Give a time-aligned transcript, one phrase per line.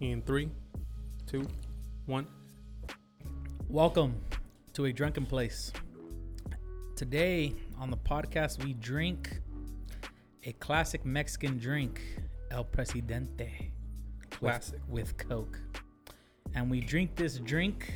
[0.00, 0.48] In three,
[1.26, 1.46] two,
[2.06, 2.26] one.
[3.68, 4.14] Welcome
[4.74, 5.72] to a drunken place.
[6.94, 9.40] Today on the podcast, we drink
[10.44, 12.00] a classic Mexican drink,
[12.50, 13.72] El Presidente,
[14.20, 14.80] with- Classic.
[14.88, 15.58] with, Coke,
[16.54, 17.92] and we drink this drink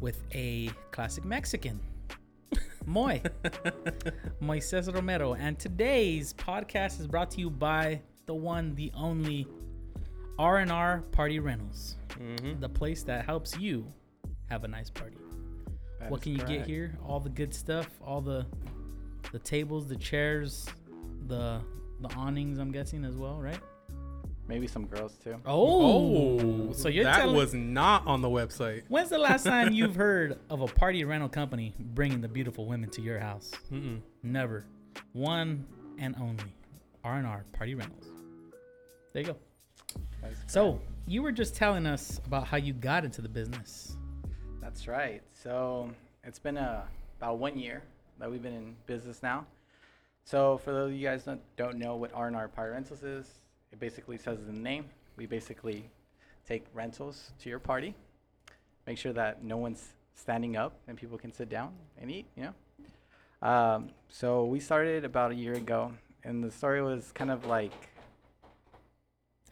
[0.00, 1.80] with a classic Mexican,
[2.86, 3.20] Moy,
[4.40, 5.34] Moises Romero.
[5.34, 9.46] And today's podcast is brought to you by the one, the only
[10.38, 12.60] R and R Party Rentals Mm-hmm.
[12.60, 13.90] the place that helps you
[14.50, 15.16] have a nice party.
[16.08, 16.96] what can you get here?
[17.06, 18.44] All the good stuff, all the
[19.32, 20.66] the tables, the chairs,
[21.26, 21.60] the
[22.00, 22.58] the awnings.
[22.58, 23.58] I'm guessing as well, right?
[24.46, 25.36] Maybe some girls too.
[25.46, 28.82] Oh, so you're that telling was not on the website.
[28.88, 32.90] When's the last time you've heard of a party rental company bringing the beautiful women
[32.90, 33.52] to your house?
[33.72, 34.00] Mm-mm.
[34.22, 34.66] Never.
[35.14, 35.64] One
[35.98, 36.44] and only
[37.04, 38.04] R&R Party Rentals.
[39.14, 39.36] There you go.
[40.46, 43.96] So, you were just telling us about how you got into the business.
[44.60, 45.22] That's right.
[45.34, 45.90] So
[46.24, 46.84] it's been uh,
[47.18, 47.82] about one year
[48.18, 49.46] that we've been in business now.
[50.24, 53.26] So for those of you guys that don't know what R&R Party Rentals is,
[53.72, 54.84] it basically says in the name.
[55.16, 55.90] We basically
[56.46, 57.94] take rentals to your party,
[58.86, 62.26] make sure that no one's standing up and people can sit down and eat.
[62.36, 63.48] You know.
[63.48, 67.72] Um, so we started about a year ago, and the story was kind of like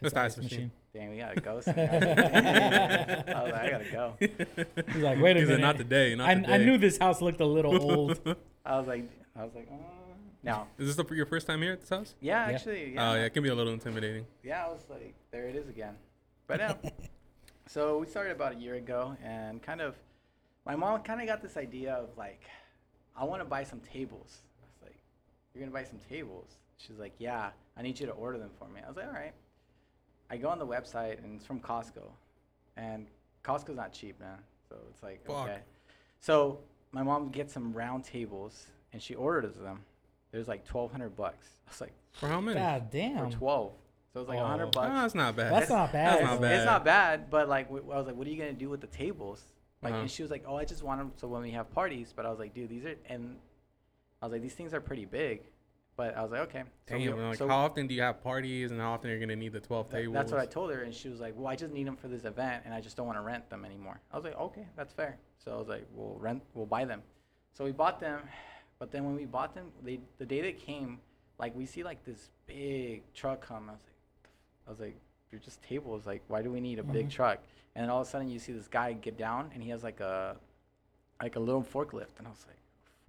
[0.01, 0.71] That's the ice machine.
[0.95, 1.69] Dang, we got a ghost.
[1.69, 2.03] in the house.
[3.37, 4.15] I was like, I gotta go.
[4.19, 5.61] He's like, wait a He said, minute.
[5.61, 6.15] not today.
[6.15, 6.53] Not I, today.
[6.55, 8.21] I knew this house looked a little old.
[8.65, 9.77] I was like, I was like, uh,
[10.43, 10.67] no.
[10.79, 12.15] Is this the, your first time here at this house?
[12.21, 12.55] Yeah, Yeah.
[12.55, 13.11] actually, yeah.
[13.11, 14.27] Oh yeah, it can be a little intimidating.
[14.43, 15.95] Yeah, I was like, there it is again.
[16.47, 16.75] But yeah.
[17.69, 19.95] so we started about a year ago, and kind of,
[20.67, 22.43] my mom kind of got this idea of like,
[23.17, 24.39] I want to buy some tables.
[24.61, 24.97] I was like,
[25.55, 26.49] you're gonna buy some tables?
[26.79, 27.51] She's like, yeah.
[27.77, 28.81] I need you to order them for me.
[28.85, 29.33] I was like, all right.
[30.31, 32.03] I go on the website, and it's from Costco,
[32.77, 33.07] and
[33.45, 34.39] Costco's not cheap, man.
[34.69, 35.49] So it's like, Fuck.
[35.49, 35.59] okay.
[36.21, 36.61] So
[36.93, 39.81] my mom gets some round tables, and she orders them.
[40.31, 41.47] There's like 1,200 bucks.
[41.67, 42.59] I was like, For how many?
[42.61, 43.31] God for damn.
[43.31, 43.73] 12.
[44.13, 44.45] So it's like a Oh.
[44.45, 44.89] 100 Ah, bucks.
[45.03, 45.53] that's not bad.
[45.53, 46.13] That's not bad.
[46.13, 46.53] That's not bad.
[46.57, 48.81] It's not bad, but like w- I was like, what are you gonna do with
[48.81, 49.43] the tables?
[49.83, 50.03] Like, Uh-huh.
[50.03, 52.13] and she was like, oh, I just want them so when we have parties.
[52.15, 53.37] But I was like, dude, these are and
[54.21, 55.43] I was like, these things are pretty big.
[56.01, 56.63] But I was like, okay.
[56.89, 59.13] So we- Damn, like so how often do you have parties and how often are
[59.13, 60.15] you're gonna need the 12 th- tables?
[60.15, 62.09] that's what I told her, and she was like, well, I just need them for
[62.09, 64.01] this event, and I just don't want to rent them anymore.
[64.11, 65.19] I was like, okay, that's fair.
[65.45, 67.03] So I was like, we'll rent, we'll buy them.
[67.53, 68.21] So we bought them,
[68.79, 71.01] but then when we bought them, they the day they came,
[71.39, 73.69] like we see like this big truck come.
[73.69, 74.31] I was like,
[74.67, 74.97] I was like,
[75.31, 76.07] you're just tables.
[76.07, 77.11] Like, why do we need a big Mhm.
[77.11, 77.41] truck?
[77.75, 79.83] And then all of a sudden, you see this guy get down, and he has
[79.83, 80.39] like a,
[81.21, 82.57] like a little forklift, and I was like,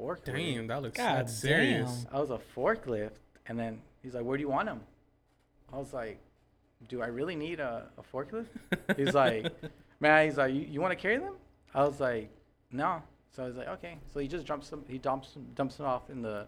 [0.01, 0.25] forklift.
[0.25, 2.03] Damn, that looks God that's serious.
[2.03, 2.15] damn.
[2.15, 3.11] I was a forklift,
[3.47, 4.81] and then he's like, "Where do you want him?"
[5.71, 6.19] I was like,
[6.87, 8.47] "Do I really need a, a forklift?"
[8.97, 9.51] He's like,
[9.99, 11.35] "Man," he's like, "You, you want to carry them?"
[11.73, 12.29] I was like,
[12.71, 13.01] "No."
[13.35, 14.83] So I was like, "Okay." So he just dumps them.
[14.87, 16.47] He dumps them, dumps them off in the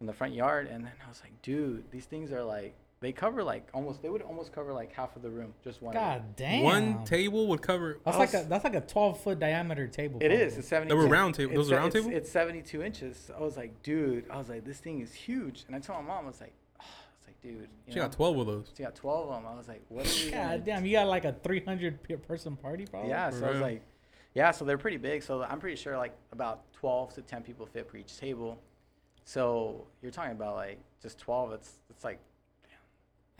[0.00, 3.12] in the front yard, and then I was like, "Dude, these things are like they
[3.12, 6.36] cover like almost they would almost cover like half of the room just one." God
[6.36, 6.62] damn.
[6.62, 8.00] One table would cover.
[8.04, 10.18] That's I like a that's like a 12 foot diameter table.
[10.20, 10.38] It is.
[10.54, 10.58] probably.
[10.58, 10.88] It's 72.
[10.96, 12.16] They were round table- those are round it's- table?
[12.16, 13.30] It's 72 inches.
[13.36, 14.24] I was like, dude.
[14.30, 15.64] I was like, this thing is huge.
[15.66, 17.68] And I told my mom, I was like, oh, I was like, dude.
[17.86, 18.72] You She know, got 12 of those.
[18.76, 19.52] She got 12 of them.
[19.52, 22.84] I was like, what are we God damn, you got like a 300 person party,
[22.86, 23.10] probably.
[23.10, 23.72] Yeah, so I was Right.
[23.74, 23.82] like,
[24.34, 25.22] yeah, so they're pretty big.
[25.22, 28.60] So I'm pretty sure like about 12 to 10 people fit per each table.
[29.24, 31.52] So you're talking about like just 12.
[31.52, 32.18] It's it's like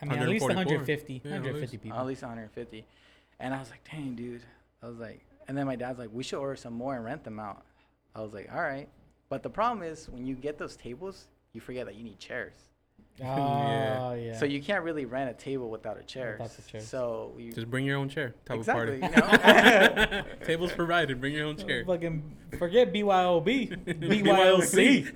[0.01, 1.83] I mean, at least 150, Yeah, at 150 least.
[1.83, 1.99] people.
[1.99, 2.85] at least 150.
[3.41, 4.43] And I was like, dang, dude.
[4.83, 7.25] I was like, and then my dad's like, we should order some more and rent
[7.25, 7.65] them out.
[8.15, 8.89] I was like, all right.
[9.29, 12.55] But the problem is when you get those tables, you forget that you need chairs.
[13.21, 14.15] Oh Yeah.
[14.15, 14.39] yeah.
[14.39, 16.37] So you can't really rent a table without a chair.
[16.39, 16.87] Without the chairs.
[16.89, 18.35] So we Just bring your own chair.
[18.44, 20.23] Type exactly, of you know.
[20.44, 21.21] Tables provided.
[21.21, 21.85] Bring your own uh, chair.
[21.85, 22.23] Fucking
[22.59, 25.12] forget BYOB, BYOC.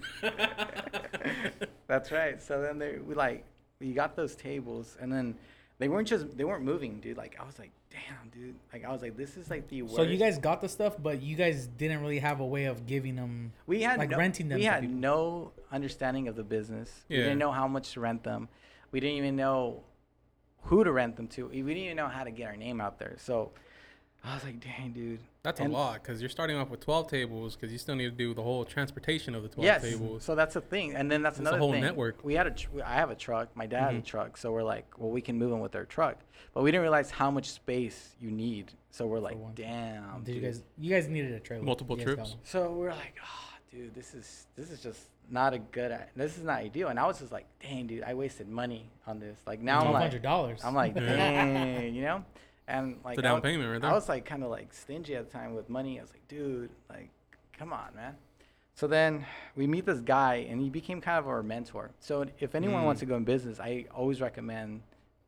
[1.87, 2.43] That's right.
[2.43, 3.45] So then they we like
[3.83, 5.35] we got those tables and then
[5.79, 7.17] they weren't just they weren't moving, dude.
[7.17, 8.55] Like I was like, damn, dude.
[8.73, 9.97] Like I was like, this is like the worst.
[9.97, 12.87] So you guys got the stuff, but you guys didn't really have a way of
[12.87, 13.53] giving them.
[13.67, 14.97] we had like no, renting them We to had people.
[14.97, 17.05] no understanding of the business.
[17.09, 17.19] Yeah.
[17.19, 18.49] We didn't know how much to rent them.
[18.93, 19.83] We didn't even know
[20.65, 21.49] who to rent them to.
[21.49, 23.17] We didn't even know how to get our name out there.
[23.19, 23.51] So
[24.25, 25.19] I was like, dang, dude.
[25.43, 28.05] That's And- a lot because you're starting off with 12 tables because you still need
[28.05, 29.83] to do the whole transportation of the 12 yes.
[29.83, 30.23] tables.
[30.23, 31.81] So that's the thing, and then that's It's a another whole thing.
[31.81, 32.25] network.
[32.25, 32.53] We had a.
[32.53, 33.55] Tr- I have a truck.
[33.57, 34.05] My dad has a mm-hmm.
[34.05, 34.37] truck.
[34.37, 36.19] So we're like, well, we can move them with our truck,
[36.55, 38.73] but we didn't realize how much space you need.
[38.91, 40.23] So we're like, damn.
[40.23, 40.53] Did you dude.
[40.53, 40.63] guys?
[40.79, 41.65] You guys needed a trailer.
[41.65, 42.31] Multiple You trips.
[42.31, 42.39] one.
[42.45, 45.99] So we're like, oh, dude, this is this is just not a good.
[46.15, 46.89] This is not ideal.
[46.89, 49.41] And I was just like, dang, dude, I wasted money on this.
[49.49, 50.61] Like now I'm Twelve like, hundred dollars.
[50.63, 52.25] I'm like, dang, you know.
[52.69, 53.91] And like It's a I down was- payment right there.
[53.91, 55.99] I was like kind of like stingy at the time with money.
[55.99, 57.11] I was like, dude, like,
[57.59, 58.15] come on, man.
[58.75, 61.91] So then we meet this guy, and he became kind of our mentor.
[62.01, 62.87] So if anyone Mm.
[62.87, 64.83] wants to go in business, I always recommend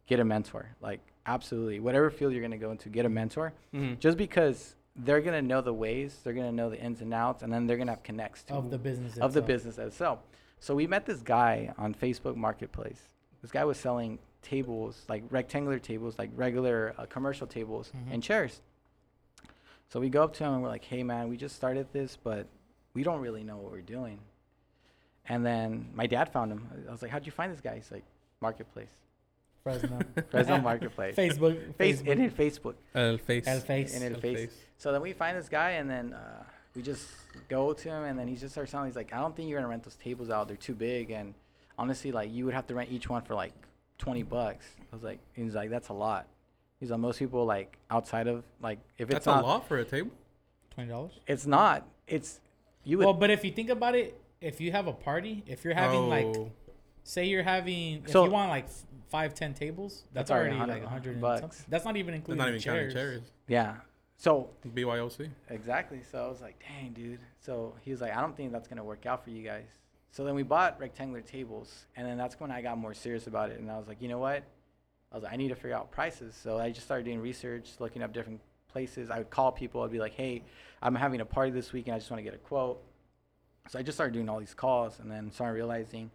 [0.07, 0.69] get a mentor.
[0.81, 3.53] Like, absolutely, whatever field you're gonna go into, get a mentor.
[3.75, 3.99] Mhm.
[3.99, 7.53] Just because they're gonna know the ways, they're gonna know the ins and outs, and
[7.53, 9.13] then they're gonna have connects to of the business.
[9.19, 9.47] of the itself.
[9.47, 10.19] business itself.
[10.61, 13.09] So we met this guy on Facebook Marketplace.
[13.43, 18.12] This guy was selling tables, like rectangular tables, like regular uh, commercial tables Mhm.
[18.14, 18.61] and chairs.
[19.88, 22.17] So we go up to him and we're like, "Hey man, we just started this,
[22.17, 22.46] but
[22.94, 24.19] we don't really know what we're doing."
[25.26, 26.69] And then my dad found him.
[26.88, 28.05] I was like, "How'd you find this guy?" He's like,
[28.41, 28.94] "Marketplace,
[29.62, 29.99] Fresno.
[30.31, 31.75] Fresno Marketplace, Facebook.
[31.82, 32.08] Face Facebook.
[32.08, 33.47] in it, Facebook." El face.
[33.47, 33.97] El face.
[33.97, 34.52] In it, El face.
[34.79, 36.43] So then we find this guy, and then uh,
[36.75, 37.06] we just
[37.49, 38.87] go to him, and then he just starts telling.
[38.88, 40.49] He's like, "I don't think you're gonna rent those tables out.
[40.49, 41.35] They're too big, and
[41.79, 43.52] honestly, like you would have to rent each one for like
[43.99, 46.26] twenty bucks." I was like, "He's like, that's a lot."
[46.81, 49.85] He's like, "Most people like outside of like if That's it's a lot for a
[49.85, 50.11] table.
[50.70, 51.12] Twenty dollars.
[51.26, 51.87] it's not.
[52.06, 52.41] It's
[52.85, 55.64] you would Well, but if you think about it, if you have a party, if
[55.64, 56.50] you're having like, Oh,
[57.05, 60.56] say you're having, if So- you want like f- five, ten tables, that's, That's already
[60.56, 61.40] already 100 like a hundred bucks.
[61.40, 61.64] something.
[61.69, 62.93] That's not even they're including not even chairs.
[62.93, 63.32] counting chairs.
[63.49, 63.76] yeah."
[64.17, 65.29] So BYOC.
[65.50, 66.00] Exactly.
[66.11, 67.19] So I was like, dang, dude.
[67.40, 69.67] So he was like, I don't think that's going to work out for you guys.
[70.14, 71.87] So then we bought rectangular tables.
[71.96, 73.58] And then that's when I got more serious about it.
[73.58, 74.44] And I was like, you know what?
[75.11, 76.38] I was like, I need to figure out prices.
[76.40, 79.11] So I just started doing research, looking up different places.
[79.11, 79.82] I would call people.
[79.82, 80.44] I'd be like, hey,
[80.81, 81.96] I'm having a party this weekend.
[81.96, 82.81] I just want to get a quote.
[83.69, 86.12] So I just started doing all these calls and then started realizing.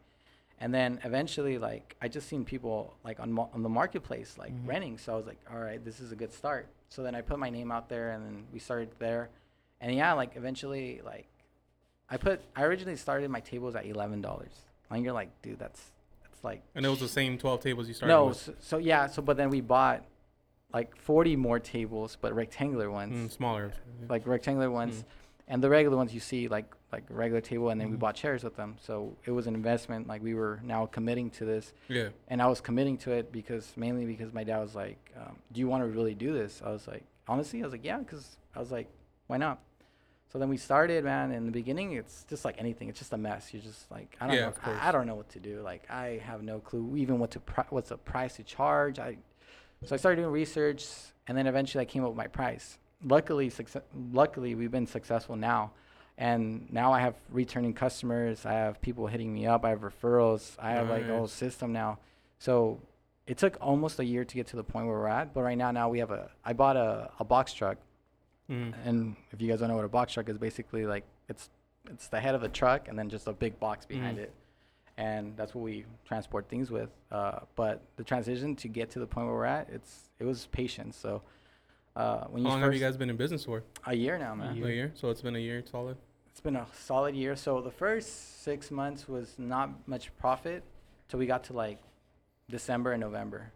[0.62, 4.66] And then eventually, like, I just seen people like on, on the marketplace, like Mhm.
[4.68, 4.98] renting.
[4.98, 6.70] So I was like, all right, this is a good start.
[6.88, 9.30] So then I put my name out there and then we started there.
[9.82, 11.28] And yeah, like eventually, like
[12.12, 14.52] I put, I originally started my tables at eleven dollars.
[14.92, 15.82] And you're like, dude, that's
[16.24, 18.26] that's like And it was the same 12 tables you started no.
[18.28, 18.38] with.
[18.38, 20.04] So, so yeah, so but then we bought
[20.74, 23.72] like forty more tables, but rectangular ones, Mm, smaller.
[24.08, 25.06] like rectangular ones, Mm.
[25.48, 28.00] and the regular ones you see like like regular table, and then we Mhm.
[28.00, 28.76] bought chairs with them.
[28.82, 30.08] So it was an investment.
[30.08, 32.10] Like we were now committing to this, Yeah.
[32.30, 35.60] and I was committing to it because mainly because my dad was like, um, "Do
[35.60, 38.38] you want to really do this?" I was like, honestly, I was like, "Yeah," because
[38.56, 38.88] I was like,
[39.28, 39.60] "Why not?"
[40.32, 41.32] So then we started, man.
[41.32, 42.88] In the beginning, it's just like anything.
[42.88, 43.52] It's just a mess.
[43.52, 44.54] You're just like, I don't Yeah, know.
[44.64, 45.62] I, I don't know what to do.
[45.62, 49.00] Like I have no clue even what to pri- what's the price to charge.
[49.00, 49.18] I
[49.86, 50.86] so I started doing research,
[51.28, 52.78] and then eventually I came up with my price.
[53.04, 53.82] Luckily, success,
[54.12, 55.72] luckily we've been successful now,
[56.18, 58.46] and now I have returning customers.
[58.46, 59.64] I have people hitting me up.
[59.64, 60.56] I have referrals.
[60.60, 61.98] I have like a whole system now.
[62.40, 62.82] So
[63.26, 65.34] it took almost a year to get to the point where we're at.
[65.34, 66.30] But right now, now we have a.
[66.44, 67.78] I bought a, a box truck,
[68.50, 68.74] Mm.
[68.86, 71.50] and if you guys don't know what a box truck is, basically like it's
[71.90, 74.22] it's the head of the truck and then just a big box behind Mhm.
[74.24, 74.34] it,
[74.98, 76.90] and that's what we transport things with.
[77.12, 80.48] Uh, but the transition to get to the point where we're at, it's it was
[80.48, 80.98] patience.
[80.98, 81.22] So
[81.96, 83.64] uh, when How you long have you guys been in business for?
[83.86, 84.56] a year now, man.
[84.56, 84.68] year.
[84.68, 84.92] A year.
[84.96, 85.98] So it's been a year solid.
[86.32, 87.36] It's been a solid year.
[87.36, 90.64] So the first six months was not much profit
[91.08, 91.80] till we got to like
[92.50, 93.52] December and November.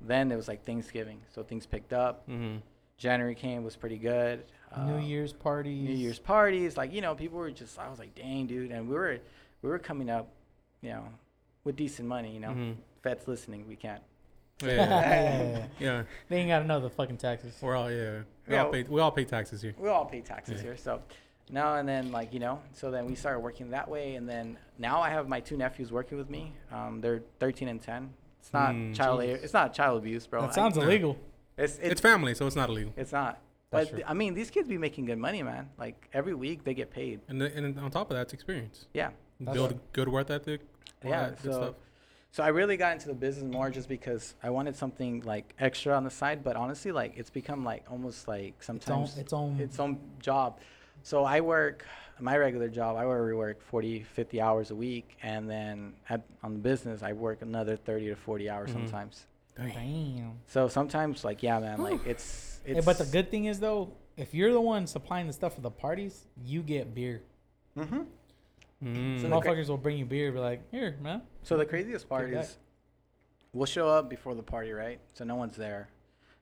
[0.00, 2.26] Then it was like Thanksgiving, so things picked up.
[2.28, 2.58] Mm-hmm.
[3.00, 4.44] January came was pretty good.
[4.86, 5.82] New Uh, Year's parties.
[5.88, 7.76] New Year's parties, like you know, people were just.
[7.78, 9.18] I was like, dang, dude, and we were
[9.62, 10.28] we were coming up,
[10.82, 11.04] you know,
[11.64, 12.30] with decent money.
[12.32, 12.72] You know, Mm-hmm.
[13.02, 14.02] Fed's listening, we can't.
[14.62, 15.66] Yeah.
[15.80, 16.02] yeah.
[16.28, 17.54] They ain't gotta know the fucking taxes.
[17.62, 18.20] We're all yeah.
[18.46, 18.64] We Yeah.
[18.64, 18.82] all pay.
[18.84, 19.74] We all pay taxes here.
[19.78, 20.62] we all pay taxes Yeah.
[20.68, 20.76] here.
[20.76, 21.02] So
[21.50, 24.58] now and then, like you know, so then we started working that way, and then
[24.78, 26.52] now I have my two nephews working with me.
[26.70, 28.10] Um, they're 13 and 10.
[28.40, 29.20] It's not Mm, child.
[29.22, 29.42] Jesus.
[29.44, 30.42] It's not child abuse, bro.
[30.42, 30.82] that sounds no.
[30.82, 31.16] illegal.
[31.64, 32.92] It's It's, it's family, so it's not illegal.
[32.96, 33.38] it's not.
[33.70, 34.04] That's But true.
[34.06, 35.68] I mean, these kids be making good money, man.
[35.78, 37.20] Like every week they get paid.
[37.28, 38.86] And the, and on top of that, it's experience.
[38.94, 39.10] Yeah.
[39.40, 39.92] That's Build right.
[39.92, 40.60] good work ethic.
[41.04, 41.74] Yeah, that so- stuff.
[42.32, 45.96] So I really got into the business more just because I wanted something like extra
[45.96, 46.44] on the side.
[46.44, 49.58] But honestly, like it's become like almost like Its own, sometimes its own.
[49.58, 50.60] its own job.
[51.02, 51.84] So I work
[52.20, 52.96] my regular job.
[52.96, 57.12] I work, work 40, 50 hours a week, and then at, on the business I
[57.14, 58.74] work another 30 to 40 hours Mhm.
[58.74, 59.26] sometimes.
[59.68, 60.16] Dang.
[60.16, 60.32] Damn.
[60.46, 62.80] So sometimes, like yeah, man, like it's it's.
[62.80, 65.60] Hey, but the good thing is though, if you're the one supplying the stuff for
[65.60, 67.22] the parties, you get beer.
[67.76, 68.02] hmm
[68.82, 69.20] Mm.
[69.20, 70.32] So the cra- Motherfuckers will bring you beer.
[70.32, 71.20] Be like, here, man.
[71.42, 72.56] So the craziest part is,
[73.52, 74.98] we'll show up before the party, right?
[75.12, 75.90] So no one's there,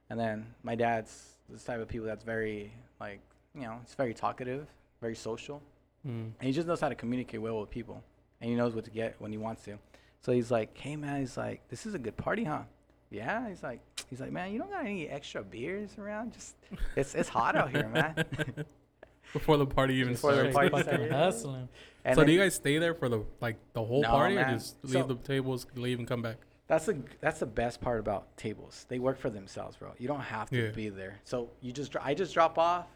[0.09, 3.19] and then my dad's this type of people that's very like
[3.57, 4.69] you know, it's very talkative,
[5.01, 5.61] very social,
[6.07, 6.31] Mm.
[6.39, 8.05] and he just knows how to communicate well with people,
[8.41, 9.77] and he knows what to get when he wants to.
[10.21, 12.63] So he's like, hey man, he's like, this is a good party, huh?
[13.11, 16.33] Yeah, he's like, he's like, man, you don't got any extra beers around?
[16.35, 16.57] Just
[16.97, 18.25] it's it's hot out here, man.
[19.33, 20.71] before the party even Before the starts.
[20.71, 21.13] party started.
[21.13, 21.69] hustling.
[22.05, 24.35] And so then do you guys stay there for the like the whole No, party,
[24.37, 24.51] man.
[24.51, 26.37] or just leave So- the tables, leave and come back?
[26.67, 28.85] that's the that's the best part about tables.
[28.91, 29.93] They work for themselves, bro.
[29.99, 30.71] You don't have to Yeah.
[30.71, 31.17] be there.
[31.25, 32.87] So you just dro- I just drop off,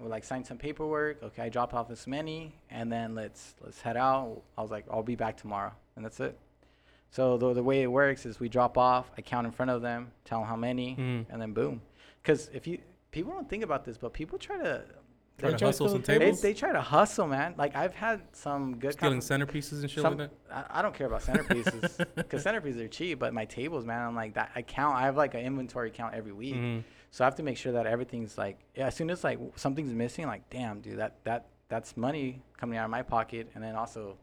[0.00, 1.22] or like sign some paperwork.
[1.22, 4.40] Okay, I drop off this many, and then let's let's head out.
[4.56, 6.38] I was like, I'll be back tomorrow, and that's it.
[7.16, 9.80] So the the way it works is we drop off, I count in front of
[9.80, 11.24] them, tell them how many, Mm.
[11.30, 11.80] and then boom.
[12.22, 12.78] Because if you
[13.10, 14.84] people don't think about this, but people try to
[15.38, 17.54] Try They to try to hustle some the they, tables, they try to hustle, man.
[17.58, 20.70] Like I've had some good stealing conver- centerpieces and shit some, like that.
[20.72, 24.14] I, I don't care about centerpieces because centerpieces are cheap, but my tables, man, I'm
[24.14, 24.50] like that.
[24.54, 24.96] I count.
[24.96, 26.84] I have like an inventory count every week, Mhm.
[27.10, 28.58] so I have to make sure that everything's like.
[28.74, 32.78] Yeah, as soon as like something's missing, like damn, dude, that that that's money coming
[32.78, 34.16] out of my pocket, and then also,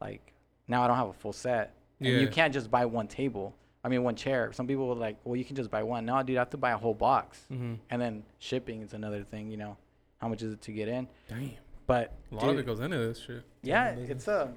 [0.00, 0.32] like
[0.68, 1.74] now I don't have a full set.
[2.12, 3.54] And you can't just buy one table.
[3.84, 4.50] I mean, one chair.
[4.52, 6.06] Some people are like, well, you can just buy one.
[6.06, 7.78] No, dude, I have to buy a whole box, Mhm.
[7.90, 9.50] and then shipping is another thing.
[9.50, 9.76] You know,
[10.18, 11.06] how much is it to get in?
[11.28, 11.50] Damn,
[11.86, 13.42] But a lot of it goes into this shit.
[13.62, 14.52] yeah, it's a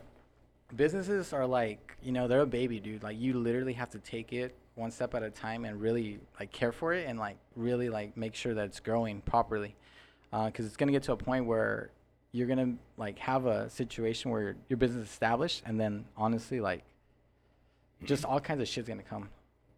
[0.75, 3.03] businesses are like you know they're a baby, dude.
[3.03, 6.51] Like you literally have to take it one step at a time and really like
[6.51, 9.75] care for it and like really like make sure that it's growing properly,
[10.31, 11.89] because it's gonna get to a point where
[12.31, 16.83] you're gonna like have a situation where your business is established and then honestly like
[18.03, 19.29] just all kinds of shit's gonna come.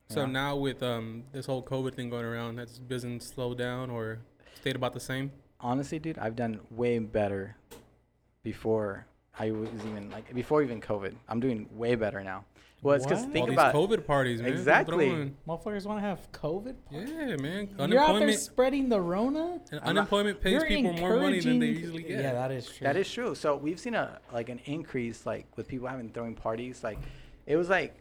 [0.09, 0.31] So know?
[0.31, 4.19] now with um this whole COVID thing going around, has business slowed down or
[4.55, 5.31] stayed about the same?
[5.61, 7.55] honestly, dude, I've done way better
[8.43, 9.05] before
[9.38, 11.15] I was even like before even COVID.
[11.27, 12.45] I'm doing way better now.
[12.81, 14.53] Well, it's because think All about these COVID parties, man.
[14.53, 15.09] Exactly.
[15.09, 16.75] Throwing- Motherfuckers want to have COVID.
[16.85, 17.09] Parties?
[17.11, 17.35] Yeah, man.
[17.35, 19.39] You're out there Unemployment spreading the Rona.
[19.39, 22.21] and I'm not- unemployment pays people more money than they usually get.
[22.21, 22.85] Yeah, that is true.
[22.85, 23.35] That is true.
[23.35, 26.81] So we've seen a like an increase like with people having throwing parties.
[26.81, 26.99] Like
[27.45, 27.97] it was like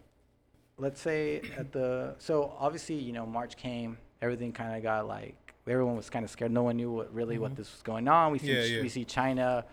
[0.79, 5.35] let's say at the so obviously, you know, March came, everything kind of got like
[5.67, 6.51] everyone was kind of scared.
[6.51, 7.57] No one knew what really what Mhm.
[7.57, 8.33] this was going on.
[8.33, 8.81] We see Yeah, yeah.
[8.83, 9.65] we see China,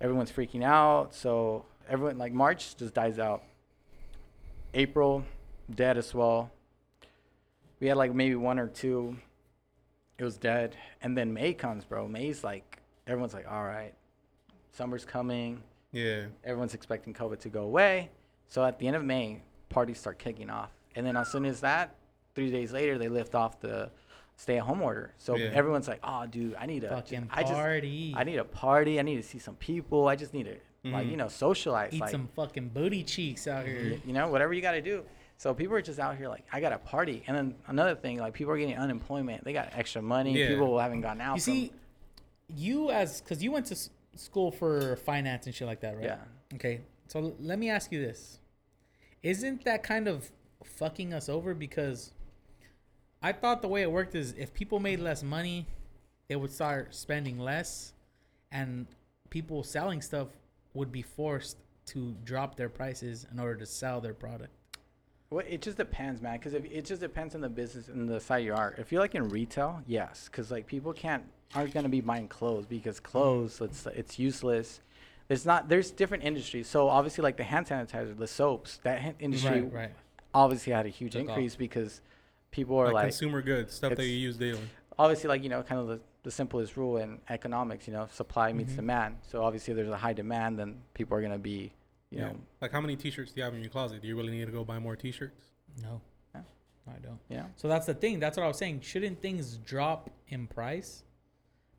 [0.00, 1.14] everyone's freaking out.
[1.14, 3.42] So everyone like March just dies out.
[4.74, 5.24] April
[5.74, 6.50] dead as well.
[7.80, 9.16] We had like maybe one or two.
[10.18, 12.06] It was dead, and then May comes, bro.
[12.06, 13.94] May's like everyone's like, all right,
[14.72, 15.62] summer's coming.
[15.92, 16.26] Yeah.
[16.44, 18.10] Everyone's expecting COVID to go away.
[18.48, 21.60] So at the end of May, parties start kicking off, and then as soon as
[21.62, 21.94] that,
[22.34, 23.90] three days later, they lift off the
[24.36, 25.12] stay-at-home order.
[25.18, 25.50] So Yeah.
[25.52, 28.14] everyone's like, oh, dude, I need a fucking I just party.
[28.16, 28.98] I need a party.
[28.98, 30.08] I need to see some people.
[30.08, 30.56] I just need to
[30.90, 31.10] like Mhm.
[31.10, 31.92] you know socialize.
[31.92, 33.98] eat like, some fucking booty cheeks out here.
[34.06, 35.04] you know, whatever you got to do.
[35.36, 37.22] So people are just out here like, I got a party.
[37.26, 39.44] And then another thing, like people are getting unemployment.
[39.44, 40.32] They got extra money.
[40.38, 40.48] Yeah.
[40.48, 41.36] People haven't gone out.
[41.36, 41.72] You from- see,
[42.48, 46.04] you as because you went to s- school for finance and shit like that, right?
[46.04, 46.18] Yeah.
[46.54, 46.80] Okay.
[47.08, 48.39] So l- let me ask you this:
[49.22, 50.30] Isn't that kind of
[50.64, 51.54] fucking us over?
[51.54, 52.12] Because
[53.22, 55.66] I thought the way it worked is if people made less money,
[56.28, 57.92] they would start spending less,
[58.50, 58.86] and
[59.28, 60.28] people selling stuff
[60.74, 64.52] would be forced to drop their prices in order to sell their product.
[65.28, 66.38] Well, it just depends, man.
[66.38, 68.74] Because it just depends on the business and the side you are.
[68.78, 71.24] If you're like in retail, yes, because like people can't
[71.54, 74.80] aren't gonna be buying clothes because clothes it's it's useless.
[75.30, 75.68] It's not.
[75.68, 76.66] There's different industries.
[76.68, 79.72] So obviously, like the hand sanitizer, the soaps, that hin- industry Right.
[79.72, 79.90] Right.
[80.34, 81.28] obviously had a huge Took off.
[81.30, 82.00] increase because
[82.50, 84.60] people are Like, like, consumer goods, stuff that you use daily.
[84.98, 87.86] obviously like you know kind of the, the simplest rule in economics.
[87.86, 88.76] You know, supply meets Mhm.
[88.76, 89.16] demand.
[89.22, 91.72] So obviously, if there's a high demand, then people are gonna be,
[92.10, 92.28] you yeah.
[92.32, 94.02] know, Like how many t-shirts do you have in your closet?
[94.02, 95.46] Do you really need to go buy more t-shirts?
[95.80, 96.00] No.
[96.34, 96.42] Yeah.
[96.88, 97.20] I don't.
[97.28, 97.46] Yeah.
[97.54, 98.18] So that's the thing.
[98.18, 98.80] That's what I was saying.
[98.80, 101.04] Shouldn't things drop in price?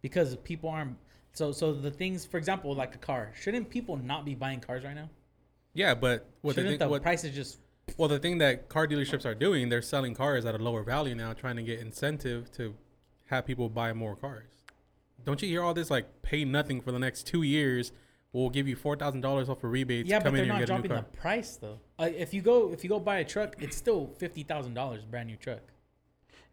[0.02, 0.96] Because people aren't.
[1.34, 3.32] So so the things, for example, like a car.
[3.40, 5.10] Shouldn't people not be buying cars right now?
[5.74, 7.60] Yeah, but what the Shouldn't thing, the what, prices just?
[7.98, 11.16] well, the thing that car dealerships are doing, they're selling cars at a lower value
[11.16, 12.74] now, trying to get incentive to
[13.28, 14.50] have people buy more cars.
[15.24, 15.90] Don't you hear all this?
[15.90, 17.92] Like, pay nothing for the next two years.
[18.34, 20.10] We'll give you four thousand dollars off of rebates.
[20.10, 21.12] Yeah, but come in they're here not and get a new dropping car.
[21.12, 21.80] the price though.
[22.00, 25.04] Uh, if you go if you go buy a truck, it's still fifty thousand dollars,
[25.06, 25.60] brand new truck.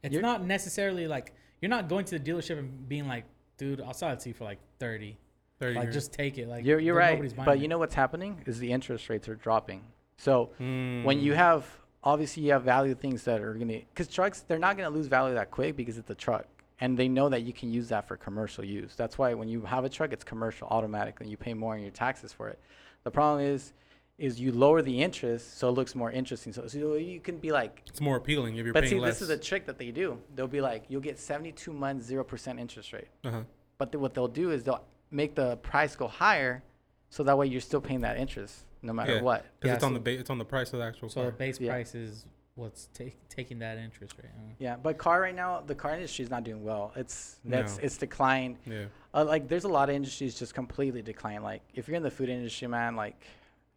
[0.03, 3.25] It's You're- not necessarily like you're not going to the dealership and being like,
[3.59, 5.19] dude, I'll sell it to you for like thirty.
[5.61, 5.95] 30 Like years.
[5.95, 6.47] just take it.
[6.49, 7.21] Like you're you're right.
[7.45, 7.62] But it.
[7.62, 9.83] you know what's happening is the interest rates are dropping.
[10.17, 11.37] So when you Mm.
[11.37, 11.67] have
[12.05, 15.35] obviously you have value things that are gonna because trucks they're not gonna lose value
[15.35, 16.47] that quick because it's a truck
[16.81, 18.95] and they know that you can use that for commercial use.
[18.95, 21.27] That's why when you have a truck, it's commercial automatically.
[21.29, 22.61] You pay more in your taxes for it.
[23.03, 23.73] The problem is
[24.19, 26.53] is you lower the interest so it looks more interesting.
[26.53, 29.15] So, so you can be like it's more appealing if you're but paying see, less.
[29.15, 30.19] this is a trick that they do.
[30.35, 33.09] They'll be like, you'll get 72 months, 0% interest rate.
[33.25, 33.43] uh-huh.
[33.79, 36.63] But th- what they'll do is they'll make the price go higher
[37.11, 39.23] so that way you're still paying that interest no matter Yeah.
[39.23, 39.45] what.
[39.61, 41.21] Because Yeah, it's on so- the ba- it's on the price of the actual So
[41.23, 41.31] car.
[41.31, 41.71] the base Yeah.
[41.71, 44.53] price is what's take, taking that interest right now.
[44.59, 46.93] Yeah, but car right now, the car industry is not doing well.
[46.97, 47.85] It's that's No.
[47.85, 48.57] it's declined.
[48.67, 48.87] Yeah.
[49.15, 51.45] Uh, like there's a lot of industries just completely decline.
[51.45, 53.15] Like if you're in the food industry, man, like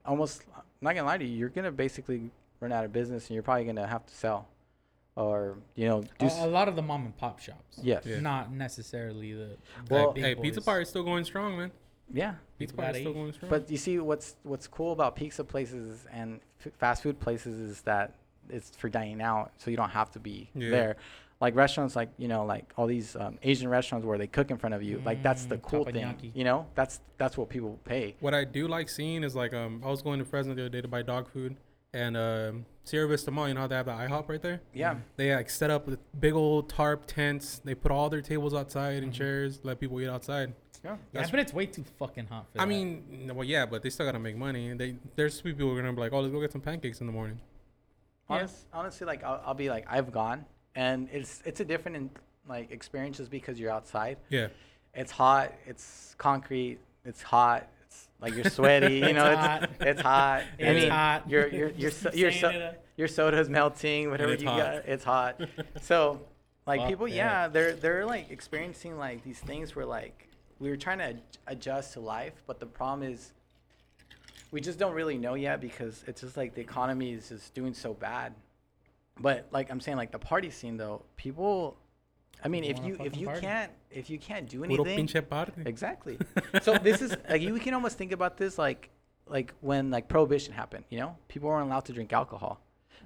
[0.06, 3.34] almost I'm not gonna lie to you, you're gonna basically run out of business and
[3.36, 4.48] you're probably gonna have to sell,
[5.16, 6.26] or you know do.
[6.26, 7.80] A, s- a lot of the mom and pop shops.
[7.82, 8.06] yes.
[8.06, 8.20] Yeah.
[8.20, 9.58] Not necessarily the.
[9.90, 10.66] Well- big hey, Pizza boys.
[10.66, 11.72] Party is still going strong, man.
[12.14, 12.36] Yeah.
[12.60, 13.50] Pizza Gotta is still going strong.
[13.50, 17.82] But you see, what's what's cool about pizza places and f- fast food places is
[17.84, 18.16] that
[18.50, 20.70] it's for dining out, so you don't have to be Yeah.
[20.72, 20.96] there.
[21.42, 24.58] Like restaurants, like you know, like all these um, Asian restaurants where they cook in
[24.60, 26.32] front of you, like that's the Mm, cool thing.
[26.36, 28.16] You know, that's that's what people pay.
[28.20, 30.70] What I do like seeing is like um I was going to Fresno the other
[30.70, 31.56] day to buy dog food
[31.94, 34.62] and um Sierra Vista Mall, you know how they have the IHOP right there?
[34.74, 37.60] Yeah, They like set up with big old tarp tents.
[37.64, 39.16] They put all their tables outside and Mhm.
[39.18, 40.54] chairs, let people eat outside.
[40.84, 40.92] yeah.
[40.92, 42.70] Yeah, That's- but it's way too fucking hot for I that.
[42.70, 44.70] mean, well, yeah, but they still gotta make money.
[44.70, 47.02] And they there's people who are gonna be like, oh, let's go get some pancakes
[47.02, 47.40] in the morning.
[48.30, 48.38] Yeah.
[48.38, 52.10] Honest, honestly, like I'll, I'll be like, I've gone, and it's it's a different in,
[52.48, 54.18] like experience just because you're outside.
[54.30, 54.48] Yeah,
[54.94, 55.54] It's hot.
[55.66, 56.80] It's concrete.
[57.06, 57.68] It's hot.
[57.86, 58.96] It's like you're sweaty.
[59.08, 59.64] you know, It's hot.
[59.64, 60.42] it's it's hot.
[60.42, 61.30] I It's mean, hot.
[61.30, 64.10] Your your your so, your so, your soda's melting.
[64.10, 64.58] Whatever you hot.
[64.58, 65.40] got, it's hot.
[65.82, 66.22] So,
[66.66, 70.28] like people, yeah, they're they're like experiencing like these things where like
[70.60, 71.16] we were trying to
[71.48, 73.34] adjust to life, but the problem is
[74.52, 77.74] we just don't really know yet because it's just like the economy is just doing
[77.74, 78.34] so bad.
[79.22, 81.78] But like I'm saying, like the party scene though, people.
[82.44, 83.42] I mean, if you if you party.
[83.42, 85.54] can't if you can't do puro anything, pinche party.
[85.66, 86.18] exactly.
[86.64, 88.90] so this is like you can almost think about this like
[89.28, 90.86] like when like prohibition happened.
[90.90, 92.60] You know, people weren't allowed to drink alcohol.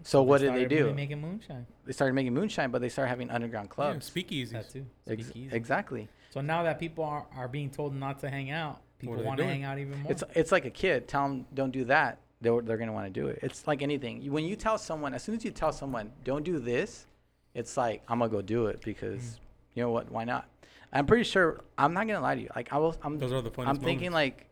[0.03, 0.95] So what did they started really do?
[0.95, 1.65] Making moonshine.
[1.86, 4.10] They started making moonshine, but they started having underground Yeah, clubs.
[4.10, 4.51] speakeasies.
[4.51, 4.86] That too.
[5.07, 5.55] Ex- Speakeasy.
[5.55, 6.07] exactly.
[6.31, 9.45] So now that people are, are being told not to hang out, people want to
[9.45, 10.12] hang out even more.
[10.12, 11.07] It's it's like a kid.
[11.07, 12.19] Tell them don't do that.
[12.46, 13.40] They're they're gonna want to do it.
[13.42, 14.32] It's like anything.
[14.32, 17.08] When you tell someone, as soon as you tell someone don't do this,
[17.56, 19.40] it's like I'm gonna go do it because Mm.
[19.74, 20.12] you know what?
[20.12, 20.48] Why not?
[20.94, 21.62] I'm pretty sure.
[21.77, 22.50] I'm not gonna lie to you.
[22.55, 22.98] Like I was.
[23.03, 23.18] I'm.
[23.18, 24.46] Those are the I'm thinking like,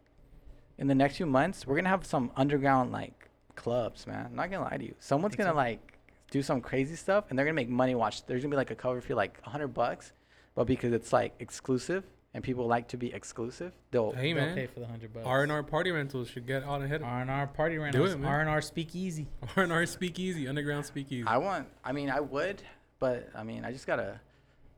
[0.79, 4.25] in the next few months, we're gonna have some underground like clubs, man.
[4.25, 4.95] I'm not gonna lie to you.
[4.99, 5.55] Someone's gonna so?
[5.55, 5.99] like
[6.31, 7.93] do some crazy stuff, and they're gonna make money.
[7.93, 8.25] Watch.
[8.25, 10.13] There's gonna be like a cover fee like 100 bucks,
[10.55, 14.11] but because it's like exclusive and people like to be exclusive, they'll.
[14.11, 15.25] Hey They'll man, pay for the hundred bucks.
[15.25, 18.13] R and R party rentals should get out ahead of R and R party rentals.
[18.13, 18.29] it, man.
[18.31, 19.27] R and R speakeasy.
[19.55, 21.27] R and R speakeasy, underground speakeasy.
[21.27, 21.67] I want.
[21.83, 22.61] I mean, I would,
[22.99, 24.19] but I mean, I just gotta.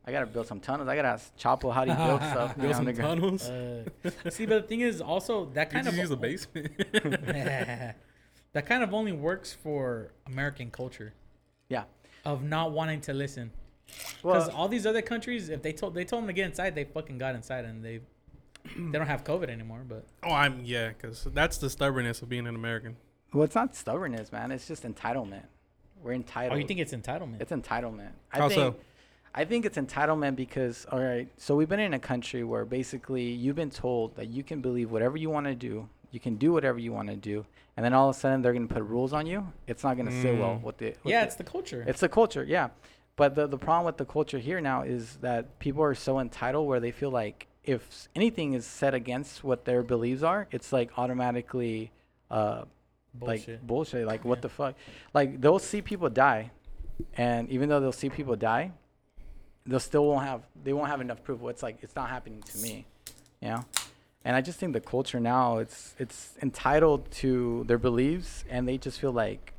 [0.07, 0.87] I gotta build some tunnels.
[0.87, 2.55] I gotta ask Chapo how do you build stuff.
[2.61, 3.21] Build some underground.
[3.21, 3.49] tunnels.
[3.49, 3.83] Uh,
[4.29, 6.71] see, but the thing is also that You kind just of use the basement.
[8.53, 11.13] that kind of only works for American culture
[11.69, 11.85] Yeah.
[12.23, 13.51] of not wanting to listen.
[13.87, 16.75] Because Well, all these other countries, if they told they told them to get inside,
[16.75, 17.99] they fucking got inside and they
[18.77, 19.81] they don't have COVID anymore.
[19.87, 22.97] But oh, I'm yeah, because that's the stubbornness of being an American.
[23.33, 24.51] well, it's not stubbornness, man.
[24.51, 25.43] It's just entitlement.
[26.01, 26.53] We're entitled.
[26.53, 27.41] oh, you think it's entitlement?
[27.41, 28.11] It's entitlement.
[28.31, 28.75] I How think so?
[29.33, 33.23] I think it's entitlement because all right, so we've been in a country where basically
[33.23, 36.53] you've been told that you can believe whatever you want to do, you can do
[36.53, 37.45] whatever you want to do,
[37.75, 39.45] and then all of a sudden they're going to put rules on you.
[39.67, 40.63] It's not going to sit well Mm.
[40.63, 41.83] with the with yeah, the- it's the culture.
[41.87, 42.69] it's the culture, yeah.
[43.17, 46.67] But the the problem with the culture here now is that people are so entitled
[46.67, 50.91] where they feel like if anything is said against what their beliefs are, it's like
[50.97, 51.91] automatically
[52.29, 52.63] uh
[53.13, 53.47] bullshit.
[53.47, 54.05] like bullshit.
[54.05, 54.29] Like Yeah.
[54.29, 54.75] what the fuck?
[55.13, 56.51] Like they'll see people die,
[57.15, 58.71] and even though they'll see people die,
[59.65, 61.39] they'll still won't have they won't have enough proof.
[61.45, 62.85] It's like it's not happening to me,
[63.41, 63.65] you know.
[64.25, 68.77] And I just think the culture now it's it's entitled to their beliefs, and they
[68.77, 69.53] just feel like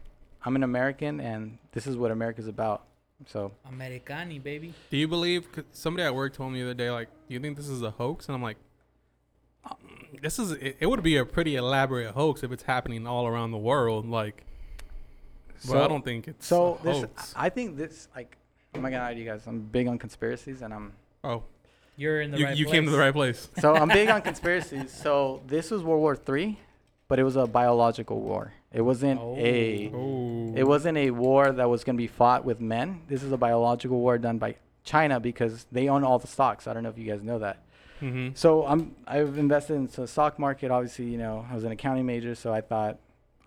[0.45, 2.83] I'm an American, and this is what America's about.
[3.25, 4.75] So Americani, baby.
[4.91, 5.51] Do you believe?
[5.51, 7.83] 'cause somebody at work told me the other day, like, do you think this is
[7.83, 8.29] a hoax?
[8.29, 8.59] And I'm like,
[9.65, 9.77] um,
[10.23, 10.53] this is.
[10.53, 14.07] It, it would be a pretty elaborate hoax if it's happening all around the world.
[14.07, 14.45] Like,
[15.67, 17.33] but I don't think it's So a this, hoax.
[17.37, 18.37] I think this like.
[18.75, 19.47] oh my god, gonna lie to you guys.
[19.47, 20.93] I'm big on conspiracies, and I'm
[21.25, 21.43] oh,
[21.97, 22.75] You're in the you, right you place.
[22.75, 23.49] came to the right place.
[23.59, 24.93] so I'm big on conspiracies.
[24.93, 26.59] So this was World War Three,
[27.09, 28.53] but it was a biological war.
[28.77, 32.61] It wasn't a Oh, it wasn't a war that was going to be fought with
[32.61, 33.01] men.
[33.09, 36.67] This is a biological war done by China because they own all the stocks.
[36.67, 37.63] I don't know if you guys know that.
[38.03, 38.35] Mm-hmm.
[38.35, 40.71] So I'm I've invested into the stock market.
[40.71, 42.99] Obviously, you know I was an accounting major, so I thought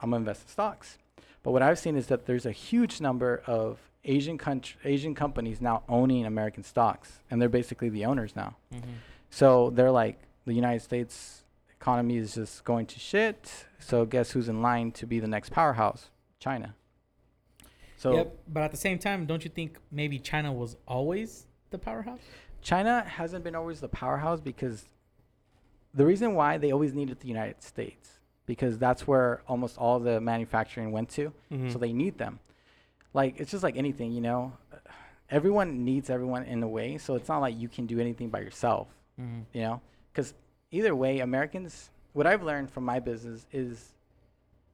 [0.01, 0.97] I'm gonna invest in stocks.
[1.43, 5.61] But what I've seen is that there's a huge number of Asian country, Asian companies
[5.61, 8.55] now owning American stocks, and they're basically the owners now.
[8.73, 8.81] Mhm.
[9.29, 11.43] So they're like the United States
[11.89, 13.65] economy is just going to shit.
[13.79, 16.09] So guess who's in line to be the next powerhouse?
[16.39, 16.75] China.
[17.97, 18.37] So yep.
[18.47, 22.19] But at the same time, don't you think maybe China was always the powerhouse?
[22.61, 24.85] China hasn't been always the powerhouse because
[25.93, 30.19] the reason why they always needed the United States because that's where almost all the
[30.21, 31.33] manufacturing went to.
[31.51, 31.69] Mm-hmm.
[31.69, 32.39] So they need them.
[33.13, 34.53] like it's just like anything, you know.
[35.31, 38.39] Everyone needs everyone in a way, so it's not like you can do anything by
[38.39, 38.87] yourself,
[39.19, 39.45] Mhm.
[39.53, 39.81] you know.
[40.11, 40.33] Because
[40.71, 41.89] either way, Americans.
[42.13, 43.93] What I've learned from my business is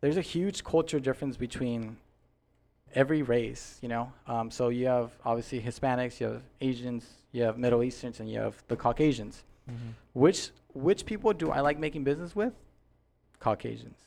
[0.01, 1.97] there's a huge culture difference between
[2.93, 4.11] every race, you know.
[4.27, 8.39] Um, so you have obviously Hispanics, you have Asians, you have Middle Easterns, and you
[8.39, 9.43] have the Caucasians.
[9.69, 9.93] Mhm.
[10.13, 12.53] Which which people do I like making business with?
[13.39, 13.97] Caucasians.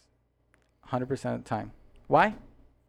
[0.90, 1.72] 100% of the time.
[2.07, 2.35] Why?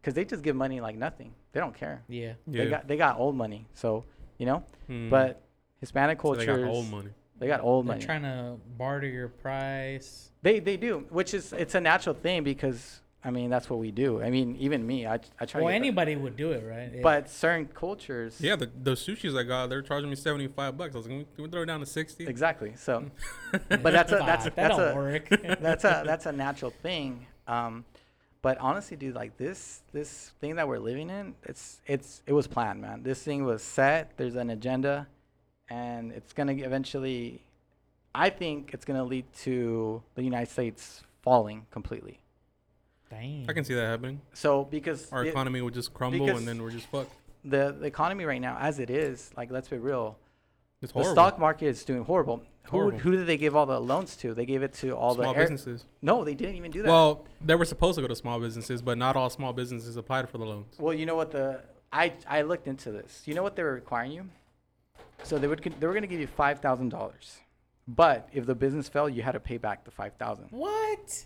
[0.03, 1.33] Cuz they just give money like nothing.
[1.51, 2.03] They don't care.
[2.07, 2.33] Yeah.
[2.47, 2.63] Yeah.
[2.63, 3.65] They got they got old money.
[3.73, 4.05] So,
[4.37, 5.09] you know, Hmm.
[5.09, 5.41] but
[5.79, 7.09] Hispanic So culture they got old money.
[7.39, 8.05] They got old They're money.
[8.05, 10.31] trying to barter your price.
[10.41, 13.91] they they do, which is it's a natural thing because I mean, that's what we
[13.91, 14.21] do.
[14.21, 16.91] I mean, even me, I I try Well, to get anybody would do it, right?
[16.93, 17.01] that.
[17.01, 20.95] But certain cultures Yeah, the, the sushis I got, they're charging me seventy five bucks.
[20.95, 22.25] I was like, can we, throw it down to sixty?
[22.27, 22.73] Exactly.
[22.75, 23.05] So
[23.51, 25.27] but that's a that's that that's don't a work.
[25.61, 27.25] that's a that's a natural thing.
[27.47, 27.83] Um,
[28.41, 32.47] but honestly, dude, like this this thing that we're living in, it's it's it was
[32.47, 33.03] planned, man.
[33.03, 34.13] This thing was set.
[34.15, 35.07] There's an agenda,
[35.69, 37.41] and it's gonna eventually.
[38.15, 42.19] I think it's gonna lead to the United States falling completely.
[43.09, 43.45] Dang.
[43.49, 44.21] I can see that happening.
[44.33, 47.11] So because Our it- economy would just crumble, and then we're just fucked.
[47.43, 50.17] the the economy right now, as it is, like let's be real,
[50.81, 51.13] It's the horrible.
[51.15, 52.43] stock market is doing horrible.
[52.63, 52.99] Who Horrible.
[52.99, 54.35] who did they give all the loans to?
[54.35, 55.85] They gave it to all small the air- businesses.
[56.03, 56.87] No, they didn't even do that.
[56.89, 60.29] Well, they were supposed to go to small businesses, but not all small businesses applied
[60.29, 60.75] for the loans.
[60.79, 63.23] Well, you know what the I I looked into this.
[63.25, 64.29] You know what they were requiring you?
[65.23, 67.37] So they would con- they were going to give you five thousand dollars,
[67.87, 70.47] but if the business fell, you had to pay back the five thousand.
[70.51, 71.25] What?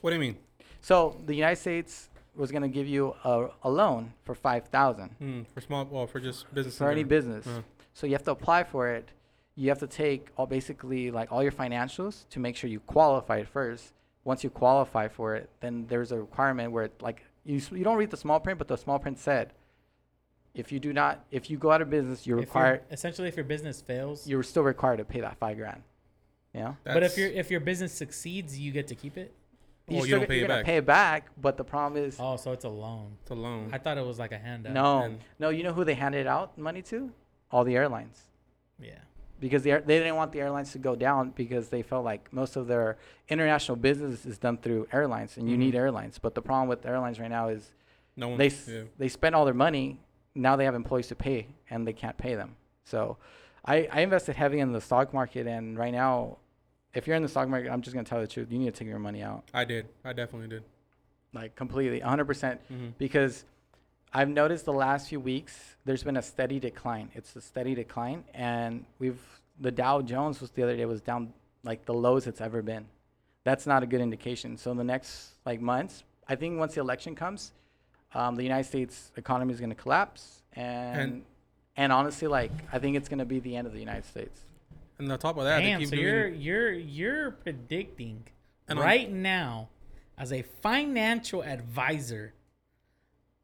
[0.00, 0.36] What do you mean?
[0.80, 5.10] So the United States was going to give you a, a loan for five thousand
[5.18, 6.78] Hmm, for small, well, for just business.
[6.78, 7.46] for any business.
[7.46, 7.62] Uh.
[7.94, 9.08] So you have to apply for it.
[9.56, 13.44] You have to take all basically like all your financials to make sure you qualify
[13.44, 13.92] first.
[14.24, 17.84] Once you qualify for it, then there's a requirement where it, like you s- you
[17.84, 19.52] don't read the small print, but the small print said,
[20.54, 23.28] if you do not if you go out of business, you're If required your- essentially,
[23.28, 25.82] if your business fails, you're still required to pay that five grand.
[26.52, 26.74] Yeah.
[26.84, 29.34] but if That's- your if your business succeeds, you get to keep it.
[29.88, 30.66] Well, you still don't g- pay you're it gonna back.
[30.66, 33.16] pay it back, but the problem is Oh, so it's a loan.
[33.20, 33.68] it's a loan.
[33.72, 34.72] I thought it was like a handout.
[34.72, 35.50] no, and- no.
[35.50, 37.10] You know who they handed out money to?
[37.50, 38.22] All the airlines.
[38.80, 38.98] Yeah.
[39.40, 42.32] because the, air- they didn't want the airlines to go down because they felt like
[42.32, 42.96] most of their
[43.28, 45.58] international business is done through airlines and you Mhm.
[45.58, 46.18] need airlines.
[46.18, 47.72] But the problem with airlines right now is
[48.16, 48.38] no one.
[48.38, 48.82] they s- yeah.
[48.96, 50.00] they spend all their money.
[50.34, 52.56] Now they have employees to pay and they can't pay them.
[52.84, 53.16] So
[53.64, 56.38] I, I invested heavy in the stock market and right now,
[56.92, 58.48] if you're in the stock market, I'm just gonna tell you the truth.
[58.50, 59.88] You need to take your money out I did.
[60.04, 60.62] I definitely did.
[61.32, 63.44] like completely, 100 percent hmm because
[64.16, 67.10] I've noticed the last few weeks there's been a steady decline.
[67.14, 69.20] It's a steady decline, and we've
[69.60, 71.32] the Dow Jones was the other day was down
[71.64, 72.86] like the lowest it's ever been.
[73.44, 74.56] That's not a good indication.
[74.56, 77.52] So in the next like months, I think once the election comes,
[78.14, 81.24] um, the United States economy is going to collapse, and, and
[81.76, 84.40] And- honestly, like I think it's going to be the end of the United States.
[84.98, 85.80] And on top of that, Damn.
[85.80, 88.24] they keep So you're you're you're predicting
[88.68, 89.68] And on- right now,
[90.16, 92.32] as a financial advisor,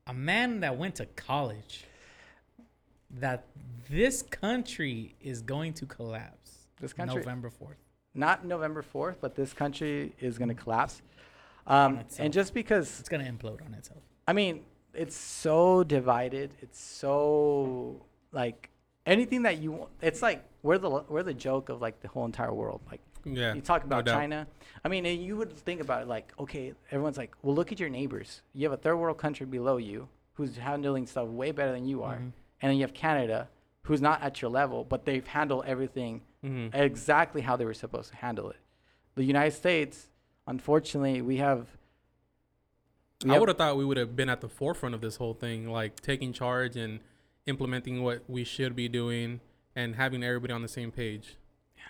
[0.06, 1.84] a man that went to college,
[3.10, 3.44] that
[3.88, 6.68] this country is going to collapse.
[6.80, 7.76] This country, November fourth.
[8.14, 11.02] not November 4th, but this country is going to collapse.
[11.66, 14.02] Um, and just because It's gonna implode on itself.
[14.30, 14.60] I mean,
[14.94, 16.52] it's so divided.
[16.62, 18.70] It's so like
[19.04, 19.72] anything that you.
[19.72, 22.80] want- It's like we're the we're the joke of like the whole entire world.
[22.88, 23.54] Like yeah.
[23.54, 24.14] you talk about doubt.
[24.14, 24.46] China.
[24.84, 27.88] I mean, you would think about it like, okay, everyone's like, well, look at your
[27.88, 28.42] neighbors.
[28.54, 32.04] You have a third world country below you who's handling stuff way better than you
[32.04, 32.30] are, Mhm.
[32.60, 33.48] and then you have Canada
[33.82, 36.72] who's not at your level, but they've handled everything Mhm.
[36.72, 38.60] exactly how they were supposed to handle it.
[39.16, 40.08] The United States,
[40.46, 41.66] unfortunately, we have.
[43.24, 45.34] We I would have thought we would have been at the forefront of this whole
[45.34, 47.00] thing, like taking charge and
[47.46, 49.40] implementing what we should be doing
[49.76, 51.36] and having everybody on the same page.
[51.76, 51.82] Yeah.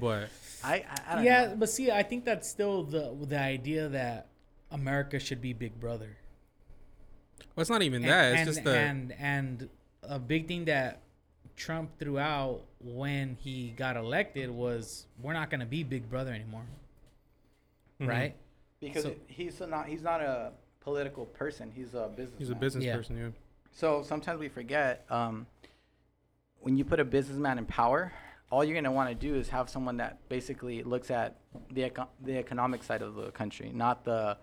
[0.00, 0.28] But
[0.62, 1.56] I, I, I don't Yeah, know.
[1.56, 4.28] but see, I think that's still the the idea that
[4.70, 6.16] America should be Big Brother.
[7.56, 8.32] well, it's not even And- that.
[8.32, 9.68] It's and, just the and and
[10.02, 11.00] a big thing that
[11.56, 16.32] Trump threw out when he got elected was we're not going to be Big Brother
[16.32, 16.64] anymore,
[18.00, 18.08] Mhm.
[18.08, 18.36] right?
[18.80, 21.70] Because So- he's a not he's not a political person.
[21.70, 22.38] He's a business.
[22.38, 22.96] He's a business Yeah.
[22.96, 23.16] person.
[23.16, 23.28] Yeah.
[23.72, 25.46] So sometimes we forget um,
[26.60, 28.12] when you put a businessman in power,
[28.50, 31.36] all you're gonna want to do is have someone that basically looks at
[31.70, 34.36] the eco- the economic side of the country, not the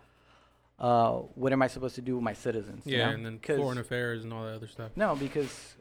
[0.80, 2.86] uh, what am I supposed to do with my citizens?
[2.86, 3.16] you Yeah, know?
[3.16, 4.92] and then 'Cause- foreign affairs and all that other stuff.
[4.96, 5.76] No, because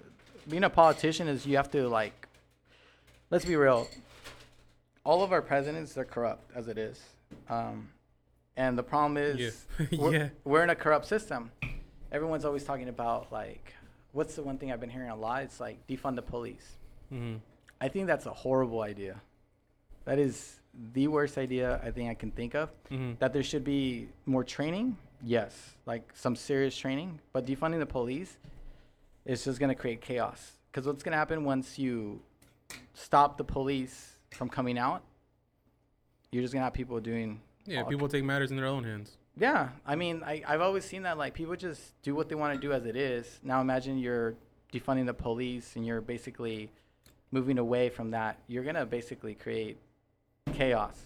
[0.49, 2.29] being a politician is you have to like.
[3.29, 3.89] Let's be real.
[5.05, 7.03] All of our presidents they're corrupt as it is,
[7.51, 7.91] um,
[8.57, 9.87] and the problem is Yeah.
[9.99, 10.29] we're, Yeah.
[10.45, 11.51] we're in a corrupt system.
[12.13, 13.75] everyone's always talking about like,
[14.13, 15.43] what's the one thing I've been hearing a lot?
[15.43, 16.77] It's like defund the police.
[17.11, 17.37] hmm
[17.81, 19.21] I think that's a horrible idea.
[20.07, 20.61] That is
[20.95, 22.71] the worst idea I think I can think of.
[22.89, 25.53] hmm That there should be more training, yes,
[25.85, 27.21] like some serious training.
[27.33, 28.39] But defunding the police
[29.27, 30.53] is just gonna create chaos.
[30.71, 32.21] Because what's gonna happen once you
[32.95, 35.03] stop the police from coming out?
[36.33, 37.41] You're just gonna have people doing.
[37.69, 39.17] Yeah, all- people take matters in their own hands.
[39.39, 42.55] Yeah, I mean, I, I've always seen that like people just do what they want
[42.55, 43.39] to do as it is.
[43.43, 44.35] Now imagine you're
[44.73, 46.71] defunding the police and you're basically
[47.33, 48.39] moving away from that.
[48.47, 49.77] You're gonna basically create
[50.55, 50.97] chaos.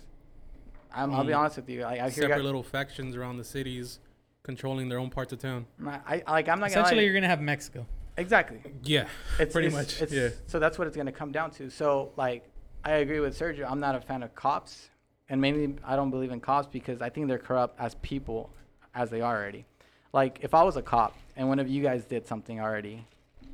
[0.94, 1.38] I'm, I'll be Mm.
[1.38, 1.82] honest with you.
[1.84, 3.98] I, I hear Separate guy- little factions around the cities,
[4.42, 5.66] controlling their own parts of town.
[5.86, 7.02] I, I like I'm not gonna Essentially, lie.
[7.02, 7.86] you're gonna have Mexico.
[8.16, 8.60] exactly.
[8.84, 10.02] Yeah, It's pretty it's- much.
[10.02, 10.28] It's, yeah.
[10.46, 11.70] So that's what it's gonna come down to.
[11.70, 12.48] So like,
[12.84, 13.70] I agree with Sergio.
[13.70, 14.88] I'm not a fan of cops,
[15.30, 18.50] and mainly I don't believe in cops because I think they're corrupt as people,
[18.94, 19.64] as they are already.
[20.12, 23.06] Like if I was a cop and one of you guys did something already,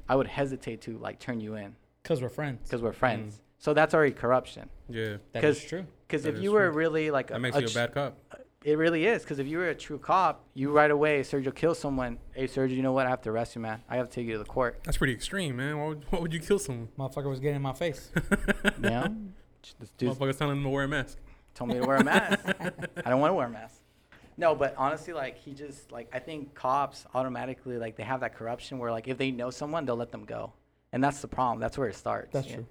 [0.08, 2.62] I would hesitate to like turn you in Cause we're friends.
[2.64, 3.34] because we're friends.
[3.34, 3.42] Mm-hmm.
[3.58, 4.68] So that's already corruption.
[4.88, 5.86] Yeah, that is true.
[6.06, 6.78] Because if is you were true.
[6.78, 8.16] really like that a, makes a you a bad cop.
[8.64, 9.22] it really is.
[9.22, 12.18] Because if you were a true cop, you right away, Sergio kill someone.
[12.32, 13.06] Hey, Sergio, you know what?
[13.06, 13.82] I have to arrest you, man.
[13.88, 14.80] I have to take you to the court.
[14.84, 15.78] That's pretty extreme, man.
[15.78, 16.88] Why would, why would you kill someone?
[16.98, 18.10] Motherfucker was getting in my face.
[18.76, 19.16] You know?
[19.80, 21.18] This dude Motherfuckers telling them to wear a mask.
[21.56, 22.38] Told me to wear a mask.
[23.04, 23.80] I don't want to wear a mask.
[24.36, 28.36] No, but honestly, like he just like I think cops automatically like they have that
[28.36, 30.52] corruption where like if they know someone, they'll let them go,
[30.92, 31.58] and that's the problem.
[31.58, 32.32] That's where it starts.
[32.32, 32.66] That's you true.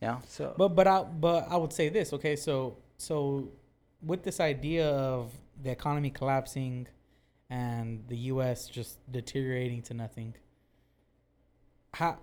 [0.00, 0.18] Yeah.
[0.28, 0.54] So.
[0.56, 2.12] But but I but I would say this.
[2.12, 3.48] Okay, so so
[4.00, 6.86] with this idea of the economy collapsing
[7.50, 8.66] and the U.S.
[8.66, 10.34] just deteriorating to nothing,
[11.94, 12.18] how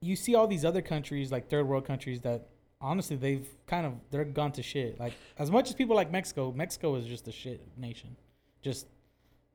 [0.00, 2.48] you see all these other countries like third world countries that
[2.82, 4.98] honestly they've kind of they're gone to shit.
[5.00, 8.16] Like as much as people like Mexico, Mexico is just a shit nation,
[8.62, 8.86] just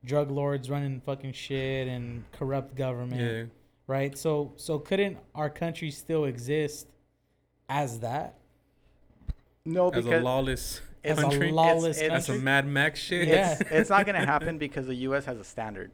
[0.04, 3.44] drug lords running fucking shit and corrupt government Yeah,
[3.86, 4.16] right?
[4.16, 6.88] So so couldn't our country still exist
[7.68, 8.34] as that?
[9.64, 11.50] no, as a because lawless As country.
[11.50, 12.42] a lawless it's- That's a?
[12.42, 13.28] Mad Max shit.
[13.28, 13.52] Yeah.
[13.60, 15.24] it's, it's not gonna happen because the U.S.
[15.26, 15.90] has a standard.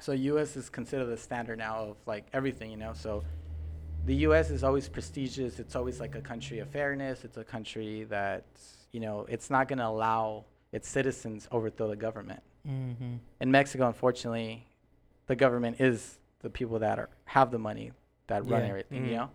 [0.00, 0.56] So U.S.
[0.56, 2.92] is considered the standard now of like everything, you know.
[2.94, 3.24] So
[4.06, 4.50] the U.S.
[4.50, 5.58] is always prestigious.
[5.58, 7.24] It's always like a country of fairness.
[7.24, 8.44] It's a country that
[8.92, 12.42] you know it's not gonna allow its citizens overthrow the government.
[12.66, 13.14] Mm-hmm.
[13.40, 14.66] In Mexico, unfortunately,
[15.26, 17.92] the government is the people that are have the money
[18.28, 18.68] that run Yeah.
[18.68, 19.08] everything, Mhm.
[19.08, 19.30] you know.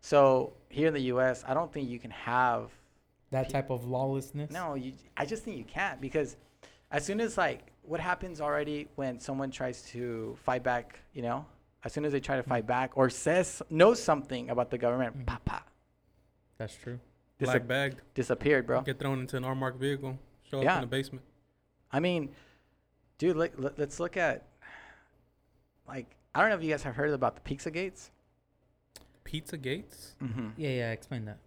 [0.00, 2.70] So here in the U.S., I don't think you can have
[3.30, 4.50] That type of lawlessness.
[4.50, 6.36] no, you, I just think you can't because
[6.90, 11.46] as soon as like what happens already when someone tries to fight back, you know,
[11.84, 15.16] as soon as they try to fight back or says knows something about the government,
[15.18, 15.26] Mhm.
[15.26, 15.62] pa pa,
[16.58, 16.98] that's true.
[17.40, 18.00] Disap- Black bagged.
[18.14, 18.80] disappeared, bro.
[18.82, 20.18] Get thrown into an unmarked vehicle.
[20.50, 20.76] Show up Yeah.
[20.76, 21.24] in the basement.
[21.92, 22.34] I mean,
[23.18, 24.46] dude, let, let, let's look at
[25.86, 28.10] like I don't know if you guys have heard about the Pizza Gates.
[29.24, 30.16] Pizza Gates.
[30.22, 30.48] Mm-hmm.
[30.56, 30.90] Yeah, yeah.
[30.92, 31.38] Explain that.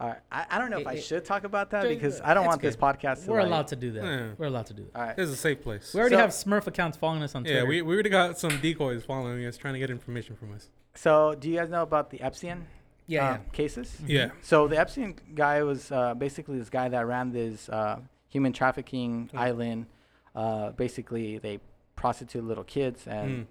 [0.00, 2.20] All right, I, I don't know if It- I it- should talk about that because
[2.20, 3.30] I don't it's want this podcast to.
[3.32, 4.04] We're like- allowed to do that.
[4.04, 4.28] Yeah.
[4.38, 4.96] We're allowed to do that.
[4.98, 5.16] All right.
[5.16, 5.92] This is a safe place.
[5.92, 7.58] We already So- have Smurf accounts following us on Twitter.
[7.58, 10.68] Yeah, we, we already got some decoys following us, trying to get information from us.
[10.94, 12.66] So, do you guys know about the Epstein
[13.08, 13.98] yeah, uh, cases?
[14.02, 14.08] Mhm.
[14.08, 14.30] Yeah.
[14.42, 19.30] So the Epstein guy was uh, basically this guy that ran this uh, human trafficking
[19.32, 19.38] Mm.
[19.38, 19.86] island.
[20.34, 21.58] Uh, basically, they
[21.96, 23.46] prostitute little kids, and Mm.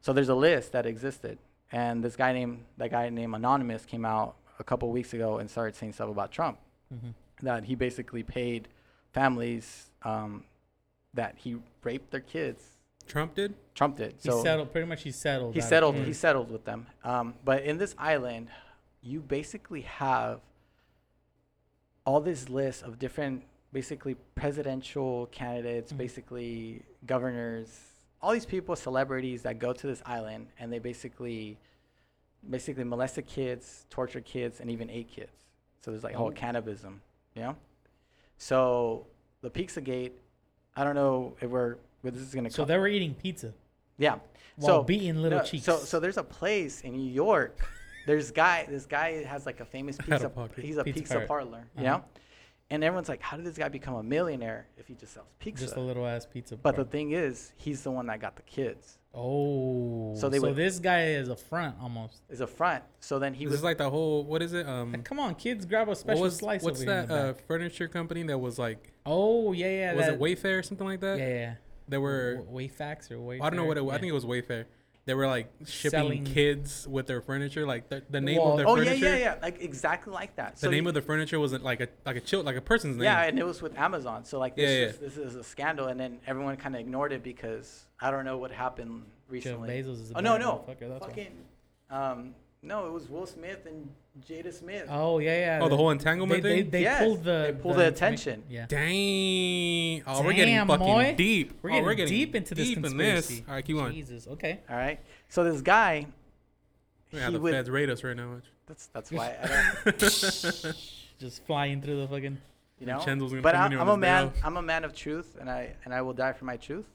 [0.00, 1.38] so there's a list that existed.
[1.70, 5.50] And this guy named that guy named Anonymous came out a couple weeks ago and
[5.50, 6.58] started saying stuff about Trump.
[6.90, 6.96] yeah.
[6.98, 7.14] Mhm.
[7.42, 8.68] That he basically paid
[9.12, 10.44] families um,
[11.14, 12.62] that he raped their kids.
[13.06, 13.54] Trump did.
[13.74, 14.12] Trump did.
[14.22, 14.70] He So settled.
[14.72, 15.54] Pretty much, he settled.
[15.54, 15.96] he settled.
[15.96, 16.86] He settled with them.
[17.04, 18.48] Um, but in this island,
[19.02, 20.40] you basically have
[22.06, 25.96] all this list of different, basically presidential candidates, Mhm.
[25.98, 27.80] basically governors,
[28.20, 31.58] all these people, celebrities that go to this island and they basically,
[32.48, 35.32] basically molested kids, tortured kids, and even ate kids.
[35.80, 36.32] So there's like whole Oh.
[36.32, 37.00] cannibalism,
[37.34, 37.56] you know.
[38.38, 39.06] So
[39.40, 40.12] the Pizzagate,
[40.76, 41.76] I don't know if we're.
[42.02, 42.50] This is gonna.
[42.50, 43.52] So they were eating pizza
[43.96, 44.16] yeah.
[44.56, 45.64] while So beating little no, cheeks.
[45.64, 47.64] So so there's a place in New York.
[48.06, 48.66] There's guy.
[48.68, 50.30] This guy has like a famous pizza.
[50.56, 51.64] He's a Pizza pizza, parlor.
[51.78, 51.98] You Uh-huh.
[51.98, 52.04] know.
[52.70, 55.64] And everyone's like, how did this guy become a millionaire if he just sells pizza?
[55.66, 56.56] just a little ass pizza.
[56.56, 58.98] but the thing is, he's the one that got the kids.
[59.14, 62.22] Oh, So so they would- this guy is a front almost.
[62.28, 62.82] Is a front.
[63.00, 64.24] So then he He was was like the whole.
[64.24, 64.66] What is it?
[64.66, 64.92] Um.
[64.92, 66.62] Like, come on, kids, grab a What special was slice.
[66.62, 68.92] what's over here that the uh, furniture company that was like?
[69.06, 69.94] oh yeah, yeah.
[69.94, 71.18] was that, it Wayfair or something like that?
[71.18, 71.54] Yeah, yeah.
[71.88, 72.36] They were.
[72.36, 73.42] W- Wayfax or Wayfair.
[73.42, 73.84] I don't know what it.
[73.84, 73.94] was.
[73.94, 74.66] I think it was Wayfair.
[75.04, 77.66] they were like shipping Selling- kids with their furniture.
[77.66, 78.90] Like the, the name Well- of their furniture.
[79.04, 79.34] Oh yeah, yeah, yeah.
[79.42, 80.54] Like exactly like that.
[80.54, 82.60] The So name you- of the furniture wasn't like a like a chill like a
[82.60, 83.04] person's name.
[83.04, 84.24] Yeah, and it was with Amazon.
[84.24, 87.12] So like this, Yeah, is, this is a scandal, and then everyone kind of ignored
[87.12, 89.68] it because I don't know what happened recently.
[89.68, 91.32] Bezos is a oh no, no, motherfucker, that's fucking,
[91.90, 93.88] um, no, it was Will Smith and
[94.28, 94.86] Jada Smith.
[94.90, 95.60] Oh yeah, yeah.
[95.62, 96.70] Oh, the whole entanglement they, thing.
[96.70, 98.42] they Yes, pulled the they pulled the informa- attention.
[98.50, 98.66] Yeah.
[98.66, 100.02] Dang!
[100.06, 101.14] Oh, we're getting Damn, fucking boy.
[101.16, 101.52] deep.
[101.62, 103.34] We're oh, getting, deep into this deep in conspiracy.
[103.36, 103.44] this.
[103.48, 103.92] All right, keep on.
[103.92, 104.26] Jesus.
[104.28, 104.60] Okay.
[104.68, 105.00] All right.
[105.28, 106.06] So this guy,
[107.10, 107.52] Yeah, he the would.
[107.52, 108.40] feds rate us right now.
[108.66, 109.46] That's that's why I
[109.84, 109.98] don't.
[111.18, 112.38] Just flying through the fucking.
[112.80, 112.98] You know.
[112.98, 114.26] Chendo's gonna But I, in here I'm a man.
[114.26, 114.32] off.
[114.44, 116.86] I'm a man of truth, and I and I will die for my truth.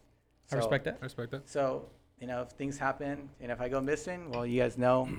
[0.51, 0.97] I respect that.
[1.01, 1.49] I respect that.
[1.49, 1.85] So,
[2.19, 5.09] you know, if things happen and if I go missing, well, you guys know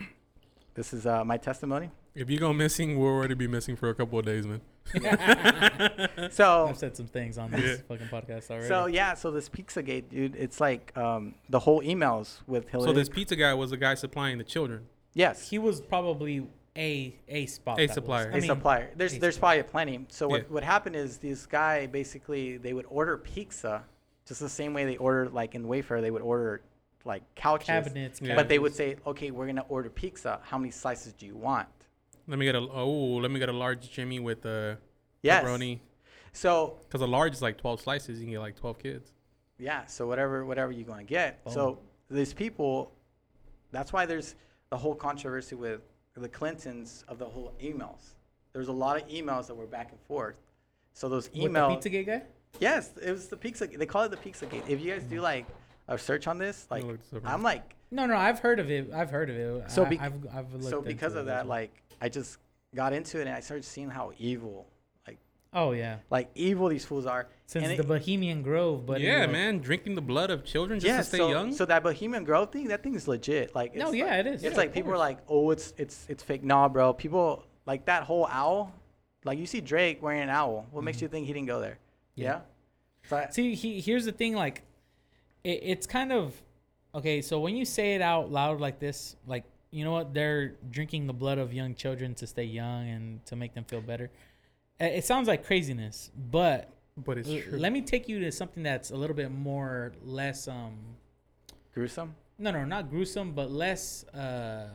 [0.75, 1.91] this is uh, my testimony.
[2.15, 4.61] If you go missing, we'll already be missing for a couple of days, man.
[6.31, 7.85] So, I've said some things on this Yeah.
[7.89, 8.69] fucking podcast already.
[8.69, 12.89] so yeah, so this Pizzagate, dude, it's like um, the whole emails with Hillary.
[12.89, 14.87] So this pizza guy was the guy supplying the children.
[15.15, 17.81] yes, he was probably a a spot.
[17.81, 18.27] A supplier.
[18.33, 18.91] I a mean, supplier.
[18.97, 19.63] There's a there's supplier.
[19.63, 20.07] probably plenty.
[20.11, 20.47] So what Yeah.
[20.49, 23.85] what happened is this guy basically they would order pizza,
[24.29, 26.61] just the same way they order like in Wayfair they would order
[27.05, 27.67] like couches.
[27.67, 28.21] cabinets.
[28.23, 28.35] Yeah.
[28.37, 30.41] But they would say, okay, we're gonna order pizza.
[30.43, 31.69] How many slices do you want?
[32.27, 34.75] Let me get a oh, let me get a large Jimmy with uh,
[35.23, 35.43] Yes.
[35.45, 35.81] pepperoni.
[36.33, 38.19] So Because a large is like twelve slices.
[38.19, 39.13] You can get like twelve kids.
[39.59, 41.43] Yeah, so whatever whatever you're going to get.
[41.45, 41.53] Boom.
[41.53, 41.79] So
[42.11, 42.93] these people,
[43.73, 44.35] that's why there's
[44.71, 45.81] the whole controversy with
[46.15, 48.15] the Clintons of the whole emails.
[48.53, 50.37] There's a lot of emails that were back and forth.
[50.93, 51.43] So those emails.
[51.43, 52.23] With the emails, pizza gay guy.
[52.61, 53.67] Yes, it was the pizza.
[53.67, 54.65] They call it the pizza gate.
[54.69, 55.47] If you guys do like
[55.89, 58.71] a search on this, like look this up I'm like, No, no, I've heard of
[58.71, 58.91] it.
[58.93, 59.71] I've heard of it.
[59.71, 61.57] So I, I've, I've looked so because into of it that, well.
[61.57, 62.39] like I just
[62.75, 64.67] got into it and I started seeing how evil,
[65.07, 65.19] like
[65.55, 67.29] oh yeah, like evil these fools are.
[67.47, 70.89] since And the it- Bohemian Grove, but yeah, man, drinking the blood of children just
[70.89, 71.53] yeah, to stay so, young.
[71.53, 73.55] so that Bohemian Grove thing, that thing is legit.
[73.55, 74.45] Like, No, yeah, like- it is.
[74.45, 75.01] It's Yeah, like of people are course.
[75.01, 76.45] like, oh, it's it's it's fake.
[76.45, 76.93] Nah, bro.
[76.93, 78.73] People like that whole owl.
[79.25, 80.67] Like you see Drake wearing an owl.
[80.71, 81.05] What makes mm-hmm.
[81.05, 81.79] you think he didn't go there?
[82.19, 82.41] Yeah.
[83.11, 83.27] Yeah.
[83.27, 84.35] So See, he, here's the thing.
[84.35, 84.63] Like,
[85.45, 86.35] it, it's kind of
[86.95, 87.23] okay.
[87.23, 91.07] So when you say it out loud like this, like you know what, they're drinking
[91.07, 94.11] the blood of young children to stay young and to make them feel better.
[94.81, 97.59] It sounds like craziness, but but it's true.
[97.59, 100.75] let me take you to something that's a little bit more less um
[101.75, 102.15] gruesome.
[102.39, 104.69] no no not gruesome but less uh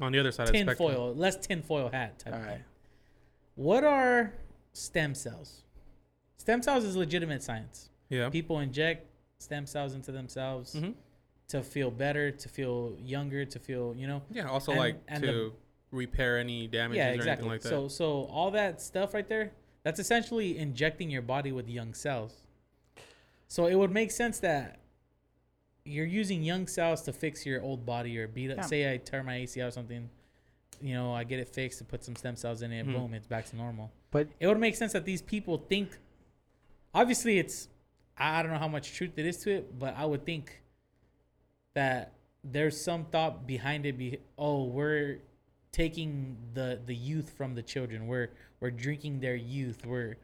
[0.00, 0.92] On the other side of tin spectrum.
[0.92, 2.64] foil less tinfoil hat type All of thing.
[3.54, 4.32] What are
[4.72, 5.62] stem cells?
[6.36, 7.90] Stem cells is legitimate science.
[8.08, 8.28] Yeah.
[8.30, 9.06] People inject
[9.38, 10.90] stem cells into themselves hmm
[11.48, 14.20] to feel better, to feel younger, to feel, you know.
[14.32, 14.48] Yeah.
[14.48, 15.52] Also, And- like and to the-
[15.92, 17.30] repair any damages yeah, or exactly.
[17.30, 17.68] anything like that.
[17.68, 19.52] So so all that stuff right there,
[19.84, 22.42] that's essentially injecting your body with young cells.
[23.46, 24.80] So it would make sense that
[25.84, 28.56] you're using young cells to fix your old body or beat up.
[28.56, 28.62] Yeah.
[28.64, 30.10] Say I tear my ACL or something,
[30.82, 32.92] you know, I get it fixed and put some stem cells in it, Mhm.
[32.92, 33.92] boom, it's back to normal.
[34.10, 35.96] But It would make sense that these people think.
[37.00, 37.68] Obviously, it's
[38.16, 40.62] I don't know how much truth it is to it, but I would think
[41.74, 43.98] that there's some thought behind it.
[43.98, 45.18] Be oh, we're
[45.72, 48.06] taking the the youth from the children.
[48.06, 48.30] We're
[48.60, 49.84] we're drinking their youth.
[49.84, 50.16] We're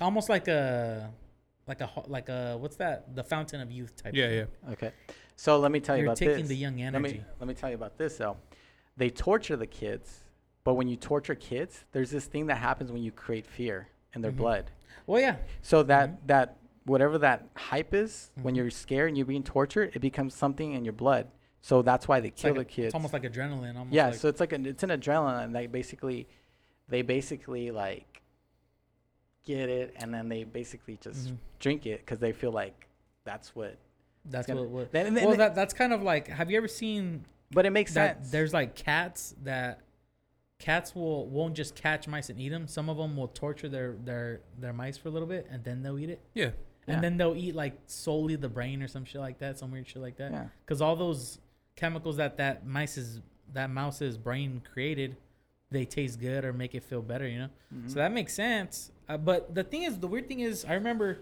[0.00, 1.10] almost like a
[1.66, 3.14] like a ho- like a what's that?
[3.16, 4.14] The fountain of youth type.
[4.14, 4.46] yeah, thing.
[4.66, 4.72] yeah.
[4.72, 4.92] okay.
[5.36, 6.48] So let me tell you You're about taking this.
[6.48, 7.02] the young energy.
[7.02, 8.36] let me let me tell you about this though.
[8.96, 10.20] They torture the kids,
[10.64, 14.20] but when you torture kids, there's this thing that happens when you create fear in
[14.20, 14.36] their Mhm.
[14.36, 14.70] blood.
[15.06, 16.26] Well, yeah, So that Mhm.
[16.26, 18.56] that whatever that hype is, when Mhm.
[18.56, 21.28] you're scared and you're being tortured, it becomes something in your blood.
[21.60, 22.86] So that's why they it's, kill like the kids.
[22.86, 23.76] it's almost like adrenaline.
[23.76, 25.44] Almost yeah, like, so it's like an it's an adrenaline.
[25.44, 26.26] And they basically,
[26.88, 28.20] they basically like
[29.44, 31.36] get it, and then they basically just Mhm.
[31.58, 32.88] drink it because they feel like
[33.24, 33.76] that's what.
[34.26, 34.70] that's gonna- what.
[34.70, 36.28] what Then, then well, they- that that's kind of like.
[36.28, 38.30] Have you ever seen but it makes that sense.
[38.30, 39.80] there's like cats that
[40.62, 42.68] cats will won't just catch mice and eat them.
[42.68, 45.82] Some of them will torture their their their mice for a little bit and then
[45.82, 46.20] they'll eat it.
[46.34, 46.50] Yeah.
[46.86, 46.94] Yeah.
[46.94, 49.88] And then they'll eat like solely the brain or some shit like that, some weird
[49.88, 50.30] shit like that.
[50.32, 50.46] yeah.
[50.64, 51.40] Because all those
[51.76, 53.20] chemicals that that mice's
[53.52, 55.16] that mouse's brain created,
[55.70, 57.26] they taste good or make it feel better.
[57.26, 57.48] You know.
[57.74, 57.88] Mhm.
[57.90, 58.92] So that makes sense.
[59.08, 61.18] Uh, but the thing is, the weird thing is, I remember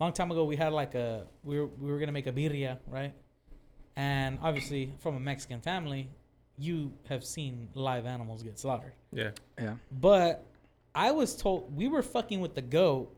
[0.00, 2.32] a long time ago we had like a we were we were gonna make a
[2.32, 3.12] birria, right?
[3.96, 6.08] And obviously, from a Mexican family,
[6.62, 8.92] you have seen live animals get slaughtered.
[9.12, 9.30] Yeah.
[9.60, 9.74] yeah.
[10.00, 10.44] But
[10.94, 13.14] I was told we were fucking with the goat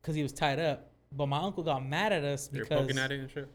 [0.00, 0.90] because he was tied up.
[1.12, 3.48] But my uncle got mad at us You're because poking at it and shit.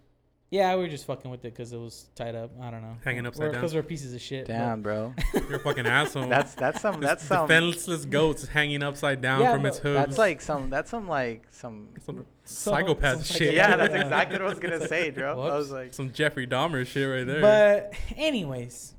[0.49, 2.51] Yeah, we were just fucking with it because it was tied up.
[2.61, 2.97] I don't know.
[3.05, 3.79] Hanging upside Because down.
[3.79, 4.47] we're pieces of shit.
[4.47, 5.13] but- Damn, bro.
[5.33, 6.27] You're a fucking asshole.
[6.27, 9.97] That's that's some that's some defenseless goats hanging upside down Yeah, from its but hooves.
[10.07, 13.53] that's like some that's some like some some Some- psychopath some shit.
[13.53, 15.41] yeah, that's exactly what I was gonna say, bro.
[15.41, 17.41] I was like, some Jeffrey Dahmer shit right there.
[17.41, 18.93] But anyways,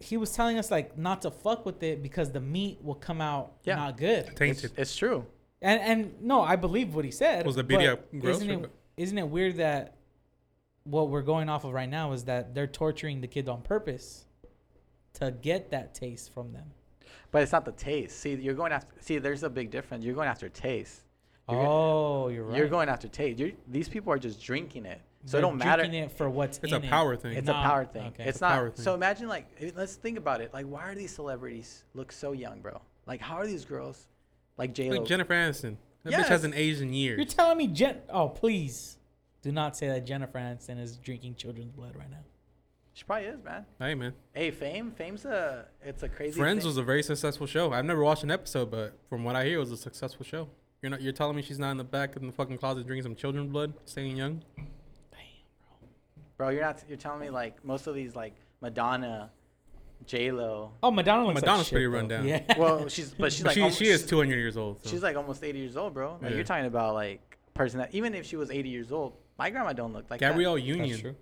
[0.00, 3.20] he was telling us like not to fuck with it because the meat will come
[3.20, 3.76] out Yeah.
[3.76, 4.36] not good.
[4.36, 4.72] Tainted.
[4.76, 5.24] it's true.
[5.62, 7.46] And and no, I believe what he said.
[7.46, 8.70] Was the but BDF gross Isn't or it, what?
[8.96, 9.96] isn't it weird that
[10.84, 14.26] what we're going off of right now is that they're torturing the kids on purpose
[15.14, 16.72] to get that taste from them?
[17.32, 18.20] But it's not the taste.
[18.20, 18.94] See, you're going after.
[19.00, 20.04] See, there's a big difference.
[20.04, 21.02] You're going after taste.
[21.48, 21.68] You're go-
[22.24, 22.58] oh, you're right.
[22.58, 23.38] You're going after taste.
[23.38, 25.82] You're, these people are just drinking it, so They're it don't matter.
[25.82, 26.88] drinking it for what's it's in a it.
[26.88, 27.36] power thing.
[27.36, 28.06] It's Not- a power thing.
[28.06, 28.22] okay.
[28.22, 28.76] It's It's a power not.
[28.76, 28.84] thing.
[28.84, 29.46] So imagine like,
[29.76, 30.54] let's think about it.
[30.54, 32.80] Like, why are these celebrities look so young, bro?
[33.06, 34.06] Like, how are these girls,
[34.56, 34.98] like J Lo?
[34.98, 35.76] like Jennifer Aniston.
[36.04, 36.26] That Yes.
[36.26, 37.16] bitch hasn't aged in years.
[37.18, 37.98] You're telling me Jen?
[38.08, 38.96] Oh, please,
[39.42, 42.18] do not say that Jennifer Aniston is drinking children's blood right now.
[42.92, 43.66] she probably is, man.
[43.78, 44.90] hey man, Hey, Fame.
[44.92, 45.66] Fame's a.
[45.84, 46.38] It's a crazy.
[46.38, 46.68] Friends thing.
[46.68, 47.72] was a very successful show.
[47.72, 50.48] I've never watched an episode, but from what I hear, it was a successful show.
[50.80, 51.02] You're not.
[51.02, 53.50] You're telling me she's not in the back in the fucking closet drinking some children's
[53.52, 54.42] blood, staying young.
[56.36, 56.82] Bro, you're not.
[56.88, 59.30] You're telling me like most of these like Madonna,
[60.06, 60.72] J Lo.
[60.82, 61.92] Oh, Madonna looks Madonna's like shit, pretty though.
[61.92, 62.26] run down.
[62.28, 62.42] Yeah.
[62.58, 64.82] Well, she's but she's But like she, almost, she is 200 years old.
[64.82, 64.90] so.
[64.90, 66.18] She's like almost 80 years old, bro.
[66.20, 66.36] Like Yeah.
[66.36, 69.50] you're talking about like a person that even if she was 80 years old, my
[69.50, 70.28] grandma don't look like that.
[70.30, 71.16] Gabrielle That's true.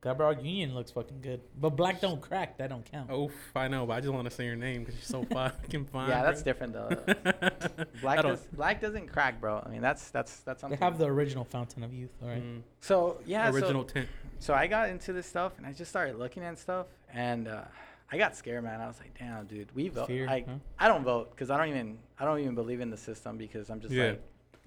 [0.00, 2.56] Gabrielle Union looks fucking good, but black don't crack.
[2.58, 3.10] That don't count.
[3.10, 5.86] Oh, I know, but I just want to say your name because you're so fucking
[5.86, 6.08] fine.
[6.08, 6.52] Yeah, that's bro.
[6.52, 6.88] different though.
[8.00, 9.60] Black does, black doesn't crack, bro.
[9.64, 10.78] I mean, that's that's that's something.
[10.78, 12.10] They have the original Fountain of Youth.
[12.22, 12.42] All right.
[12.42, 14.08] Mm, so yeah, original so, tint.
[14.38, 17.62] so I got into this stuff and I just started looking at stuff and uh,
[18.12, 18.80] I got scared, man.
[18.80, 20.06] I was like, damn, dude, we vote.
[20.06, 20.54] Fear, Like, huh?
[20.78, 23.68] I don't vote because I don't even I don't even believe in the system because
[23.68, 24.14] I'm just Yeah.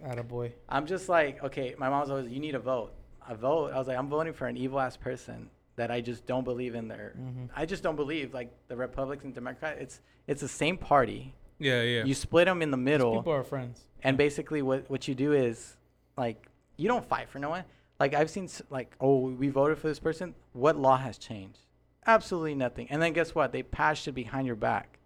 [0.04, 0.52] like Attaboy.
[0.68, 2.92] I'm just like, okay, my mom's always, you need to vote.
[3.32, 3.72] I vote.
[3.74, 6.76] I was like, I'm voting for an evil ass person that I just don't believe
[6.76, 7.14] in their.
[7.18, 7.50] Mhm.
[7.56, 9.78] I just don't believe like the Republicans, and Democrats.
[9.82, 11.34] It's it's the same party.
[11.58, 12.04] Yeah, yeah.
[12.04, 13.86] You split them in the middle, People are friends.
[14.04, 15.78] and basically what what you do is
[16.18, 17.64] like you don't fight for no one.
[18.02, 20.36] Like I've seen like, oh, we voted for this person.
[20.54, 21.60] What law has changed?
[22.06, 22.88] Absolutely nothing.
[22.90, 23.52] And then guess what?
[23.52, 24.98] They passed it behind your back.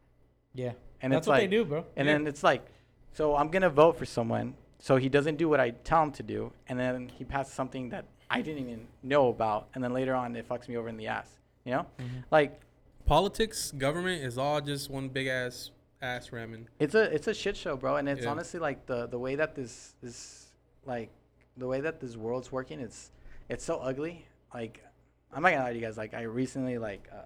[0.53, 0.71] Yeah.
[1.01, 1.85] And That's it's what like, they do, bro.
[1.97, 2.13] and Yeah.
[2.13, 2.65] then it's like,
[3.11, 6.23] so I'm gonna vote for someone, so he doesn't do what I tell him to
[6.23, 10.15] do, and then he passes something that I didn't even know about, and then later
[10.15, 11.29] on it fucks me over in the ass.
[11.63, 12.23] You know, Mhm.
[12.31, 12.59] like
[13.05, 15.71] Politics, government is all just one big ass
[16.01, 16.67] ass ramming.
[16.79, 17.95] it's a it's a shit show, bro.
[17.97, 18.31] And it's Yeah.
[18.31, 20.47] honestly like the the way that this this
[20.85, 21.09] like
[21.57, 23.11] the way that this world's working, it's
[23.49, 24.25] it's so ugly.
[24.53, 24.83] Like
[25.31, 25.97] I'm not gonna lie to you guys.
[25.97, 27.17] Like I recently like uh,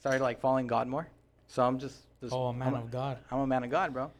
[0.00, 1.08] started like following God more,
[1.46, 3.18] so I'm just, just Oh, a man I'm of God.
[3.30, 4.10] I'm a man of God, bro.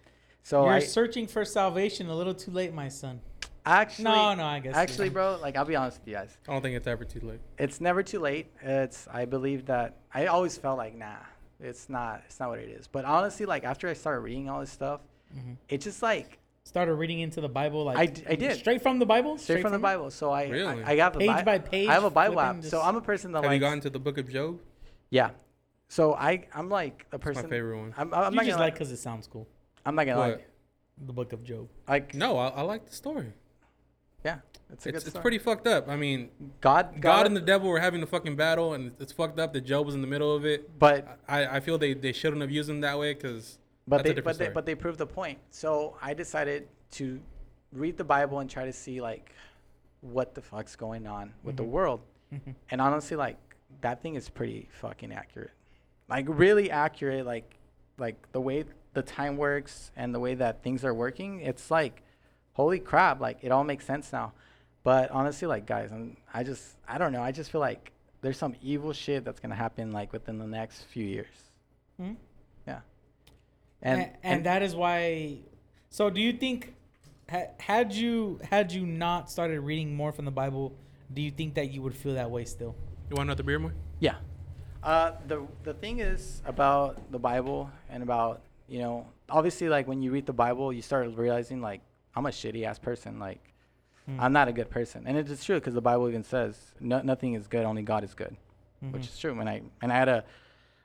[0.43, 3.20] So You're I searching for salvation a little too late, my son.
[3.64, 4.74] Actually no, no, I guess.
[4.74, 5.12] actually, yeah.
[5.12, 5.38] bro.
[5.40, 6.36] Like I'll be honest with you guys.
[6.48, 7.40] I don't think it's ever too late.
[7.58, 8.46] it's never too late.
[8.62, 11.16] It's I believe that I always felt like nah,
[11.60, 12.86] it's not it's not what it is.
[12.86, 15.00] But honestly, like after I started reading all this stuff,
[15.36, 15.56] Mhm.
[15.68, 18.56] it just like Started reading into the Bible like I d- I did.
[18.56, 19.36] straight from the Bible.
[19.36, 19.80] straight, from, the?
[19.80, 20.12] Bible.
[20.12, 20.80] So I Really?
[20.84, 22.62] I, I got the Page Bi- by page, I have a Bible app.
[22.62, 24.60] So I'm a person that Have you likes gotten to the Book of Job?
[25.10, 25.30] yeah.
[25.88, 27.50] So I I'm like a It's my person.
[27.50, 27.94] favorite one.
[27.96, 29.48] I'm, I'm you not just gonna like because it sounds cool.
[29.84, 30.28] I'm not gonna lie.
[30.30, 30.46] What?
[31.04, 31.68] The Book of Job.
[31.88, 33.32] Like No, I, I like the story.
[34.24, 34.38] Yeah,
[34.72, 35.88] it's It's, pretty fucked up.
[35.88, 39.38] I mean, God God and the devil were having a fucking battle, and it's fucked
[39.38, 40.78] up that Job was in the middle of it.
[40.78, 44.14] but I, I feel they, they shouldn't have used him that way because but they
[44.14, 45.38] but they but they proved the point.
[45.50, 47.20] So I decided to
[47.72, 49.32] read the Bible and try to see like
[50.00, 51.68] what the fuck's going on with the Mhm.
[51.68, 52.00] world.
[52.32, 52.54] Mhm.
[52.70, 53.36] And honestly, like
[53.80, 55.50] that thing is pretty fucking accurate.
[56.08, 57.26] Like really accurate.
[57.26, 57.56] Like
[57.98, 58.64] like the way
[58.94, 61.40] the time works and the way that things are working.
[61.40, 62.02] It's like
[62.53, 63.20] holy crap.
[63.20, 64.32] Like it all makes sense now.
[64.82, 67.22] But honestly, like guys, I'm, I just I don't know.
[67.22, 70.84] I just feel like there's some evil shit that's gonna happen like within the next
[70.84, 71.50] few years.
[72.00, 72.16] Mhm.
[72.66, 72.80] Yeah.
[73.82, 75.38] And, and, that is why.
[75.90, 76.74] So, do you think,
[77.28, 80.72] ha, had you had you not started reading more from the Bible,
[81.12, 82.76] do you think that you would feel that way still?
[83.11, 83.74] you want another beer more?
[84.00, 84.16] Yeah.
[84.82, 90.03] Uh, the the thing is about the Bible and about you know obviously like when
[90.03, 91.80] you read the Bible you start realizing like
[92.14, 93.40] I'm a shitty ass person like
[94.06, 94.18] Hmm.
[94.20, 97.34] I'm not a good person and it's true because the Bible even says no, nothing
[97.34, 98.36] is good only God is good
[98.90, 99.08] which Mhm.
[99.08, 100.24] is true and I and I had to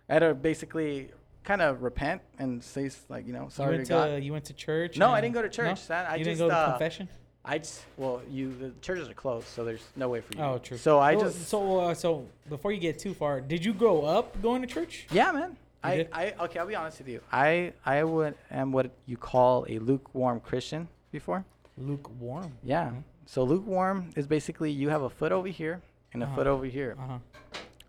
[0.08, 1.10] I had to basically
[1.44, 4.34] kind of repent and say like you know you sorry to went God to you
[4.34, 4.98] went to church.
[5.00, 6.06] No, I didn't go to church, son.
[6.06, 7.10] I you just, didn't go to uh, confession.
[7.44, 10.58] I just well you the churches are closed so there's no way for you Oh,
[10.60, 10.78] true.
[10.78, 14.04] so I Well, just so uh, so before you get too far, did you grow
[14.06, 15.08] up going to church?
[15.10, 15.58] Yeah, man.
[15.84, 16.10] I, did?
[16.14, 16.60] I okay.
[16.60, 17.22] I'll be honest with you.
[17.32, 21.46] I I would am what you call a lukewarm Christian before.
[21.78, 22.52] Lukewarm.
[22.64, 22.90] Yeah.
[22.90, 23.04] Mhm.
[23.26, 25.82] So lukewarm is basically you have a foot over here
[26.14, 26.36] and a Uh-huh.
[26.36, 27.20] foot over here, Uh huh.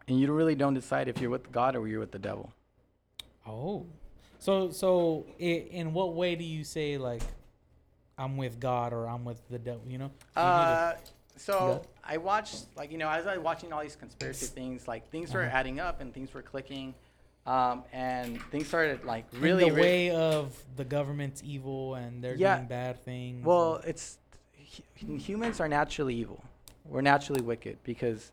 [0.09, 2.53] and you really don't decide if you're with God or you're with the devil.
[3.47, 3.87] Oh,
[4.39, 7.23] so so i in what way do you say like,
[8.19, 9.83] I'm with God or I'm with the devil?
[9.87, 10.11] You know.
[10.37, 10.97] You Uh,
[11.37, 11.83] so.
[12.11, 15.35] I watched, like, you know, as I was watching all these conspiracy things, like, things
[15.35, 15.41] Uh-huh.
[15.53, 16.95] adding up and things were clicking.
[17.49, 19.65] Um, and things started, like, in really.
[19.71, 22.57] the re- way of the government's evil and they're Yeah.
[22.57, 23.45] doing bad things.
[23.45, 24.19] well, and- it's.
[24.97, 26.45] Humans are naturally evil.
[26.85, 28.33] We're naturally wicked because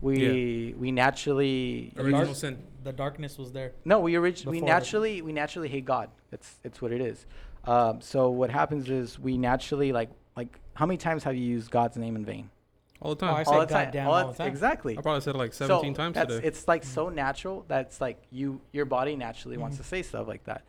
[0.00, 2.58] we we naturally the, Original dark- sin.
[2.82, 3.72] the darkness was there.
[3.84, 6.10] No, we orig- we naturally we naturally hate God.
[6.32, 7.24] It's it's what it is.
[7.64, 11.70] Um, so what happens is we naturally like like how many times have you used
[11.70, 12.50] God's name in vain?
[13.00, 13.44] All the Oh, I time.
[13.44, 13.90] say all the God time.
[13.92, 14.48] damn all all the the time.
[14.48, 14.98] Exactly.
[14.98, 16.46] I probably said it like 17 so times that's, today.
[16.46, 19.82] It's like so natural that's like you your body naturally wants mm-hmm.
[19.82, 20.64] to say stuff like that.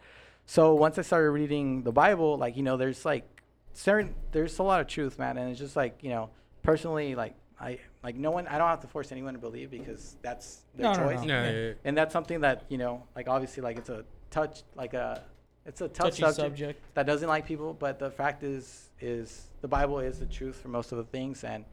[0.46, 3.42] So once I started reading the Bible, like you know, there's like
[3.74, 6.30] certain there's a lot of truth, man, and it's just like you know,
[6.64, 10.16] personally, like I like no one I don't have to force anyone to believe because
[10.22, 11.26] that's their No, no, choice, no.
[11.28, 11.52] yeah, Yeah.
[11.52, 11.74] yeah, yeah.
[11.86, 15.24] and that's something that you know, like obviously, like it's a touch, like a
[15.66, 16.96] it's a tough subject, subject.
[16.96, 20.70] that doesn't like people, but the fact is is the Bible is the truth for
[20.70, 21.66] most of the things, and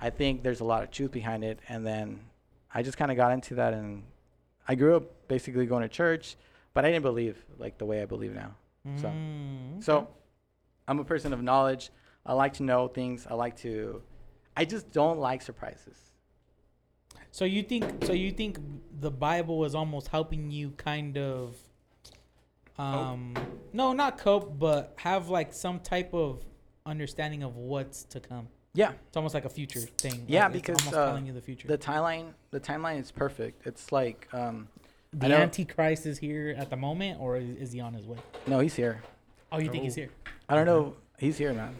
[0.00, 1.58] I think there's a lot of truth behind it.
[1.68, 2.20] And then
[2.74, 4.02] I just kind of got into that, and
[4.66, 6.36] I grew up basically going to church,
[6.74, 8.54] but I didn't believe like the way I believe now.
[8.96, 10.08] So- Mm, So
[10.88, 11.90] I'm a person of knowledge.
[12.24, 13.26] I like to know things.
[13.28, 14.02] I like to.
[14.56, 15.98] I just don't like surprises.
[17.30, 18.58] So you think so you think
[19.00, 21.56] the Bible is almost helping you kind of
[22.78, 23.34] um
[23.72, 26.44] no not cope but have like some type of
[26.86, 28.48] understanding of what's to come.
[28.72, 30.24] Yeah, It's almost like a future thing.
[30.28, 31.66] Yeah, like it's because, almost uh, telling you the future.
[31.66, 32.26] the timeline.
[32.52, 33.66] The timeline is perfect.
[33.66, 34.68] It's like um,
[35.12, 38.18] the Antichrist is here at the moment, or is, is he on his way?
[38.46, 39.02] no, he's here.
[39.50, 40.02] Oh, you think he's Oh.
[40.02, 40.10] here?
[40.48, 40.94] I don't know.
[41.18, 41.76] He's here, man.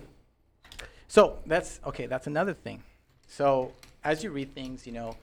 [1.07, 2.07] So that's okay.
[2.07, 2.83] That's another thing.
[3.29, 3.73] So
[4.03, 5.17] as you read things, you know,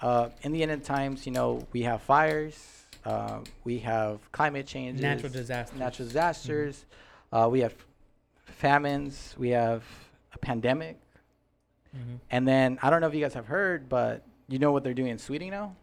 [0.00, 4.66] uh, in the end of times, you know, we have fires, uh, we have climate
[4.66, 5.78] changes, Natural disasters.
[5.78, 6.84] natural disasters,
[7.32, 7.74] uh, we have
[8.46, 9.84] famines, we have
[10.32, 10.98] a pandemic,
[11.94, 14.82] hmm and then I don't know if you guys have heard, but you know what
[14.84, 15.76] they're doing in Sweden now.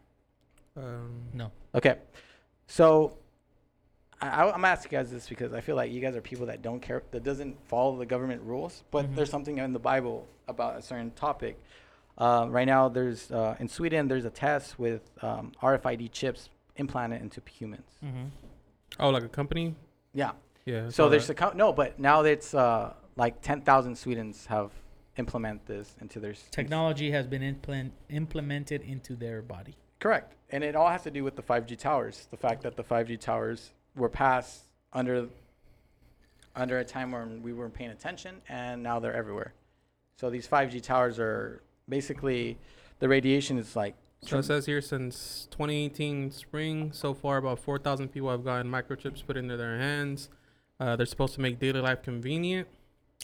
[0.77, 1.51] Um, No.
[1.73, 1.95] Okay,
[2.67, 3.17] so
[4.21, 6.45] I, I- I'm asking you guys this because I feel like you guys are people
[6.47, 9.15] that don't care, that doesn't follow the government rules, but Mhm.
[9.15, 11.57] there's something in the Bible about a certain topic.
[12.17, 17.21] Uh, right now, there's uh, in Sweden, there's a test with um, RFID chips implanted
[17.21, 17.87] into humans.
[18.03, 18.25] Mm-hmm.
[18.99, 19.75] oh, like a company?
[20.13, 20.31] Yeah.
[20.65, 20.89] Yeah.
[20.89, 21.33] So there's that.
[21.41, 24.71] a co- no, but now it's uh, like 10,000 Swedens have
[25.21, 29.75] implemented this into their s- Technology has been implement, implemented into their body.
[29.99, 30.33] Correct.
[30.49, 32.27] And it all has to do with the 5G towers.
[32.31, 34.63] The fact that the 5G towers were passed
[34.93, 35.27] under
[36.53, 39.53] under a time when we weren't paying attention and now they're everywhere.
[40.19, 42.57] So these 5G towers are basically
[42.99, 43.95] the radiation is like
[44.25, 49.25] So it says here since 2018 spring, so far about 4,000 people have gotten microchips
[49.25, 50.29] put into their hands.
[50.79, 52.67] Uh, they're supposed to make daily life convenient.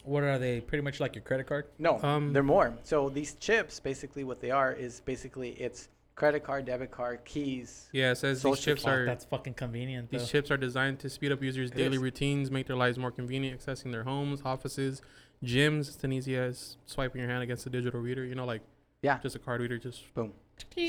[0.08, 0.62] What are they?
[0.62, 1.66] Pretty much like your credit card.
[1.78, 2.74] no, Um, they're more.
[2.84, 7.90] So these chips basically what they are is basically it's credit card, debit card, keys.
[7.92, 10.10] Yeah, it says these chips Fuck, are that's fucking convenient.
[10.12, 10.18] Though.
[10.18, 12.02] these chips are designed to speed up users' It daily is.
[12.02, 15.02] routines, make their lives more convenient, accessing their homes, offices,
[15.44, 15.88] gyms.
[15.94, 18.24] It's as easy as swiping your hand against a digital reader.
[18.26, 18.62] You know, like
[19.04, 19.20] Yeah.
[19.20, 19.78] just a card reader.
[19.78, 20.34] Just Boom.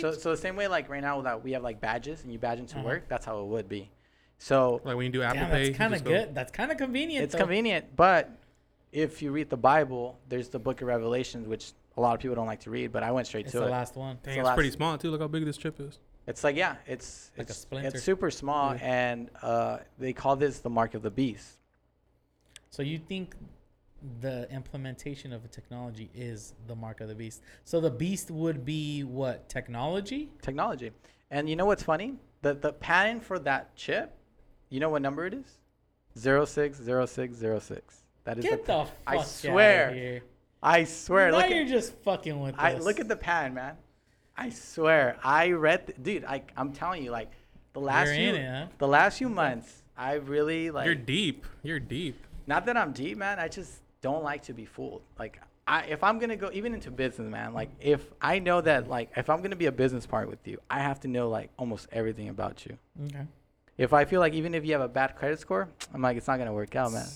[0.01, 2.39] So so the same way like right now that we have like badges and you
[2.39, 2.87] badge into Uh-huh.
[2.87, 3.91] work, that's how it would be.
[4.39, 6.35] So like when you do Apple Damn, Pay, you that's kind of just go- good.
[6.35, 7.25] That's kind of convenient.
[7.25, 7.41] it's though.
[7.41, 8.31] convenient, but
[8.93, 12.35] if you read the Bible, there's the book of Revelations, which a lot of people
[12.37, 13.49] don't like to read, but I went straight to it.
[13.49, 13.71] It's to the it.
[13.71, 14.19] last one.
[14.23, 15.11] Dang, the it's last- pretty small too.
[15.11, 15.99] Look how big this chip is.
[16.27, 17.89] It's like yeah, it's Like a it's, splinter.
[17.89, 18.81] it's super small, Yeah.
[18.83, 21.59] and uh, they call this the mark of the beast.
[22.71, 23.35] So you think
[24.21, 27.43] the implementation of a technology is the mark of the beast?
[27.65, 30.29] So the beast would be what technology?
[30.43, 30.93] Technology,
[31.31, 32.17] and you know what's funny?
[32.43, 34.15] The the patent for that chip,
[34.69, 35.59] you know what number it is?
[36.17, 38.05] Zero six zero six zero six.
[38.29, 38.73] That is Get the.
[38.73, 39.91] the fuck I outta swear.
[39.95, 40.23] here.
[40.63, 41.31] I swear.
[41.31, 42.85] now look you're at, just fucking with I us.
[42.85, 43.77] look at the patent, man.
[44.37, 46.25] I swear, I read, th- dude.
[46.27, 47.31] I I'm telling you, like
[47.73, 48.67] the last You're few in it, huh?
[48.77, 50.85] the last few months, I really like.
[50.85, 51.47] You're deep.
[51.63, 52.23] You're deep.
[52.47, 53.39] not that I'm deep, man.
[53.39, 55.01] I just don't like to be fooled.
[55.19, 57.55] Like, I if I'm gonna go even into business, man.
[57.55, 60.59] Like, if I know that, like, if I'm gonna be a business partner with you,
[60.69, 62.77] I have to know like almost everything about you.
[63.07, 63.25] Okay.
[63.79, 66.27] If I feel like even if you have a bad credit score, I'm like, it's
[66.29, 67.07] not gonna work out, man.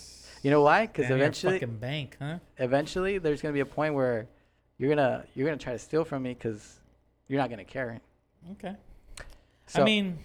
[0.43, 0.87] You know why?
[0.87, 2.39] Because a eventually, fucking bank, huh?
[2.59, 4.27] eventually, there's gonna be a point where
[4.77, 6.81] you're gonna you're gonna try to steal from me because
[7.29, 8.01] you're not gonna care.
[8.53, 8.75] Okay.
[9.69, 10.19] So, I mean,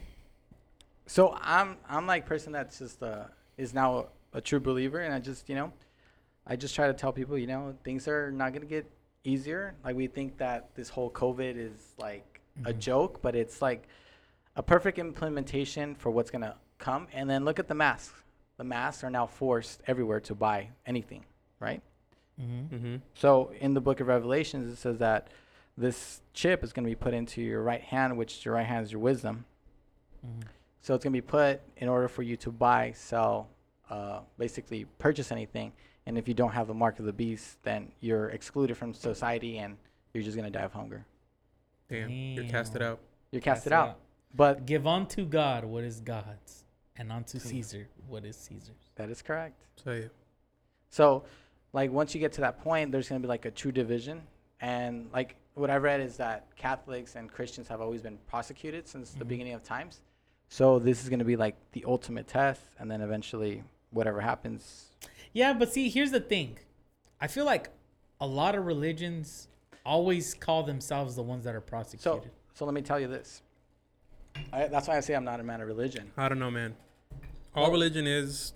[1.06, 3.26] so I'm I'm like person that's just uh
[3.58, 5.72] is now a, true believer, and I just you know,
[6.48, 8.90] I just try to tell people, you know, things are not gonna get
[9.24, 9.76] easier.
[9.86, 12.80] Like we think that this whole COVID is like a Mhm.
[12.80, 13.88] joke, but it's like
[14.56, 17.08] a perfect implementation for what's gonna come.
[17.14, 18.24] And then look at the masks.
[18.58, 21.26] The masks are now forced everywhere to buy anything,
[21.60, 21.82] right?
[22.42, 22.76] Mm-hmm.
[22.76, 22.96] Mm-hmm.
[23.14, 25.28] So in the book of Revelations, it says that
[25.78, 28.86] this chip is going to be put into your right hand, which your right hand
[28.86, 29.46] is your wisdom.
[30.26, 30.48] Mm-hmm.
[30.82, 33.50] So it's going to be put in order for you to buy, sell,
[33.90, 35.72] uh, basically purchase anything.
[36.06, 39.58] And if you don't have the mark of the beast, then you're excluded from society
[39.58, 39.78] and
[40.14, 41.06] you're just going to die of hunger.
[41.90, 42.94] Damn, you're casted Damn.
[42.94, 43.00] out.
[43.32, 43.98] You're casted out.
[44.34, 46.64] But Give unto God what is God's,
[46.98, 47.40] and unto.
[47.40, 48.90] Caesar what is Caesar's.
[48.96, 49.62] that is correct.
[49.84, 50.12] Say it.
[50.90, 51.24] So,
[51.74, 54.22] like, once you get to that point, there's going to be like a true division.
[54.62, 59.12] And, like, what I read is that Catholics and Christians have always been prosecuted since
[59.12, 59.28] the Mhm.
[59.28, 60.02] beginning of times.
[60.50, 62.62] So, this is going to be like the ultimate test.
[62.80, 64.92] And then eventually, whatever happens.
[65.34, 66.58] Yeah, but see, here's the thing.
[67.20, 67.70] I feel like
[68.22, 69.48] a lot of religions
[69.86, 72.32] always call themselves the ones that are So, prosecuted.
[72.54, 73.42] so let me tell you this.
[74.54, 76.12] I, that's why I say I'm not a man of religion.
[76.18, 76.76] I don't know, man.
[77.58, 78.54] All religion is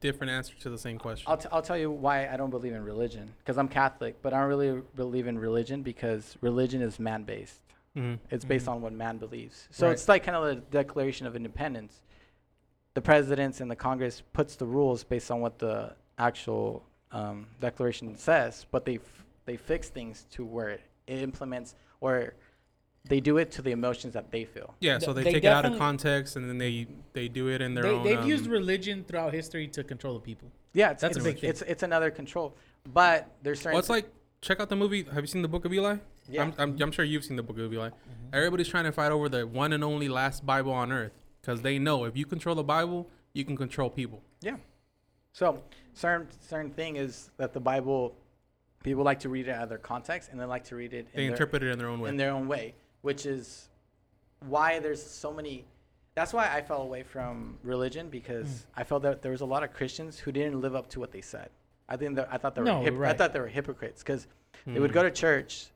[0.00, 1.24] different answer to the same question.
[1.28, 3.32] I'll, t- I'll tell you why I don't believe in religion.
[3.38, 7.60] Because I'm Catholic, but I don't really believe in religion because religion is man based.
[7.96, 8.20] Mhm.
[8.30, 8.72] It's based Mhm.
[8.72, 9.66] on what man believes.
[9.72, 9.92] So Right.
[9.94, 12.02] it's like kind of the Declaration of Independence.
[12.94, 18.14] The presidents and the Congress puts the rules based on what the actual um, Declaration
[18.16, 22.34] says, but they f- they fix things to where it, it implements or
[23.08, 24.74] they do it to the emotions that they feel.
[24.80, 27.60] Yeah, so they, they take it out of context and then they they do it
[27.62, 28.04] in their They, own.
[28.04, 30.50] they've um, used religion throughout history to control the people.
[30.72, 31.50] Yeah, it's That's a it's, big thing.
[31.50, 32.54] It's it's another control,
[32.92, 33.72] but there's certain.
[33.72, 35.04] Well, it's like check out the movie.
[35.04, 35.96] Have you seen the Book of Eli?
[36.28, 36.42] yeah.
[36.42, 37.88] I'm, I'm, I'm sure you've seen the Book of Eli.
[37.88, 38.34] Mm-hmm.
[38.34, 41.78] Everybody's trying to fight over the one and only last Bible on earth because they
[41.78, 44.22] know if you control the Bible, you can control people.
[44.40, 44.56] Yeah.
[45.32, 48.16] So certain certain thing is that the Bible,
[48.82, 51.08] people like to read it out of their context, and they like to read it
[51.14, 52.10] They their, interpret it in their own way.
[52.10, 53.68] in their own way, which is
[54.48, 55.64] why there's so many.
[56.14, 58.64] That's why I fell away from religion because Mm.
[58.76, 61.12] I felt that there was a lot of Christians who didn't live up to what
[61.12, 61.50] they said.
[61.88, 64.26] I think that I thought they were No, hip- I thought they were hypocrites because
[64.66, 64.94] they would Mhm.
[64.94, 65.70] go to church,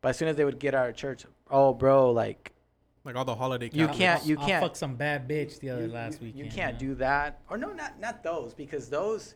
[0.00, 2.52] but as soon as they would get out of church, oh, bro, like
[3.02, 3.70] like all the holiday.
[3.72, 6.36] You can't- you can't- fuck some bad bitch the other you, last you, week.
[6.36, 9.34] you can't do that or no not not those because those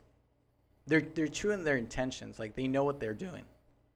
[0.86, 3.42] they're they're true in their intentions like they know what they're doing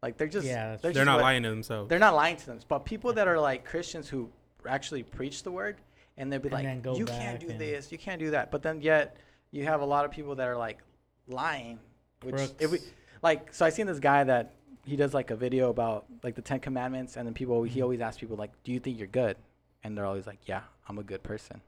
[0.02, 1.88] like they're just yeah, they're, They're just not what- lying to themselves.
[1.88, 2.64] they're not lying to themselves.
[2.68, 4.30] but people that are like christians who
[4.66, 5.76] actually preach the word
[6.16, 8.50] and they'll be And like go you can't do and- this you can't do that.
[8.50, 9.16] But then yet
[9.50, 10.78] you have a lot of people that are like
[11.26, 11.78] lying
[12.22, 12.78] which if we
[13.22, 16.42] like so i seen this guy that he does like a video about like the
[16.42, 17.82] ten commandments and then people he Mhm.
[17.84, 19.36] always asks people like do you think you're good?
[19.84, 21.60] And they're always like yeah i'm a good person.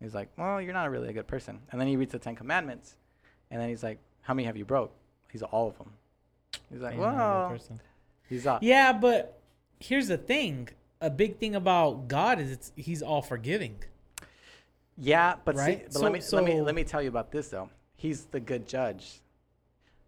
[0.00, 1.60] He's like well you're not really a good person.
[1.70, 2.96] And then he reads the ten commandments
[3.50, 4.92] and then he's like how many have you broke?
[5.32, 5.90] He's all of them
[6.72, 7.80] he's like Ain't not a good well
[8.28, 9.38] he's uh, Yeah, but
[9.80, 10.68] here's the thing.
[11.00, 13.76] A big thing about God is it's he's all forgiving.
[14.98, 15.78] yeah but Right?
[15.80, 17.68] see, but let So- me let me so- let me tell you about this though
[17.96, 19.20] he's the good judge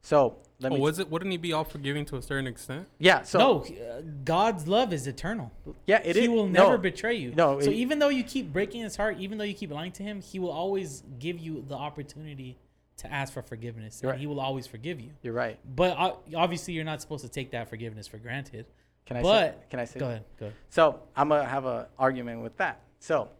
[0.03, 1.11] so let oh, me was it?
[1.11, 2.87] Wouldn't he be all forgiving to a certain extent?
[2.99, 5.53] yeah so no, uh, God's love is eternal.
[5.87, 7.33] yeah it he is- will no, never betray you.
[7.35, 9.93] no, So it- even though you keep breaking his heart, even though you keep lying
[9.93, 12.57] to him, he will always give you the opportunity
[12.99, 14.21] to ask for forgiveness, You're and right.
[14.21, 15.11] he will always forgive you.
[15.23, 18.67] you're right But uh, obviously, you're not supposed to take that forgiveness for granted.
[19.07, 20.25] can i say But- can i say Go ahead.
[20.39, 20.57] Go ahead.
[20.71, 22.81] So I'm gonna have an argument with that.
[23.01, 23.31] So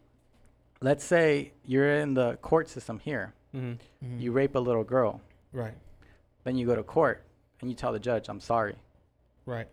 [0.81, 3.33] let's say you're in the court system here.
[3.55, 4.05] Mm-hmm.
[4.05, 4.21] Mhm.
[4.21, 5.21] You rape a little girl.
[5.53, 5.75] right.
[6.45, 7.23] Then you go to court
[7.59, 8.75] and you tell the judge, "I'm sorry."
[9.45, 9.67] Right.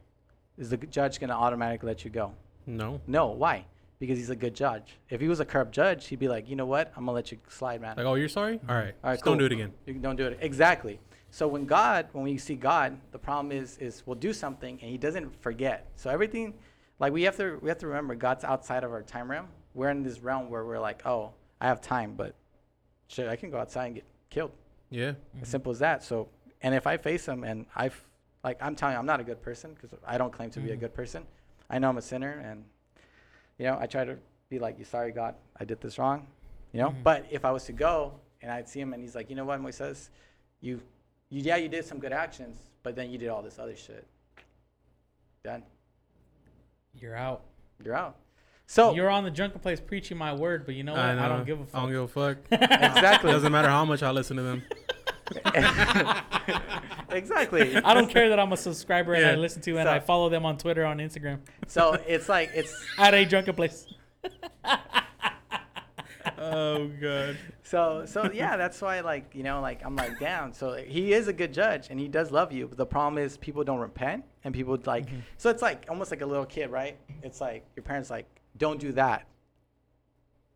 [0.59, 2.33] Is the judge gonna automatically let you go?
[2.67, 3.01] No.
[3.07, 3.29] No.
[3.29, 3.65] Why?
[3.99, 4.99] Because he's a good judge.
[5.09, 6.89] If he was a corrupt judge, he'd be like, "You know what?
[6.97, 7.97] I'm gonna let you slide, man.
[7.97, 8.61] Like, oh, you're sorry?
[8.69, 8.95] All right.
[9.03, 9.73] All right, Just don't do it again.
[9.87, 11.01] You don't do it." Exactly.
[11.31, 14.91] So when God, when we see God, the problem is, is we'll do something and
[14.91, 15.87] He doesn't forget.
[15.97, 16.55] So everything,
[16.99, 19.49] like we have to, we have to remember, God's outside of our time realm.
[19.75, 22.35] We're in this realm where we're like, oh, I have time, but
[23.09, 24.53] shit, I can go outside and get killed.
[24.91, 25.13] Yeah.
[25.41, 26.03] As simple as that.
[26.03, 26.29] So,
[26.63, 27.99] and if I face Him and I've,
[28.45, 30.71] like, I'm telling you, I'm not a good person because I don't claim to be
[30.71, 30.81] a Mhm.
[30.81, 31.27] good person.
[31.69, 32.65] I know I'm a sinner, and
[33.59, 34.17] you know, I try to
[34.49, 36.27] be like, "You sorry, God, I did this wrong,"
[36.73, 36.91] you know.
[36.91, 37.03] Mhm.
[37.03, 39.45] But if I was to go and I'd see Him and He's like, "You know
[39.45, 40.11] what, Moises,
[40.61, 40.81] you,
[41.31, 44.07] you, yeah, you did some good actions, but then you did all this other shit."
[45.45, 45.63] Done.
[46.95, 47.43] You're out.
[47.85, 48.17] You're out.
[48.67, 51.01] So You're on the drunken place preaching my word, but you know what?
[51.01, 51.29] I, know.
[51.29, 51.75] don't give a fuck.
[51.77, 52.39] I don't give a fuck.
[52.51, 53.31] exactly.
[53.31, 54.63] Doesn't matter how much I listen to them.
[57.11, 57.77] exactly.
[57.77, 60.29] I don't care that I'm a subscriber and I listen to and So- I follow
[60.29, 61.41] them on Twitter, on Instagram.
[61.67, 63.87] So it's like it's At a drunken place.
[66.39, 67.37] oh god.
[67.63, 70.53] So so yeah, that's why like you know like I'm like down.
[70.53, 72.67] So he is a good judge and he does love you.
[72.69, 75.23] But the problem is people don't repent and people like Mhm.
[75.37, 76.97] so it's like almost like a little kid, right?
[77.23, 79.27] It's like your parents like don't do that,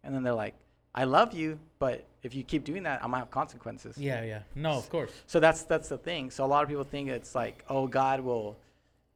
[0.03, 0.55] and then they're like,
[0.95, 3.97] I love you, but if you keep doing that, I'm gonna have consequences.
[3.97, 4.41] Yeah, yeah.
[4.55, 5.13] No, of course.
[5.27, 6.31] So that's that's the thing.
[6.31, 8.57] So a lot of people think it's like, oh, God will,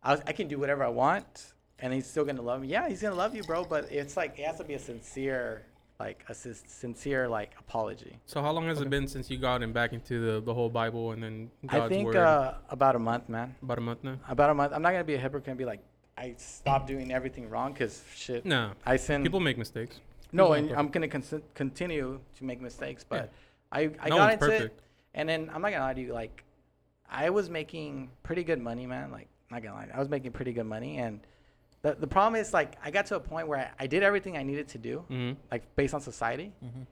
[0.03, 2.69] I, I can do whatever I want, and He's still gonna love me.
[2.69, 3.65] Yeah, He's gonna love you, bro.
[3.65, 5.67] But it's like it has to be a sincere,
[5.99, 8.17] like a sis- sincere like apology.
[8.27, 8.87] So how long has Okay.
[8.87, 11.73] it been since you got in back into the, the whole Bible and then God's
[11.75, 11.83] word?
[11.83, 12.17] I think word?
[12.17, 13.57] uh, about a month, man.
[13.63, 14.17] About a month now.
[14.29, 14.73] About a month.
[14.73, 15.81] I'm not gonna be a hypocrite and be like,
[16.17, 18.47] I stopped doing everything wrong because shit.
[18.47, 19.25] No, I sin.
[19.25, 19.99] people make mistakes.
[20.35, 23.33] No, and I'm gonna cons- continue to make mistakes, but
[23.73, 24.81] I I no got one's into it.
[25.15, 26.45] And then I'm not gonna lie to you, like
[27.09, 29.11] I was making pretty good money, man.
[29.11, 31.21] Like not gonna lie, I was making pretty good money, and
[31.83, 34.37] the the problem is like I got to a point where I, I did everything
[34.37, 36.83] I needed to do, hmm like based on society, hmm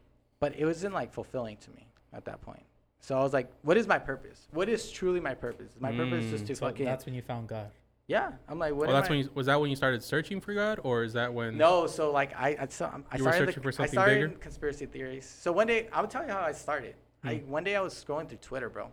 [0.40, 2.62] but it wasn't like fulfilling to me at that point.
[3.00, 4.46] So I was like, what is my purpose?
[4.52, 5.70] What is truly my purpose?
[5.74, 6.46] Is My purpose just Mm.
[6.48, 7.70] to So fucking that's when you found God.
[8.08, 8.32] Yeah.
[8.48, 8.88] I'm like, what?
[8.88, 11.12] Well, that's I- when you, was that when you started searching for God, or is
[11.14, 11.56] that when?
[11.56, 14.02] No, so like I I, saw, I You were started searching the, for something I
[14.02, 14.38] started bigger?
[14.40, 15.26] conspiracy theories.
[15.26, 16.94] So one day I'll tell you how I started.
[17.24, 17.50] I Hmm.
[17.50, 18.90] one day I was scrolling through Twitter, bro.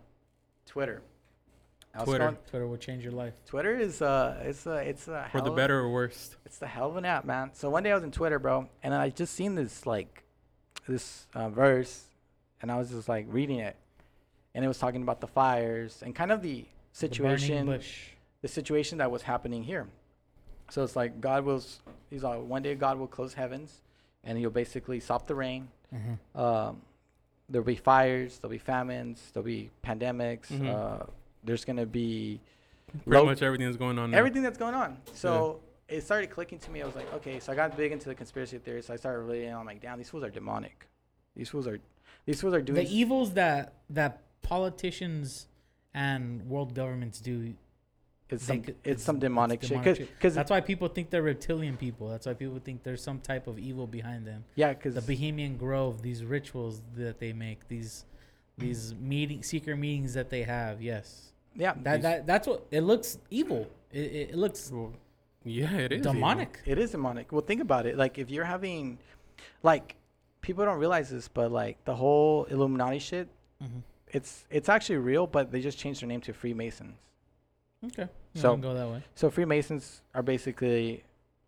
[0.66, 1.02] Twitter.
[1.92, 2.24] I Twitter.
[2.28, 3.34] scrolling- Twitter will change your life.
[3.46, 6.36] Twitter is uh it's a it's a For the hell- better or worst.
[6.46, 7.50] It's the hell of an app, man.
[7.54, 10.22] So one day I was in Twitter, bro, and I just seen this like
[10.88, 12.04] this uh, verse,
[12.62, 13.76] and I was just like reading it,
[14.54, 16.48] and it was talking about the fires and kind of the
[16.98, 18.10] The burning situation bush.
[18.42, 19.86] The situation that was happening here.
[20.70, 21.62] So it's like God will,
[22.10, 23.82] he's like, one day God will close heavens,
[24.24, 25.68] and he'll basically stop the rain.
[25.92, 26.38] Mhm.
[26.40, 26.82] Um,
[27.48, 30.46] there'll be fires, there'll be famines, there'll be pandemics.
[30.48, 30.66] Mhm.
[31.02, 31.06] Uh,
[31.42, 32.40] there's gonna be
[33.04, 34.10] Pretty low- much everything that's going on.
[34.12, 34.18] Now.
[34.18, 34.98] everything that's going on.
[35.14, 36.82] So it started clicking to me.
[36.82, 37.40] I was like, okay.
[37.40, 38.86] So I got big into the conspiracy theories.
[38.86, 40.86] So I started really, I'm like, damn, these fools are demonic.
[41.34, 41.78] These fools are,
[42.26, 42.84] these fools are doing.
[42.84, 45.48] The evils that that politicians
[45.94, 47.54] and world governments do.
[48.36, 49.96] It's some, could- it's some demonic, demonic shit.
[49.98, 50.14] shit.
[50.16, 52.08] Because That's why people think they're reptilian people.
[52.08, 54.44] That's why people think there's some type of evil behind them.
[54.54, 58.04] yeah, because The Bohemian Grove, these rituals that they make, these
[58.58, 60.82] these meeting secret meetings that they have.
[60.82, 63.66] Yes, yeah, that these- that that's what it looks evil.
[63.92, 64.92] It, it, it looks Well,
[65.44, 66.12] yeah, it is evil.
[66.12, 66.60] demonic.
[66.66, 67.32] It is demonic.
[67.32, 67.96] Well, think about it.
[67.96, 68.98] Like, if you're having,
[69.62, 69.96] like,
[70.42, 73.28] people don't realize this, but like the whole Illuminati shit,
[73.62, 73.82] Mhm.
[74.12, 76.94] it's it's actually real, but they just changed their name to Freemasons.
[77.84, 79.02] Okay, you So- go that way.
[79.14, 81.04] So Freemasons are basically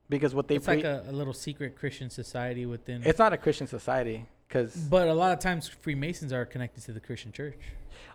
[0.08, 3.02] because what they it's pre- like a, a little secret Christian society within.
[3.04, 6.92] it's not a Christian society because but a lot of times Freemasons are connected to
[6.92, 7.54] the Christian church.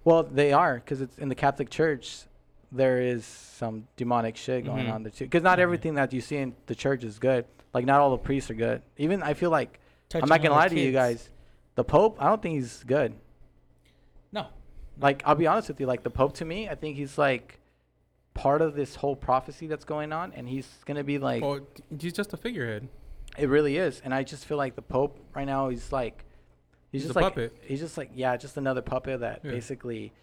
[0.03, 2.23] well they are because it's in the Catholic Church.
[2.71, 4.93] There is some demonic shit going Mhm.
[4.93, 5.25] on there too.
[5.25, 5.61] Because not Mhm.
[5.61, 7.45] everything that you see in the church is good.
[7.73, 8.81] Like not all the priests are good.
[8.97, 9.79] Even I feel like
[10.13, 11.29] I'm not gonna lie to you guys.
[11.75, 13.13] The Pope, I don't think he's good.
[14.31, 14.47] No,
[14.99, 17.56] like I'll be honest with you, like the Pope to me, I think he's like
[18.37, 21.59] part of this whole prophecy that's going on, and he's gonna be like Well,
[21.99, 22.87] he's just a figurehead.
[23.37, 24.01] it really is.
[24.05, 26.23] And I just feel like the Pope right now, he's like
[26.91, 27.57] he's, He's just a like puppet.
[27.61, 29.51] he's just like yeah, just another puppet that Yeah.
[29.51, 30.13] basically.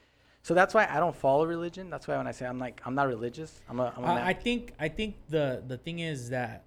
[0.42, 1.88] So that's why I don't follow religion.
[1.90, 4.18] That's why when I say I'm like I'm not religious, I'm a, I'm a man.
[4.18, 6.64] I, I think I think the the thing is that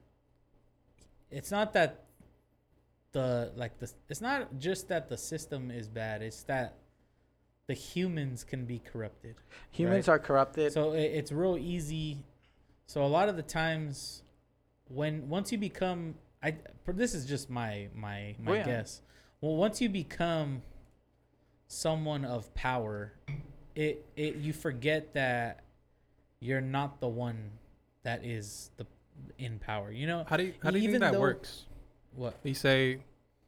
[1.31, 2.03] it's not that
[3.13, 6.21] the like the it's not just that the system is bad.
[6.21, 6.75] It's that
[7.68, 9.36] the humans can be corrupted.
[9.72, 10.15] Humans right.
[10.15, 10.72] are corrupted.
[10.74, 12.18] So it, it's real easy.
[12.88, 14.24] So a lot of the times,
[14.88, 16.55] when once you become, I
[16.88, 18.65] this is just my my my Oh, yeah.
[18.65, 19.01] guess.
[19.41, 20.61] Well, once you become
[21.68, 23.13] someone of power,
[23.76, 25.63] it it you forget that
[26.39, 27.51] you're not the one
[28.03, 28.86] that is the
[29.38, 29.91] in power.
[29.91, 31.65] You know How do you, how do you Even think that though- works?
[32.15, 32.36] what?
[32.43, 32.99] You say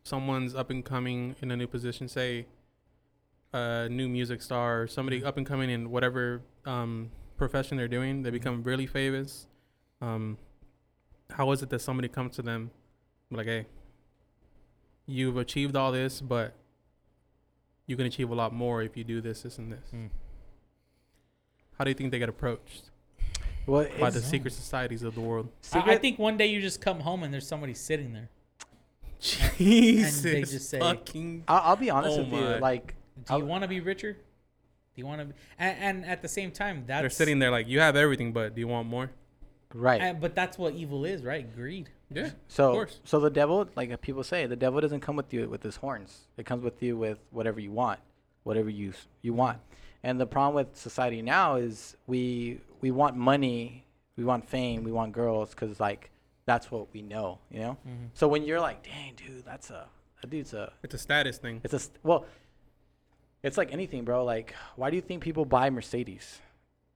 [0.04, 2.46] someone's up and coming in a new position, say
[3.54, 8.24] a new music star or somebody up and coming in whatever um, profession they're doing,
[8.24, 9.48] they become really famous.
[10.02, 10.38] Um,
[11.32, 12.72] how is it that somebody comes to them
[13.32, 13.66] like, hey,
[15.06, 16.54] you've achieved all this, but
[17.88, 19.90] you can achieve a lot more if you do this, this, and this?
[19.92, 20.08] Hmm.
[21.78, 22.92] How do you think they get approached
[23.66, 24.26] well, by the know.
[24.26, 25.50] secret societies of the world?
[25.74, 28.30] I, I think one day you just come home and there's somebody sitting there.
[29.20, 32.40] Jesus just say- fucking I'll, I'll be honest Oh with you.
[32.60, 32.96] Like
[33.28, 34.14] Do you want to be richer?
[34.14, 34.20] Do
[34.96, 35.26] you want to?
[35.26, 38.34] Be, and, and at the same time, that's They're sitting there like, you have everything,
[38.34, 39.10] but do you want more?
[39.74, 40.02] right.
[40.02, 41.54] and- but that's what evil is, right?
[41.56, 41.90] Greed.
[42.12, 42.32] Yeah.
[42.48, 43.00] So, course.
[43.04, 46.28] so the devil, like people say, the devil doesn't come with you with his horns.
[46.38, 48.00] It comes with you with whatever you want,
[48.44, 49.60] whatever you you want.
[50.02, 53.86] And the problem with society now is we we want money,
[54.18, 56.10] we want fame, we want girls, because like
[56.48, 57.78] that's what we know, you know.
[57.88, 58.10] Mhm.
[58.16, 59.86] So when you're like, dang, dude, that's a
[60.24, 61.62] a dude's a It's a status thing.
[61.64, 62.26] it's a st- well
[63.44, 66.40] it's like anything bro like why do you think people buy mercedes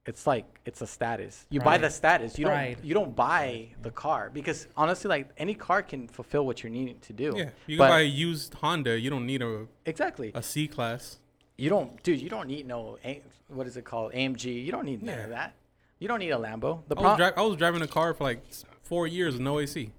[0.06, 1.82] it's like it's a status you buy Pride.
[1.82, 2.76] the status you Pride.
[2.78, 6.72] don't you don't buy the car because honestly like any car can fulfill what you're
[6.72, 9.00] needing to do Yeah, you but can buy a used Honda.
[9.00, 11.20] You don't need a exactly a C class.
[11.58, 14.86] you don't dude you don't need no A- what is it called amg you don't
[14.86, 15.24] need none Yeah.
[15.26, 15.54] of that
[16.00, 18.14] you don't need a lambo the I was, problem dri- I was driving a car
[18.14, 19.90] for like s- four years with no AC.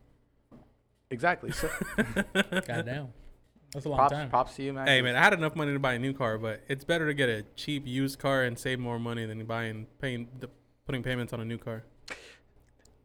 [1.10, 1.70] exactly so
[2.66, 3.08] Goddamn.
[3.74, 4.30] That's a long props, time.
[4.30, 6.38] props to you man Hey man, I had enough money to buy a new car,
[6.38, 9.86] but it's better to get a cheap used car and save more money than buying
[10.00, 10.48] paying the,
[10.86, 11.84] putting payments on a new car.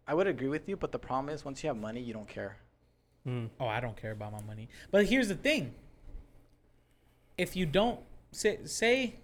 [0.07, 2.27] i would agree with you but the problem is once you have money you don't
[2.27, 2.57] care
[3.27, 3.49] Mm.
[3.59, 4.69] Oh, I don't care about my money.
[4.91, 5.73] But here's the thing.
[7.37, 7.99] If you don't
[8.31, 9.15] say say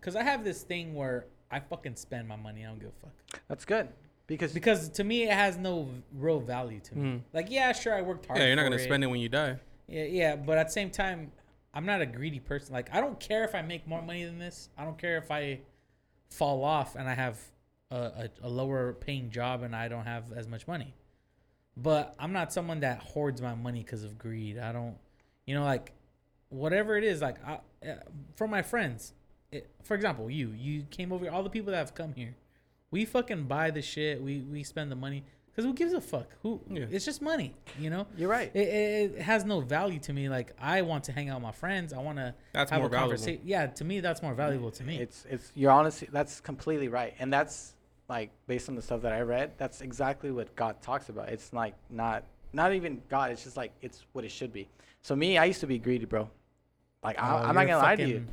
[0.00, 2.64] cuz I have this thing where I fucking spend my money.
[2.64, 3.42] I don't give a fuck.
[3.48, 3.88] that's good
[4.26, 7.08] because Because to me it has no real value to me.
[7.08, 7.20] Mm.
[7.32, 9.28] Like yeah, sure I worked hard Yeah, you're not for gonna spend it when you
[9.28, 9.58] die.
[9.90, 11.32] Yeah, yeah, but at the same time,
[11.74, 12.72] I'm not a greedy person.
[12.72, 14.68] Like I don't care if I make more money than this.
[14.78, 15.60] I don't care if I
[16.30, 17.38] fall off and I have
[17.90, 20.94] a, a, a lower paying job and I don't have as much money.
[21.76, 24.58] But I'm not someone that hoards my money because of greed.
[24.58, 24.96] I don't,
[25.46, 25.92] you know, like
[26.50, 27.20] whatever it is.
[27.20, 27.54] Like I,
[27.88, 27.94] uh,
[28.36, 29.12] for my friends,
[29.50, 31.28] it, for example, you you came over.
[31.30, 32.36] All the people that have come here,
[32.90, 34.22] we fucking buy the shit.
[34.22, 36.28] We we spend the money because who gives a fuck?
[36.42, 36.60] Who?
[36.70, 36.86] Yeah.
[36.90, 38.06] It's just money, you know.
[38.16, 40.28] you're right It, it, it has no value to me.
[40.28, 41.92] Like I want to hang out with my friends.
[41.92, 43.10] I want to That's have more a valuable.
[43.16, 43.42] conversation.
[43.44, 44.98] Yeah, to me that's more valuable to me.
[44.98, 47.74] It's it's you're honestly that's completely right, and that's
[48.08, 49.52] like based on the stuff that I read.
[49.58, 51.28] That's exactly what God talks about.
[51.28, 53.30] It's like not not even God.
[53.30, 54.68] It's just like it's what it should be.
[55.02, 56.28] So me, I used to be greedy, bro.
[57.02, 58.26] Like I, Oh, I'm not gonna lie to you.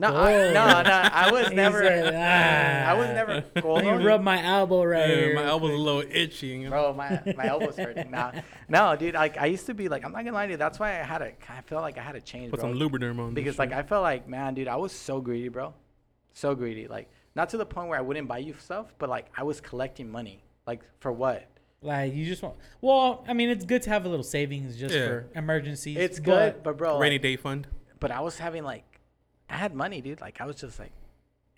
[0.00, 0.90] Fucking- No, I, no, no.
[1.12, 1.82] I was He never.
[1.82, 2.14] said,
[2.86, 3.44] "Ah." I was never.
[3.62, 5.34] Well, Let me rub my elbow right Yeah, here.
[5.34, 6.46] my real elbow's a little itchy.
[6.48, 6.70] You know?
[6.70, 8.32] bro, my my elbows hurting now.
[8.68, 9.14] No, dude.
[9.14, 10.56] Like I used to be like I'm not gonna lie to you.
[10.58, 11.32] That's why I had to.
[11.48, 12.70] I felt like I had to change, Put bro.
[12.72, 13.34] some Lubriderm on.
[13.34, 13.78] this because like shit.
[13.78, 15.74] I felt like man, dude, I was so greedy, bro,
[16.32, 16.88] so greedy.
[16.88, 19.60] Like not to the point where I wouldn't buy you stuff, but like I was
[19.60, 20.42] collecting money.
[20.66, 21.48] Like for what?
[21.82, 22.56] Like you just want.
[22.80, 25.06] Well, I mean, it's good to have a little savings just Yeah.
[25.06, 25.96] for emergencies.
[25.98, 27.66] It's but good, but bro, rainy like, day fund.
[28.00, 28.93] but I was having like,
[29.54, 30.20] I had money, dude.
[30.20, 30.92] Like I was just like,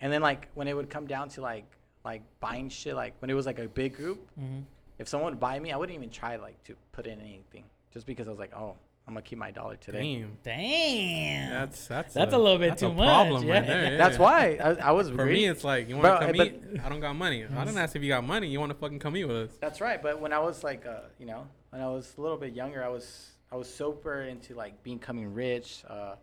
[0.01, 1.65] and then like when it would come down to like
[2.05, 4.63] like buying shit, like when it was like a big group, Mhm.
[4.99, 8.05] if someone would buy me, I wouldn't even try like to put in anything, just
[8.05, 8.75] because I was like, oh,
[9.07, 10.01] I'm gonna keep my dollar today.
[10.19, 11.49] Damn, Damn.
[11.51, 13.53] that's that's That's a little bit that's too a much, Problem yeah.
[13.53, 13.91] right there.
[13.93, 13.97] yeah.
[13.97, 15.41] That's why I, I was For greedy.
[15.41, 16.81] me, it's like you want to come but- eat.
[16.83, 17.45] I don't got money.
[17.45, 18.47] I didn't ask if you got money.
[18.47, 19.57] You want to fucking come eat with us.
[19.59, 20.01] That's right.
[20.01, 22.83] But when I was like, uh, you know, when I was a little bit younger,
[22.83, 26.15] I was I was super into like becoming rich, uh,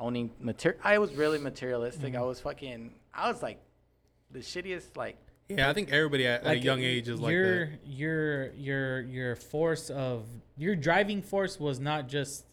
[0.00, 0.80] owning material.
[0.82, 2.12] I was really materialistic.
[2.14, 2.22] Mm-hmm.
[2.22, 2.92] I was fucking.
[3.14, 3.60] I was like
[4.30, 4.96] the shittiest.
[4.96, 5.16] Like
[5.48, 7.78] Yeah, I think everybody at, at a young age is like your that.
[7.86, 10.24] your your your force of
[10.56, 12.46] your driving force was not just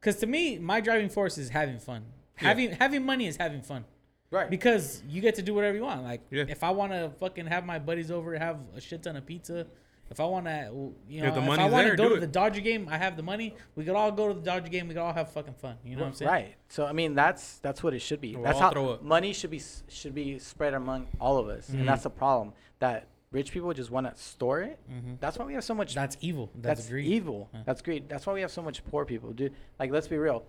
[0.00, 2.04] because to me my driving force is having fun.
[2.40, 2.48] Yeah.
[2.48, 3.84] Having having money is having fun
[4.30, 4.48] right.
[4.48, 6.02] because you get to do whatever you want.
[6.04, 6.44] Like Yeah.
[6.48, 9.66] if I want to fucking have my buddies over, have a shit ton of pizza.
[10.10, 12.20] If I want to, you know, If the if I want to go to it.
[12.20, 13.54] the Dodger game, I have the money.
[13.74, 14.88] We could all go to the Dodger game.
[14.88, 15.76] We could all have fucking fun.
[15.84, 16.30] You know what I'm saying?
[16.30, 16.54] Right.
[16.68, 18.34] So I mean, that's that's what it should be.
[18.34, 19.02] We'll that's all how throw up.
[19.02, 21.80] money should be s- should be spread among all of us, Mhm.
[21.80, 22.54] and that's the problem.
[22.78, 24.78] That rich people just want to store it.
[24.88, 25.94] hmm That's why we have so much.
[25.94, 26.50] That's evil.
[26.54, 27.06] That's, that's greed.
[27.06, 27.50] evil.
[27.52, 27.60] Yeah.
[27.66, 28.08] That's greed.
[28.08, 29.52] That's why we have so much poor people, dude.
[29.78, 30.44] Like, let's be real.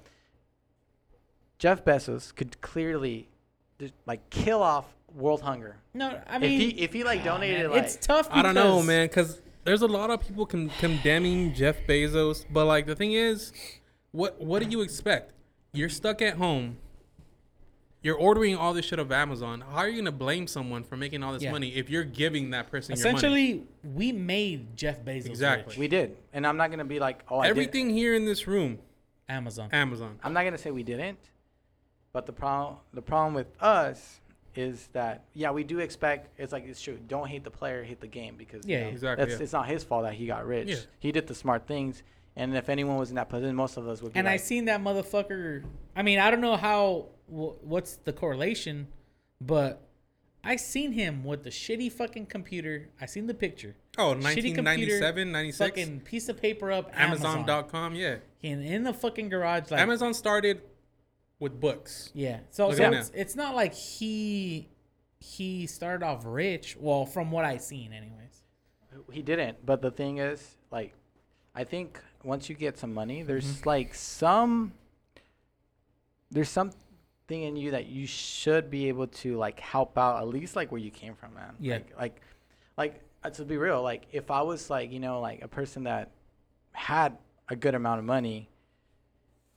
[1.57, 3.28] Jeff Bezos could clearly,
[3.80, 5.76] just, like, kill off world hunger.
[5.93, 8.28] No, I mean, if he if he like ah, donated man, like it's tough.
[8.32, 12.65] I don't know, man, because there's a lot of people con- condemning Jeff Bezos, but
[12.65, 13.53] like the thing is,
[14.11, 15.32] what what do you expect?
[15.74, 16.78] You're stuck at home.
[18.01, 19.61] You're ordering all this shit of Amazon.
[19.61, 21.51] How are you gonna blame someone for making all this Yeah.
[21.51, 23.17] money if you're giving that person your money?
[23.17, 25.74] Essentially, we made Jeff Bezos Exactly.
[25.74, 25.78] rich.
[25.78, 27.49] we did, and I'm not gonna be like, oh, I did.
[27.51, 28.80] Everything here in this room,
[29.28, 29.70] Amazon.
[29.72, 30.17] Amazon.
[30.24, 31.20] I'm not gonna say we didn't,
[32.11, 34.20] but the problem the problem with us
[34.60, 36.30] is that yeah, we do expect.
[36.38, 36.99] It's like it's true.
[37.07, 38.89] Don't hate the player, hate the game because you Yeah, know.
[38.89, 39.43] Exactly, That's yeah.
[39.43, 40.68] it's not his fault that he got rich.
[40.70, 40.76] Yeah.
[40.99, 42.03] He did the smart things,
[42.36, 44.14] and if anyone was in that position, most of us would.
[44.14, 45.64] Be And I seen that motherfucker.
[45.95, 47.07] I mean, I don't know how.
[47.28, 48.88] Wh- what's the correlation?
[49.41, 49.82] But
[50.43, 52.89] I seen him with the shitty fucking computer.
[52.99, 53.76] I seen the picture.
[53.97, 55.57] Oh, Shitty computer, 1997, 96.
[55.70, 56.91] Fucking piece of paper up.
[56.93, 57.39] Amazon.
[57.39, 58.18] Amazon.com, yeah.
[58.41, 60.62] In in the fucking garage, like Amazon started
[61.40, 62.12] with books.
[62.14, 62.40] Yeah.
[62.50, 64.70] So, so it's, it's not like he
[65.20, 66.78] he started off rich.
[66.80, 68.44] Well, from what I've seen, anyways.
[69.12, 69.66] He didn't.
[69.66, 70.94] But the thing is, like,
[71.56, 73.70] I think once you get some money, there's Mm-hmm.
[73.70, 74.74] like some,
[76.32, 76.78] there's something
[77.30, 80.82] in you that you should be able to like help out at least like where
[80.82, 81.54] you came from, man.
[81.60, 81.74] Yeah.
[81.76, 82.22] Like, like,
[82.78, 85.84] like uh, to be real, like if I was like you know like a person
[85.84, 86.12] that
[86.72, 87.18] had
[87.50, 88.50] a good amount of money,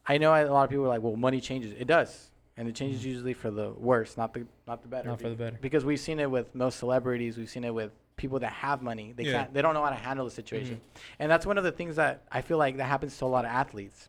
[0.06, 1.72] I know a lot of people are like, well, money changes.
[1.78, 3.10] It does, and it changes mm-hmm.
[3.10, 5.08] usually for the worse, not the not the better.
[5.08, 5.58] Not for the better.
[5.60, 7.36] Because we've seen it with most celebrities.
[7.36, 9.12] We've seen it with people that have money.
[9.16, 9.32] They Yeah.
[9.32, 9.54] can't.
[9.54, 11.12] They don't know how to handle the situation, mm-hmm.
[11.20, 13.44] and that's one of the things that I feel like that happens to a lot
[13.44, 14.08] of athletes.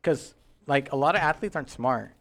[0.00, 0.34] Because
[0.66, 2.12] like a lot of athletes aren't smart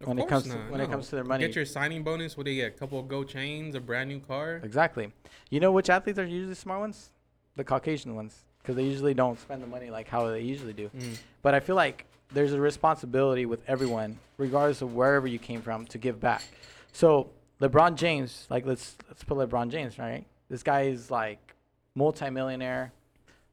[0.00, 1.46] Of when it comes to, not, when it comes to their money.
[1.46, 2.36] Get your signing bonus.
[2.36, 2.74] What do you get?
[2.74, 4.60] A couple of gold chains, a brand new car.
[4.62, 5.12] Exactly.
[5.50, 7.10] You know which athletes are usually smart ones?
[7.56, 10.90] The Caucasian ones, because they usually don't spend the money like how they usually do.
[10.96, 11.18] Mm.
[11.42, 15.86] But I feel like there's a responsibility with everyone, regardless of wherever you came from,
[15.86, 16.42] to give back.
[16.92, 17.30] So
[17.60, 20.24] LeBron James, like let's let's put LeBron James, right?
[20.48, 21.54] This guy is like
[21.94, 22.92] multimillionaire.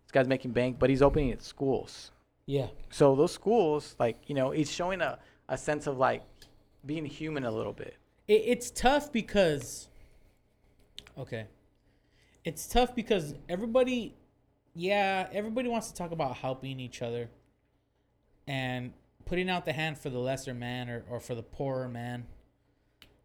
[0.05, 2.11] This guy's making bank, but he's opening at schools.
[2.45, 2.67] Yeah.
[2.89, 6.23] So those schools, like you know, he's showing a, a sense of like
[6.85, 7.95] being human a little bit.
[8.27, 9.89] It, it's tough because,
[11.17, 11.45] okay,
[12.45, 14.15] it's tough because everybody,
[14.77, 17.29] yeah, everybody wants to talk about helping each other
[18.47, 18.93] and
[19.25, 22.27] putting out the hand for the lesser man or, or for the poorer man.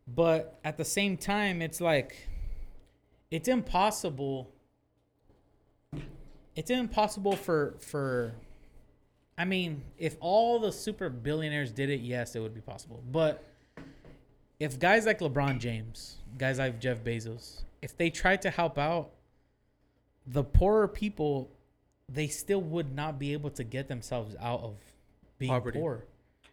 [0.08, 2.26] But at the same time, it's like,
[3.30, 4.50] it's impossible.
[6.56, 8.32] It's impossible for, for,
[9.36, 13.02] I mean, if all the super billionaires did it, yes, it would be possible.
[13.12, 13.44] But
[14.58, 19.10] if guys like LeBron James, guys like Jeff Bezos, if they tried to help out
[20.26, 21.50] the poorer people,
[22.08, 24.76] they still would not be able to get themselves out of
[25.38, 25.78] being Poverty.
[25.78, 26.04] poor.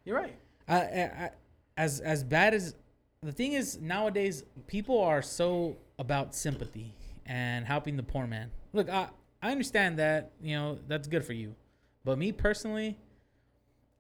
[0.06, 0.36] You're right.
[0.68, 1.30] I, I, I,
[1.78, 2.76] as as bad as
[3.22, 6.94] the thing is nowadays, people are so about sympathy
[7.26, 8.50] and helping the poor man.
[8.74, 9.10] Look, I
[9.42, 11.56] I understand that you know that's good for you,
[12.04, 12.98] but me personally,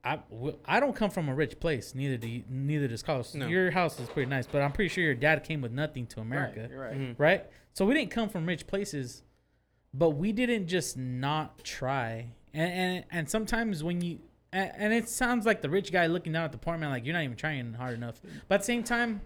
[0.03, 0.19] I
[0.65, 1.93] I don't come from a rich place.
[1.93, 3.35] Neither do you, neither does Carlos.
[3.35, 3.47] No.
[3.47, 6.21] Your house is pretty nice, but I'm pretty sure your dad came with nothing to
[6.21, 6.97] America Right, you're right.
[6.97, 7.15] Mhm.
[7.17, 7.45] right?
[7.73, 9.23] So we didn't come from rich places,
[9.93, 12.27] but we didn't just not try.
[12.53, 14.19] And and, and sometimes when you
[14.51, 17.05] and, and it sounds like the rich guy looking down at the poor man like
[17.05, 18.19] you're not even trying hard enough.
[18.47, 19.21] But at the same time,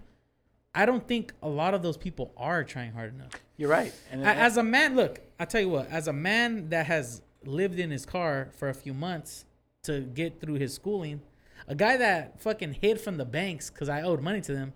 [0.75, 3.31] I don't think a lot of those people are trying hard enough.
[3.57, 3.93] You're right.
[4.11, 7.21] And A- As a man, look, I tell you what, as a man that has
[7.45, 9.45] lived in his car for a few months
[9.83, 11.21] to get through his schooling,
[11.67, 14.73] a guy that fucking hid from the banks because I owed money to them,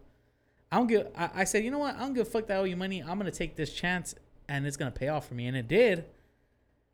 [0.72, 1.08] I don't give.
[1.18, 1.96] I, I said, you know what?
[1.96, 3.02] I don't give a fuck that I owe you money.
[3.02, 4.16] I'm gonna take this chance,
[4.50, 6.06] and it's gonna pay off for me, and it did.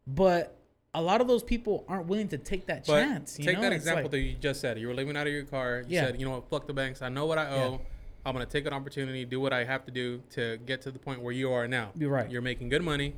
[0.05, 0.57] But
[0.93, 3.39] a lot of those people aren't willing to take that But chance.
[3.39, 3.61] You take know?
[3.61, 4.77] that It's example like- that you just said.
[4.79, 5.79] You were living out of your car.
[5.87, 6.05] You Yeah.
[6.05, 7.01] said, you know what, fuck the banks.
[7.01, 7.71] I know what I owe.
[7.73, 7.77] Yeah.
[8.25, 10.99] I'm gonna take an opportunity, do what I have to do to get to the
[10.99, 11.91] point where you are now.
[11.95, 12.29] You're right.
[12.29, 13.15] You're making good money.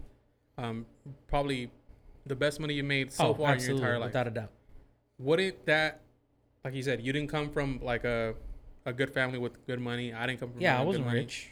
[0.57, 0.85] Um,
[1.27, 1.69] probably
[2.25, 4.07] the best money you made so oh, far in your entire life.
[4.09, 4.51] without a doubt.
[5.19, 6.01] Wouldn't that,
[6.63, 8.35] like you said, you didn't come from like a
[8.87, 10.13] a good family with good money.
[10.13, 11.49] I didn't come from Yeah, I wasn't rich.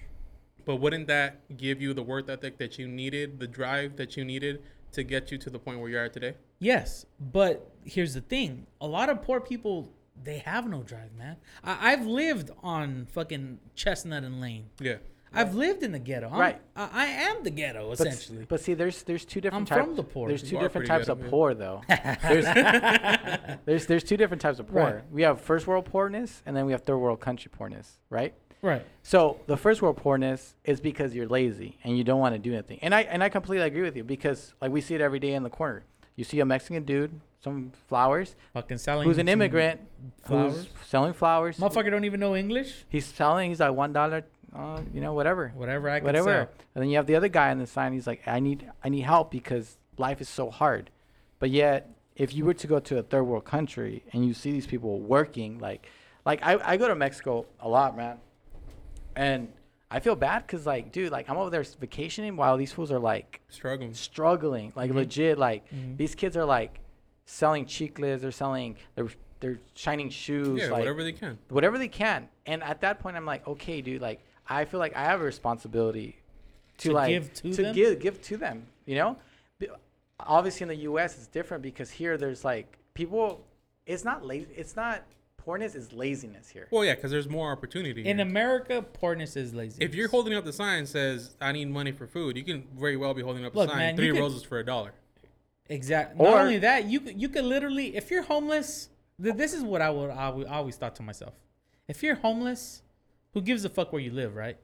[0.65, 4.23] But wouldn't that give you the work ethic that you needed, the drive that you
[4.23, 4.61] needed
[4.93, 6.35] to get you to the point where you are today?
[6.59, 9.89] Yes, but here's the thing: a lot of poor people
[10.21, 11.37] they have no drive, man.
[11.63, 14.69] I, I've lived on fucking Chestnut and Lane.
[14.79, 14.97] Yeah.
[15.35, 16.29] I've lived in the ghetto.
[16.31, 16.61] I'm, Right.
[16.75, 18.45] I, I am the ghetto essentially.
[18.47, 19.87] but see, there's there's two different I'm types.
[19.87, 20.27] from the poor.
[20.27, 21.29] There's two different types good of at it.
[21.31, 21.81] poor, though.
[21.87, 22.45] there's,
[23.65, 24.83] there's there's two different types of poor.
[24.83, 25.11] Right.
[25.11, 28.35] We have first world poorness, and then we have third world country poorness, right?
[28.63, 28.83] Right.
[29.03, 32.53] So the first world poorness is because you're lazy and you don't want to do
[32.53, 32.79] anything.
[32.81, 35.33] And I and I completely agree with you because like we see it every day
[35.33, 35.83] in the corner.
[36.15, 39.07] You see a Mexican dude, some flowers, Fucking selling.
[39.07, 39.81] who's an immigrant,
[40.25, 40.55] flowers.
[40.55, 41.57] who's selling flowers.
[41.57, 42.85] Motherfucker don't even know English.
[42.89, 43.49] He's selling.
[43.49, 44.23] He's like one dollar,
[44.55, 45.51] uh, you know, whatever.
[45.55, 46.31] Whatever I can whatever.
[46.31, 46.49] sell.
[46.75, 47.93] And then you have the other guy on the sign.
[47.93, 50.89] He's like, I need, I need help because life is so hard.
[51.39, 54.51] But yet, if you were to go to a third world country and you see
[54.51, 55.87] these people working, like,
[56.25, 58.17] like I, I go to Mexico a lot, man,
[59.15, 59.51] and
[59.91, 62.99] I feel bad because, like, dude, like I'm over there vacationing while these fools are
[62.99, 63.93] like Struggling.
[63.93, 64.95] struggling, like Mhm.
[64.95, 65.97] legit, like Mhm.
[65.97, 66.79] these kids are like
[67.25, 69.09] selling chicles, they're selling, they're
[69.39, 71.37] they're shining shoes, Yeah, like whatever they can.
[71.49, 72.29] whatever they can.
[72.45, 75.23] And at that point, I'm like, okay, dude, like I feel like I have a
[75.25, 76.17] responsibility
[76.77, 77.75] to, To like give to them?
[77.75, 78.67] give give to them.
[78.85, 79.17] You know,
[80.19, 81.15] obviously in the U.S.
[81.17, 83.43] it's different because here there's like people.
[83.85, 84.47] It's not lazy.
[84.55, 85.03] It's not
[85.43, 85.75] poorness.
[85.75, 86.67] Is laziness here.
[86.71, 88.05] Well, yeah, because there's more opportunity.
[88.07, 88.25] In here.
[88.25, 89.83] America, poorness is lazy.
[89.83, 92.97] if you're holding up the sign says I need money for food, you can very
[92.97, 94.91] well be holding up Look, a sign man, you three could- roses for a dollar.
[95.69, 96.23] Exactly.
[96.23, 98.89] Not only that, you could- you could literally, if you're homeless,
[99.21, 101.33] th- this is what I would I would always thought to myself:
[101.87, 102.81] if you're homeless,
[103.33, 104.57] who gives a fuck where you live, right?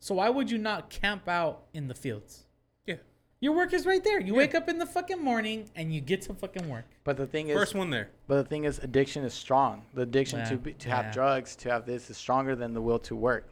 [0.00, 2.45] So why would you not camp out in the fields?
[3.40, 4.20] Yeah, Your work is right there.
[4.20, 4.38] You Yeah.
[4.38, 6.84] wake up in the fucking morning and you get to fucking work.
[7.04, 8.10] But the thing is, first one there.
[8.26, 9.84] but the thing is, addiction is strong.
[9.94, 11.02] The addiction Yeah, to be, to yeah.
[11.02, 13.48] have drugs, to have this, is stronger than the will to work.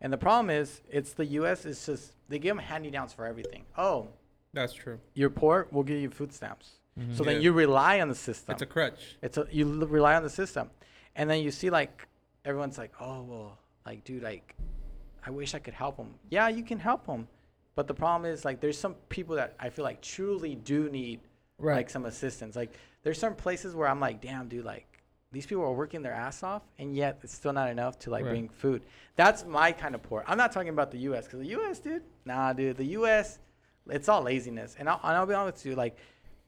[0.00, 1.64] And the problem is, it's the U.S.
[1.64, 3.64] It's just they give them handy downs for everything.
[3.76, 4.08] Oh,
[4.52, 4.98] That's true.
[5.14, 6.72] you're poor, we'll give you food stamps.
[6.98, 7.14] Mm-hmm.
[7.14, 8.52] So then you rely on the system.
[8.52, 9.16] It's a crutch.
[9.22, 10.70] It's a you rely on the system,
[11.14, 12.08] and then you see like
[12.44, 14.56] everyone's like, oh well, like dude, like
[15.24, 16.14] I wish I could help them.
[16.28, 17.28] Yeah, you can help them,
[17.78, 21.20] but the problem is like there's some people that I feel like truly do need
[21.60, 21.76] Right.
[21.76, 22.56] like some assistance.
[22.56, 22.72] Like
[23.04, 25.00] there's some places where I'm like, damn, dude, like
[25.30, 28.24] these people are working their ass off, and yet it's still not enough to like
[28.24, 28.30] Right.
[28.30, 28.82] bring food.
[29.14, 30.24] That's my kind of poor.
[30.26, 31.26] I'm not talking about the U.S.
[31.26, 31.78] because the U.S.
[31.78, 33.38] dude, nah, dude, the U.S.
[33.88, 35.96] It's all laziness, and I'll, and I'll be honest with you, like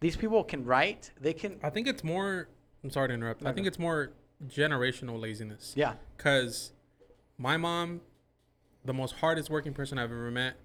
[0.01, 2.49] these people can write, they can, I think it's more.
[2.83, 3.47] I'm sorry to interrupt.
[3.47, 3.69] I think no.
[3.69, 4.11] it's more
[4.49, 5.75] generational laziness.
[5.77, 6.73] yeah, Cause
[7.39, 8.01] my mom,
[8.85, 10.57] the most hardest working person I've ever met,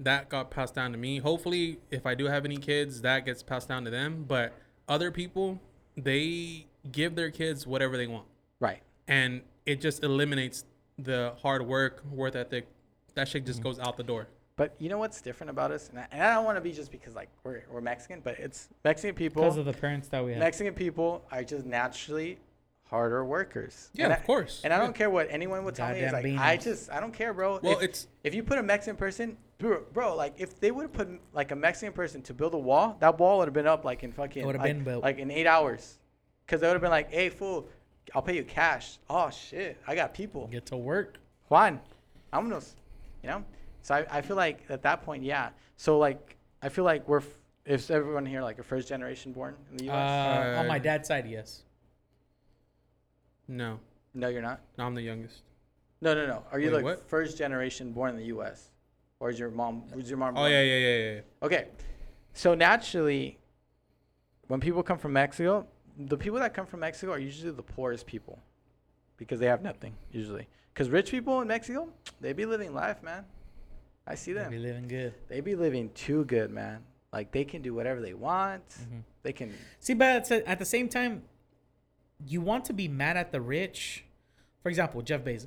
[0.00, 1.18] that got passed down to me.
[1.18, 4.24] Hopefully, if I do have any kids, that gets passed down to them.
[4.26, 4.52] But
[4.88, 5.60] other people,
[5.96, 8.26] they give their kids whatever they want,
[8.60, 8.80] right.
[9.06, 10.64] and it just eliminates
[10.98, 12.66] the hard work, work ethic.
[13.14, 13.46] That shit Mm-hmm.
[13.48, 14.28] just goes out the door.
[14.56, 16.72] But you know what's different about us, and I, and I don't want to be
[16.72, 19.42] just because like we're, we're Mexican, but it's Mexican people.
[19.42, 20.40] because of the parents that we have.
[20.40, 22.38] Mexican people are just naturally
[22.90, 23.90] harder workers.
[23.94, 24.60] Yeah, and of I, cour's.
[24.64, 26.00] And I don't care what anyone would tell me.
[26.00, 27.60] It's like Goddamn I just I don't care, bro.
[27.62, 30.82] Well, if, it's- if you put a Mexican person, bro, bro, like if they would
[30.82, 33.66] have put like a Mexican person to build a wall, that wall would have been
[33.66, 35.02] up like in fucking like, been built.
[35.02, 35.98] like in eight hours,
[36.46, 37.68] because they would have been like, hey fool,
[38.14, 38.98] I'll pay you cash.
[39.10, 40.46] Oh shit, I got people.
[40.48, 41.18] Get to work.
[41.48, 41.80] Juan,
[42.32, 42.74] vámonos.
[43.22, 43.44] You know?
[43.82, 45.50] So I, I feel like at that point, yeah.
[45.76, 47.26] So like I feel like we're f-
[47.66, 50.58] if everyone here like a first generation born in the Uh, US.
[50.58, 51.64] on my Uh, dad's side, yes.
[53.48, 53.80] No,
[54.14, 54.60] no, you're not.
[54.76, 55.42] no, I'm the youngest.
[56.00, 56.44] No, no, no.
[56.52, 57.08] Are you Wait, like what?
[57.08, 58.70] first generation born in the US?
[59.20, 61.12] Or is your mom was your mom Oh born- yeah, yeah, yeah, yeah.
[61.14, 61.20] yeah.
[61.42, 61.68] Okay.
[62.34, 63.38] So naturally
[64.46, 68.06] when people come from Mexico, the people that come from Mexico are usually the poorest
[68.06, 68.38] people
[69.16, 70.46] because they have nothing usually.
[70.74, 71.88] Cuz rich people in Mexico,
[72.20, 73.24] they be living life, man.
[74.06, 74.52] I see They them.
[74.52, 75.14] be living good.
[75.28, 76.84] They be living too good, man.
[77.12, 78.66] Like they can do whatever they want.
[78.68, 79.02] Mhm.
[79.24, 81.24] They can See, but at the- at the same time,
[82.26, 84.04] you want to be mad at the rich.
[84.62, 85.46] For example, Jeff Bezos.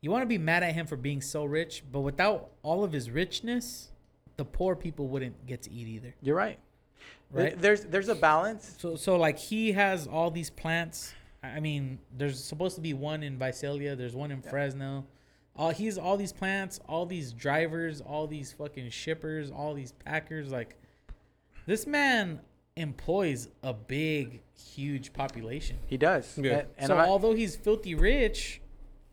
[0.00, 2.92] You want to be mad at him for being so rich, but without all of
[2.92, 3.90] his richness,
[4.36, 6.14] the poor people wouldn't get to eat either.
[6.20, 6.58] You're right.
[7.30, 7.58] Right?
[7.58, 8.74] There's there's a balance.
[8.78, 11.14] So, so like he has all these plants.
[11.42, 13.96] I I mean, there's supposed to be one in Visalia.
[13.96, 15.06] There's one in Fresno.
[15.54, 20.50] All he's all these plants, all these drivers, all these fucking shippers, all these packers.
[20.50, 20.76] Like,
[21.66, 22.40] this man
[22.76, 25.78] employs a big, huge population.
[25.86, 26.38] He does.
[26.38, 26.52] Yeah.
[26.52, 28.60] And, and so I'm although he's filthy rich,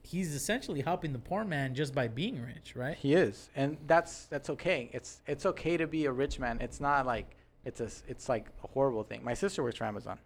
[0.02, 2.98] he's essentially helping the poor man just by being rich, right?
[2.98, 4.90] He is, and that's that's okay.
[4.94, 6.60] It's it's okay to be a rich man.
[6.62, 7.36] It's not like
[7.66, 9.24] it's a it's like a horrible thing.
[9.24, 10.18] My sister works for Amazon,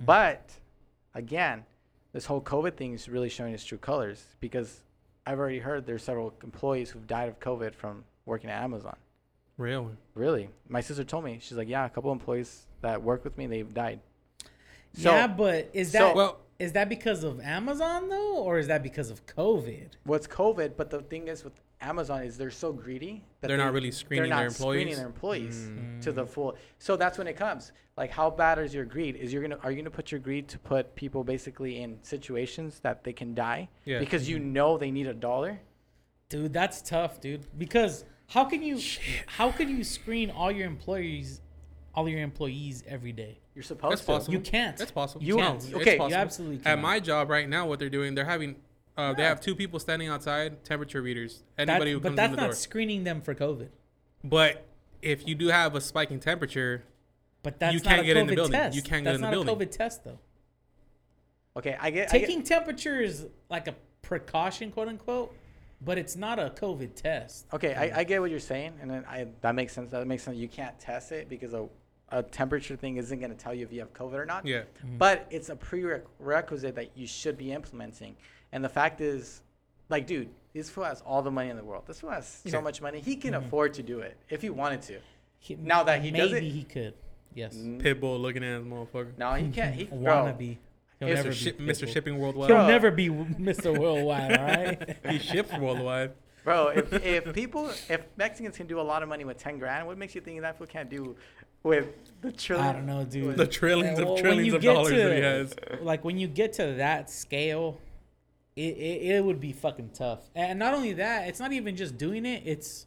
[0.00, 0.06] mm.
[0.06, 0.52] but
[1.14, 1.64] again,
[2.12, 4.82] this whole COVID thing is really showing its true colors because
[5.26, 8.96] I've already heard there's several employees who've died of COVID from working at Amazon.
[9.56, 9.94] Really?
[10.14, 13.46] Really, my sister told me she's like, yeah, a couple employees that work with me
[13.46, 14.00] they've died.
[14.94, 18.66] So- yeah, but is so- that Well, is that because of Amazon though, or is
[18.68, 19.90] that because of COVID?
[20.04, 20.76] What's COVID?
[20.76, 23.90] But the thing is with Amazon is they're so greedy that They're they- not really
[23.90, 25.66] screening they're their not screening employees?
[25.66, 26.02] their employees Mm.
[26.02, 26.56] to the full.
[26.78, 27.72] So that's when it comes.
[27.96, 29.14] Like, how bad is your greed?
[29.16, 32.80] Is you're gonna are you gonna put your greed to put people basically in situations
[32.80, 33.98] that they can die Yeah.
[34.00, 35.60] because you know they need a dollar?
[36.28, 37.46] Dude, that's tough, dude.
[37.58, 38.80] Because how can you
[39.26, 41.40] how can you screen all your employees
[41.94, 43.38] all your employees every day?
[43.54, 44.06] You're supposed That's to.
[44.08, 44.34] possible.
[44.34, 44.76] You can't.
[44.76, 45.22] That's possible.
[45.24, 45.64] You no, can't.
[45.64, 46.20] it's Okay, you possible.
[46.20, 48.56] absolutely At my job right now, what they're doing, they're having,
[48.96, 51.44] uh, they have two people standing outside, temperature readers.
[51.56, 52.28] That- Anybody who comes in the door.
[52.30, 52.54] But that's not door.
[52.56, 53.68] screening them for COVID.
[54.24, 54.66] But
[55.02, 56.82] if you do have a spike in temperature,
[57.44, 58.52] But that's You can't a get COVID in the building.
[58.52, 58.74] test.
[58.76, 59.54] You can't get that's in the not building.
[59.54, 60.18] a COVID test though.
[61.56, 65.32] Okay, I get I get- Taking temperature is like a precaution, quote unquote,
[65.84, 67.46] but it's not a COVID test.
[67.52, 69.90] Okay, I, I get what you're saying, and I, that makes sense.
[69.90, 70.36] That makes sense.
[70.36, 71.66] You can't test it because a,
[72.10, 74.46] a temperature thing isn't going to tell you if you have COVID or not.
[74.46, 74.60] yeah.
[74.84, 74.98] Mm-hmm.
[74.98, 78.16] But it's a prerequisite that you should be implementing.
[78.52, 79.42] And the fact is,
[79.88, 81.84] like, dude, this fool has all the money in the world.
[81.86, 83.00] This fool has so much money.
[83.00, 83.46] He can Mm-hmm.
[83.46, 84.98] afford to do it if he wanted to.
[85.38, 86.94] He- Now that he maybe does it- he could.
[87.34, 87.56] Yes.
[87.56, 89.18] Pitbull looking at his motherfucker.
[89.18, 89.74] No, he can't.
[89.74, 90.56] He, bro, Wannabe.
[91.00, 91.32] He'll never Mr.
[91.32, 91.88] be Ship, Mr.
[91.92, 92.50] Shipping Worldwide.
[92.50, 93.76] He'll never be Mr.
[93.76, 94.96] Worldwide, all right?
[95.10, 96.12] he ships worldwide.
[96.44, 99.86] bro if, if people, if Mexicans can do a lot of money with 10 grand,
[99.86, 101.16] what makes you think that fool can't do
[101.62, 101.88] with
[102.20, 102.68] the trillion?
[102.68, 103.36] I don't know, dude.
[103.36, 105.54] The trillions Yeah, well, of trillions of get dollars that he has.
[105.82, 107.80] like when you get to that scale,
[108.56, 110.30] it, it, it would be fucking tough.
[110.34, 112.42] And not only that, it's not even just doing it.
[112.46, 112.86] It's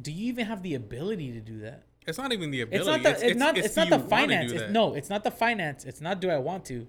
[0.00, 1.84] do you even have the ability to do that?
[2.06, 2.90] It's not even the ability.
[2.90, 4.52] It's not the it's, not it's, do not the finance.
[4.52, 5.84] It's, no, it's not the finance.
[5.84, 6.86] It's not do I want to,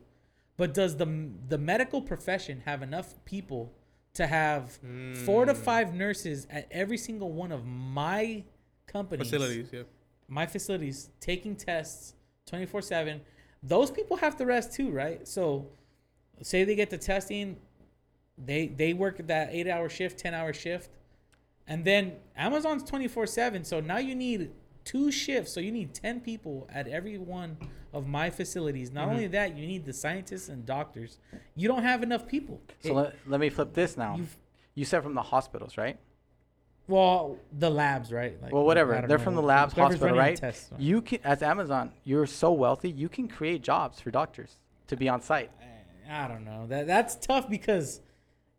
[0.57, 3.71] but does the the medical profession have enough people
[4.15, 4.71] to have
[5.25, 5.57] four to Mm.
[5.57, 8.43] five nurses at every single one of my
[8.87, 9.67] companies facilities.
[9.73, 9.83] Yeah.
[10.27, 12.13] my facilities taking tests
[12.45, 13.19] 24 7
[13.61, 15.67] those people have to rest too right so
[16.41, 17.57] say they get the testing
[18.37, 20.89] they they work that eight hour shift 10 hour shift
[21.67, 24.51] and then amazon's 24 7 so now you need
[24.85, 27.57] two shifts so you need 10 people at every one
[27.91, 29.11] of my facilities not Mhm.
[29.11, 31.17] only that you need the scientists and doctors
[31.55, 34.19] you don't have enough people So It- let, let me flip this now.
[34.75, 35.97] You said from the hospitals, right?
[36.87, 38.93] well the labs right Like, well, whatever.
[39.07, 40.37] They're know, from the labs, whoever's hospital, right?
[40.37, 40.75] tests, so.
[40.77, 44.57] You can, as Amazon, you're so wealthy, you can create jobs for doctors
[44.87, 45.49] to be on site.
[46.07, 46.67] I don't know.
[46.67, 48.01] That that's tough because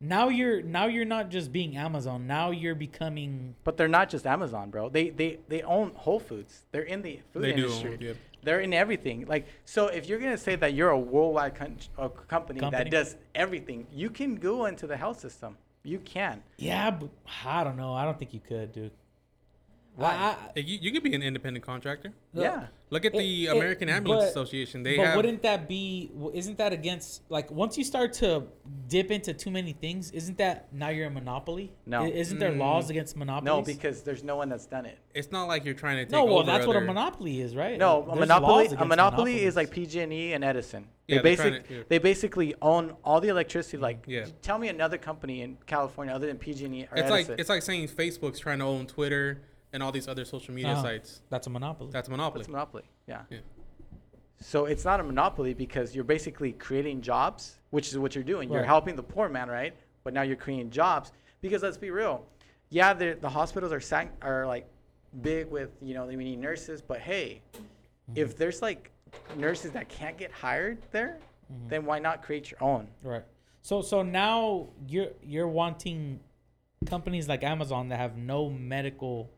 [0.01, 2.27] now you're now you're not just being Amazon.
[2.27, 4.89] Now you're becoming But they're not just Amazon, bro.
[4.89, 6.63] They they they own Whole Foods.
[6.73, 7.65] They're in the food They do.
[7.65, 7.99] industry.
[8.01, 8.13] Yeah.
[8.43, 9.27] They're in everything.
[9.27, 12.85] Like so, if you're gonna say that you're a worldwide con- uh, company, Company.
[12.85, 15.57] that does everything, you can go into the health system.
[15.83, 16.43] You can.
[16.59, 16.91] yeah.
[16.91, 17.11] But
[17.45, 17.93] I don't know.
[17.95, 18.91] I don't think you could, dude.
[19.97, 20.11] Why?
[20.11, 22.13] I- I- You, you could be an independent contractor.
[22.35, 22.67] Look, yeah.
[22.91, 24.83] Look at It- the it- American Ambulance but- Association.
[24.83, 26.13] They but have wouldn't that be?
[26.35, 27.23] Isn't that against?
[27.31, 28.45] Like once you start to
[28.89, 31.73] dip into too many things, isn't that now you're a monopoly?
[31.87, 32.05] No.
[32.07, 32.59] Isn't there Mm.
[32.59, 33.47] laws against monopolies?
[33.47, 34.99] No, because there's no one that's done it.
[35.15, 36.25] It's not like you're trying to take no.
[36.27, 37.79] Well, over that's what a monopoly is, right?
[37.79, 38.67] No, There's a monopoly.
[38.79, 39.71] A monopoly is like.
[39.71, 40.87] PG&E and Edison.
[41.09, 41.83] Yeah, they they're basic, to- yeah.
[41.89, 43.77] they basically own all the electricity.
[43.79, 44.27] Like, Yeah.
[44.43, 47.11] tell me another company in California other than PG&E or It's Edison.
[47.11, 50.73] like it's like saying Facebook's trying to own Twitter and all these other social media
[50.73, 50.83] Uh-huh.
[50.83, 51.23] sites.
[51.31, 51.91] That's a monopoly.
[51.93, 52.41] That's a monopoly.
[52.41, 52.85] It's monopoly.
[53.07, 53.23] Yeah.
[53.31, 53.39] Yeah.
[54.41, 58.51] So it's not a monopoly because you're basically creating jobs, which is what you're doing.
[58.51, 59.75] You're helping the poor man, right?
[60.05, 62.25] But now you're creating jobs because let's be real.
[62.69, 64.67] Yeah, the the hospitals are sang- are like
[65.23, 67.41] big with you know we need nurses, but hey,
[68.15, 68.91] if there's like
[69.37, 71.19] nurses that can't get hired there,
[71.69, 72.89] then why not create your own?
[73.03, 73.25] Right.
[73.63, 76.21] So so now you're you're wanting
[76.87, 79.31] companies like Amazon that have no medical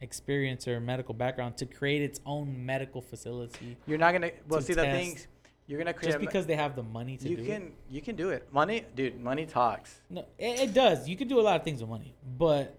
[0.00, 4.66] experience or medical background to create its own medical facility You're not gonna well To
[4.66, 4.96] see the test.
[4.98, 5.26] things
[5.66, 7.74] you're gonna create just because they have the money to you do can it.
[7.88, 8.46] you can do it.
[8.52, 10.00] Money, dude, money talks.
[10.10, 11.08] No, it, it does.
[11.08, 12.78] You can do a lot of things with money, but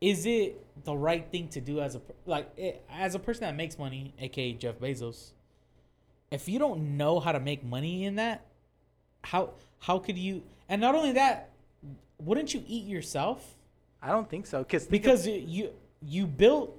[0.00, 3.54] is it the right thing to do as a like it, as a person that
[3.54, 5.30] makes money, aka Jeff Bezos?
[6.30, 8.44] If you don't know how to make money in that,
[9.22, 10.42] how how could you?
[10.68, 11.50] And not only that,
[12.18, 13.54] wouldn't you eat yourself?
[14.04, 15.70] I don't think so because because you
[16.02, 16.76] you built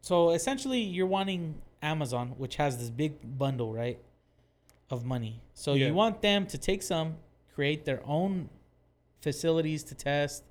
[0.00, 3.98] so essentially you're wanting Amazon which has this big bundle right
[4.90, 5.40] of money.
[5.54, 5.88] So Yeah.
[5.88, 7.16] you want them to take some
[7.54, 8.48] create their own
[9.20, 10.44] facilities to test.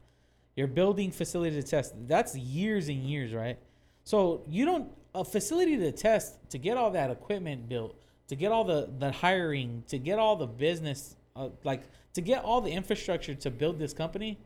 [0.56, 1.94] You're building facility to test.
[2.08, 3.58] That's years and years right?
[4.04, 7.96] So you don't a facility to test to get all that equipment built
[8.28, 11.84] to get all the the hiring to get all the business uh, like
[12.14, 14.40] to get all the infrastructure to build this company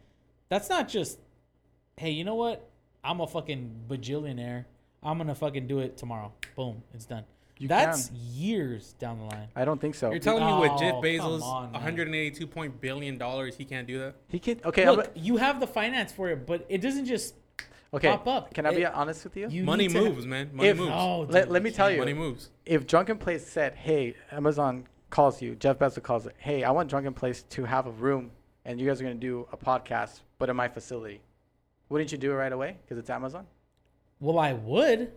[0.50, 1.20] that's not just
[1.98, 2.68] hey, you know what?
[3.04, 4.66] I'm a fucking bajillionaire.
[5.04, 6.32] I'm gonna fucking do it tomorrow.
[6.56, 7.24] Boom, it's done.
[7.58, 8.18] You That's can.
[8.34, 9.48] years down the line.
[9.56, 10.10] I don't think so.
[10.10, 11.74] You're telling me with Jeff Oh, Bezos, come on, man.
[11.74, 14.16] 182 point billion dollars, he can't do that?
[14.28, 14.86] he can okay.
[14.86, 17.36] I'm Look, a- you have the finance for it, but it doesn't just
[17.94, 18.10] okay.
[18.10, 18.54] pop up.
[18.54, 19.48] Can I be honest with you?
[19.50, 20.50] you Money need to- moves, man.
[20.54, 20.92] Money If- moves.
[20.94, 21.94] Oh, let, let me tell can't.
[21.96, 22.50] you, Money moves.
[22.66, 26.90] if Drunken Place said, "Hey, Amazon calls you," Jeff Bezos calls it, "Hey, I want
[26.90, 28.32] Drunken Place to have a room,
[28.66, 31.22] and you guys are gonna do a podcast, but in my facility."
[31.90, 33.45] Wouldn't you do it right away because it's Amazon?
[34.20, 35.12] Well, I would,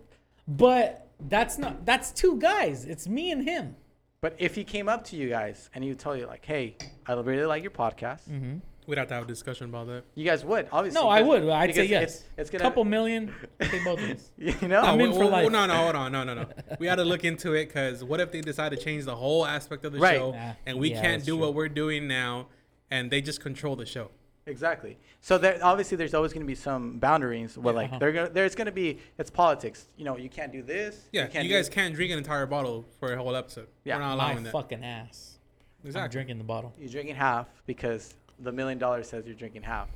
[0.46, 1.84] but that's not.
[1.86, 2.84] That's two guys.
[2.84, 3.76] It's me and him.
[4.20, 6.76] But if he came up to you guys and he would tell you like, "Hey,
[7.06, 8.56] I really like your podcast," Mm-hmm.
[8.86, 10.04] We'd have to have a discussion about that.
[10.14, 10.98] you guys would obviously.
[10.98, 11.46] No, I would.
[11.46, 12.02] I'd say yes.
[12.02, 13.32] It's, it's gonna a Couple million.
[13.60, 14.30] Take both of us.
[14.38, 15.50] You know, I'm no, in we- for we- life.
[15.52, 16.46] No, no, hold on, no, no, no.
[16.78, 19.44] We had to look into it because what if they decide to change the whole
[19.44, 20.16] aspect of the Right.
[20.16, 21.40] show Nah, and we yeah, can't do true.
[21.44, 22.46] what we're doing now,
[22.90, 24.10] and they just control the show?
[24.48, 24.96] Exactly.
[25.20, 27.98] So there, obviously, there's always going to be some boundaries where, Yeah, like, uh-huh.
[27.98, 29.86] they're gonna, there's going to be it's politics.
[29.96, 31.08] You know, you can't do this.
[31.12, 33.68] Yeah, can't you do guys can't drink an entire bottle for a whole episode.
[33.84, 34.52] Yeah, we're not My allowing that.
[34.52, 35.38] fucking ass.
[35.82, 36.12] I'm Exactly.
[36.12, 36.72] drinking the bottle.
[36.78, 39.88] You're drinking half because the million dollars says you're drinking half.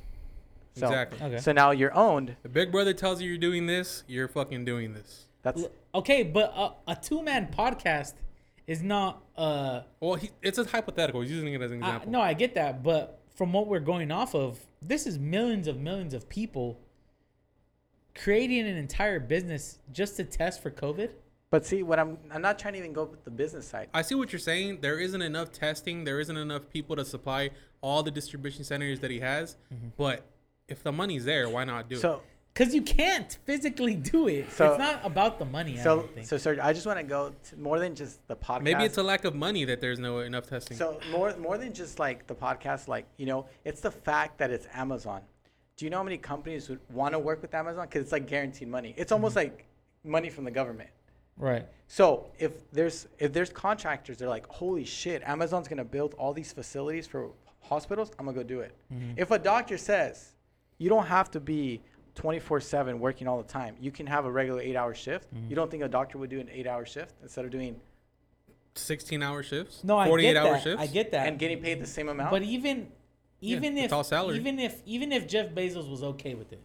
[0.75, 1.21] So, Exactly.
[1.21, 1.37] Okay.
[1.39, 2.35] So now you're owned.
[2.43, 5.25] The Big Brother tells you you're doing this, you're fucking doing this.
[5.41, 8.13] That's L- Okay, but a, a two man podcast
[8.65, 9.21] is not.
[9.37, 11.21] Uh, Well, he, it's a hypothetical.
[11.21, 12.11] He's using it as an I, example.
[12.11, 15.79] no, I get that, but from what we're going off of, this is millions of
[15.79, 16.79] millions of people
[18.15, 21.11] creating an entire business just to test for COVID.
[21.49, 23.87] But see, what I'm I'm not trying to even go with the business side.
[23.93, 24.79] I see what you're saying.
[24.81, 26.03] There isn't enough testing.
[26.03, 27.51] There isn't enough people to supply
[27.81, 29.57] all the distribution centers that he has.
[29.71, 29.89] Mm-hmm.
[29.95, 30.25] But
[30.67, 32.01] if the money's there, why not do it?
[32.01, 32.21] So
[32.53, 34.51] Because you can't physically do it.
[34.51, 35.79] So- it's not about the money.
[35.79, 36.27] I so don't think.
[36.27, 38.61] so Serge, I just want to go to more than just the podcast.
[38.61, 40.77] Maybe it's a lack of money that there's no enough testing.
[40.77, 44.51] So more more than just like the podcast, like you know, it's the fact that
[44.51, 45.21] it's Amazon.
[45.77, 47.87] Do you know how many companies would want to work with Amazon?
[47.87, 48.93] Because it's like guaranteed money.
[48.97, 49.65] It's almost like
[50.03, 50.91] money from the government.
[51.37, 51.65] Right.
[51.87, 56.53] So if there's if there's contractors, they're like, holy shit, Amazon's gonna build all these
[56.53, 57.31] facilities for
[57.61, 58.11] hospitals.
[58.19, 58.75] I'm gonna go do it.
[58.93, 59.13] Mm-hmm.
[59.17, 60.35] If a doctor says
[60.77, 61.81] you don't have to be
[62.15, 65.33] 24/7 working all the time, you can have a regular eight-hour shift.
[65.33, 65.49] Mm-hmm.
[65.49, 67.79] You don't think a doctor would do an eight-hour shift instead of doing
[68.75, 69.83] 16 hour shifts.
[69.83, 70.63] No, I 48 get hour that.
[70.63, 70.81] shifts.
[70.81, 71.27] I get that.
[71.27, 72.31] and getting paid the same amount?
[72.31, 72.91] But even
[73.41, 74.37] even it's if all salary.
[74.37, 76.61] even if even if Jeff Bezos was okay with it,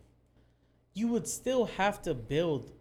[0.94, 2.72] you would still have to build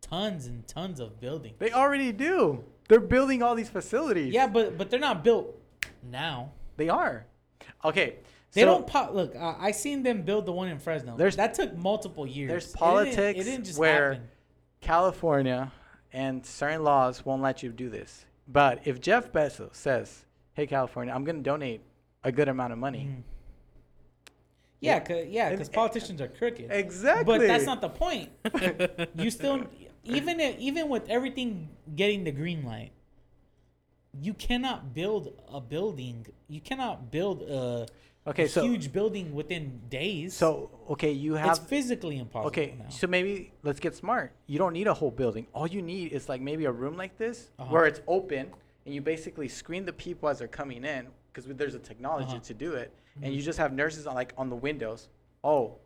[0.00, 1.56] tons and tons of buildings.
[1.58, 2.64] they already do.
[2.88, 4.32] They're building all these facilities.
[4.32, 5.54] Yeah, but but they're not built
[6.02, 6.52] now.
[6.76, 7.26] they are.
[7.84, 8.16] Okay.
[8.52, 9.14] They so don't pop.
[9.14, 11.16] Look, I, I seen them build the one in Fresno.
[11.16, 12.50] There's- that took multiple years.
[12.50, 14.28] there's It didn't- politics It didn't, where- happen.
[14.80, 15.72] California
[16.12, 18.26] and certain laws won't let you do this.
[18.48, 20.24] But if Jeff Bezos says,
[20.54, 21.80] "Hey, California, I'm going to donate
[22.24, 23.22] a good amount of money," Mhm.
[24.80, 26.70] Yeah, cause, yeah, because politicians are crooked.
[26.70, 27.24] exactly.
[27.24, 28.30] But that's not the point.
[29.14, 29.64] you still,
[30.04, 32.90] even if, even with everything getting the green light,
[34.20, 36.26] you cannot build a building.
[36.48, 37.86] You cannot build a,
[38.26, 38.44] okay.
[38.44, 40.34] a So huge building within days.
[40.34, 42.48] so okay, you have it's physically impossible.
[42.48, 42.74] okay.
[42.78, 42.88] now.
[42.88, 44.32] So maybe let's get smart.
[44.46, 45.46] You don't need a whole building.
[45.54, 47.70] All you need is like maybe a room like this Uh-huh.
[47.72, 48.50] where it's open
[48.84, 52.40] and you basically screen the people as they're coming in because there's a technology Uh-huh.
[52.50, 53.24] to do it, Mm-hmm.
[53.24, 55.08] and you just have nurses on like on the windows.
[55.44, 55.76] Oh,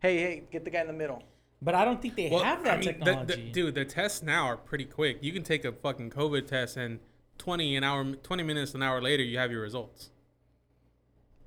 [0.00, 1.22] hey, hey, get the guy in the middle.
[1.62, 4.22] but I don't think they Well, have that I mean, the- the- dude, the tests
[4.22, 5.18] now are pretty quick.
[5.20, 7.00] You can take a fucking COVID test and
[7.36, 10.10] 20 an hour, 20 minutes an hour later, you have your results.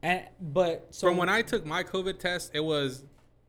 [0.03, 3.05] And, but so From when I took my COVID test, it was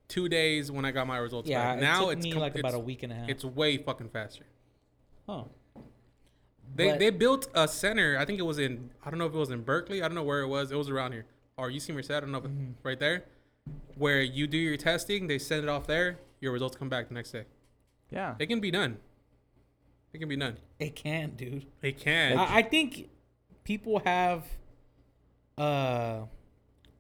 [0.09, 1.79] two days when I got my results yeah, back.
[1.79, 3.29] it Now took it's me com- like about it's- a week and a half.
[3.29, 4.47] It's way fucking faster.
[5.29, 5.49] oh.
[6.77, 8.17] They But- they built a center.
[8.19, 8.91] I think it was in.
[9.05, 10.03] I don't know if it was in Berkeley.
[10.03, 10.73] I don't know where it was.
[10.73, 11.27] It was around here.
[11.57, 12.11] Or UC Merced.
[12.11, 12.71] I don't know if Mm-hmm.
[12.71, 13.25] it, right there,
[13.97, 15.27] where you do your testing.
[15.29, 16.19] They send it off there.
[16.41, 17.45] Your results come back the next day.
[18.11, 18.35] Yeah.
[18.41, 18.97] It can be done.
[20.13, 20.57] It can be done.
[20.81, 21.67] It can, dude.
[21.83, 22.39] It can.
[22.39, 23.09] I, I think
[23.65, 24.45] people have
[25.59, 26.23] uh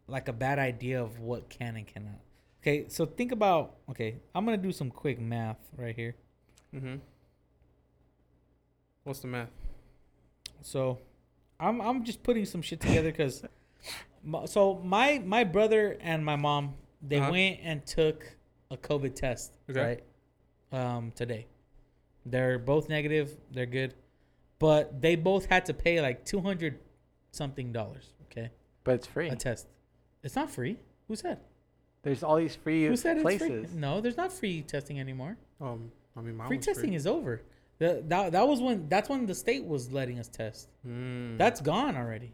[0.06, 2.20] like a bad idea of what can and cannot.
[2.62, 6.14] Okay, so think about okay, I'm gonna do some quick math right here.
[6.74, 6.97] mm-hmm.
[9.05, 9.51] What's the math?
[10.62, 10.98] So
[11.60, 13.44] I'm I'm just putting some shit together because
[14.47, 17.31] so my my brother and my mom they Uh-huh.
[17.31, 18.36] went and took
[18.70, 19.81] a COVID test Okay.
[19.81, 20.02] right
[20.72, 21.47] um today.
[22.26, 23.36] They're both negative.
[23.52, 23.94] They're good,
[24.59, 26.78] but they both had to pay like two hundred
[27.32, 28.14] something dollars.
[28.31, 28.51] Okay,
[28.85, 29.28] But it's free.
[29.28, 29.66] a test.
[30.24, 30.78] It's not free.
[31.06, 31.38] Who said?
[32.02, 33.51] There's all these free Who said places.
[33.51, 33.80] it's free?
[33.80, 35.36] No, there's not free testing anymore.
[35.60, 37.42] Um, I mean, mine free was testing is over.
[37.78, 40.68] The, that, that was when that's when the state was letting us test.
[40.86, 41.38] Mm.
[41.38, 42.32] That's gone already.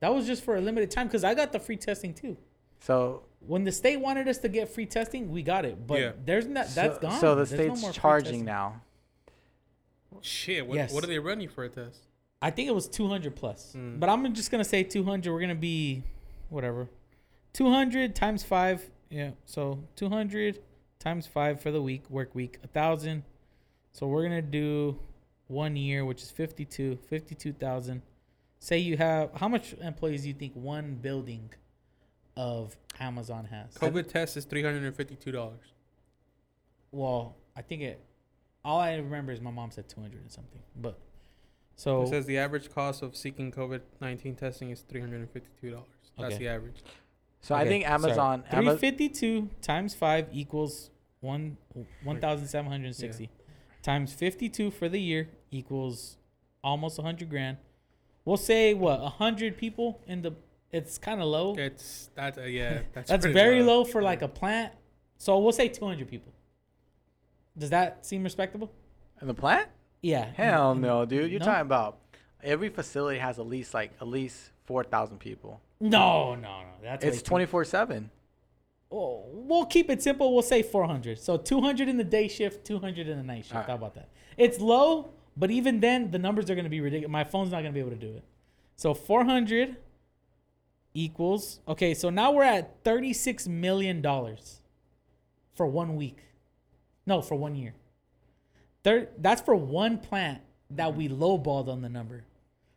[0.00, 2.36] That was just for a limited time because I got the free testing too.
[2.80, 5.86] So When the state wanted us to get free testing, we got it.
[5.86, 6.12] But Yeah.
[6.24, 7.20] there's not that's so, gone.
[7.20, 8.80] So the There's no state's more charging now.
[10.20, 10.66] shit.
[10.66, 10.92] What, Yes.
[10.92, 12.00] what do they run you for a test?
[12.40, 13.74] I think it was 200 plus.
[13.76, 14.00] Mm.
[14.00, 15.32] But I'm just gonna say 200.
[15.32, 16.02] We're gonna be
[16.50, 16.88] whatever.
[17.54, 18.88] 200 times five.
[19.10, 19.30] Yeah.
[19.44, 20.60] So 200
[20.98, 22.58] times five for the week work week.
[22.64, 23.24] A thousand.
[23.92, 24.98] So we're gonna do
[25.48, 26.96] one year, which is 52.
[27.08, 28.02] 52,000.
[28.58, 31.50] Say you have how much employees do you think one building
[32.36, 33.74] of Amazon has?
[33.74, 35.74] COVID test is three hundred and fifty-two dollars.
[36.92, 38.00] Well, I think it.
[38.64, 40.60] All I remember is my mom said 200 and something.
[40.80, 40.96] But
[41.74, 45.30] so It says the average cost of seeking COVID nineteen testing is three hundred and
[45.30, 45.86] fifty-two dollars.
[46.16, 46.44] That's Okay.
[46.44, 46.82] the average.
[47.42, 47.94] So I Okay, think sorry.
[47.94, 48.44] Amazon.
[48.50, 50.90] Ama- 352 times 5 equals
[51.20, 51.56] one
[52.04, 53.30] 1760
[53.82, 56.16] times 52 for the year equals
[56.64, 57.56] almost 100 grand
[58.24, 60.32] we'll say what 100 people in the
[60.72, 62.80] it's kind of low It's that's uh, yeah.
[62.92, 64.72] That's, that's very low for like a plant
[65.18, 66.32] so we'll say 200 people
[67.58, 68.70] does that seem respectable
[69.20, 69.68] in the plant?
[70.00, 71.30] yeah Hell In- in- no, dude.
[71.30, 71.46] You're no?
[71.46, 71.98] talking about
[72.42, 75.60] every facility has at least like at least four thousand people.
[75.82, 78.10] No no no that's It's twenty four seven.
[78.92, 80.34] Oh, we'll keep it simple.
[80.34, 81.18] We'll say 400.
[81.18, 83.54] So 200 in the day shift, 200 in the night shift.
[83.54, 83.68] Alright.
[83.70, 84.10] How about that?
[84.36, 87.10] It's low, but even then, the numbers are going to be ridiculous.
[87.10, 88.22] My phone's not going to be able to do it.
[88.76, 89.76] So 400
[90.92, 91.60] equals.
[91.66, 94.02] Okay, so now we're at $36 million
[95.54, 96.18] for one week.
[97.06, 97.74] No, for one year.
[98.84, 100.98] Thir- that's for one plant that mm-hmm.
[100.98, 102.24] we lowballed on the number.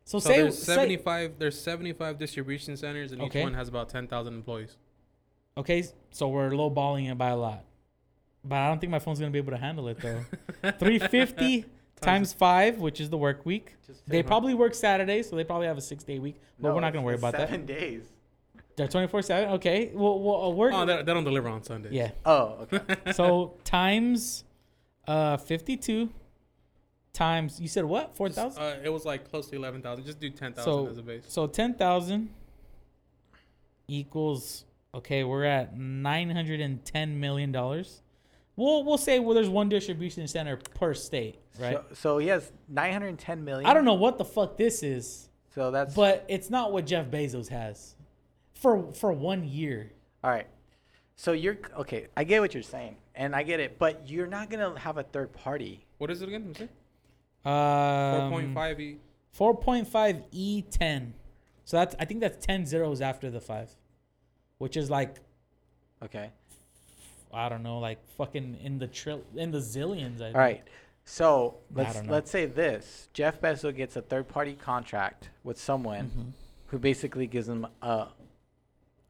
[0.06, 1.34] So, So say, there's say- seventy-five.
[1.38, 3.40] There's seventy-five distribution centers, and Okay.
[3.40, 4.76] each one has about ten thousand employees.
[5.58, 7.64] Okay, so we're lowballing it by a lot.
[8.44, 10.20] But I don't think my phone's gonna be able to handle it though.
[10.78, 11.64] 350
[12.00, 13.74] times five, which is the work week.
[13.86, 16.36] Just They probably work Saturdays, so they probably have a six day week.
[16.60, 17.48] But we're not gonna worry about that.
[17.48, 18.04] Seven days.
[18.76, 19.48] They're 24 seven.
[19.54, 20.72] Okay, well, well uh, work.
[20.72, 21.92] Oh, they, they don't deliver on Sundays.
[21.92, 22.10] yeah.
[22.24, 22.80] Oh, okay.
[23.12, 24.44] So times
[25.08, 26.10] Uh, 52
[27.16, 27.60] times.
[27.60, 28.14] You said what?
[28.16, 28.62] Four thousand.
[28.62, 30.04] Uh, it was like close to eleven thousand.
[30.04, 31.24] Just do ten thousand So as a base.
[31.26, 32.28] so ten thousand
[33.88, 34.64] equals.
[34.94, 38.02] Okay, we're at nine hundred and ten million dollars.
[38.56, 41.78] We'll we'll say well, there's one distribution center per state, right?
[41.90, 43.68] So, so he has 910 million.
[43.68, 47.06] I don't know what the fuck this is, So that's but it's not what Jeff
[47.08, 47.94] Bezos has
[48.54, 49.92] for for one year.
[50.24, 50.46] all right.
[51.16, 52.06] So you're okay.
[52.16, 55.02] I get what you're saying, and I get it, but you're not gonna have a
[55.02, 55.84] third party.
[55.98, 56.54] What is it again?
[57.50, 58.98] Four Um, point five e.
[59.38, 61.12] 4.5 E10.
[61.64, 63.70] So that's I think that's 10 zeros after the 5.
[64.58, 65.16] Which is like
[66.02, 66.30] Okay.
[67.32, 70.22] I don't know, like fucking in the trill in the zillions.
[70.22, 70.62] I All right.
[71.04, 76.28] So let's let's say this: Jeff Bezos gets a third party contract with someone Mm-hmm.
[76.68, 78.08] who basically gives him a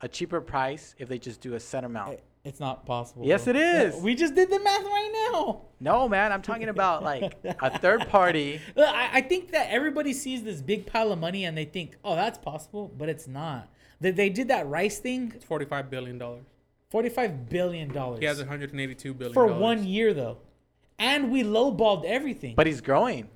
[0.01, 2.19] a cheaper price if they just do a set amount.
[2.47, 3.27] It- It's not possible.
[3.27, 3.55] Yes, bro.
[3.55, 3.97] it is.
[4.01, 5.63] We just did the math right now.
[5.81, 8.61] No, man, I'm talking about like a third party.
[8.77, 11.97] Look, I, I think that everybody sees this big pile of money and they think,
[12.05, 13.69] oh, that's possible, but it's not.
[14.01, 16.45] They, they did that rice thing, It's forty five billion dollars.
[16.93, 17.91] $45 billion.
[18.21, 20.39] He has one hundred and eighty two billion for one year, though.
[20.99, 22.55] And we lowballed everything.
[22.55, 23.29] But he's growing.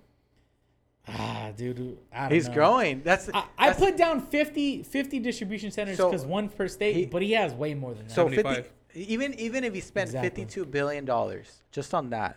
[1.09, 1.99] ah, dude.
[2.12, 2.55] I don't He's know.
[2.55, 3.03] growing.
[3.03, 7.07] That's, I, I put down 50, 50 distribution centers So, because one per state, he-
[7.07, 8.15] but he has way more than that.
[8.15, 8.73] so 50, 75.
[8.94, 10.30] Even even if he spent Exactly.
[10.44, 12.36] 52 billion dollars just on that,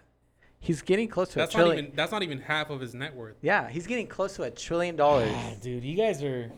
[0.59, 1.85] he's getting close to That's a not trillion.
[1.85, 3.35] even that's not even half of his net worth.
[3.41, 5.31] yeah, he's getting close to a trillion dollars.
[5.33, 6.51] Ah, dude, you guys are.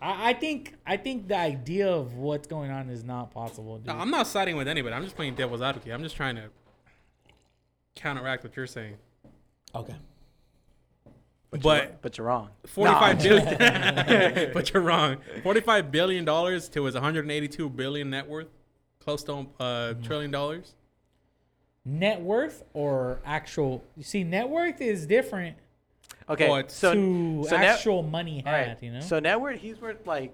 [0.00, 3.86] I, I think I think the idea of what's going on is not possible, dude.
[3.86, 4.94] No, I'm not siding with anybody.
[4.94, 5.92] I'm just playing devil's advocate.
[5.92, 6.44] I'm just trying to
[7.96, 8.96] counteract what you're saying.
[9.74, 9.94] okay.
[11.50, 12.48] but, but- you're, but you're wrong.
[12.66, 13.22] Forty-five Nah.
[13.22, 15.18] billion, but you're wrong.
[15.42, 18.48] Forty-five billion dollars to his 182 billion net worth,
[19.02, 20.02] close to a Mm-hmm.
[20.02, 20.74] trillion dollars.
[21.84, 23.82] Net worth or actual?
[23.96, 25.56] You see, net worth is different
[26.28, 28.68] Okay, Well, so to so net- actual money all had.
[28.68, 29.00] right, You know.
[29.00, 30.32] So net worth, he's worth like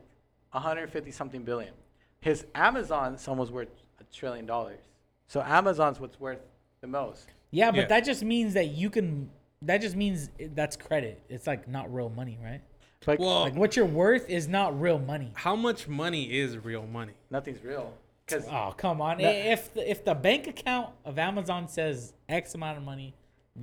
[0.53, 1.73] 150 something billion.
[2.20, 3.69] His Amazon, someone's worth
[3.99, 4.81] a trillion dollars.
[5.28, 6.40] So Amazon's what's worth
[6.82, 7.28] the most.
[7.51, 7.86] yeah, but Yeah.
[7.86, 9.31] that just means that you can.
[9.62, 11.20] That just means it- that's credit.
[11.31, 12.61] It's like not real money, right?
[13.07, 15.32] But Well, Like what you're worth is not real money.
[15.35, 17.15] how much money is real money?
[17.31, 17.95] nothing's real.
[18.28, 19.18] Because Oh come on!
[19.18, 23.14] That- if the, if the bank account of Amazon says X amount of money,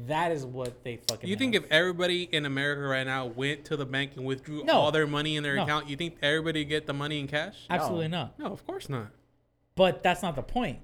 [0.07, 1.29] that is what they fucking.
[1.29, 1.65] You think have.
[1.65, 4.73] if everybody in America right now went to the bank and withdrew No.
[4.73, 5.63] all their money in their No.
[5.63, 7.55] account, you think everybody get the money in cash?
[7.69, 8.37] Absolutely not.
[8.39, 9.07] No, of course not.
[9.75, 10.79] But that's not the point.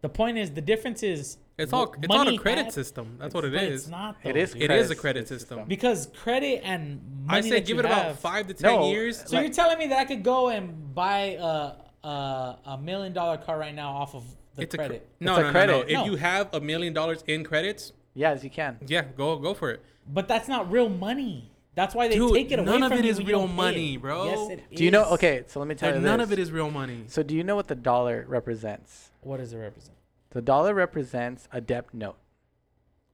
[0.00, 3.16] The point is the difference is It's all what it's all a credit had- system.
[3.18, 3.82] That's what it but is.
[3.82, 4.16] It's not.
[4.22, 4.62] It though, is dude.
[4.62, 5.58] It is a credit credit system.
[5.58, 5.68] system.
[5.68, 8.88] because credit and money I say that give you it about five to ten No,
[8.90, 9.22] years.
[9.26, 11.72] So you're telling me that I could go and buy a
[12.04, 14.24] a, a million dollar car right now off of
[14.56, 15.08] the it's a cre- credit?
[15.20, 15.52] no, It's a no, no, no.
[15.52, 15.88] credit.
[15.88, 16.04] If No.
[16.06, 18.78] you have a million dollars in credits, yes, you can.
[18.86, 19.82] yeah, go go for it.
[20.08, 21.50] but that's not real money.
[21.74, 23.32] That's why they Dude, take it away none of from it you is when you
[23.34, 24.00] real money, it.
[24.00, 24.24] bro.
[24.24, 25.04] Yes, it Do you know?
[25.12, 26.26] Okay, so let me tell And you none this.
[26.26, 27.04] of it is real money.
[27.06, 29.12] So do you know what the dollar represents?
[29.20, 29.96] What does it represent?
[30.30, 32.16] The dollar represents a debt note.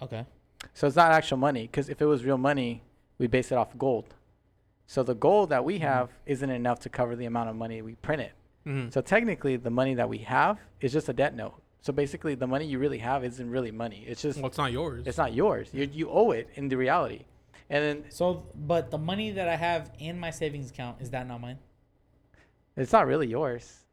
[0.00, 0.24] Okay.
[0.72, 2.82] So it's not actual money because if it was real money,
[3.18, 4.14] we base it off gold.
[4.86, 5.82] So the gold that we hmm.
[5.84, 8.32] have isn't enough to cover the amount of money we printed.
[8.66, 8.92] Mhm.
[8.92, 11.54] So technically, the money that we have is just a debt note.
[11.82, 14.04] So basically, the money you really have isn't really money.
[14.06, 15.06] It's just Well, it's not yours.
[15.06, 15.68] it's not yours.
[15.72, 17.24] You you owe it in the reality.
[17.70, 21.26] And then So, but the money that I have in my savings account is that
[21.26, 21.58] not mine?
[22.76, 23.84] it's not really yours.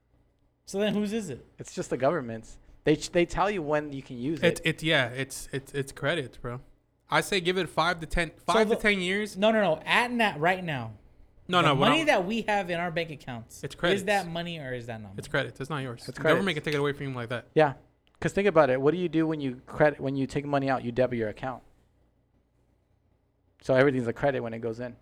[0.65, 1.45] So then whose is it?
[1.59, 2.57] It's just the government's.
[2.85, 4.65] They they tell you when you can use It's it.
[4.69, 6.61] it's yeah, it's it's it's credits, bro.
[7.09, 9.37] I say give it five to ten, five the- to ten years.
[9.37, 9.81] No, no, no.
[9.85, 10.93] At that right now,
[11.47, 13.63] No, the no, money I'm- that we have in our bank accounts.
[13.63, 13.95] It's credit.
[13.95, 15.09] Is that money or is that not?
[15.09, 15.15] Money?
[15.17, 15.59] it's credits.
[15.59, 16.07] It's not yours.
[16.07, 16.55] It's the government credits.
[16.59, 17.47] can take it away from you like that.
[17.55, 17.73] Yeah,
[18.13, 18.79] because think about it.
[18.79, 20.83] What do you do when you credit when you take money out?
[20.85, 21.61] You debit your account.
[23.61, 24.95] So everything's a credit when it goes in.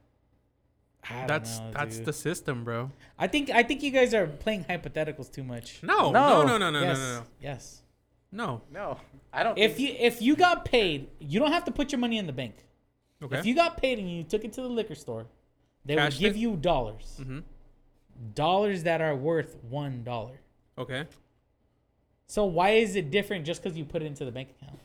[1.10, 2.06] I That's know, that's dude.
[2.07, 2.91] the system, bro.
[3.18, 5.82] I think I think you guys are playing hypotheticals too much.
[5.82, 6.41] No, No.
[6.44, 6.98] no, no, no, no, yes.
[6.98, 7.82] no, no, Yes.
[8.32, 8.61] no.
[8.72, 8.98] No,
[9.32, 9.57] I don't.
[9.57, 12.28] If think you if you got paid, you don't have to put your money in
[12.28, 12.56] the bank.
[13.24, 13.38] Okay.
[13.40, 15.26] If you got paid and you took it to the liquor store,
[15.90, 16.40] they Cashed would give it?
[16.40, 17.18] you dollars.
[17.20, 17.40] mm-hmm.
[18.36, 20.40] Dollars that are worth one dollar.
[20.78, 21.06] Okay.
[22.28, 24.80] So why is it different just because you put it into the bank account?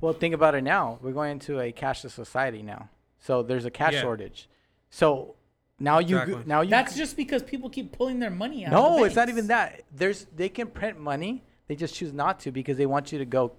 [0.00, 0.98] well, think about it now.
[1.02, 2.88] We're going into a cashless society now.
[3.18, 4.00] So there's a cash Yeah.
[4.02, 4.48] shortage.
[4.90, 5.34] So
[5.78, 6.44] now you Exactly.
[6.46, 8.72] now you That's just because people keep pulling their money out.
[8.72, 8.98] of no.
[9.00, 9.82] the It's not even that.
[9.92, 11.42] There's they can print money.
[11.68, 13.52] They just choose not to because they want you to go.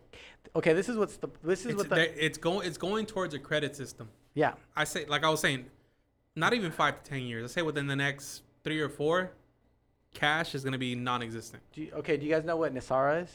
[0.56, 3.34] Okay, this is what's the this is It's, what the it's going it's going towards
[3.36, 4.10] a credit system.
[4.34, 4.54] yeah.
[4.76, 5.66] I say like I was saying,
[6.38, 7.44] not even five to ten years.
[7.52, 9.32] I say within the next three or four,
[10.14, 11.64] cash is gonna be non-existent.
[11.74, 13.32] Do you, okay, do you guys know what NESARA is?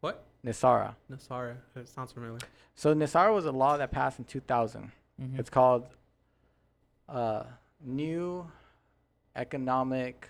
[0.00, 0.24] What?
[0.44, 0.94] NESARA.
[1.10, 1.56] NESARA.
[1.74, 2.38] It sounds familiar.
[2.74, 4.92] So NESARA was a law that passed in 2000.
[5.20, 5.38] Mhm.
[5.38, 5.86] It's called
[7.08, 7.44] uh,
[7.84, 8.46] New
[9.34, 10.28] Economic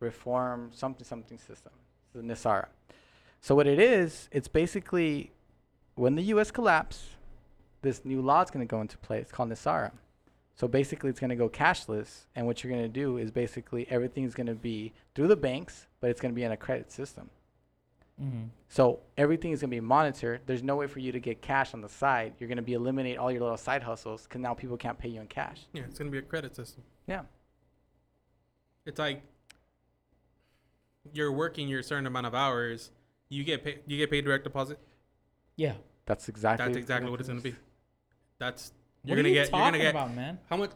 [0.00, 1.72] Reform something something system.
[2.14, 2.66] The NESARA.
[3.40, 5.32] So what it is, it's basically
[5.96, 6.50] when the U.S.
[6.50, 7.10] collapse,
[7.82, 9.18] this new law is going to go into play.
[9.18, 9.90] It's called NESARA.
[10.62, 13.84] So basically, it's going to go cashless, and what you're going to do is basically
[13.90, 16.92] everything's going to be through the banks, but it's going to be in a credit
[16.92, 17.30] system.
[18.22, 18.50] Mhm.
[18.68, 20.42] So everything is going to be monitored.
[20.46, 22.34] There's no way for you to get cash on the side.
[22.38, 25.08] You're going to be eliminate all your little side hustles because now people can't pay
[25.08, 25.66] you in cash.
[25.72, 26.84] Yeah, it's gonna be a credit system.
[27.08, 27.22] Yeah.
[28.86, 29.20] It's like
[31.12, 32.92] you're working your certain amount of hours.
[33.30, 33.80] You get paid.
[33.88, 34.78] You get paid direct deposit.
[35.56, 35.74] Yeah.
[36.06, 36.64] That's exactly.
[36.64, 37.56] That's exactly what it's gonna be.
[38.38, 38.72] That's
[39.04, 39.50] you're what gonna are you get.
[39.52, 40.38] You're gonna get about, man?
[40.48, 40.70] how much?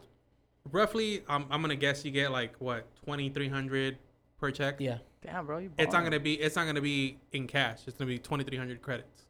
[0.71, 3.97] Roughly, I'm I'm gonna guess you get like what twenty three hundred
[4.39, 4.75] per check.
[4.79, 4.97] Yeah.
[5.21, 5.71] Damn, bro, you.
[5.77, 6.33] It's not gonna be.
[6.35, 7.79] It's not gonna be in cash.
[7.87, 9.23] It's gonna be twenty three hundred credits.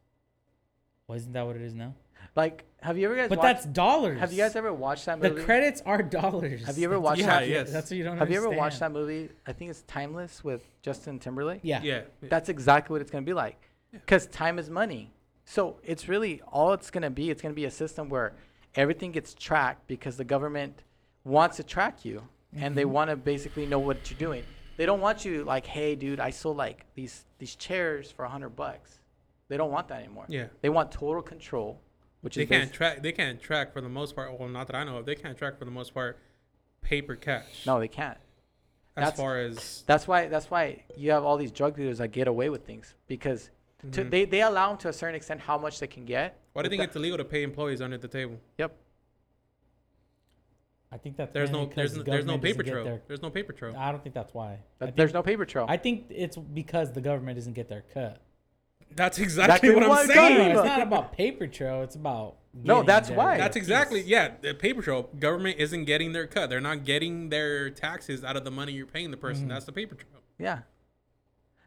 [1.07, 1.93] Well, isn't that what it is now?
[2.35, 2.65] like.
[2.81, 3.29] Have you ever guys?
[3.29, 4.19] But watched, that's dollars.
[4.19, 5.29] Have you guys ever watched that movie?
[5.29, 5.45] The movie?
[5.45, 6.63] credits are dollars.
[6.65, 7.47] Have you ever watched Yeah, that?
[7.47, 7.71] yes.
[7.71, 9.29] That's what you don't Have you ever watched that movie?
[9.47, 11.61] I think it's Timeless with Justin Timberlake.
[11.63, 11.81] Yeah.
[11.81, 12.01] Yeah.
[12.21, 13.59] That's exactly what it's going to be like.
[13.91, 13.99] Yeah.
[13.99, 15.11] Because time is money.
[15.45, 17.31] So it's really all it's going to be.
[17.31, 18.35] It's going to be a system where
[18.77, 20.83] everything gets tracked because the government
[21.25, 22.23] wants to track you
[22.55, 22.89] and they Mhm.
[22.91, 24.43] want to basically know what you're doing.
[24.77, 28.29] They don't want you like, hey, dude, I sold like these these chairs for a
[28.29, 28.99] hundred bucks.
[29.49, 30.25] They don't want that anymore.
[30.27, 30.47] Yeah.
[30.61, 31.81] They want total control,
[32.21, 33.01] which They is can't track.
[33.01, 34.37] They can't track for the most part.
[34.39, 35.05] Well, not that I know of.
[35.05, 36.19] They can't track for the most part.
[36.81, 37.65] Paper cash.
[37.65, 38.17] no, they can't.
[38.95, 42.09] As that's- far as That's why that's why you have all these drug dealers that
[42.11, 43.49] get away with things because
[43.91, 44.09] to, Mhm.
[44.09, 46.39] they they allow them to a certain extent how much they can get.
[46.57, 48.39] Why do you think that- it's illegal to pay employees under the table?
[48.57, 48.75] Yep.
[50.91, 51.65] I think that's There's no.
[51.65, 52.83] There's 'cause no, there's no paper trail.
[52.83, 53.75] their- There's no paper trail.
[53.77, 54.53] I don't think that's why.
[54.53, 55.65] I That, think, there's no paper trail.
[55.67, 58.21] I think it's because the government doesn't get their cut.
[58.95, 60.51] That's exactly Exactly what what I'm I'm saying.
[60.51, 61.83] it's not about paper trail.
[61.83, 63.37] It's about No, that's why.
[63.37, 63.63] That's piece.
[63.63, 64.35] exactly yeah.
[64.41, 65.03] The paper trail.
[65.19, 66.49] Government isn't getting their cut.
[66.49, 69.45] They're not getting their taxes out of the money you're paying the person.
[69.45, 69.49] Mhm.
[69.49, 70.21] That's the paper trail.
[70.39, 70.59] Yeah.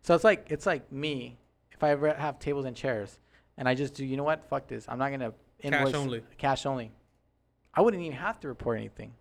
[0.02, 1.36] So it's like it's like me.
[1.72, 3.18] If I ever have tables and chairs,
[3.60, 4.48] and I just do, you know what?
[4.48, 4.86] Fuck this.
[4.88, 6.22] I'm not gonna invoice Cash only.
[6.38, 6.90] Cash only.
[7.74, 9.12] I wouldn't even have to report anything.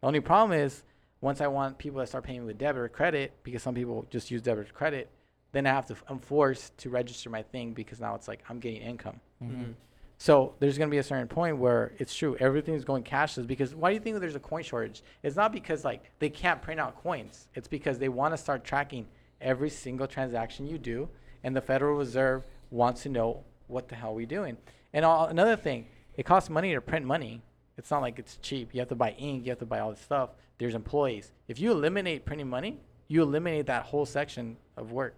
[0.00, 0.84] The only problem is
[1.20, 4.30] once I want people to start paying with debit or credit, because some people just
[4.30, 5.10] use debit or credit,
[5.52, 5.96] then I have to.
[6.06, 9.20] I'm forced to register my thing because now it's like I'm getting income.
[9.42, 9.74] Mhm.
[10.18, 13.74] So there's going to be a certain point where it's true everything's going cashless because
[13.74, 15.02] why do you think there's a coin shortage?
[15.22, 17.48] It's not because like they can't print out coins.
[17.54, 19.06] It's because they want to start tracking
[19.40, 21.08] every single transaction you do,
[21.42, 24.56] and the Federal Reserve wants to know what the hell are we doing.
[24.92, 25.86] And all, another thing,
[26.16, 27.42] it costs money to print money.
[27.76, 28.70] It's not like it's cheap.
[28.74, 29.44] You have to buy ink.
[29.44, 30.30] You have to buy all this stuff.
[30.58, 31.30] There's employees.
[31.46, 35.14] If you eliminate printing money, you eliminate that whole section of work.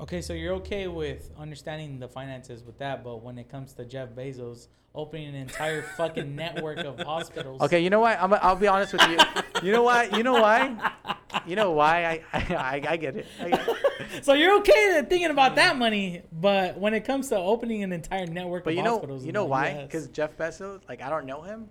[0.00, 3.84] Okay, so you're okay with understanding the finances with that, but when it comes to
[3.84, 8.16] Jeff Bezos opening an entire fucking network of hospitals, Okay, you know what?
[8.20, 9.18] I'm, I'll be honest with you.
[9.62, 10.04] You know why?
[10.04, 10.92] You know why?
[11.46, 12.22] You know why?
[12.32, 13.26] I I, I get it.
[13.40, 14.24] I get it.
[14.24, 17.92] so you're okay with thinking about that money, but when it comes to opening an
[17.92, 19.82] entire network But of you know, hospitals, you know why?
[19.82, 21.68] Because Jeff Bezos, like I don't know him,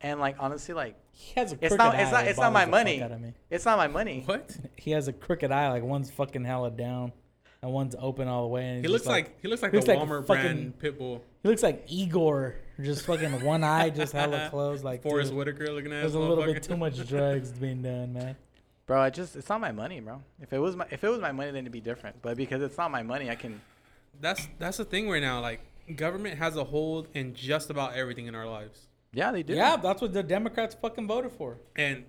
[0.00, 2.38] and like honestly, like he has a it's crooked not- eye it's not- that it's
[2.38, 3.02] not my bothers the fuck money.
[3.02, 3.32] out of me.
[3.50, 4.22] it's not my money.
[4.26, 4.56] What?
[4.76, 7.12] He has a crooked eye, like one's fucking hella down,
[7.62, 8.66] and one's open all the way.
[8.68, 10.78] And He looks just like, he looks like looks the like a Walmart fucking- brand
[10.78, 11.22] pit bull.
[11.46, 14.82] He looks like Igor, just fucking one eye, just hella closed.
[14.82, 16.00] Like Forest dude, Whitaker looking at.
[16.00, 18.34] there's a little bit too much drugs being done, man.
[18.84, 20.20] Bro, I just it's not my money, bro.
[20.40, 22.20] If it was my if it was my money, then it'd be different.
[22.20, 23.60] But because it's not my money, I can.
[24.20, 25.40] That's that's the thing right now.
[25.40, 25.60] Like
[25.94, 29.54] government has a hold in just about everything in our lives, Yeah, they do.
[29.54, 31.58] Yeah, that's what the Democrats fucking voted for.
[31.76, 32.06] and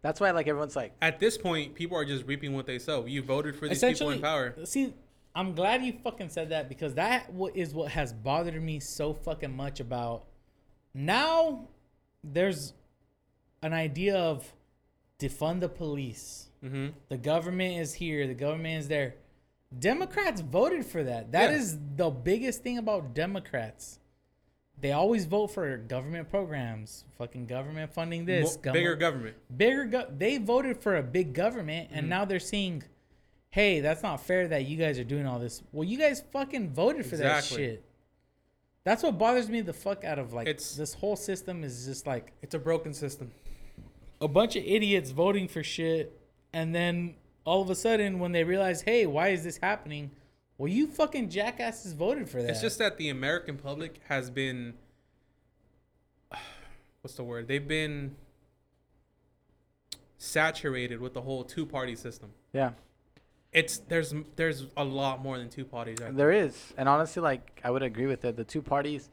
[0.00, 3.04] That's why like everyone's like, at this point, people are just reaping what they sow.
[3.04, 4.54] You voted for these people in power.
[4.64, 4.94] See,
[5.36, 9.54] I'm glad you fucking said that because that is what has bothered me so fucking
[9.54, 10.24] much about.
[10.94, 11.68] Now,
[12.24, 12.72] there's
[13.62, 14.50] an idea of
[15.18, 16.48] defund the police.
[16.64, 16.86] Mm-hmm.
[17.10, 18.26] The government is here.
[18.26, 19.16] The government is there.
[19.78, 21.32] Democrats voted for that.
[21.32, 21.58] That Yeah.
[21.58, 23.98] is the biggest thing about Democrats.
[24.80, 30.10] They always vote for government programs, fucking government funding this, Mo- bigger government- bigger go-
[30.16, 32.08] they voted for a big government and Mhm.
[32.10, 32.82] now they're seeing
[33.56, 36.68] hey that's not fair that you guys are doing all this well you guys fucking
[36.70, 37.56] voted for Exactly.
[37.56, 37.84] that shit
[38.84, 42.06] that's what bothers me the fuck out of like It's- this whole system is just
[42.06, 43.30] like It's a broken system.
[44.20, 46.20] a bunch of idiots voting for shit
[46.52, 47.14] and then
[47.46, 50.10] all of a sudden when they realize hey why is this happening
[50.58, 54.74] well you fucking jackasses voted for that It's just that the American public has been
[57.00, 57.48] what's the word?
[57.48, 58.16] They've been
[60.18, 62.30] saturated with the whole two-party system.
[62.52, 62.72] yeah,
[63.52, 65.98] It's there's there's a lot more than two parties.
[66.00, 66.14] Right?
[66.14, 68.36] There is, and honestly, like I would agree with it.
[68.36, 69.08] The two parties,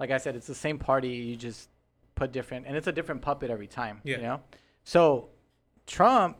[0.00, 1.08] like I said, it's the same party.
[1.10, 1.68] You just
[2.14, 4.00] put different, and it's a different puppet every time.
[4.02, 4.16] Yeah.
[4.16, 4.40] You know.
[4.84, 5.28] So,
[5.86, 6.36] Trump,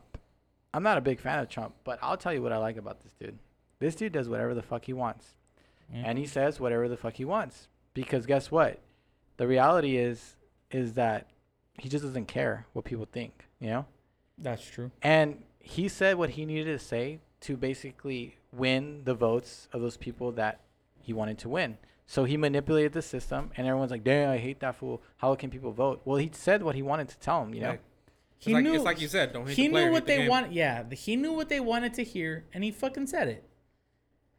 [0.73, 3.01] I'm not a big fan of Trump, but I'll tell you what I like about
[3.01, 3.37] this dude.
[3.79, 5.35] This dude does whatever the fuck he wants,
[5.93, 6.03] Yeah.
[6.05, 7.67] and he says whatever the fuck he wants.
[7.93, 8.79] Because guess what?
[9.37, 10.35] The reality is,
[10.71, 11.27] is that
[11.79, 13.45] he just doesn't care what people think.
[13.59, 13.85] You know.
[14.37, 14.91] That's true.
[15.01, 19.97] And he said what he needed to say to basically win the votes of those
[19.97, 20.59] people that
[21.01, 21.77] he wanted to win.
[22.05, 25.01] So he manipulated the system, and everyone's like, "Damn, I hate that fool.
[25.17, 27.53] How can people vote?" Well, he said what he wanted to tell him.
[27.53, 27.81] You know, Right.
[28.37, 30.05] It's He like, knew it's like you said, don't hate he the player, knew what
[30.05, 30.29] the they game.
[30.29, 30.53] want.
[30.53, 33.43] Yeah, the- he knew what they wanted to hear, and he fucking said it.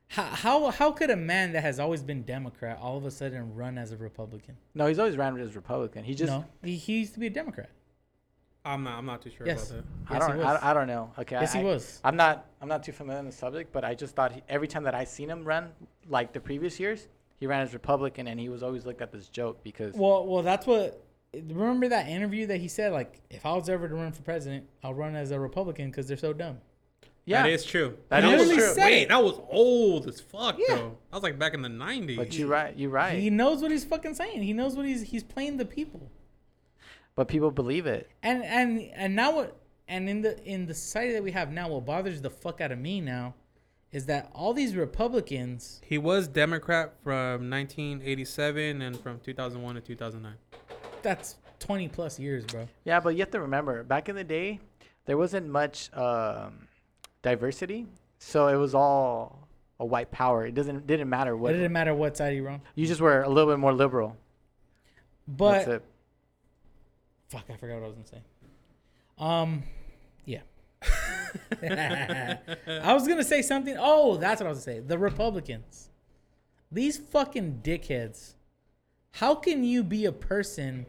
[0.08, 3.54] How how how could a man that has always been Democrat all of a sudden
[3.54, 4.56] run as a Republican?
[4.74, 6.04] no, he's always ran as Republican.
[6.04, 7.68] He just, no, he, he used to be a Democrat.
[8.68, 8.98] I'm not.
[8.98, 9.70] I'm not too sure Yes.
[9.70, 10.10] about that.
[10.10, 10.58] I Yes, he don't, was.
[10.62, 11.12] I, I don't know.
[11.18, 12.00] Okay, Yes, I, he was.
[12.04, 14.68] I'm not, I'm not too familiar on the subject, but I just thought he, every
[14.68, 15.70] time that I seen him run,
[16.08, 17.08] like the previous years,
[17.40, 20.42] he ran as Republican, and he was always looked at this joke because Well, well,
[20.42, 21.04] that's what.
[21.34, 24.66] Remember that interview that he said, like, if I was ever to run for president,
[24.82, 26.58] I'll run as a Republican because they're so dumb.
[27.26, 27.98] yeah, That is true.
[28.08, 28.74] That That is was true.
[28.74, 29.08] said Wait, it.
[29.10, 30.74] that was old as fuck Yeah.
[30.76, 30.98] though.
[31.10, 32.16] That was like back in the '90s.
[32.16, 33.18] but you're right, you're right.
[33.18, 34.42] He knows what he's fucking saying.
[34.42, 36.10] He knows what he's he's playing the people.
[37.18, 38.08] But people believe it.
[38.22, 39.56] And and and now what?
[39.88, 42.70] And in the in the society that we have now, what bothers the fuck out
[42.70, 43.34] of me now
[43.90, 45.80] is that all these Republicans.
[45.84, 50.32] He was Democrat from 1987 and from 2001 to 2009.
[51.02, 52.68] That's twenty plus years, bro.
[52.84, 54.60] Yeah, but you have to remember, back in the day,
[55.06, 56.68] there wasn't much um,
[57.22, 57.88] diversity,
[58.20, 59.48] so it was all
[59.80, 60.46] a white power.
[60.46, 61.50] It doesn't didn't matter what.
[61.50, 62.60] It didn't matter what side you were on.
[62.76, 64.16] you just were a little bit more liberal.
[65.26, 65.84] But That's it.
[67.28, 68.22] Fuck, I forgot what I was gonna say.
[69.18, 69.62] Um,
[70.24, 70.40] yeah.
[72.82, 73.76] I was gonna say something.
[73.78, 74.80] Oh, that's what I was gonna say.
[74.80, 75.90] The Republicans,
[76.70, 78.34] these fucking dickheads.
[79.12, 80.86] How can you be a person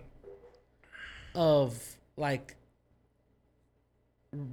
[1.33, 2.55] of like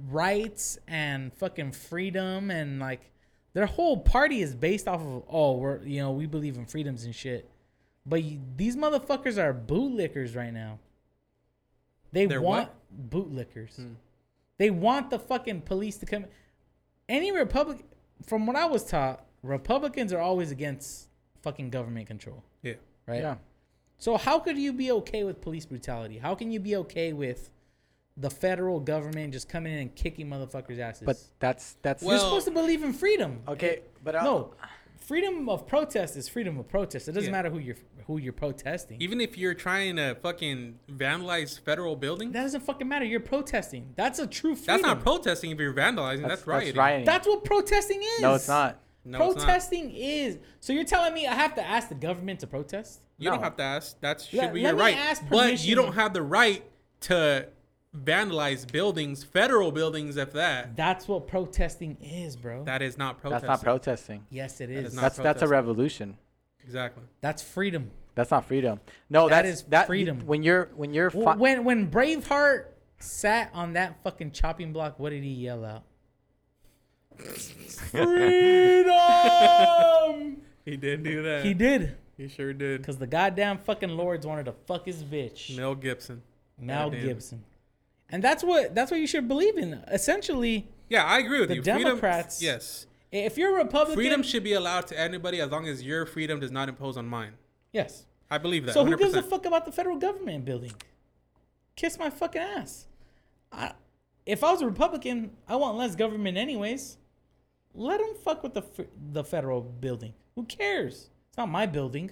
[0.09, 3.11] rights and fucking freedom and like
[3.53, 7.03] their whole party is based off of oh we're you know we believe in freedoms
[7.03, 7.49] and shit,
[8.05, 10.79] but you, these motherfuckers are bootlickers right now.
[12.17, 13.09] They They're want what?
[13.11, 13.75] bootlickers.
[13.75, 13.93] Hmm.
[14.57, 16.25] They want the fucking police to come.
[17.07, 17.85] Any Republic,
[18.25, 21.09] from what I was taught, Republicans are always against
[21.43, 22.73] fucking government control, Yeah.
[23.05, 23.21] right?
[23.21, 23.35] Yeah.
[23.99, 26.17] So how could you be okay with police brutality?
[26.17, 27.51] How can you be okay with
[28.15, 31.03] the federal government just coming in and kicking motherfuckers' asses?
[31.05, 33.41] But that's that's you're supposed to believe in freedom.
[33.47, 33.81] okay.
[34.03, 34.53] But uh, I'll, No,
[34.99, 37.07] freedom of protest is freedom of protest.
[37.07, 37.31] It doesn't Yeah.
[37.37, 37.75] matter who you're
[38.07, 39.01] who you're protesting.
[39.01, 43.05] Even if you're trying to fucking vandalize federal buildings, that doesn't fucking matter.
[43.05, 43.93] You're protesting.
[43.95, 44.81] That's a true freedom.
[44.81, 45.51] that's not protesting.
[45.51, 46.67] If you're vandalizing, that's, that's, rioting.
[46.69, 47.05] that's rioting.
[47.05, 48.21] That's what protesting is.
[48.21, 48.79] no, it's not.
[49.03, 49.45] No, it's not.
[49.45, 50.37] protesting is.
[50.61, 53.01] So you're telling me I have to ask the government to protest?
[53.17, 53.99] You don't have to ask.
[53.99, 54.97] That should Let- be let your me right.
[54.97, 56.63] ask But you don't have the right
[57.01, 57.49] to
[57.95, 60.75] vandalize buildings, federal buildings, if that.
[60.75, 62.63] That's what protesting is, bro.
[62.63, 63.47] That is not protesting.
[63.47, 64.25] That's not protesting.
[64.29, 64.75] yes, it is.
[64.75, 66.17] That is is not That's that's a revolution.
[66.67, 67.03] Exactly.
[67.21, 67.89] That's freedom.
[68.13, 68.81] That's not freedom.
[69.09, 70.25] No, That that's is that, freedom.
[70.25, 72.65] When you're when you're fi- when when Braveheart
[72.99, 75.83] sat on that fucking chopping block, what did he yell out?
[79.17, 80.37] Freedom.
[80.65, 81.45] He did do that.
[81.45, 82.83] he did, He sure did.
[82.85, 85.55] cause the goddamn fucking lords wanted to fuck his bitch.
[85.55, 86.21] Mel Gibson.
[86.59, 87.05] Mel Goddamn.
[87.07, 87.43] Gibson.
[88.09, 89.73] And that's what that's what you should believe in.
[89.91, 91.61] Essentially, Yeah, I agree with The you.
[91.61, 92.87] Democrats- Freedom, yes.
[93.11, 96.39] If you're a Republican, Freedom should be allowed to anybody as long as your freedom
[96.39, 97.33] does not impose on mine.
[97.73, 98.05] yes.
[98.29, 98.73] I believe that.
[98.73, 98.99] So who 100%.
[98.99, 100.73] gives a fuck about the federal government building?
[101.77, 102.87] Kiss my fucking ass.
[103.53, 103.71] I,
[104.25, 106.97] if I was a Republican, I want less government anyways.
[107.73, 108.63] Let them fuck with the
[109.13, 110.13] the federal building.
[110.35, 111.09] Who cares?
[111.29, 112.11] It's not my building.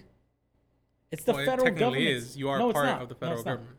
[1.11, 2.03] It's the Well, federal government.
[2.03, 2.37] is.
[2.37, 3.45] You are No, part of the No, federal not.
[3.45, 3.77] government.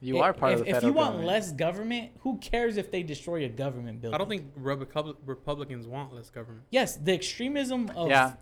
[0.00, 1.26] You I- are part if, of the If you want government.
[1.28, 4.14] less government, who cares if they destroy a government building?
[4.14, 6.64] I don't think Republic- Republicans want less government.
[6.70, 8.34] Yes, the extremism of Yeah.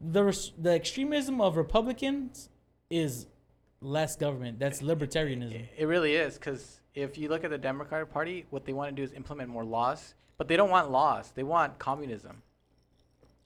[0.00, 0.24] the
[0.58, 2.48] the extremism of Republicans
[2.88, 3.26] is
[3.80, 4.58] less government.
[4.58, 5.66] That's libertarianism.
[5.76, 8.96] It really is because if you look at the Democratic Party, what they want to
[8.96, 11.32] do is implement more laws, but they don't want laws.
[11.34, 12.42] They want communism.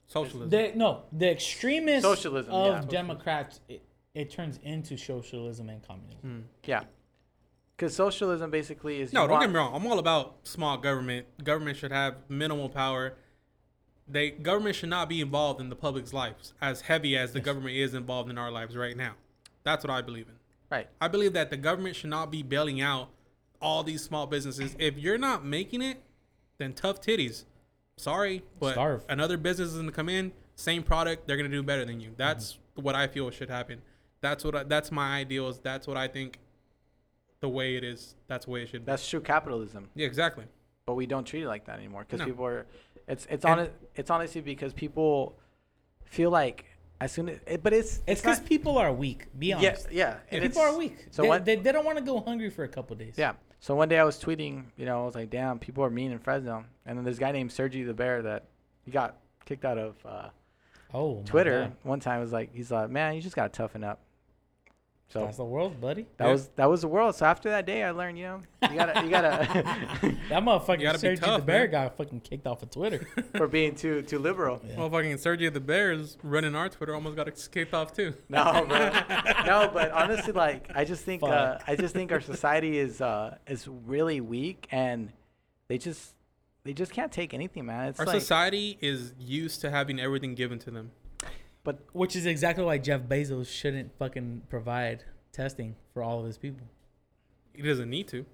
[0.07, 0.49] Socialism.
[0.49, 2.89] The, no, the extremists Socialism, of yeah.
[2.89, 3.81] Democrats, it,
[4.13, 6.19] it turns into socialism and communism.
[6.21, 6.39] Hmm.
[6.63, 6.83] Yeah,
[7.75, 9.75] because socialism basically is No, don't want- get me wrong.
[9.75, 11.25] I'm all about small government.
[11.43, 13.15] Government should have minimal power.
[14.07, 17.75] They government should not be involved in the public's lives as heavy as the government
[17.75, 19.13] is involved in our lives right now.
[19.63, 20.35] That's what I believe in.
[20.69, 20.87] Right.
[21.01, 23.09] I believe that the government should not be bailing out
[23.61, 24.75] all these small businesses.
[24.77, 26.01] If you're not making it,
[26.57, 27.45] then tough titties.
[27.97, 29.05] sorry, but Starve.
[29.07, 32.13] another business is gonna come in, same product, they're gonna do better than you.
[32.17, 32.81] That's Mm-hmm.
[32.83, 33.81] what I feel should happen.
[34.19, 35.59] That's what I, that's my ideals.
[35.61, 36.39] That's what I think.
[37.45, 38.91] The way it is, that's the way it should be.
[38.91, 39.87] That's true capitalism.
[39.95, 40.45] Yeah, exactly.
[40.87, 42.25] but we don't treat it like that anymore because No.
[42.25, 42.65] people are
[43.07, 45.37] it's it's And- on it's honestly because people
[46.05, 46.65] feel like
[47.01, 49.27] as soon as it, but it's It's because people are weak.
[49.37, 49.91] Be yeah honest.
[49.91, 50.97] yeah and people are weak.
[51.11, 53.15] so they, what- they, they don't want to go hungry for a couple days.
[53.17, 55.89] yeah so one day I was tweeting you know I was like damn people are
[55.91, 58.45] mean in Fresno and then this guy named Sergi the Bear that
[58.85, 60.29] he got kicked out of uh,
[60.93, 63.99] Oh, Twitter one time was like he's like man you just gotta toughen up
[65.07, 66.07] so That's the world, buddy.
[66.17, 66.31] that Yeah.
[66.31, 69.03] was that was the world so after that day I learned you know you gotta
[69.03, 69.37] you gotta
[70.29, 71.71] That motherfucker gotta be Sergi the Bear man.
[71.71, 73.07] got fucking kicked off of Twitter.
[73.37, 74.75] for being too too liberal Yeah.
[74.75, 78.13] Motherfucking Sergio the Bears running our Twitter almost got escaped off too.
[78.29, 78.89] No, bro.
[79.45, 83.37] no, but honestly, like I just think uh, I just think our society is uh,
[83.47, 85.11] is really weak, and
[85.67, 86.13] they just
[86.63, 87.89] they just can't take anything, man.
[87.89, 90.91] It's Our like, society is used to having everything given to them.
[91.65, 96.37] But Which is exactly why Jeff Bezos shouldn't fucking provide testing for all of his
[96.37, 96.65] people.
[97.53, 98.25] He doesn't need to.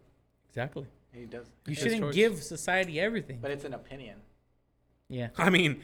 [0.50, 0.86] Exactly.
[1.12, 1.48] he does.
[1.66, 2.16] You His shouldn't choice.
[2.16, 3.40] give society everything.
[3.42, 4.18] But it's an opinion.
[5.10, 5.30] yeah.
[5.38, 5.82] I mean,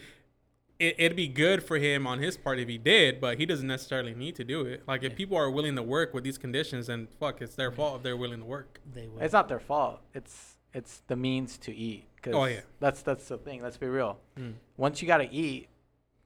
[0.79, 3.65] it, it'd be good for him on his part if he did, but he doesn't
[3.67, 4.83] necessarily need to do it.
[4.87, 5.17] Like if Yeah.
[5.17, 8.17] people are willing to work with these conditions, then fuck, it's their fault if they're
[8.17, 8.79] willing to work.
[8.93, 9.21] They will.
[9.21, 10.01] It's not their fault.
[10.13, 12.05] It's it's the means to eat.
[12.21, 12.59] 'cause Oh, yeah.
[12.79, 13.63] That's that's the thing.
[13.63, 14.19] Let's be real.
[14.37, 14.53] Mm.
[14.75, 15.69] Once you gotta eat,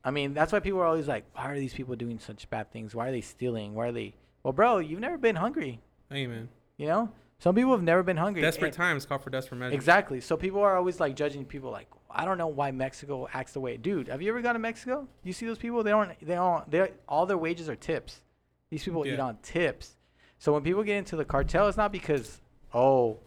[0.03, 2.71] I mean, that's why people are always like, why are these people doing such bad
[2.71, 2.95] things?
[2.95, 3.75] Why are they stealing?
[3.75, 4.15] Why are they?
[4.43, 5.79] Well, bro, you've never been hungry.
[6.09, 7.09] Hey man, You know,
[7.39, 8.41] some people have never been hungry.
[8.41, 9.75] desperate And- times call for desperate measures.
[9.75, 10.19] Exactly.
[10.21, 13.61] So people are always like judging people like I don't know why Mexico acts the
[13.61, 13.77] way.
[13.77, 15.07] Dude, have you ever gone to Mexico?
[15.23, 15.81] You see those people?
[15.83, 16.11] They don't.
[16.19, 16.69] They don't.
[16.69, 18.21] They all their wages are tips.
[18.69, 19.95] These people eat on tips.
[20.39, 22.41] So when people get into the cartel, it's not because
[22.73, 23.19] oh,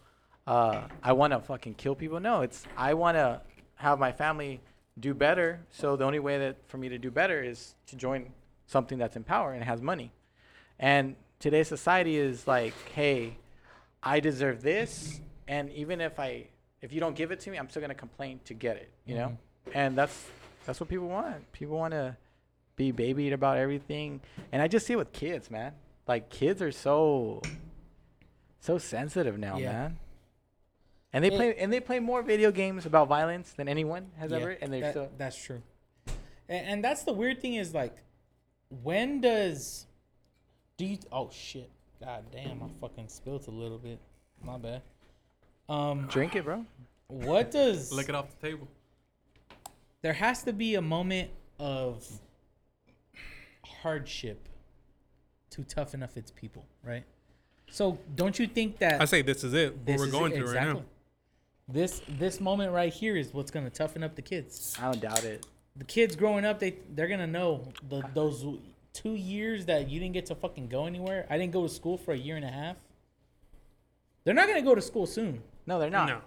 [0.46, 2.20] uh, I want to fucking kill people.
[2.20, 3.40] No, it's I want to
[3.76, 4.60] have my family
[4.99, 5.61] do better.
[5.71, 8.33] So the only way that for me to do better is to join
[8.66, 10.12] something that's in power and has money.
[10.79, 13.37] And today's society is like, hey,
[14.03, 16.49] I deserve this, and even if I
[16.83, 18.91] if you don't give it to me, I'm still gonna complain to get it.
[19.07, 19.79] You know, mm-hmm.
[19.79, 20.27] and that's
[20.66, 21.51] that's what people want.
[21.53, 22.16] People want to
[22.77, 24.21] be babied about everything,
[24.53, 25.73] and I just see it with kids, man.
[26.07, 27.41] Like kids are so
[28.61, 29.73] so sensitive now, Yeah.
[29.73, 29.99] man.
[31.15, 34.31] And they It- play and they play more video games about violence than anyone has
[34.32, 35.62] Yeah, ever, and they're that- still that's true.
[36.49, 37.97] And, and that's the weird thing is like,
[38.82, 39.86] when does,
[40.77, 40.99] do you?
[41.12, 41.70] Oh shit!
[42.01, 42.62] God damn!
[42.62, 44.01] I fucking spilled a little bit.
[44.43, 44.82] My bad.
[45.69, 46.66] Um, drink it, bro.
[47.07, 47.93] what does?
[47.97, 48.69] Lick it off the table.
[50.03, 51.31] there has to be a moment
[51.61, 52.05] of
[53.65, 54.49] hardship
[55.51, 57.05] to toughen up its people, right?
[57.70, 59.73] So don't you think that I say this is it.
[59.74, 60.82] What this we're is going it- through right now.
[61.69, 64.77] This this moment right here is what's gonna toughen up the kids.
[64.81, 65.47] I don't doubt it.
[65.77, 68.45] The kids growing up, they they're gonna know the, those
[68.93, 71.27] two years that you didn't get to fucking go anywhere.
[71.31, 72.77] I didn't go to school for a year and a half.
[74.24, 75.43] They're not gonna go to school soon.
[75.66, 76.09] No, they're not.
[76.09, 76.20] No.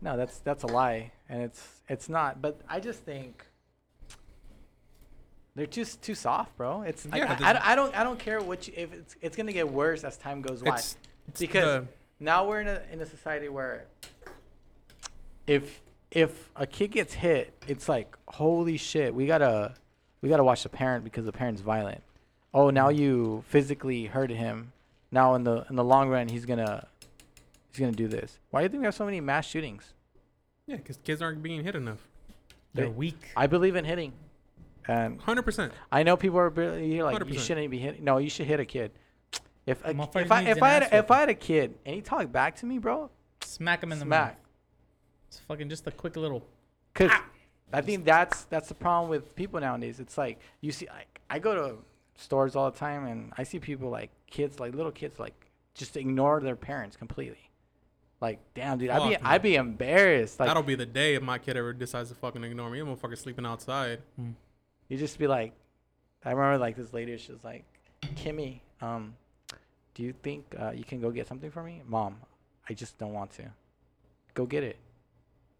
[0.00, 2.40] No, that's that's a lie, and it's it's not.
[2.40, 3.44] But I just think
[5.56, 6.82] they're just too soft, bro.
[6.82, 9.16] It's like, Yeah, I, I, don't- I don't I don't care what you, if it's
[9.20, 10.96] it's gonna get worse as time goes by It's,
[11.28, 11.88] it's because the-
[12.20, 13.86] now we're in a in a society where
[15.46, 15.80] if
[16.10, 19.74] if a kid gets hit, it's like holy shit, we gotta
[20.20, 22.02] we gotta watch the parent because the parent's violent.
[22.52, 23.00] Oh, now mm-hmm.
[23.00, 24.72] you physically hurt him.
[25.10, 26.86] Now in the in the long run, he's gonna
[27.70, 28.38] he's gonna do this.
[28.50, 29.92] Why do you think we have so many mass shootings?
[30.66, 32.08] yeah, because kids aren't being hit enough.
[32.72, 33.32] They're They- weak.
[33.36, 34.12] I believe in hitting,
[34.88, 35.72] and Hundred percent.
[35.92, 37.40] I know people are really like you 100%.
[37.40, 38.02] shouldn't be hitting.
[38.02, 38.92] No, you should hit a kid.
[39.66, 41.10] If a, if I if I had a, if.
[41.10, 43.10] I had a kid and he talked back to me, bro,
[43.42, 44.34] Smack him in the smack.
[44.34, 44.43] mouth.
[45.36, 46.46] It's fucking just a quick little.
[46.94, 47.10] Cause
[47.72, 49.98] I think that's that's the problem with people nowadays.
[49.98, 51.76] It's like you see, I, I go to
[52.16, 55.34] stores all the time and I see people like kids, like little kids, like
[55.74, 57.50] just ignore their parents completely.
[58.20, 60.38] Like, damn, dude, I'd be Fuck, I'd be embarrassed.
[60.38, 62.78] Like, That'll be the day if my kid ever decides to fucking ignore me.
[62.78, 64.00] I'm motherfucker sleeping outside.
[64.88, 65.52] you just be like,
[66.24, 67.64] I remember like this lady, she was like,
[68.02, 69.14] Kimmy, um,
[69.94, 72.16] do you think uh, you can go get something for me, mom?
[72.68, 73.44] I just don't want to.
[74.32, 74.78] Go get it.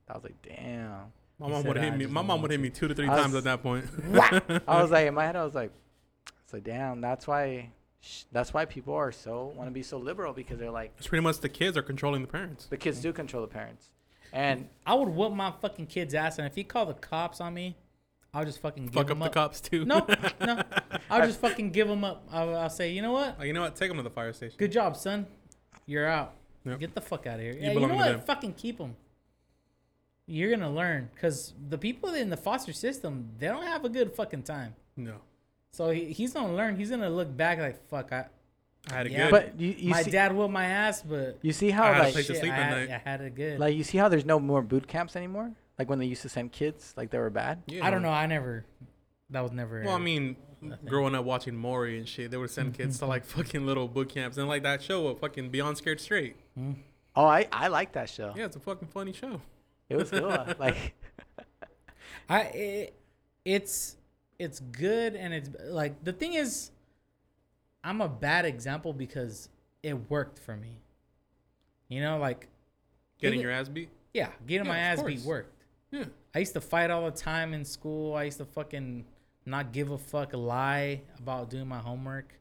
[0.09, 1.13] I was like, damn.
[1.39, 2.07] My He mom would hit me.
[2.07, 3.87] My mom would hit me two to three I times at that point.
[4.69, 5.73] I was like, in my head, I was like,
[6.45, 7.71] it's like, damn, that's why,
[8.01, 11.09] sh- that's why people are so want to be so liberal because they're like, it's
[11.09, 12.67] pretty much the kids are controlling the parents.
[12.67, 13.89] the kids do control the parents,
[14.33, 17.53] and I would whoop my fucking kid's ass, and if he called the cops on
[17.55, 17.75] me,
[18.33, 19.85] I'll just fucking give Fuck him up the cops too.
[19.85, 20.07] No,
[20.41, 20.63] no,
[21.11, 22.27] I'll just fucking give him up.
[22.31, 23.39] I'll, I'll say, you know what?
[23.39, 23.75] Like, you know what?
[23.75, 24.55] Take them to the fire station.
[24.59, 25.27] Good job, son.
[25.87, 26.35] You're out.
[26.65, 26.79] Yep.
[26.81, 27.53] Get the fuck out of here.
[27.55, 28.13] You Yeah, you know belong to what?
[28.13, 28.21] them.
[28.21, 28.95] Fucking keep him.
[30.27, 34.13] You're gonna learn because the people in the foster system they don't have a good
[34.15, 34.75] fucking time.
[34.97, 35.15] No,
[35.73, 36.77] So he, he's gonna learn.
[36.77, 38.13] He's gonna look back like fuck.
[38.13, 38.27] I
[38.91, 39.31] I had a Yeah, good.
[39.31, 42.05] But you, you my see, dad whooped my ass, but you see how had a
[42.05, 42.91] like place to shit, sleep I, had, night.
[43.05, 43.59] I had it good.
[43.59, 45.51] like you see how there's no more boot camps anymore.
[45.79, 47.63] Like when they used to send kids, like they were bad.
[47.67, 47.85] yeah.
[47.87, 48.11] I don't know.
[48.11, 48.65] I never.
[49.31, 49.83] That was never.
[49.85, 50.37] Well, I mean,
[50.87, 54.11] growing up watching Maury and shit, they would send kids to like fucking little boot
[54.11, 56.37] camps and like that show, of fucking Beyond Scared Straight.
[56.57, 56.73] Hmm.
[57.17, 58.33] Oh, I I like that show.
[58.37, 59.41] Yeah, it's a fucking funny show.
[59.89, 60.57] It was good.
[60.59, 60.95] like
[62.29, 62.95] I it,
[63.45, 63.97] it's
[64.39, 66.71] it's good and it's like the thing is,
[67.83, 69.49] I'm a bad example because
[69.83, 70.81] it worked for me.
[71.89, 72.49] You know, like
[73.21, 73.91] Getting Even- your ass beat.
[74.13, 75.63] yeah, getting Yeah, my of ass beat worked.
[75.91, 76.05] Yeah.
[76.35, 78.15] I used to fight all the time in school.
[78.15, 79.05] I used to fucking
[79.47, 82.35] not give a fuck, lie about doing my homework.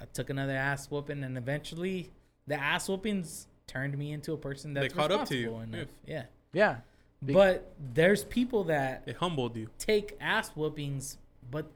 [0.00, 2.10] I took another ass whooping, and eventually,
[2.46, 5.54] the ass whoopings turned me into a person They that's caught up to you.
[5.58, 5.88] enough.
[6.06, 6.14] Yeah.
[6.14, 6.22] yeah,
[6.52, 9.68] Be- But there's people that It humbled you.
[9.78, 11.18] take ass whoopings,
[11.50, 11.70] but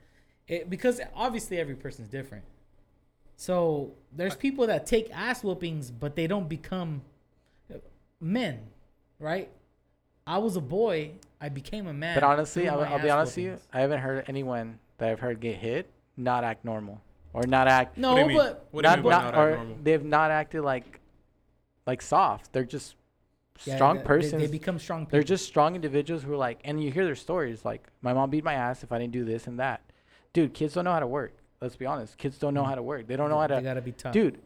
[0.48, 2.44] it, because obviously every person's different.
[3.36, 7.02] So there's people that take ass whoopings, but they don't become
[8.20, 8.60] men,
[9.18, 9.50] right?
[10.26, 12.14] I was a boy, I became a man.
[12.16, 13.50] but honestly, through I'll, my I'll be ass honest with you.
[13.52, 13.68] whoopings.
[13.72, 17.00] I haven't heard anyone that I've heard get hit not act normal
[17.32, 18.36] or not act No, What do you mean?
[18.38, 19.76] but What do you not, mean by not, not or act normal?
[19.82, 21.00] they've not acted like
[21.86, 22.52] like soft.
[22.52, 22.94] They're just
[23.64, 24.42] yeah, strong they- they- persons.
[24.42, 25.16] They, become strong people.
[25.16, 28.30] They're just strong individuals who are like, and you hear their stories like, my mom
[28.30, 29.82] beat my ass if I didn't do this and that.
[30.32, 31.36] Dude, kids don't know how to work.
[31.60, 32.18] Let's be honest.
[32.18, 32.68] Kids don't know mm.
[32.68, 33.06] how to work.
[33.06, 33.54] They don't know how to.
[33.54, 33.64] They to.
[33.64, 34.12] gotta be tough.
[34.12, 34.40] Dude,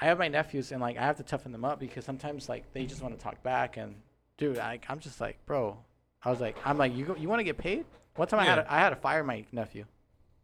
[0.00, 2.72] I have my nephews and like I have to toughen them up because sometimes like
[2.72, 3.94] they just want to talk back and,
[4.38, 5.78] dude, I, I'm just like, bro.
[6.24, 7.84] I was like, I'm like, you go, you want to get paid?
[8.16, 8.62] One time I had Yeah.
[8.62, 9.84] to, I had to fire my nephew.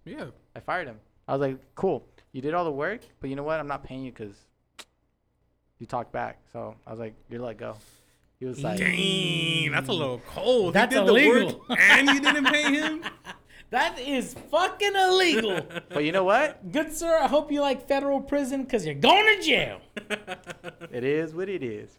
[0.04, 0.26] Yeah.
[0.54, 0.98] I fired him.
[1.26, 2.06] I was like, cool.
[2.32, 3.58] You did all the work, but you know what?
[3.60, 4.36] I'm not paying you because
[5.78, 6.38] you talked back.
[6.52, 7.76] So I was like, you're let go.
[8.38, 9.98] He was like, Dang, that's a mm.
[9.98, 10.74] little cold.
[10.74, 11.64] That's he did the illegal.
[11.68, 13.02] work and you didn't pay him.
[13.70, 15.60] That is fucking illegal.
[15.90, 16.72] but you know what?
[16.72, 19.80] Good sir, I hope you like federal prison because you're going to jail.
[20.90, 21.98] It is what it is.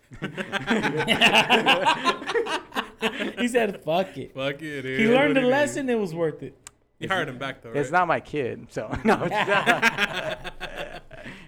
[3.38, 4.84] he said, "Fuck it." Fuck it.
[4.84, 5.88] He learned a lesson.
[5.90, 6.58] It was worth it.
[6.98, 7.78] You hired him back though, right?
[7.78, 9.28] It's not my kid, so no.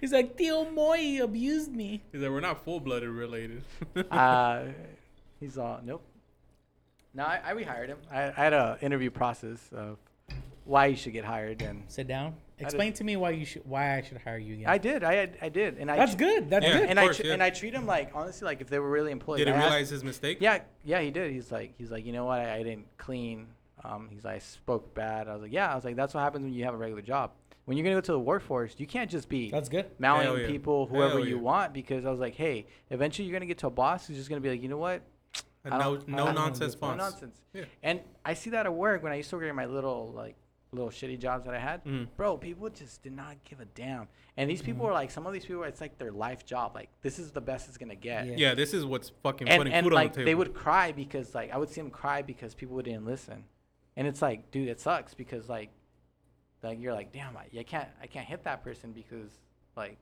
[0.02, 0.24] It's not.
[0.24, 2.02] He's like, Tío Moy abused me.
[2.12, 3.64] He's like, we're not full blooded related.
[4.12, 4.64] uh,
[5.40, 6.04] he's all nope.
[7.14, 7.98] No, I, I rehired him.
[8.12, 9.98] I, I had a interview process of
[10.66, 12.36] why you should get hired, and Sit down.
[12.60, 14.68] Explain to me why you should, why I should hire you again.
[14.70, 15.04] I did.
[15.04, 16.48] I had- I did, and I That's good.
[16.48, 16.80] That's Yeah.
[16.82, 16.90] good.
[16.90, 17.34] And Of I tr- yeah.
[17.34, 19.38] and I treat him like honestly, like if they were really employed.
[19.40, 20.38] Did he I asked- realize his mistake?
[20.42, 21.32] Yeah, yeah, he did.
[21.32, 22.40] He's like, he's like, you know what?
[22.40, 23.48] I, I didn't clean.
[23.84, 25.28] Um, he's like, I spoke bad.
[25.28, 25.72] I was like, yeah.
[25.72, 27.32] I was like, that's what happens when you have a regular job.
[27.72, 29.86] When you're gonna go to the workforce, you can't just be That's good.
[29.98, 30.48] mounting Hell yeah.
[30.48, 33.68] people whoever Hell you want because I was like, hey, eventually you're gonna get to
[33.68, 35.02] a boss who's just gonna be like, you know what?
[35.64, 36.98] A I no, don't- no don't nonsense No boss.
[36.98, 37.42] nonsense.
[37.54, 37.64] Yeah.
[37.82, 40.36] And I see that at work when I used to work at my little like
[40.74, 41.82] little shitty jobs that I had.
[41.86, 42.10] Mhm.
[42.18, 44.10] Bro, people just did not give a damn.
[44.36, 46.76] And these people are like, some of these people, it's like their life job.
[46.76, 48.26] Like this is the best it's gonna get.
[48.28, 48.34] Yeah.
[48.36, 50.26] Yeah, this is what's fucking And, putting and food like on the table.
[50.26, 53.46] they would cry because like I would see them cry because people didn't listen.
[53.96, 55.70] And it's like, dude, it sucks because like,
[56.64, 59.32] like you're like, damn, I, I can't, I can't hit that person because
[59.76, 59.98] like,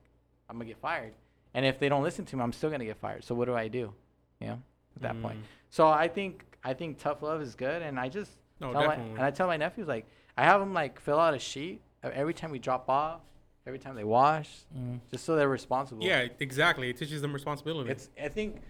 [0.48, 1.12] I'm gonna get fired.
[1.54, 3.24] And if they don't listen to me, I'm still gonna get fired.
[3.24, 3.92] So what do I do?
[4.40, 4.62] You know,
[4.96, 5.38] at that point.
[5.38, 5.44] Mm.
[5.70, 8.94] So I think I think tough love is good, and I just No, tell my,
[8.94, 10.06] and I tell my nephews like
[10.36, 13.20] I have them like fill out a sheet every time we drop off,
[13.66, 15.00] every time they wash, Mm.
[15.10, 16.04] just so they're responsible.
[16.04, 16.90] Yeah, exactly.
[16.90, 17.90] It teaches them responsibility.
[17.90, 18.62] It's I think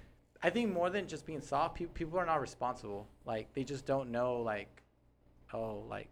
[0.43, 3.07] I think more than just being soft, people people are not responsible.
[3.27, 4.83] Like they just don't know like
[5.53, 6.09] oh like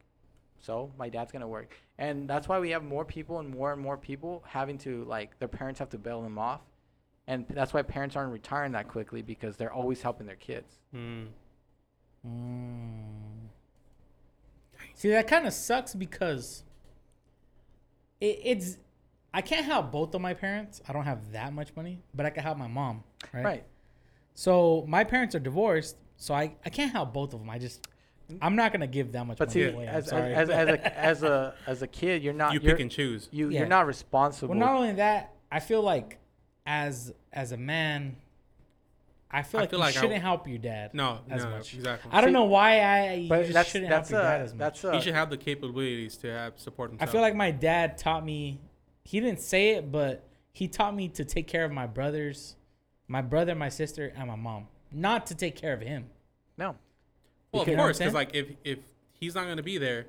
[0.61, 3.81] so my dad's gonna work, and that's why we have more people and more and
[3.81, 6.61] more people having to like their parents have to bail them off,
[7.27, 10.79] and that's why parents aren't retiring that quickly because they're always helping their kids.
[10.95, 11.29] Mm.
[12.27, 13.49] Mm.
[14.95, 16.65] See, that kind of sucks because
[18.21, 18.79] it, it's.
[19.33, 20.81] I can't help both of my parents.
[20.89, 23.05] I don't have that much money, but I can help my mom.
[23.33, 23.45] Right.
[23.45, 23.65] Right.
[24.35, 27.51] So my parents are divorced, so I, I can't help both of them.
[27.51, 27.87] I just
[28.31, 28.45] Mm-hmm.
[28.45, 29.89] I'm not gonna give that much But money see, away.
[29.89, 32.73] I'm as, as, as, as, a, as a as a kid, you're not You you're,
[32.75, 33.29] pick and choose.
[33.33, 33.61] you Yeah.
[33.61, 34.51] you're not responsible.
[34.51, 36.19] well, not only that, I feel like
[36.67, 38.17] as as a man,
[39.31, 40.93] I feel I like feel you like I- shouldn't help your dad.
[40.95, 41.75] No, as no, much.
[41.75, 42.11] exactly.
[42.13, 44.41] I don't See, know why I you but just that's shouldn't that's help your dad
[44.43, 44.59] as much.
[44.59, 47.09] that's a he should have the capabilities to have support himself.
[47.09, 48.61] I feel like my dad taught me.
[49.05, 52.57] He didn't say it, but he taught me to take care of my brothers,
[53.07, 54.67] my brother, my sister, and my mom.
[54.93, 56.07] Not to take care of him.
[56.59, 56.77] no.
[57.53, 58.79] Well, you of know what I'm course, because like if if
[59.13, 60.07] he's not gonna be there,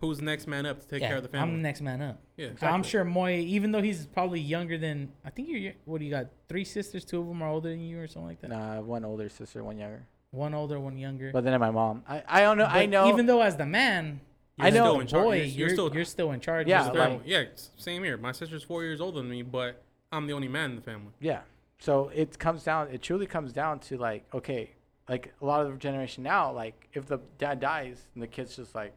[0.00, 1.52] who's next man up to take yeah, care of the family?
[1.52, 2.20] I'm the next man up.
[2.36, 5.72] yeah, I'm sure Moy, even though he's probably younger than I think you're.
[5.84, 6.26] What do you got?
[6.48, 7.04] Three sisters.
[7.04, 8.50] Two of them are older than you, or something like that.
[8.50, 10.06] Nah, I have one older sister, one younger.
[10.30, 11.30] One older, one younger.
[11.32, 12.02] But then my mom.
[12.06, 12.66] I, I don't know.
[12.66, 13.08] I know.
[13.08, 14.20] Even though as the man,
[14.58, 14.90] I You're know.
[14.90, 15.24] still in charge.
[15.24, 16.66] boy, You're- you're, you're still- you're still in charge.
[16.66, 17.44] Yeah, You're Third still- like- yeah,
[17.76, 18.16] same here.
[18.18, 19.82] My sister's four years older than me, but
[20.12, 21.12] I'm the only man in the family.
[21.20, 21.40] Yeah.
[21.78, 22.88] So it comes down.
[22.92, 24.72] It truly comes down to like, okay,
[25.08, 28.56] like a lot of the generation now, like if the dad dies and the kid's
[28.56, 28.94] just like,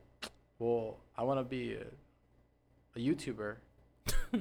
[0.59, 1.85] well, I want to be a,
[2.95, 3.55] a YouTuber.
[4.33, 4.39] All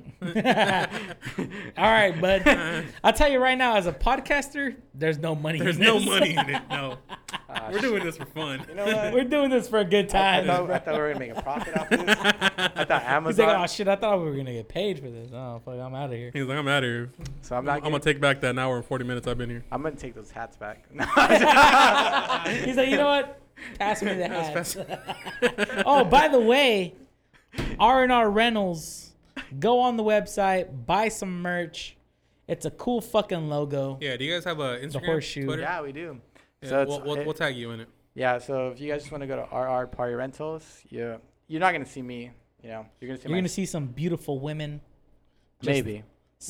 [1.78, 2.87] right, bud.
[3.03, 5.59] I'll tell you right now, as a podcaster, there's no money.
[5.59, 6.09] There's in no this.
[6.09, 6.62] money in it.
[6.70, 6.97] No,
[7.49, 8.65] Ah, we're doing this for fun.
[8.69, 9.12] You know what?
[9.12, 10.47] We're doing this for a good I, I time.
[10.47, 12.01] thought, I thought we were gonna make a profit off this.
[12.09, 13.27] I thought Amazon.
[13.32, 15.31] He's like, oh shit, I thought we were gonna get paid for this.
[15.32, 16.31] Oh fuck, I'm out of here.
[16.32, 17.11] He's like, I'm out of here.
[17.43, 17.74] so I'm I'm, not.
[17.74, 19.65] I'm gonna getting- take back that an hour and 40 minutes I've been here.
[19.73, 20.85] I'm gonna take those hats back.
[20.91, 23.41] He's like, you know what?
[23.78, 25.82] Pass me the That's hat.
[25.85, 26.95] oh, by the way,
[27.78, 29.10] R and R Rentals.
[29.59, 31.97] Go on the website, buy some merch.
[32.47, 33.98] It's a cool fucking logo.
[34.01, 35.44] Yeah, do you guys have a Instagram, The horseshoe.
[35.44, 35.62] Twitter?
[35.62, 36.20] yeah, we do.
[36.62, 37.89] Yeah, So we'll, we'll, it- we'll tag you in it.
[38.14, 38.39] Yeah.
[38.39, 41.72] So if you guys just want to go to RR Party Rentals, you you're not
[41.72, 42.31] gonna see me.
[42.62, 44.81] You know, you're gonna see You're my gonna see some beautiful women.
[45.62, 46.02] just- maybe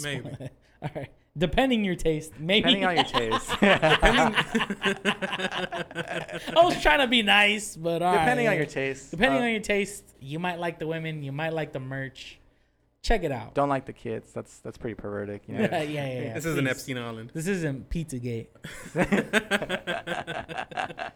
[0.03, 0.31] Maybe.
[0.83, 1.11] All right.
[1.39, 2.63] Depending your taste, maybe.
[2.75, 3.51] depending on your taste.
[3.63, 4.01] I
[6.57, 8.53] was trying to be nice, but all depending right.
[8.53, 9.13] on your taste.
[9.13, 12.40] Depending Uh, on your taste, you might like the women, you might like the merch.
[13.03, 13.55] Check it out.
[13.55, 14.31] don't like the kids.
[14.33, 15.41] That's that's pretty perverted.
[15.47, 15.61] You know.
[15.73, 16.35] yeah, yeah, yeah.
[16.35, 16.71] this isn't please.
[16.71, 17.31] Epstein Island.
[17.33, 18.49] This isn't Pizzagate.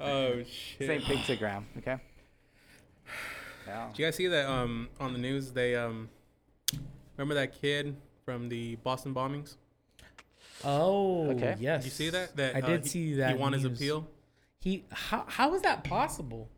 [0.00, 0.86] Oh shit!
[0.86, 1.64] Same pictogram.
[1.78, 1.96] Okay.
[3.66, 3.88] Yeah.
[3.88, 5.52] Did you guys see that um on the news?
[5.52, 6.08] They um
[7.18, 9.56] remember that kid from the Boston bombings?
[10.64, 11.54] Oh, Okay.
[11.60, 11.82] yes.
[11.82, 12.34] Did you see that?
[12.36, 13.32] That I uh, did he- see that.
[13.32, 14.08] He won his appeal.
[14.58, 16.48] He how how is that possible?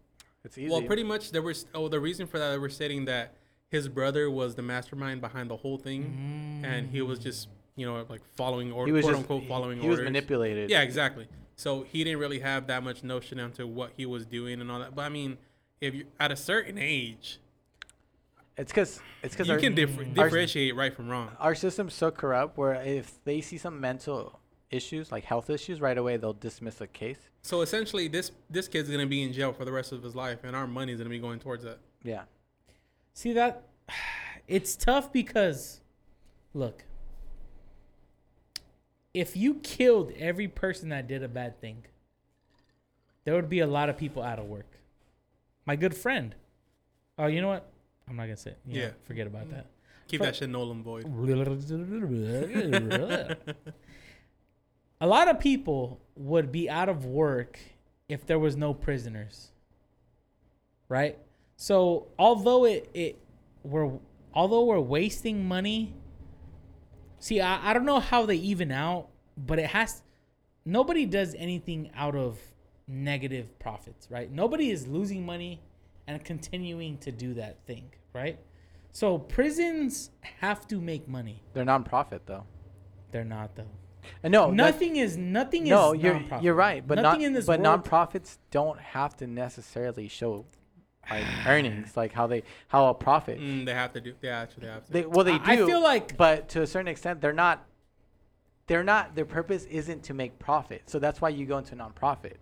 [0.45, 0.71] It's easy.
[0.71, 1.67] Well, pretty much there was.
[1.75, 3.35] Oh, the reason for that they were stating that
[3.71, 8.05] his brother was the mastermind behind the whole thing, and he was just you know
[8.09, 10.05] like following he orders—quote just unquote he- following he, was orders.
[10.05, 10.71] manipulated.
[10.71, 11.27] Yeah, exactly.
[11.57, 14.79] So he didn't really have that much notion into what he was doing and all
[14.81, 14.95] that.
[14.95, 15.39] But I mean,
[15.81, 17.39] if you at a certain age,
[18.57, 20.15] It's because it's because you our, can dif- our- mm.
[20.15, 21.31] differentiate right from wrong.
[21.39, 24.39] our system's so corrupt where if they see some mental
[24.71, 27.19] issues like health issues right away they'll dismiss a case.
[27.43, 30.41] So essentially, this this kid's gonna be in jail for the rest of his life,
[30.45, 31.79] and our money's gonna be going towards that.
[32.03, 32.23] Yeah.
[33.21, 33.65] See that
[34.49, 35.83] it's tough because
[36.55, 36.85] look,
[39.13, 41.85] if you killed every person that did a bad thing,
[43.25, 44.79] there would be a lot of people out of work.
[45.67, 46.35] My good friend.
[47.19, 47.71] Oh, you know what?
[48.09, 48.53] I'm not gonna say.
[48.53, 48.59] It.
[48.67, 48.91] You know, Yeah.
[49.05, 49.67] forget about that.
[50.09, 51.05] Keep For- that shit null and void.
[55.03, 57.59] a lot of people would be out of work
[58.09, 59.51] if there was no prisoners
[60.89, 61.19] right
[61.61, 63.19] so although it, it
[63.65, 63.91] we're
[64.33, 65.93] although we're wasting money
[67.19, 70.03] see I, I don't know how they even out but it has
[70.65, 72.39] nobody does anything out of
[72.89, 75.61] negative profits right nobody is losing money
[76.07, 78.39] and continuing to do that thing right
[78.93, 80.11] so prisons
[80.41, 82.45] have to make money They're nonprofit though.
[83.13, 83.67] they're not though.
[84.23, 86.43] And no, nothing is nothing no, is you're nonprofit.
[86.43, 87.85] you're right, but nothing not in this but world.
[87.85, 90.47] nonprofits don't have to necessarily show
[91.11, 93.39] like earnings, like how they how a profit.
[93.41, 94.15] Mm, they have to do.
[94.23, 94.93] Yeah, actually, they have to.
[94.93, 97.67] They well they I- I feel like- but to a certain extent, they're not.
[98.67, 99.15] They're not.
[99.17, 102.35] Their purpose isn't to make profit, so that's why you go into nonprofit.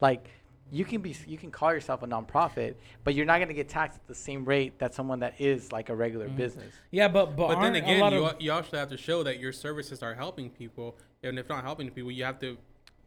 [0.00, 0.28] Like
[0.72, 3.68] you can be, you can call yourself a nonprofit, but you're not going to get
[3.68, 6.36] taxed at the same rate that someone that is like a regular Mm.
[6.36, 6.74] business.
[6.90, 9.22] yeah, but but, but then again, a lot you, of, you also have to show
[9.22, 12.56] that your services are helping people, and if not helping people, you have to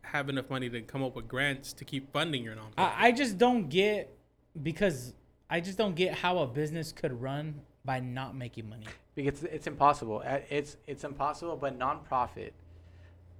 [0.04, 2.78] have enough money to come up with grants to keep funding your nonprofit.
[2.78, 4.16] I, I just don't get
[4.64, 5.14] because
[5.50, 8.86] I just don't get how a business could run by not making money.
[9.16, 10.22] because it's impossible.
[10.26, 11.56] Uh, It's it's impossible.
[11.56, 12.52] But nonprofit,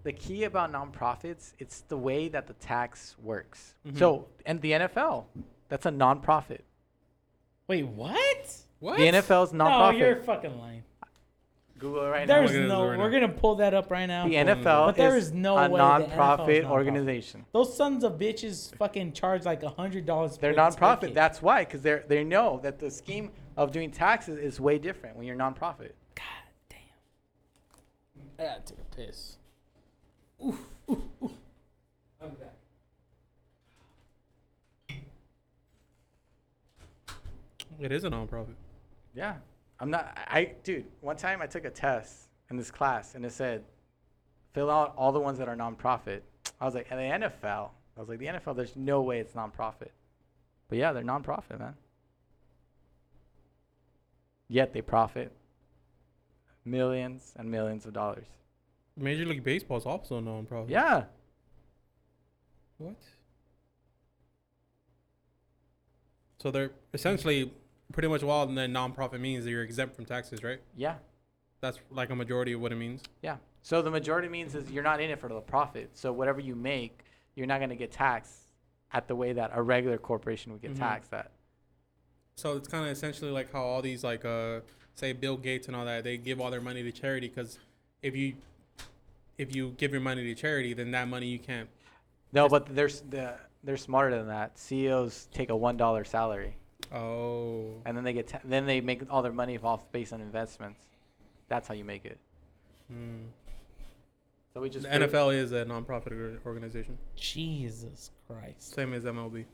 [0.04, 3.76] the key about nonprofits, it's the way that the tax works.
[3.86, 3.98] Mm-hmm.
[3.98, 5.26] So, and the NFL,
[5.70, 6.62] that's a nonprofit.
[7.68, 8.56] Wait, what?
[8.80, 8.98] what?
[8.98, 10.00] The NFL's No, nonprofit.
[10.00, 10.84] you're fucking lying.
[11.80, 12.82] Google it right There's looking at no.
[12.82, 14.26] this right we're gonna pull that up right now.
[14.26, 14.30] now.
[14.46, 14.88] The NFL.
[14.88, 16.70] But there is is no a way the NFL is nonprofit nonprofit.
[16.72, 17.46] organization.
[17.54, 20.38] Those sons of bitches fucking charge like a hundred dollars.
[20.38, 21.14] They're nonprofit.
[21.14, 25.16] That's why, because they they know that the scheme of doing taxes is way different
[25.16, 25.92] when you're nonprofit.
[26.16, 26.24] God
[26.70, 26.80] damn.
[28.40, 29.38] I gotta take a piss.
[30.46, 30.60] Oof.
[37.80, 38.56] It is a nonprofit.
[39.14, 39.36] Yeah,
[39.80, 40.18] I'm not.
[40.28, 43.64] I dude, one time I took a test in this class and it said,
[44.54, 46.22] fill out all the ones that are nonprofit.
[46.60, 47.70] I was like, and the NFL.
[47.96, 48.56] I was like, the NFL.
[48.56, 49.90] There's no way it's nonprofit.
[50.70, 51.76] But yeah, they're nonprofit, man.
[54.50, 55.32] Yet they profit
[56.66, 58.26] millions and millions of dollars.
[58.96, 60.70] Major League Baseball is also nonprofit.
[60.70, 61.04] Yeah.
[62.78, 62.96] What?
[66.40, 67.52] So they're essentially
[67.94, 70.60] pretty much all the nonprofit means that you're exempt from taxes, right?
[70.76, 70.96] Yeah,
[71.62, 73.02] That's like a majority of what it means.
[73.22, 73.38] yeah.
[73.64, 75.90] So the majority means is you're not in it for the profit.
[75.94, 77.04] So whatever you make,
[77.36, 78.34] you're not going to get taxed
[78.94, 80.80] at the way that a regular corporation would get Mhm.
[80.80, 81.32] taxed at.
[82.38, 84.62] So it's kind of essentially like how all these like uh
[84.96, 87.60] say Bill Gates and all that they give all their money to charity because
[88.02, 88.36] if you
[89.38, 91.68] if you give your money to charity then that money you can't.
[92.32, 93.34] No, but they're s- the,
[93.64, 94.58] they're smarter than that.
[94.60, 96.56] CEOs take a one dollar salary,
[96.94, 97.82] Oh.
[97.86, 100.80] and then they get ta- then they make all their money off based on investments.
[101.50, 102.18] That's how you make it.
[102.92, 103.26] Mm.
[104.54, 108.74] So we just The put- NFL is a nonprofit organization, Jesus Christ.
[108.74, 109.46] same as MLB.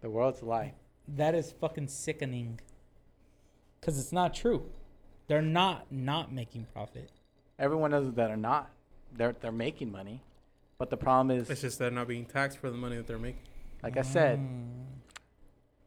[0.00, 0.74] The world's a lie.
[1.08, 2.60] That is fucking sickening.
[3.82, 4.66] Cause it's not true.
[5.26, 7.10] They're not not making profit.
[7.58, 8.70] Everyone knows that are not.
[9.12, 10.22] They're they're making money,
[10.80, 13.18] but the problem is, It's just they're not being taxed for the money that they're
[13.18, 13.42] making.
[13.82, 14.86] like I said, Mm.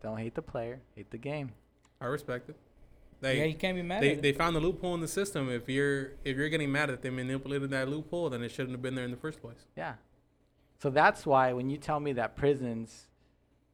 [0.02, 1.50] don't hate the player, hate the game.
[2.00, 2.56] I respect it.
[3.22, 4.38] yeah, They you can't be mad they, at they it.
[4.38, 5.50] found the loophole in the system.
[5.50, 8.82] If you're if you're getting mad that they manipulated that loophole, then it shouldn't have
[8.84, 9.66] been there in the first place.
[9.76, 9.96] Yeah.
[10.80, 13.08] So that's why when you tell me that prisons,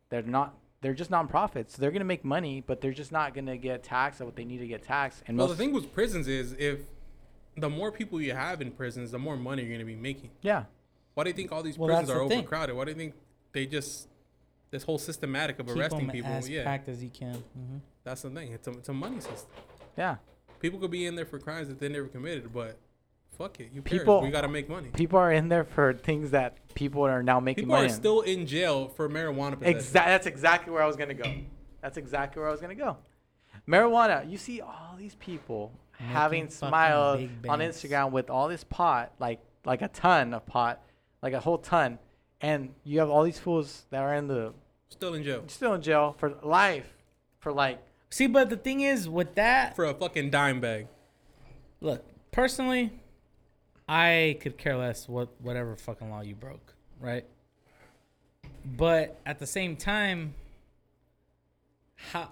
[0.09, 1.75] they're not, they're just nonprofits.
[1.75, 4.59] They're gonna make money, but they're just not gonna get taxed at what they need
[4.59, 5.23] to get taxed.
[5.27, 6.79] And well, most, the thing with prisons is if
[7.57, 10.29] the more people you have in prisons, the more money you're going to be making.
[10.41, 10.63] yeah,
[11.13, 12.39] Why do you think all these Well, prisons are the thing.
[12.39, 12.75] overcrowded?
[12.75, 13.13] Why do you think
[13.51, 14.07] they just
[14.71, 16.31] this whole systematic of Keep arresting 'em people?
[16.31, 17.35] as Yeah, packed as you can.
[17.35, 18.51] hmm that's the thing.
[18.53, 19.51] It's a, it's a money system.
[19.97, 20.17] yeah.
[20.59, 22.77] People could be in there for crimes that they never committed, but
[23.37, 24.89] fuck it, you People- people we got to make money.
[24.89, 27.87] People are in there for things that people are now making People money.
[27.87, 29.61] are still in jail for marijuana.
[29.63, 30.11] Exactly.
[30.11, 31.33] That's exactly where I was gonna go.
[31.81, 32.97] That's exactly where I was gonna go.
[33.67, 34.29] Marijuana.
[34.29, 37.59] You see all these people Making having smiles on.
[37.59, 40.81] Instagram with all this pot, like like a ton of pot,
[41.21, 41.99] like a whole ton,
[42.41, 44.53] and you have all these fools that are in the
[44.89, 46.91] Still in jail still in jail for life,
[47.39, 47.79] for like
[48.09, 50.87] See, but the thing is, with that, for a fucking dime bag.
[51.79, 52.91] look, personally,
[53.87, 57.25] I could care less what whatever fucking law you broke, right?
[58.65, 60.33] But at the same time,
[61.95, 62.29] how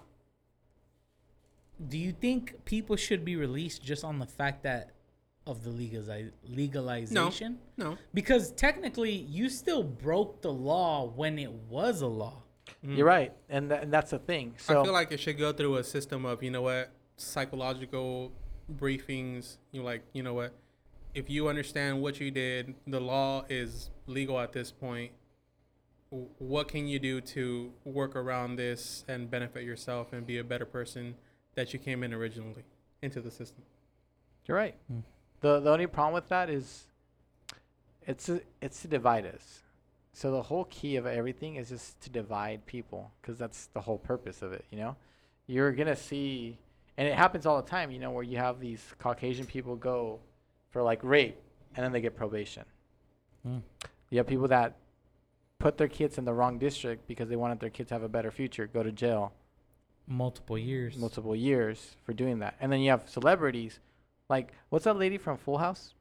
[1.88, 4.90] do you think people should be released just on the fact that
[5.48, 7.58] of the legalize, legalization?
[7.76, 7.98] No, no.
[8.14, 12.42] Because technically, you still broke the law when it was a law.
[12.82, 14.54] you're right, and, tha- and that's the thing.
[14.58, 18.30] So I feel like it should go through a system of you know what psychological
[18.76, 19.56] briefings.
[19.72, 20.52] You like you know what
[21.14, 25.12] if you understand what you did, the law is legal at this point.
[26.10, 30.64] What can you do to work around this and benefit yourself and be a better
[30.64, 31.16] person
[31.54, 32.64] that you came in originally
[33.02, 33.64] into the system?
[34.46, 34.74] You're right.
[34.90, 35.00] Hmm.
[35.40, 36.84] The the only problem with that is
[38.06, 39.62] it's a, it's to divide us.
[40.12, 43.98] So the whole key of everything is just to divide people because that's the whole
[43.98, 44.96] purpose of it, you know?
[45.46, 46.58] You're going to see
[46.96, 50.18] and it happens all the time, you know, where you have these Caucasian people go
[50.70, 51.40] for like rape
[51.76, 52.64] and then they get probation.
[53.44, 53.58] Hmm.
[54.10, 54.74] You have people that
[55.60, 58.08] put their kids in the wrong district because they wanted their kids to have a
[58.08, 59.32] better future, go to jail
[60.08, 60.96] Multiple years.
[60.96, 62.56] multiple years for doing that.
[62.60, 63.78] And then you have celebrities
[64.28, 65.94] like what's that lady from Full House?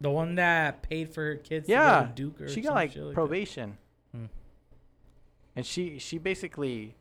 [0.00, 2.74] The one that paid for her kids Yeah, to go to Duke or she got
[2.74, 3.78] like like probation,
[4.14, 4.24] Hmm.
[5.56, 6.96] and she she basically,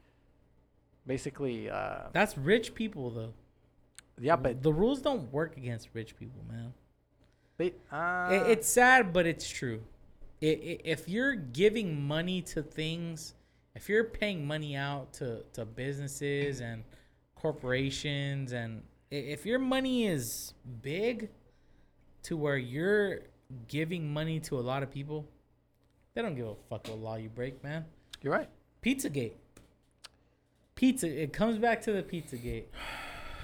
[1.07, 3.34] basically, uh, That's rich people though.
[4.19, 6.73] yeah, but the rules don't work against rich people, man.
[7.57, 9.81] they uh, It, it's sad, but it's true.
[10.43, 13.34] I i if you're giving money to things,
[13.76, 16.84] if you're paying money out to, to businesses and
[17.35, 21.30] corporations, and if your money is big
[22.24, 23.20] to where you're
[23.68, 25.28] giving money to a lot of people,
[26.14, 27.86] they don't give a fuck what law you break, man.
[28.22, 28.50] you're right.
[28.84, 29.34] Pizzagate.
[30.76, 31.08] Pizza.
[31.08, 32.66] It comes back to the Pizzagate.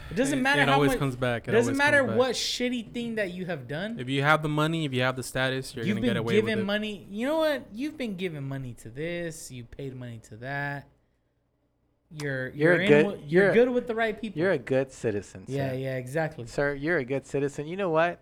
[0.10, 1.00] It doesn't matter it how always much.
[1.00, 1.48] comes back.
[1.48, 4.00] It It doesn't matter what shitty thing that you have done.
[4.00, 6.18] If you have the money, if you have the status, you're You've gonna get been
[6.18, 6.66] away with giving it.
[6.66, 7.06] money.
[7.12, 7.68] You know what?
[7.74, 9.52] You've been giving money to this.
[9.52, 10.88] You paid money to that.
[12.10, 14.40] You're You're you're, in good- wi- you're you're good with the right people.
[14.40, 15.44] You're a good citizen.
[15.48, 15.76] yeah, sir.
[15.76, 16.46] yeah, exactly.
[16.48, 16.74] sir.
[16.74, 17.68] You're a good citizen.
[17.68, 18.20] You know what?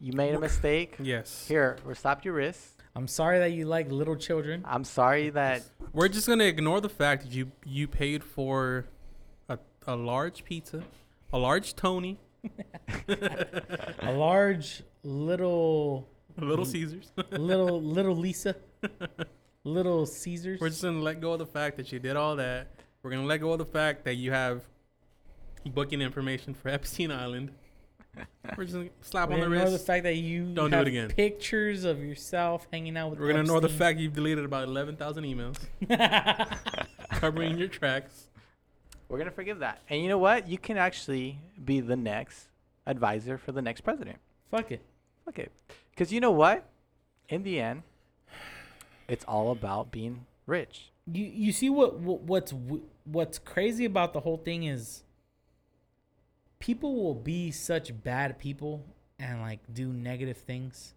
[0.00, 0.96] You made a mistake.
[0.98, 1.46] Yes.
[1.48, 2.82] Here, we'll stop your wrist.
[2.96, 4.62] I'm sorry that you like little children.
[4.66, 5.62] I'm sorry that
[5.92, 8.86] We're just gonna ignore the fact that you you paid for
[9.48, 10.82] a, a large pizza,
[11.32, 12.18] a large Tony,
[13.08, 17.12] A large little Little Caesars.
[17.30, 18.56] little little Lisa,
[19.64, 20.60] little Caesars.
[20.60, 22.68] We're just gonna let go of the fact that you did all that.
[23.04, 24.62] We're gonna let go of the fact that you have
[25.66, 27.52] booking information for Epstein Island.
[28.56, 30.88] We're just gonna slap We on the ignore the fact that you Don't do it
[30.88, 31.08] again.
[31.08, 33.18] pictures of yourself hanging out with.
[33.20, 33.78] We're gonna ignore the Epstein.
[33.78, 35.58] fact you've deleted about eleven thousand emails
[37.10, 38.28] covering your tracks.
[39.10, 39.80] We're gonna forgive that.
[39.90, 40.48] And you know what?
[40.48, 42.46] You can actually be the next
[42.86, 44.16] advisor for the next president.
[44.50, 44.80] Fuck it.
[45.26, 45.52] Fuck it.
[45.90, 46.64] Because you know what?
[47.28, 47.82] In the end,
[49.08, 50.90] it's all about being rich.
[51.12, 55.02] You you see what, what what's w- what's crazy about the whole thing is
[56.58, 58.84] people will be such bad people
[59.18, 60.94] and like do negative things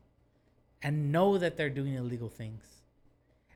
[0.81, 2.63] and know that they're doing illegal things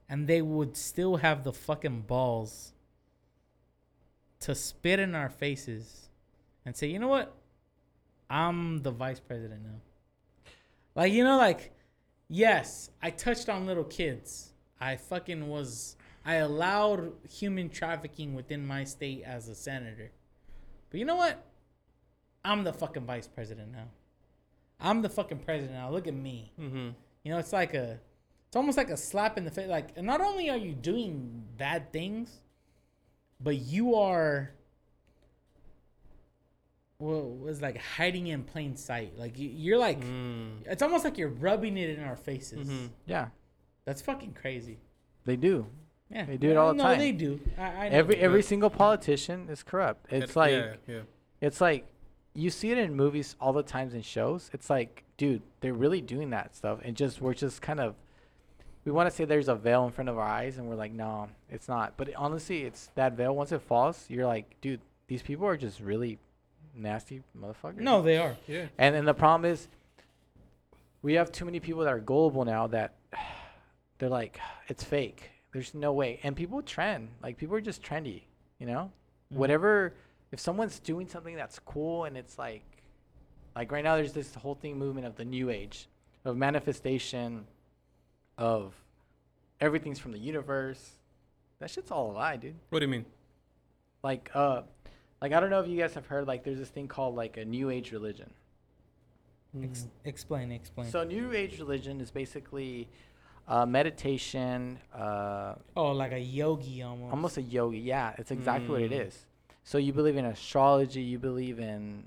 [0.09, 2.73] and they would still have the fucking balls
[4.41, 6.09] to spit in our faces
[6.65, 7.33] and say, "You know what?
[8.29, 10.51] I'm the vice president now."
[10.95, 11.71] Like, you know like
[12.27, 14.53] yes, I touched on little kids.
[14.79, 15.95] I fucking was
[16.25, 20.11] I allowed human trafficking within my state as a senator.
[20.89, 21.43] But you know what?
[22.45, 23.87] I'm the fucking vice president now.
[24.79, 25.89] I'm the fucking president now.
[25.91, 26.51] Look at me.
[26.59, 26.89] Mm-hmm.
[27.23, 27.99] You know, it's like a
[28.47, 29.69] it's almost like a slap in the face.
[29.69, 32.41] Like not only are you doing bad things,
[33.39, 34.51] but you are
[36.99, 39.17] well, was like hiding in plain sight.
[39.17, 40.61] Like you, you're like Mm.
[40.65, 42.67] it's almost like you're rubbing it in our faces.
[42.69, 42.89] Mhm.
[43.05, 43.29] Yeah,
[43.85, 44.79] That's fucking crazy.
[45.25, 45.67] they do.
[46.11, 46.99] Yeah, They do it all the no, time.
[46.99, 47.39] they do.
[47.57, 50.11] I, I Every they every But- single politician is corrupt.
[50.11, 50.99] It's like yeah, yeah.
[51.39, 51.85] it's like
[52.33, 54.49] you see it in movies all the times in shows.
[54.53, 57.95] It's like, dude, they're really doing that stuff, and just we're just kind of
[58.83, 60.91] we want to say there's a veil in front of our eyes, and we're like,
[60.91, 61.93] no, it's not.
[61.97, 63.35] But honestly, it's that veil.
[63.35, 66.17] Once it falls, you're like, dude, these people are just really
[66.75, 67.77] nasty motherfuckers.
[67.77, 68.35] No, they are.
[68.47, 68.65] Yeah.
[68.77, 69.67] And and the problem is,
[71.01, 72.95] we have too many people that are gullible now that
[73.99, 75.29] they're like, it's fake.
[75.53, 76.19] There's no way.
[76.23, 77.09] And people trend.
[77.21, 78.23] Like people are just trendy.
[78.59, 78.91] You know,
[79.33, 79.37] Mhm.
[79.37, 79.93] whatever.
[80.31, 82.63] If someone's doing something that's cool and it's like,
[83.55, 85.87] like right now, there's this whole thing movement of the new age,
[86.23, 87.45] of manifestation,
[88.37, 88.73] of
[89.59, 90.91] everything's from the universe.
[91.59, 93.05] That shit's all a lie, dude What do you mean?
[94.03, 94.63] like uh
[95.21, 97.37] like I don't know if you guys have heard like there's this thing called like
[97.37, 98.31] a new age religion.
[99.61, 100.89] Ex- explain, explain.
[100.89, 102.87] So new age religion is basically
[103.47, 107.11] uh, meditation, uh, oh, like a yogi almost.
[107.11, 107.79] almost a yogi.
[107.79, 109.13] Yeah, it's exactly what it Mm.
[109.63, 112.03] So you believe in astrology, you believe in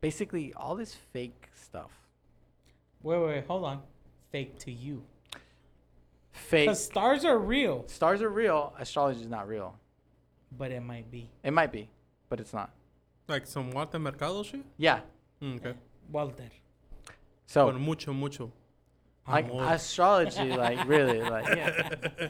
[0.00, 1.90] basically all this fake stuff.
[3.02, 3.82] Wait, wait, wait, hold on.
[4.32, 5.02] Fake to you.
[6.32, 9.78] Fake Because stars are real, stars are real, astrology is not real.
[10.56, 11.28] but it might be.
[11.44, 11.88] It might be,
[12.28, 12.70] but it's not.
[13.28, 14.64] Like some Walter Mercado shit?
[14.76, 15.00] Yeah.
[15.42, 15.74] Mm, okay.
[16.10, 16.50] Walter.
[17.46, 18.52] So Con mucho, mucho.
[19.28, 19.64] Like amor.
[19.72, 22.28] astrology, like really, like yeah.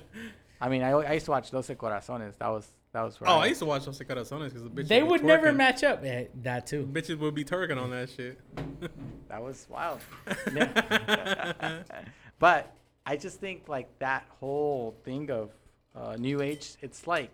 [0.61, 2.37] I mean, I, I used to watch Doce Corazones.
[2.39, 3.21] That was that was.
[3.21, 5.53] where Oh, I used to watch Los Corazones because the bitches They be would never
[5.53, 6.05] match up.
[6.05, 6.89] Eh, that too.
[6.93, 8.39] Bitches would be twerking on that shit.
[9.29, 10.01] That was wild.
[12.39, 12.73] But
[13.07, 15.51] I just think like that whole thing of
[15.95, 17.31] uh, new age, it's like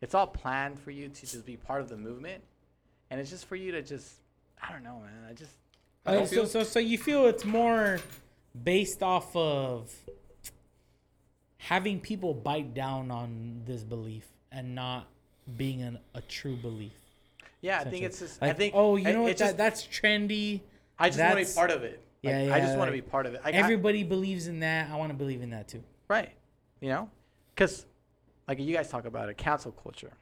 [0.00, 2.42] it's all planned for you to just be part of the movement,
[3.10, 4.12] and it's just for you to just
[4.62, 5.26] I don't know, man.
[5.28, 5.52] I just
[6.04, 7.98] I Uh, don't so, feel- so, so you feel it's more
[8.64, 9.92] based off of
[11.58, 15.06] having people bite down on this belief and not
[15.56, 16.92] being an, a true belief.
[17.60, 19.36] yeah, I think it's just Like, I think oh, you know what?
[19.36, 20.60] just- that, that's trendy.
[20.98, 22.00] I just want to be part of it.
[22.24, 23.42] Like, Yeah, I yeah, just want to be part of it.
[23.44, 24.90] Like, I- Everybody believes in that.
[24.90, 25.82] I want to believe in that too.
[26.08, 26.30] Right.
[26.80, 27.10] You know?
[27.54, 27.86] Because,
[28.48, 30.12] like, you guys talk about it, cancel culture.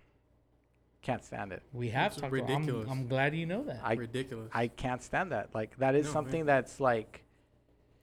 [1.03, 1.63] Can't stand it.
[1.73, 2.51] We have It's talked about.
[2.51, 2.89] I'm, ridiculous.
[2.91, 3.81] I'm glad you know that.
[3.85, 4.51] I- Ridiculous.
[4.55, 5.51] I can't stand that.
[5.55, 7.24] Like, that is No, something that's like.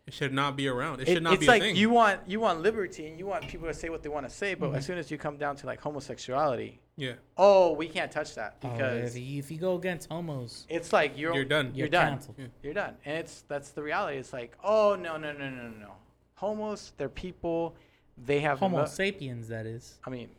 [0.07, 0.99] It should not be around.
[1.01, 1.75] It, It- should not it's be like a thing.
[1.75, 4.33] you want you want liberty and you want people to say what they want to
[4.33, 4.77] say, but Mhm.
[4.77, 7.13] as soon as you come down to like homosexuality, yeah.
[7.37, 10.91] oh, we can't touch that Oh, because if, you, if you go against homos, it's
[10.91, 11.67] like you're You're done.
[11.67, 12.09] You're, you're done.
[12.13, 12.35] canceled.
[12.39, 12.45] Yeah.
[12.63, 14.17] You're done, and it's that's the reality.
[14.17, 15.91] It's like, oh no no no no no no,
[16.35, 17.75] homos, they're people.
[18.17, 19.99] They have Homo emo- sapiens, that is.
[20.05, 20.29] I mean,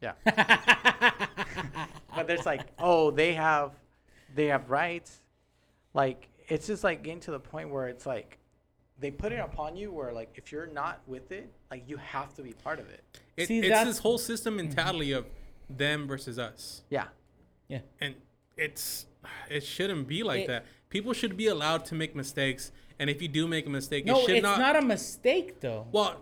[0.00, 0.12] yeah.
[2.14, 3.72] but there's like, oh, they have,
[4.34, 5.20] they have rights.
[5.94, 8.38] Like it's just like getting to the point where it's like,
[8.98, 12.34] they put it upon you where like if you're not with it, like you have
[12.34, 13.02] to be part of it.
[13.36, 14.66] It, See, it's that's- this whole system mm-hmm.
[14.68, 15.26] mentality of
[15.68, 16.82] them versus us.
[16.90, 17.06] Yeah.
[17.68, 17.80] yeah.
[18.00, 18.14] and
[18.56, 19.06] it's
[19.50, 20.66] it shouldn't be like It- that.
[20.90, 24.20] People should be allowed to make mistakes, and if you do make a mistake, No,
[24.20, 24.60] it should it's not.
[24.60, 25.88] not, a mistake though.
[25.90, 26.20] well,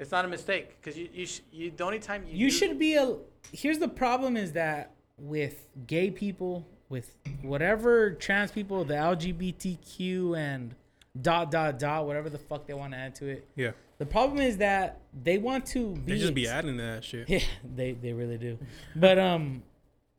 [0.00, 2.56] It's not a mistake because you you, sh- you the only time you you do-
[2.56, 3.16] should be a
[3.52, 10.74] here's the problem is that with gay people with whatever trans people the lgbtq and
[11.20, 14.38] dot dot dot whatever the fuck they want to add to it yeah, the problem
[14.40, 17.28] is that they want to be they just be adding to that shit.
[17.28, 17.40] yeah
[17.74, 18.58] they, they really do
[18.94, 19.62] but um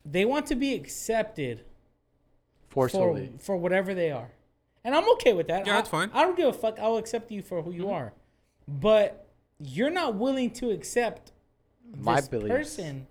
[0.06, 1.64] they want to be accepted
[2.70, 3.32] Forcefully.
[3.40, 4.30] for for whatever they are,
[4.84, 5.66] and I'm okay with that.
[5.68, 6.10] Yeah, I- that's fine.
[6.14, 6.80] I don't give a fuck.
[6.80, 8.14] I'll accept you for who you are,
[8.68, 9.28] but
[9.60, 11.34] you're not willing to accept
[11.98, 12.50] My this beliefs.
[12.56, 13.08] person.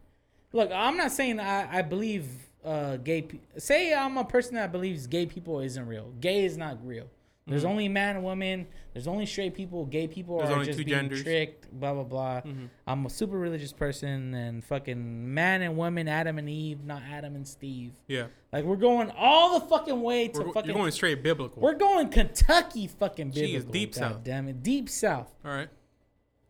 [0.53, 2.27] Look, I'm not saying I, I believe
[2.65, 3.23] uh, gay.
[3.23, 6.11] Pe- say I'm a person that believes gay people isn't real.
[6.21, 7.07] Gay is not real.
[7.51, 7.71] There's mm-hmm.
[7.71, 8.67] only man and woman.
[8.93, 9.85] There's only straight people.
[9.87, 11.23] Gay people There's are just two being genders.
[11.23, 11.71] tricked.
[11.73, 12.41] Blah blah blah.
[12.43, 12.67] Mm-hmm.
[12.87, 17.35] I'm a super religious person, and fucking man and woman, Adam and Eve, not Adam
[17.35, 17.93] and Steve.
[18.07, 18.27] Yeah.
[18.53, 20.71] Like we're going all the fucking way to We're, fucking.
[20.71, 21.61] you're going straight biblical.
[21.61, 23.73] we're going Kentucky fucking Jeez, biblical.
[23.73, 24.25] deep God south.
[24.25, 25.29] Damn it, deep south.
[25.45, 25.69] All right.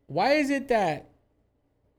[0.07, 1.11] Why is it that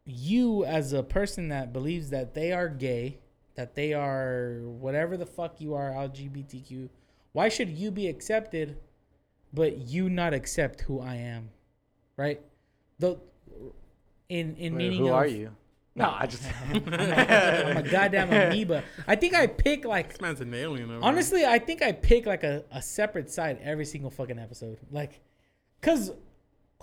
[0.05, 3.19] you, as a person that believes that they are gay,
[3.55, 6.89] that they are whatever the fuck you are, LGBTQ,
[7.33, 8.77] why should you be accepted,
[9.53, 11.49] but you not accept who I am,
[12.17, 12.41] right?
[12.99, 13.17] The
[14.29, 15.51] in in Wait, meaning who of, are you?
[15.93, 16.43] No, I just.
[16.69, 18.83] I'm a goddamn amoeba.
[19.07, 20.89] I think I pick like This man's an alien.
[20.89, 24.77] Over Honestly, I think I pick like a, a separate side every single fucking episode.
[24.89, 25.19] Like,
[25.81, 26.11] cause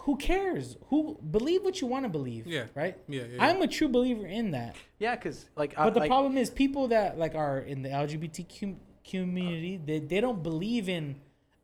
[0.01, 0.77] who cares?
[0.89, 2.47] Who believe what you want to believe?
[2.47, 2.65] Yeah.
[2.75, 2.97] Right.
[3.09, 3.45] Yeah, yeah, yeah.
[3.45, 4.77] I'm a true believer in that.
[4.99, 7.89] yeah, because like, I, But the like, problem is, people that like are in the
[7.89, 8.77] LGBTQ
[9.09, 11.17] community, they, they don't believe in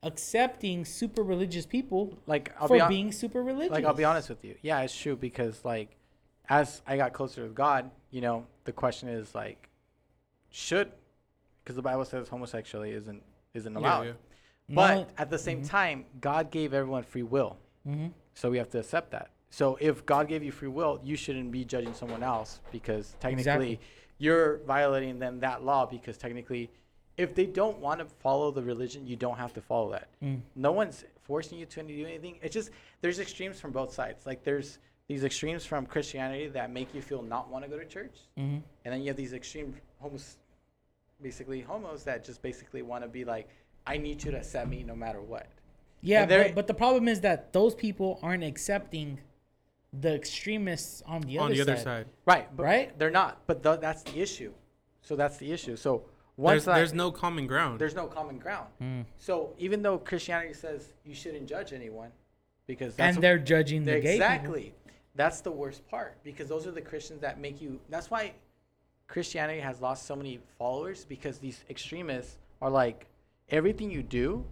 [0.05, 3.72] accepting super religious people like I'll for be hon- being super religious.
[3.72, 4.55] like I'll be honest with you.
[4.62, 5.97] Yeah, it's true because like
[6.48, 9.68] as I got closer with God, you know, the question is like
[10.51, 10.90] should
[11.62, 13.22] because the Bible says homosexuality isn't
[13.55, 14.02] isn't allowed.
[14.06, 14.12] yeah.
[14.68, 15.06] But No.
[15.18, 17.56] at the same time, God gave everyone free will.
[17.86, 18.12] Mhm.
[18.35, 19.31] So we have to accept that.
[19.51, 23.40] So if God gave you free will, you shouldn't be judging someone else because technically
[23.74, 23.81] Exactly.
[24.18, 26.70] you're violating them that law because technically
[27.16, 30.08] if they don't want to follow the religion, you don't have to follow that.
[30.22, 30.40] Mm.
[30.56, 32.36] No one's forcing you to do anything.
[32.42, 32.70] It's just
[33.00, 34.26] there's extremes from both sides.
[34.26, 34.78] Like there's
[35.08, 38.62] these extremes from Christianity that make you feel not want to go to church, Mhm.
[38.84, 40.38] and then you have these extreme homos,
[41.22, 43.48] basically homos that just basically want to be like,
[43.86, 45.46] I need you to accept me no matter what.
[46.00, 49.20] Yeah, but, but the problem is that those people aren't accepting
[49.92, 51.84] the extremists on the On other the other side.
[51.84, 52.98] side, Right, but Right?
[52.98, 54.52] They're not, but th- that's the issue.
[55.02, 55.76] So that's the issue.
[55.76, 56.04] So
[56.36, 57.78] once there's, that, there's no common ground.
[57.81, 58.69] there's no common ground.
[58.82, 59.05] Mm.
[59.19, 62.11] So even though Christianity says you shouldn't judge anyone,
[62.66, 64.27] because that's And they're judging the They're- gay people.
[64.27, 64.74] exactly.
[65.16, 67.78] That's the worst part because those are the Christians that make you.
[67.89, 68.32] That's why
[69.06, 73.06] Christianity has lost so many followers because these extremists are like
[73.51, 74.44] everything you do.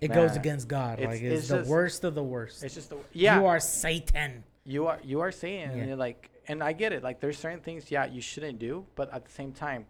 [0.00, 0.98] It goes against God.
[0.98, 2.62] It's- like it's, it's the just- worst of the worst.
[2.62, 3.38] It's just the yeah.
[3.40, 4.44] You are Satan.
[4.64, 5.76] you are you are saying Yeah.
[5.78, 7.02] and you're like and I get it.
[7.02, 9.86] Like there's certain things yeah you shouldn't do, but at the same time,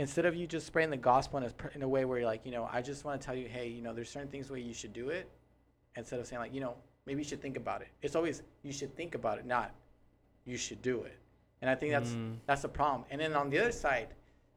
[0.00, 2.44] instead of you just spreading the gospel in a, in a way where you're like
[2.44, 4.58] you know I just want to tell you hey you know there's certain things where
[4.58, 5.28] you should do it,
[5.96, 6.74] instead of saying like you know
[7.06, 7.88] maybe you should think about it.
[8.02, 9.72] It's always you should think about it, not
[10.44, 11.16] you should do it.
[11.60, 12.36] And I think that's Mm.
[12.46, 13.04] that's the problem.
[13.10, 14.08] And then on the other side,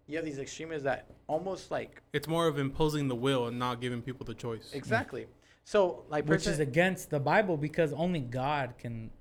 [0.08, 3.82] you have these extremists that almost like it's more of imposing the will and not
[3.82, 4.72] giving people the choice.
[4.74, 5.28] exactly.
[5.66, 9.12] So like Which person- is against the Bible because only God can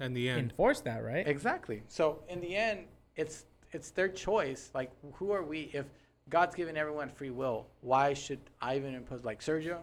[0.00, 1.26] In the end, enforce that, right?
[1.26, 1.82] Exactly.
[1.88, 2.78] So in the end,
[3.16, 4.70] it's it's their choice.
[4.74, 5.70] Like, who are we?
[5.72, 5.86] If
[6.30, 9.24] God's given everyone free will, why should I even impose?
[9.24, 9.78] Like Sergio,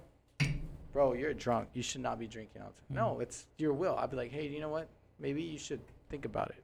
[0.94, 1.70] bro, you're drunk.
[1.74, 3.04] You should not be drinking all the time.
[3.04, 3.22] No, hmm.
[3.22, 3.96] it's your will.
[3.96, 4.90] I'd be like, hey, you know what?
[5.20, 6.64] Maybe you should think about it.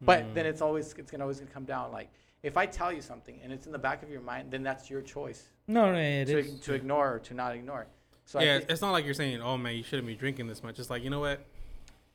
[0.00, 0.04] Hmm.
[0.06, 1.92] But then it's always it's gonna always gonna come down.
[1.92, 2.10] Like,
[2.42, 4.90] if I tell you something and it's in the back of your mind, then that's
[4.90, 6.60] your choice No, no, it to, is.
[6.60, 7.86] to ignore or to not ignore.
[8.24, 10.62] So I yeah, it's not like you're saying, "Oh man, you shouldn't be drinking this
[10.62, 11.44] much." It's like you know what,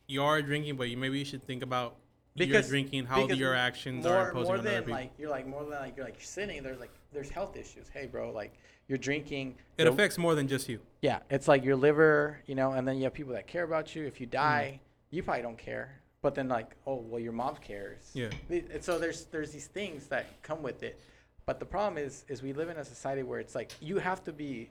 [0.06, 1.96] you are drinking, but you maybe you should think about
[2.38, 4.94] Because- drinking, how your actions more, are imposing more on other than people.
[4.94, 6.62] like you're like more than like you're like sinning.
[6.62, 7.88] There's like there's health issues.
[7.92, 8.54] Hey, bro, like
[8.88, 9.56] you're drinking.
[9.76, 10.80] it affects more than just you.
[11.02, 13.94] Yeah, it's like your liver, you know, and then you have people that care about
[13.94, 14.06] you.
[14.06, 14.30] If you Mm.
[14.30, 16.00] die, you probably don't care.
[16.22, 18.10] But then like, oh well, your mom cares.
[18.14, 18.30] Yeah.
[18.50, 20.98] And so there's there's these things that come with it.
[21.46, 24.24] But the problem is is we live in a society where it's like you have
[24.24, 24.70] to be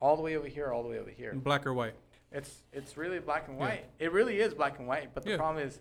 [0.00, 1.32] all the way over here, all the way over here.
[1.34, 1.94] Black or white.
[2.30, 3.64] It's it's really black and Yeah.
[3.66, 3.84] white.
[3.98, 5.12] It really is black and white.
[5.14, 5.36] But the Yeah.
[5.36, 5.80] problem is,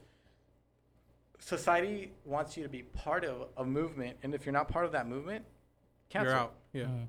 [1.41, 4.91] society wants you to be part of a movement, and if you're not part of
[4.93, 5.43] that movement,
[6.09, 6.31] cancel.
[6.31, 6.53] You're out.
[6.73, 6.83] Yeah.
[6.83, 7.07] Mm.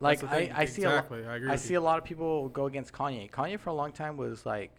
[0.00, 0.50] Like I.
[0.54, 1.06] I see a lot.
[1.12, 1.48] I agree.
[1.50, 1.78] I see you.
[1.78, 3.30] a lot of people go against Kanye.
[3.30, 4.72] Kanye for a long time was like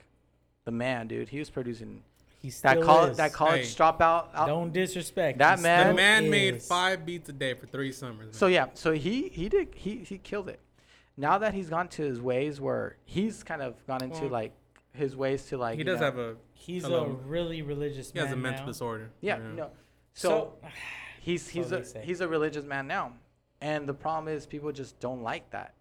[0.66, 1.30] the man, dude.
[1.30, 2.04] He was producing
[2.40, 3.18] He still that college is.
[3.18, 3.84] that college Hey.
[3.84, 4.28] dropout.
[4.36, 4.48] Out.
[4.48, 5.40] Don't disrespect.
[5.40, 8.36] That man- The still man made five beats a day for three summers.
[8.38, 10.60] So yeah, so he he did he he killed it.
[11.20, 14.52] Now that he's gone to his ways where he's kind of gone into Well, like
[14.94, 17.04] his ways to like he does know- have a He's Hello.
[17.06, 18.14] a really religious man.
[18.14, 18.72] he man has a mental now.
[18.72, 19.10] disorder.
[19.22, 19.54] yeah you know.
[19.56, 19.70] no
[20.14, 20.54] so, So,
[21.22, 22.02] he's he's a say.
[22.04, 23.14] he's a religious man now,
[23.62, 25.74] and the problem is people just don't like that.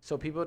[0.00, 0.46] So people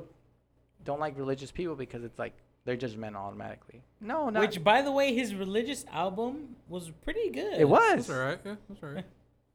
[0.84, 2.34] don't like religious people because it's like
[2.66, 3.82] they're judgmental automatically.
[4.02, 7.54] No, not which by the way, his religious album was pretty good.
[7.60, 8.08] it was.
[8.08, 8.40] That's all right.
[8.46, 9.06] Yeah, that's all right.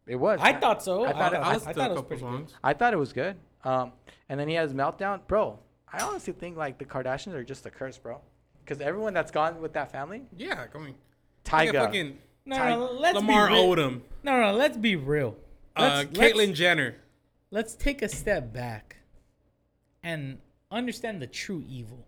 [0.07, 0.41] It was.
[0.43, 1.05] I thought so.
[1.05, 2.45] I I thought thought, it- I, I I listened to thought it was couple pretty
[2.45, 2.53] good.
[2.65, 3.37] I thought it was good.
[3.65, 3.93] Um,
[4.29, 5.59] and then he has meltdown, bro.
[5.93, 8.21] I honestly think like the Kardashians are just a curse, bro.
[8.65, 10.95] Because everyone that's gone with that family, Yeah, going.
[11.45, 13.65] Tyga, fucking No, Ty- no, let's Lamar be real.
[13.77, 15.37] Odom, No, no, let's be real.
[15.77, 16.95] uh, Let's, Caitlyn let's, Jenner.
[17.51, 18.97] let's take a step back
[20.03, 20.39] and
[20.71, 22.05] understand the true evil.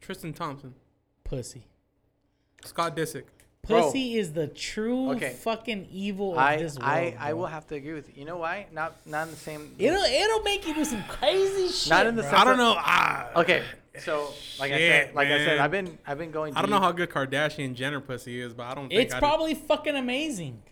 [0.00, 0.74] Tristan Thompson,
[1.24, 1.66] Pussy.
[2.64, 3.24] Scott Disick.
[3.66, 3.84] Bro.
[3.84, 5.30] Pussy is the true Okay.
[5.30, 6.90] fucking evil of I, this world.
[6.90, 7.38] I, I bro.
[7.40, 8.14] will have to agree with you.
[8.20, 8.66] You know why?
[8.72, 9.74] Not, not in the same.
[9.78, 11.88] It'll it'll make you do some crazy shit.
[11.90, 12.30] Not in the bro.
[12.30, 12.74] sense I don't of- know.
[12.76, 13.62] Ah, Okay,
[13.98, 16.54] so like I said, like I said, I've been, I've been going.
[16.56, 18.88] I don't know how good Kardashian Jenner pussy is, but I don't.
[18.88, 20.62] Think It's I'd- probably fucking amazing.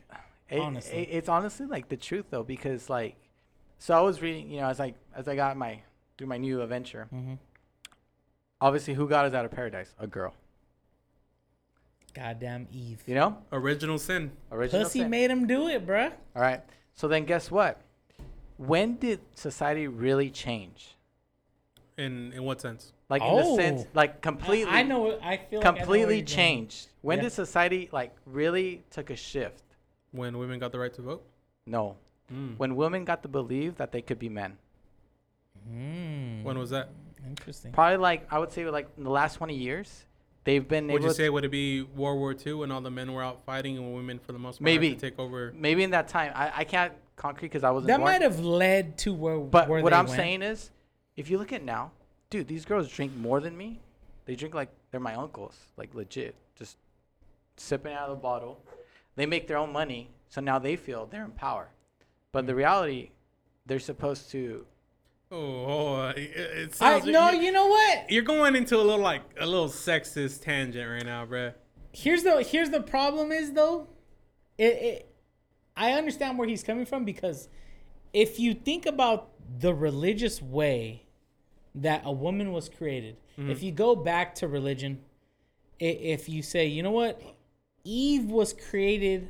[0.50, 0.98] It- honestly.
[0.98, 3.16] it- it's honestly like the truth though, because like,
[3.78, 5.80] so I was reading, you know, as I as I got my
[6.18, 7.08] through my new adventure.
[7.12, 7.38] Mhm.
[8.60, 9.94] Obviously, who got us out of paradise?
[9.98, 10.34] A girl.
[12.14, 13.02] Goddamn Eve.
[13.06, 14.32] You know, original sin.
[14.50, 14.84] original.
[14.84, 15.10] Pussy sin.
[15.10, 16.12] made him do it, bruh.
[16.36, 16.60] All right.
[16.94, 17.80] So then, guess what?
[18.58, 20.94] When did society really change?
[21.96, 22.92] In in what sense?
[23.12, 23.90] Like in the sense, Oh.
[23.92, 25.00] like completely, I, know.
[25.00, 26.26] what- I feel like I know where completely going.
[26.26, 26.86] changed.
[27.02, 27.24] When Yeah.
[27.24, 29.62] did society like really took a shift?
[30.12, 31.22] When women got the right to vote.
[31.66, 31.96] No,
[32.32, 32.56] Mm.
[32.56, 34.56] when women got to believe that they could be men.
[35.70, 36.88] Mm, When was that?
[37.26, 37.72] interesting?
[37.72, 40.06] Probably like I would say like in the last twenty years,
[40.44, 42.90] they've been Would able you say would it be World War II when all the
[42.90, 44.88] men were out fighting and women for the most part Maybe.
[44.90, 45.52] had to take over?
[45.54, 46.32] maybe in that time.
[46.34, 48.10] I, I can't concrete because I wasn't That born.
[48.10, 49.38] might have led to where.
[49.38, 50.16] But where what they I'm went.
[50.16, 50.70] saying is,
[51.16, 51.92] if you look at now,
[52.32, 53.78] dude, these girls drink more than me.
[54.24, 56.78] They drink like they're my uncles, like legit, just
[57.58, 58.58] sipping out of the bottle.
[59.16, 61.68] They make their own money, so now they feel they're in power.
[62.32, 62.46] But Mm.
[62.46, 63.10] the reality,
[63.66, 64.66] they're supposed to.
[65.30, 67.06] Oh, it, it I sounds.
[67.06, 68.10] no, you, you know what?
[68.10, 71.52] you're going into a little like a little sexist tangent right now, bruh.
[71.92, 73.88] Here's the here's the problem is though,
[74.56, 75.14] it, it
[75.76, 77.48] I understand where he's coming from because
[78.14, 79.28] if you think about
[79.58, 81.01] the religious way
[81.74, 85.00] that a woman was created, if you go back to religion,
[85.80, 87.20] if you say, you know what,
[87.84, 89.28] Eve was created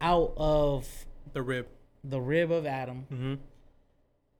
[0.00, 0.88] out of
[1.32, 1.66] The rib.
[2.02, 3.06] the rib of Adam.
[3.12, 3.34] Mm-hmm.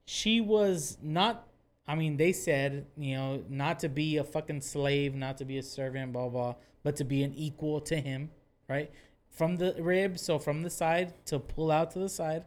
[0.05, 1.47] She was not.
[1.87, 5.57] I mean, they said, you know, not to be a fucking slave, not to be
[5.57, 8.29] a servant, blah blah, but to be an equal to him,
[8.69, 8.91] right?
[9.29, 12.45] From the rib, so from the side to pull out to the side,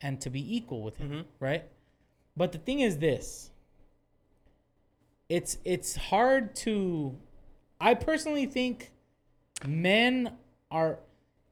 [0.00, 1.24] and to be equal with him, Mhm.
[1.40, 1.64] right?
[2.36, 3.50] But the thing is this.
[5.28, 7.16] It's it's hard to.
[7.80, 8.92] I personally think
[9.66, 10.32] men
[10.70, 10.98] are,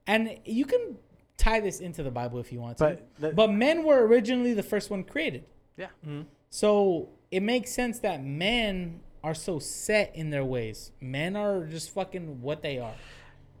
[0.07, 0.97] and you can
[1.37, 2.83] tie this into the Bible if you want to.
[2.85, 5.45] But the, But men were originally the first one created.
[5.77, 6.21] yeah, mm-hmm.
[6.49, 10.91] So it makes sense that men are so set in their ways.
[11.01, 12.95] Men are just fucking what they are.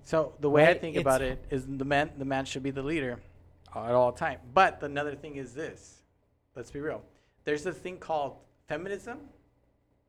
[0.03, 2.71] So the way I think it's- about it is the man the man should be
[2.71, 3.19] the leader
[3.75, 4.39] at all time.
[4.53, 6.03] But another thing is this.
[6.55, 7.03] Let's be real.
[7.43, 8.37] There's this thing called
[8.67, 9.17] feminism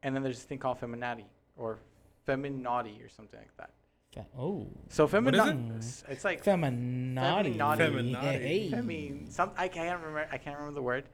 [0.03, 1.25] and then there's this thing called feminati
[1.57, 1.79] or
[2.27, 3.71] feminati or something like that.
[4.15, 7.57] Fe- Oh, So is feminati it's like feminati.
[7.57, 7.79] Feminati.
[7.79, 8.21] Feminati.
[8.23, 8.71] Hey.
[8.73, 11.05] femi some I can't remember I can't remember the word,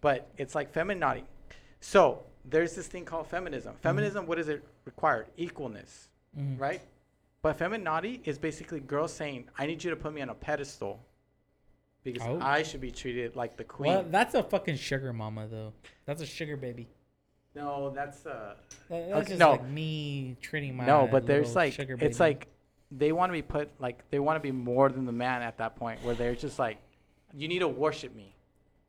[0.00, 1.22] but it's like feminati.
[1.80, 3.72] So there's this thing called feminism.
[3.74, 3.82] Mm-hmm.
[3.82, 5.26] Feminism, what is it required?
[5.38, 6.08] Equalness,
[6.38, 6.58] Mhm.
[6.60, 6.80] right?
[7.42, 11.00] But feminati is basically girls saying, "I need you to put me on a pedestal
[12.02, 12.38] because Oh.
[12.40, 15.72] I should be treated like the queen." Well, that's a fucking sugar mama though.
[16.04, 16.88] That's a sugar baby.
[17.54, 18.54] No, that's uh,
[18.88, 19.50] That- That's Okay, just no.
[19.52, 22.48] like me treating my no, but there's like sugar it's like
[22.92, 25.58] they want to be put like they want to be more than the man at
[25.58, 26.78] that point where they're just like,
[27.32, 28.34] "You need to worship me."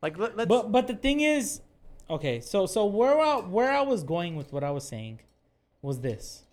[0.02, 1.62] Like let, let's But but the thing is,
[2.10, 5.20] okay, so so where I, where I was going with what I was saying
[5.84, 6.44] was this.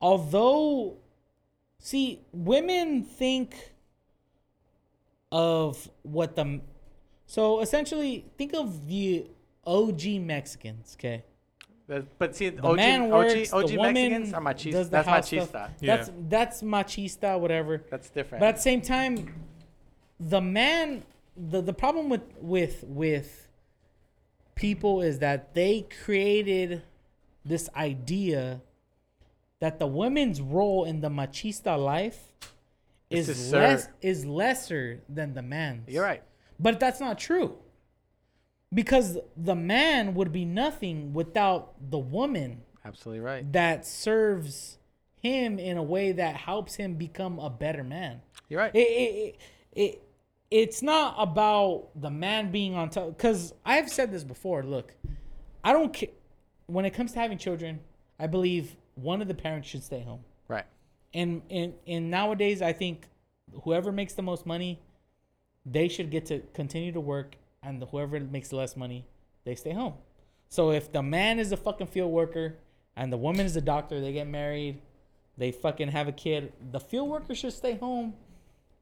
[0.00, 0.98] Although,
[1.78, 3.72] see, women think
[5.32, 6.60] of what the
[7.26, 9.26] so essentially think of the
[9.68, 11.24] OG Mexicans, okay?
[11.86, 14.72] But, but see, The OG, man OG, works, OG the woman Mexicans are machista.
[14.72, 15.46] does the That's house machista.
[15.48, 15.70] stuff.
[15.80, 15.96] Yeah.
[15.96, 17.82] That's that's machista, whatever.
[17.90, 18.40] That's different.
[18.40, 19.34] But at the same time,
[20.20, 21.04] the man,
[21.36, 23.48] the the problem with with with
[24.54, 26.82] people is that they created
[27.44, 28.60] this idea
[29.60, 32.32] that the women's role in the machista life
[33.10, 35.88] Is is less is lesser than the man's.
[35.88, 36.22] You're right.
[36.60, 37.56] But that's not true.
[38.72, 43.52] Because the man would be nothing without the woman Absolutely right.
[43.52, 44.78] that serves
[45.22, 48.20] him in a way that helps him become a better man.
[48.48, 48.74] You're right.
[48.74, 49.40] It it, it,
[49.72, 50.02] it
[50.50, 54.62] it's not about the man being on top because I've said this before.
[54.62, 54.94] Look,
[55.64, 56.10] I don't care
[56.66, 57.80] when it comes to having children.
[58.18, 60.20] I believe one of the parents should stay home.
[60.48, 60.66] right.
[61.14, 63.06] And and and nowadays, I think
[63.64, 64.80] whoever makes the most money
[65.66, 69.06] they should get to continue to work, and whoever makes less money,
[69.44, 69.94] they stay home.
[70.48, 72.56] So if the man is a fucking field worker
[72.96, 74.80] and the woman is a doctor, they get married,
[75.36, 76.52] they fucking have a kid.
[76.72, 78.14] The field worker should stay home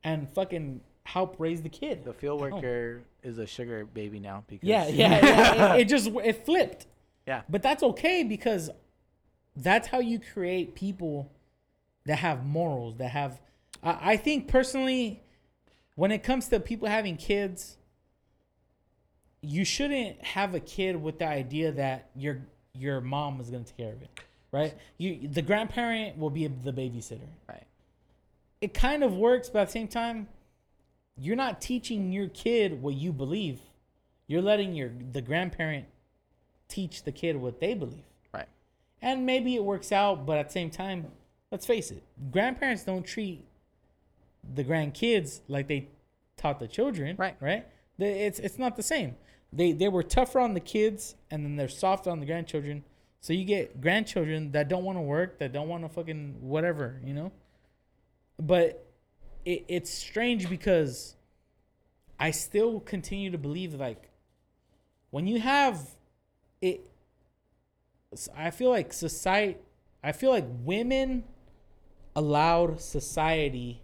[0.04, 2.04] and fucking help raise the kid.
[2.04, 5.74] The field worker is a sugar baby now because Yeah, yeah, yeah.
[5.74, 6.86] it, it just it flipped.
[7.26, 7.42] Yeah.
[7.48, 8.70] But that's okay because
[9.56, 11.30] that's how you create people
[12.04, 13.40] that have morals, that have.
[13.82, 15.22] I, I think personally,
[15.96, 17.76] when it comes to people having kids,
[19.46, 22.38] you shouldn't have a kid with the idea that your
[22.74, 24.10] your mom is gonna take care of it,
[24.50, 24.74] right?
[24.98, 27.28] You the grandparent will be the babysitter.
[27.48, 27.62] right.
[28.60, 30.28] It kind of works, but at the same time,
[31.16, 33.60] you're not teaching your kid what you believe.
[34.26, 35.86] You're letting your the grandparent
[36.68, 38.04] teach the kid what they believe.
[38.34, 38.48] Right.
[39.00, 41.06] And maybe it works out, but at the same time,
[41.52, 42.02] let's face it,
[42.32, 43.44] grandparents don't treat
[44.54, 45.88] the grandkids like they
[46.36, 47.14] taught the children.
[47.16, 47.36] Right.
[47.40, 47.66] Right.
[47.98, 49.16] It's it's not the same.
[49.52, 52.84] They they were tougher on the kids, and then they're softer on the grandchildren.
[53.20, 57.00] So you get grandchildren that don't want to work, that don't want to fucking whatever,
[57.04, 57.32] you know.
[58.38, 58.86] But
[59.44, 61.16] it, it's strange because
[62.18, 64.10] I still continue to believe like
[65.10, 65.96] when you have
[66.60, 66.90] it
[68.36, 69.58] I feel like society
[70.02, 71.24] I feel like women
[72.14, 73.82] allowed society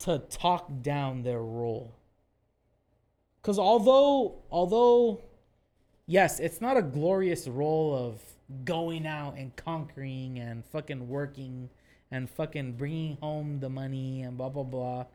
[0.00, 1.94] to talk down their role.
[3.46, 5.20] Cuz although although
[6.08, 8.20] yes, it's not a glorious role of
[8.64, 11.70] going out and conquering and fucking working
[12.10, 15.06] and fucking bringing home the money and blah blah blah.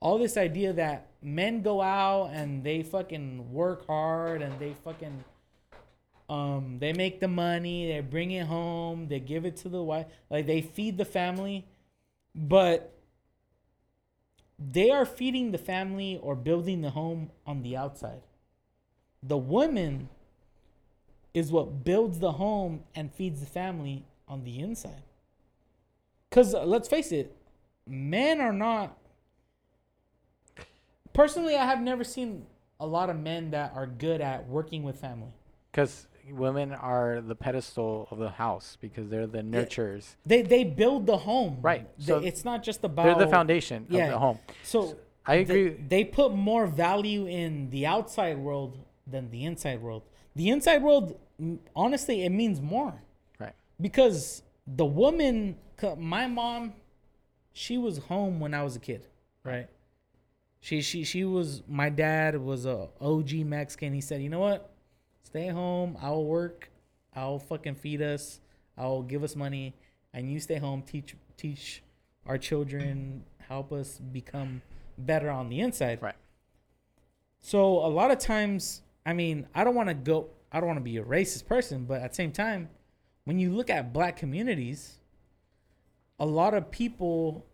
[0.00, 5.22] All this idea that men go out and they fucking work hard and they fucking
[6.28, 10.06] um they make the money, they bring it home, they give it to the wife,
[10.28, 11.68] like they feed the family,
[12.34, 12.99] but
[14.60, 18.20] they are feeding the family or building the home on the outside.
[19.22, 20.08] The woman
[21.32, 25.02] is what builds the home and feeds the family on the inside.
[26.30, 27.34] Cuz uh, let's face it,
[27.86, 28.96] men are not
[31.12, 32.46] Personally, I have never seen
[32.78, 35.32] a lot of men that are good at working with family.
[35.70, 40.16] Because women are the pedestal of the house because they're the nurturers.
[40.26, 41.58] They they build the home.
[41.60, 44.04] Right, They- so it's not just about They're the foundation yeah.
[44.06, 44.38] of the home.
[44.62, 44.96] So
[45.26, 45.76] I agree.
[45.88, 50.02] They, put more value in the outside world than the inside world.
[50.34, 51.18] The inside world,
[51.76, 53.02] honestly, it means more
[53.38, 53.54] Right.
[53.80, 55.56] because the woman
[55.98, 56.74] my mom,
[57.52, 59.06] she was home when I was a kid,
[59.44, 59.68] right?
[60.60, 61.62] She she she was.
[61.66, 63.94] My dad was a OG Mexican.
[63.94, 64.70] He said, you know what?
[65.30, 65.96] Stay home.
[66.02, 66.70] I'll work.
[67.14, 68.40] I'll fucking feed us.
[68.76, 69.74] I'll give us money,
[70.12, 70.82] and you stay home.
[70.82, 71.82] Teach teach
[72.26, 73.24] our children.
[73.48, 74.62] Help us become
[74.98, 76.02] better on the inside.
[76.02, 76.14] Right.
[77.40, 80.28] So a lot of times, I mean, I don't want to go.
[80.52, 82.68] I don't want to be a racist person, but at the same time,
[83.24, 84.98] when you look at black communities,
[86.18, 87.46] a lot of people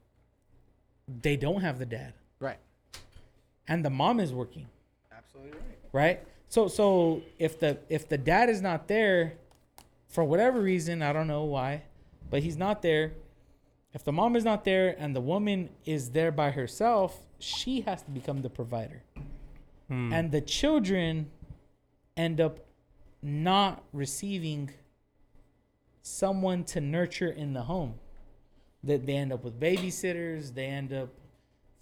[1.22, 2.58] they don't have the dad, Right.
[3.68, 4.66] and the mom is working
[5.16, 5.92] Absolutely right.
[5.92, 6.24] right?
[6.48, 9.34] So so if the if the dad is not there
[10.08, 11.82] for whatever reason, I don't know why,
[12.30, 13.12] but he's not there.
[13.92, 18.02] If the mom is not there and the woman is there by herself, she has
[18.02, 19.02] to become the provider.
[19.88, 20.12] Hmm.
[20.12, 21.30] And the children
[22.16, 22.60] end up
[23.22, 24.70] not receiving
[26.02, 27.94] someone to nurture in the home.
[28.84, 31.08] That they end up with babysitters, they end up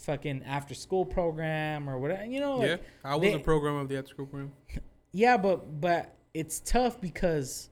[0.04, 2.24] fucking after school program or whatever.
[2.24, 4.52] You know, like, yeah, I was they- a program of the after school program.
[5.12, 7.70] yeah, but but it's tough because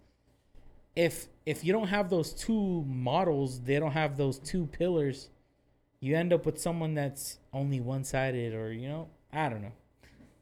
[0.97, 5.31] if if you don't have those two models, they don't have those two pillars,
[6.01, 9.73] you end up with someone that's only one sided or you know, I don't know.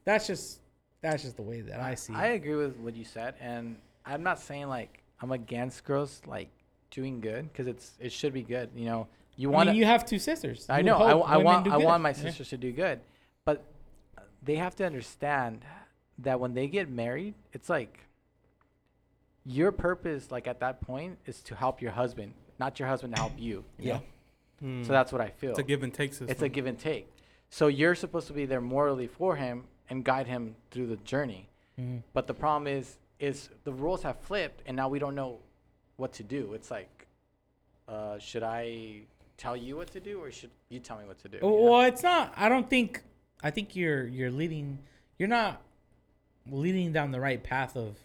[0.03, 0.59] That's just
[1.01, 2.35] that's just the way that I see I it.
[2.35, 6.49] agree with what you said, and I'm not saying like I'm against girls like
[6.91, 8.69] doing good because it's it should be good.
[8.75, 10.65] You know, you I want mean, you have two sisters.
[10.69, 10.97] I You know.
[10.97, 11.67] I, I want.
[11.67, 12.15] I want my Yeah.
[12.15, 12.99] sisters to do good,
[13.45, 13.63] but
[14.43, 15.63] they have to understand
[16.19, 17.99] that when they get married, it's like
[19.45, 23.21] your purpose, like at that point, is to help your husband, not your husband to
[23.21, 23.63] help you.
[23.79, 23.93] you Yeah.
[23.97, 24.03] know?
[24.59, 24.83] Hmm.
[24.83, 25.51] So that's what I feel.
[25.51, 26.29] it's a give and take system.
[26.29, 27.11] It's a give and take.
[27.49, 31.49] So you're supposed to be there morally for him and guide him through the journey.
[31.79, 32.03] Mhm.
[32.13, 35.39] But the problem is, is the rules have flipped, and now we don't know
[35.97, 36.53] what to do.
[36.53, 37.07] It's like,
[37.87, 39.01] uh, should I
[39.41, 41.37] tell you what to do, or should you tell me what to do?
[41.37, 41.71] you know?
[41.71, 42.33] Well, it's not.
[42.37, 43.01] I don't think.
[43.41, 44.79] I think you're you're leading.
[45.17, 45.61] You're not
[46.49, 47.97] leading down the right path of.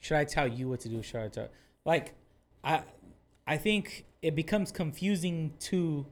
[0.00, 1.02] Should I tell you what to do?
[1.02, 1.48] Should I tell?
[1.84, 2.14] Like,
[2.64, 2.82] I,
[3.46, 6.06] I think it becomes confusing to,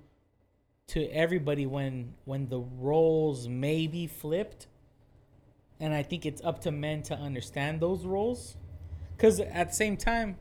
[0.88, 4.66] to everybody when when the roles may be flipped
[5.78, 8.56] and i think it's up to men to understand those roles
[9.16, 10.36] because at the same time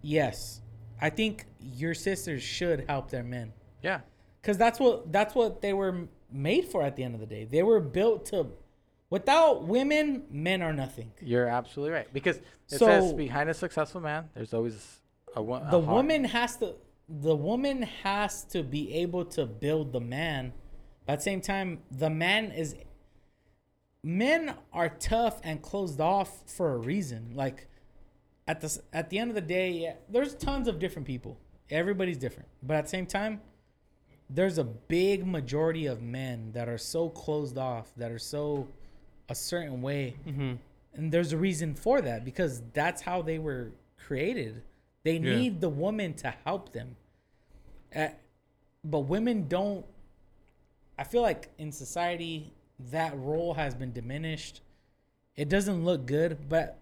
[0.00, 0.60] yes
[1.00, 3.52] i think your sisters should help their men
[3.82, 4.00] Yeah.
[4.40, 7.44] because that's what that's what they were made for at the end of the day
[7.44, 8.46] they were built to
[9.10, 12.12] without women men are nothing You're absolutely right.
[12.12, 12.44] Because it
[12.78, 15.00] So- says behind a successful man, there's always
[15.34, 15.96] a, wo- a the heart.
[15.96, 16.74] woman has to
[17.08, 20.52] the woman has to be able to build the man
[21.06, 22.76] but at the same time the man is
[24.02, 27.66] men are tough and closed off for a reason like
[28.50, 28.70] at the
[29.00, 31.32] at the end of the day yeah, there's tons of different people
[31.70, 33.40] everybody's different but at the same time
[34.38, 34.64] there's a
[34.98, 38.66] big majority of men that are so closed off that are so
[39.28, 40.52] a certain way Mm-hmm.
[40.94, 43.64] and there's a reason for that because that's how they were
[44.06, 44.62] created.
[45.04, 45.36] They Yeah.
[45.38, 46.96] need the woman to help them.
[47.94, 48.08] Uh,
[48.84, 49.84] but women don't.
[50.98, 52.52] I feel like in society
[52.90, 54.60] that role has been diminished.
[55.36, 56.78] It doesn't look good, but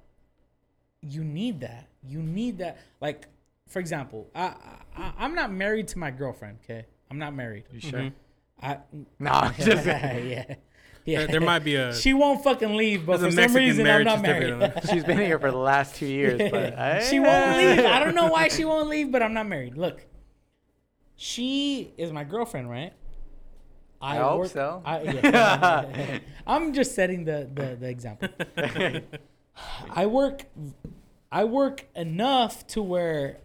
[1.03, 1.87] you need that.
[2.07, 2.79] You need that.
[3.01, 3.27] Like,
[3.69, 4.55] for example, I,
[4.97, 6.59] I I'm not married to my girlfriend.
[6.65, 7.65] Okay, I'm not married.
[7.73, 8.01] You sure?
[8.01, 8.13] Mhm.
[8.63, 8.79] I
[9.19, 10.55] No, I'm just yeah.
[11.05, 11.21] Yeah.
[11.21, 11.95] There, there might be a.
[11.95, 14.73] She won't fucking leave, but There's for a some reason I'm not married.
[14.91, 17.79] She's been here for the last two years, but she won't leave.
[17.85, 19.77] I don't know why she won't leave, but I'm not married.
[19.77, 20.05] Look,
[21.17, 22.93] she is my girlfriend, right?
[24.01, 24.83] I hope so.
[24.85, 26.19] I, yeah.
[26.47, 28.29] I'm just setting the, the, the example.
[29.91, 30.45] I work,
[31.33, 33.39] I work enough to where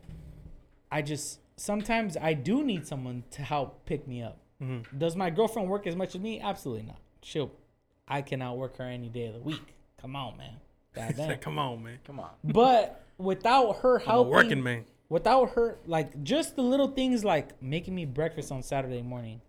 [0.92, 4.38] I just sometimes I do need someone to help pick me up.
[4.62, 4.86] Mhm.
[4.98, 6.40] Does my girlfriend work as much as me?
[6.40, 7.00] Absolutely not.
[7.22, 7.52] She'll,
[8.08, 9.74] I can outwork her any day of the week.
[10.00, 10.56] Come on, man.
[10.94, 11.30] God It's damn.
[11.30, 12.00] like, come on, man.
[12.06, 12.30] Come on.
[12.44, 14.86] But without her I'm helping, working man.
[15.10, 19.42] without her, like just the little things like making me breakfast on Saturday morning,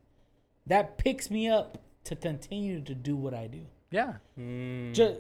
[0.67, 3.67] that picks me up to continue to do what I do.
[3.91, 4.15] Yeah.
[4.39, 4.95] Mm.
[4.95, 5.17] Just,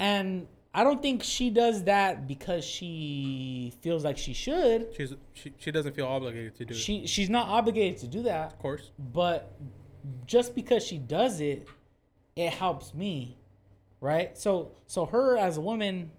[0.00, 4.88] and I don't think she does that because she feels like she should.
[4.96, 6.76] She's she, she doesn't feel obligated to do it.
[6.76, 8.90] She she's not obligated to do that, Of course.
[8.98, 9.52] but
[10.26, 11.68] just because she does it,
[12.36, 13.36] it helps me,
[14.00, 14.36] right?
[14.38, 16.10] So so her as a woman,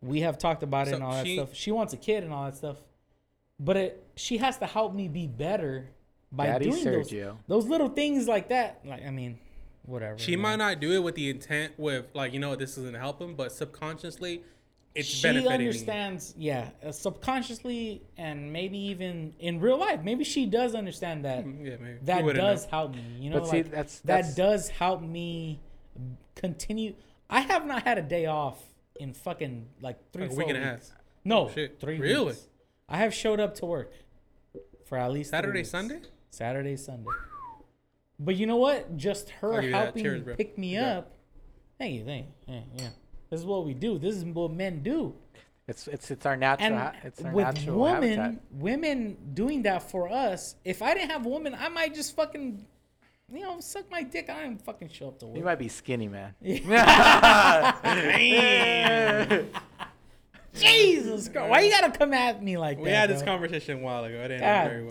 [0.00, 1.54] we have talked about it So and all that she- stuff.
[1.54, 2.76] She wants a kid and all that stuff,
[3.60, 5.88] but it she has to help me be better
[6.30, 7.12] by Daddy doing those
[7.48, 8.80] those little things like that.
[8.84, 9.38] Like I mean,
[9.88, 10.18] whatever.
[10.18, 10.42] She man.
[10.42, 13.50] might not do it with the intent with like you know this isn't helping, but
[13.52, 14.42] subconsciously,
[14.94, 15.58] it's she benefiting.
[15.58, 15.66] me.
[15.66, 20.00] understands, yeah, uh, subconsciously and maybe even in real life.
[20.02, 21.98] Maybe she does understand that Mm, Yeah, maybe.
[22.02, 22.70] That does know.
[22.70, 23.02] help me.
[23.18, 25.60] You know, But see, like, that's- that does help me
[26.34, 26.94] continue.
[27.30, 28.62] I have not had a day off
[28.98, 30.88] in fucking like three, Like a four week and a weeks.
[30.90, 30.98] half.
[31.24, 31.78] No, Oh, shit.
[31.80, 31.98] three.
[31.98, 32.26] Really?
[32.26, 32.48] weeks.
[32.88, 33.92] I have showed up to work
[34.86, 35.70] for at least three Saturday, weeks.
[35.70, 36.00] Sunday.
[36.30, 37.10] Saturday, Sunday.
[38.18, 38.96] But you know what?
[38.96, 40.34] Just her you helping Cheers, bro.
[40.36, 40.98] pick me Good job.
[40.98, 41.12] up.
[41.78, 42.32] Thank you, thank you.
[42.54, 42.88] Yeah, yeah.
[43.30, 43.98] This is what we do.
[43.98, 45.14] This is what men do.
[45.68, 46.78] It's it's it's our natural.
[46.78, 48.42] And it's our with natural women, habitat.
[48.52, 50.56] women doing that for us.
[50.64, 52.64] If I didn't have a woman, I might just fucking,
[53.30, 54.30] you know, suck my dick.
[54.30, 55.38] I didn't fucking show up to women.
[55.40, 56.34] You might be skinny, man.
[60.54, 61.50] Jesus Christ!
[61.50, 62.90] Why you gotta come at me like We that?
[62.90, 63.32] We had this bro?
[63.32, 64.16] conversation a while ago.
[64.16, 64.90] It didn't end very well.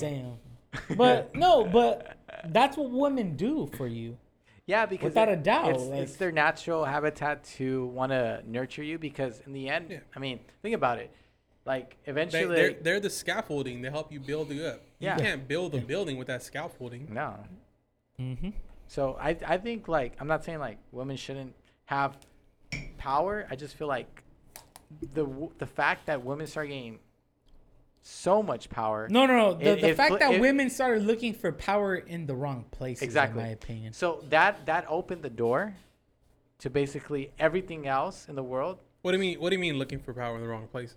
[0.89, 0.97] damn.
[0.97, 4.17] But no, but that's what women do for you.
[4.69, 8.83] Yeah, because Without it- a doubt, it's, it's their natural habitat to want to nurture
[8.83, 8.97] you.
[8.99, 9.99] Because in the end, Yeah.
[10.13, 11.09] I mean, think about it.
[11.65, 13.81] Like They, eventually, they're, they're the scaffolding.
[13.81, 14.81] They help you build you up.
[14.99, 15.15] Yeah.
[15.15, 17.07] You can't build a building with that scaffolding.
[17.09, 17.35] no.
[18.19, 18.49] Mm-hmm.
[18.87, 21.53] So I I think like I'm not saying like women shouldn't
[21.85, 22.17] have
[22.97, 23.47] power.
[23.49, 24.23] I just feel like
[25.13, 25.25] the
[25.59, 26.99] the fact that women start getting
[28.01, 29.07] so much power.
[29.09, 29.53] No, no, no.
[29.53, 32.65] The, It- the fact fli- that it- women started looking for power in the wrong
[32.71, 33.41] places, Exactly.
[33.41, 33.93] in my opinion.
[33.93, 35.73] So that that opened the door
[36.59, 38.79] to basically everything else in the world.
[39.01, 39.39] What do you mean?
[39.39, 40.95] What do you mean looking for power in the wrong places?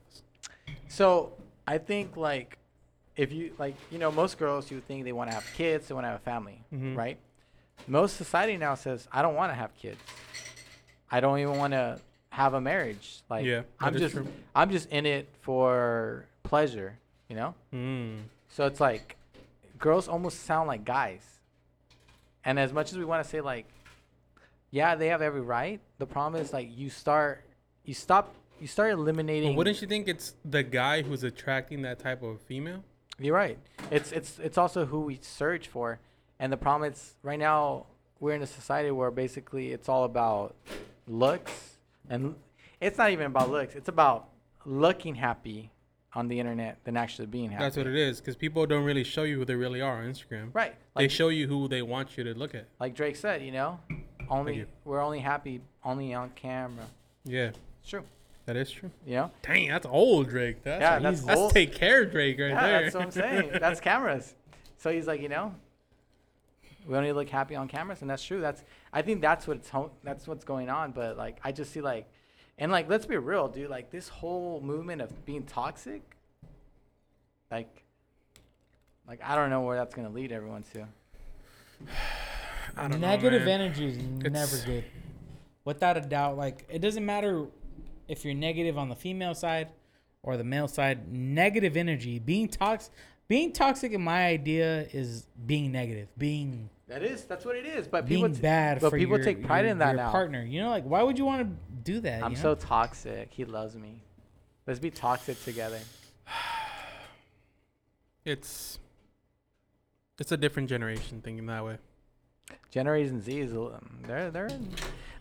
[0.88, 1.32] So
[1.66, 2.58] I think like
[3.16, 5.94] if you like you know most girls you think they want to have kids, they
[5.94, 6.96] want to have a family, Mhm.
[6.96, 7.18] right?
[7.86, 9.98] Most society now says I don't want to have kids.
[11.10, 13.22] I don't even want to have a marriage.
[13.28, 14.28] Like Yeah, I'm just true.
[14.54, 16.98] I'm just in it for pleasure,
[17.28, 17.54] you know?
[17.72, 18.22] Mm.
[18.48, 19.16] So it's like
[19.78, 21.24] girls almost sound like guys.
[22.44, 23.66] And as much as we want to say like
[24.72, 27.44] yeah, they have every right, the problem is like you start
[27.84, 31.98] you stop you start eliminating But wouldn't you think it's the guy who's attracting that
[31.98, 32.82] type of female?
[33.18, 33.58] You're right.
[33.90, 36.00] It's it's it's also who we search for,
[36.40, 37.86] and the problem is right now
[38.18, 40.54] we're in a society where basically it's all about
[41.06, 42.34] looks, and
[42.80, 43.74] it's not even about looks.
[43.76, 44.28] It's about
[44.64, 45.70] looking happy
[46.14, 47.62] on the internet than actually being happy.
[47.64, 50.04] That's what it is, because people don't really show you who they really are on
[50.12, 50.50] Instagram.
[50.52, 50.74] Right.
[50.96, 52.66] they show you who they want you to look at.
[52.80, 53.78] like Drake said, you know,
[54.28, 54.66] only you.
[54.84, 56.84] we're only happy only on camera.
[57.24, 58.02] Yeah, It's true.
[58.46, 58.90] that is true.
[59.06, 59.30] You know.
[59.42, 60.62] Dang, that's old Drake.
[60.64, 61.52] That's Yeah, that's that's old.
[61.52, 62.82] take care Drake right yeah, there.
[62.82, 63.50] that's what I'm saying.
[63.60, 64.34] That's cameras.
[64.78, 65.54] So he's like, you know,
[66.86, 68.40] we only look happy on cameras, and that's true.
[68.40, 70.92] That's I think that's what's ho- that's what's going on.
[70.92, 72.08] But like, I just see like,
[72.60, 73.70] and like, let's be real, dude.
[73.70, 76.02] Like this whole movement of being toxic,
[77.50, 77.82] like,
[79.08, 80.86] like I don't know where that's gonna lead everyone to.
[82.76, 83.62] I don't Negative man.
[83.62, 84.84] energy is never good.
[85.64, 87.46] Without a doubt, like it doesn't matter
[88.06, 89.68] if you're negative on the female side
[90.22, 91.10] or the male side.
[91.10, 92.92] Negative energy, being toxic,
[93.26, 97.86] being toxic in my idea is being negative, being That is that's what it is.
[97.86, 98.80] But people being t- bad.
[98.80, 100.10] but for people your- take pride your- in that your now.
[100.10, 102.22] Partner, you know, like why would you want to do that?
[102.24, 103.28] I'm you so toxic.
[103.32, 104.02] He loves me.
[104.66, 105.78] Let's be toxic together.
[108.24, 108.78] It's
[110.18, 111.78] it's a different generation thinking that way.
[112.70, 114.50] Generation Z is um, they're they're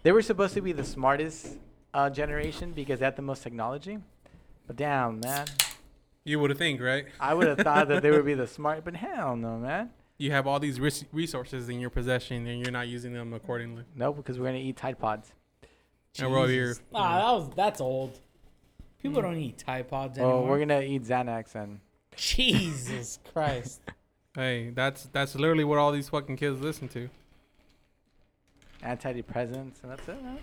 [0.03, 1.57] they were supposed to be the smartest
[1.93, 3.99] uh, generation because they had the most technology.
[4.67, 5.45] But damn, man,
[6.25, 7.05] You would have think, right?
[7.19, 9.89] I would have thought that they would be the smart, but hell no, man.
[10.19, 13.83] You have all these ris- resources in your possession, and you're not using them accordingly.
[13.95, 15.31] No, because we're gonna eat Tide Pods.
[16.19, 16.75] And we're over here.
[16.93, 18.19] Ah, that was that's old.
[19.01, 20.43] People don't eat Tide Pods anymore.
[20.43, 21.79] Oh, we're gonna eat Xanax and
[22.17, 23.81] Jesus Christ.
[24.35, 27.09] Hey, that's that's literally what all these fucking kids listen to.
[28.83, 30.21] antidepressants, and that's it.
[30.23, 30.39] Man.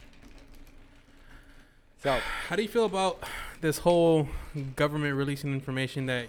[2.03, 3.23] So How do you feel about
[3.61, 4.29] this whole
[4.77, 6.29] government releasing information that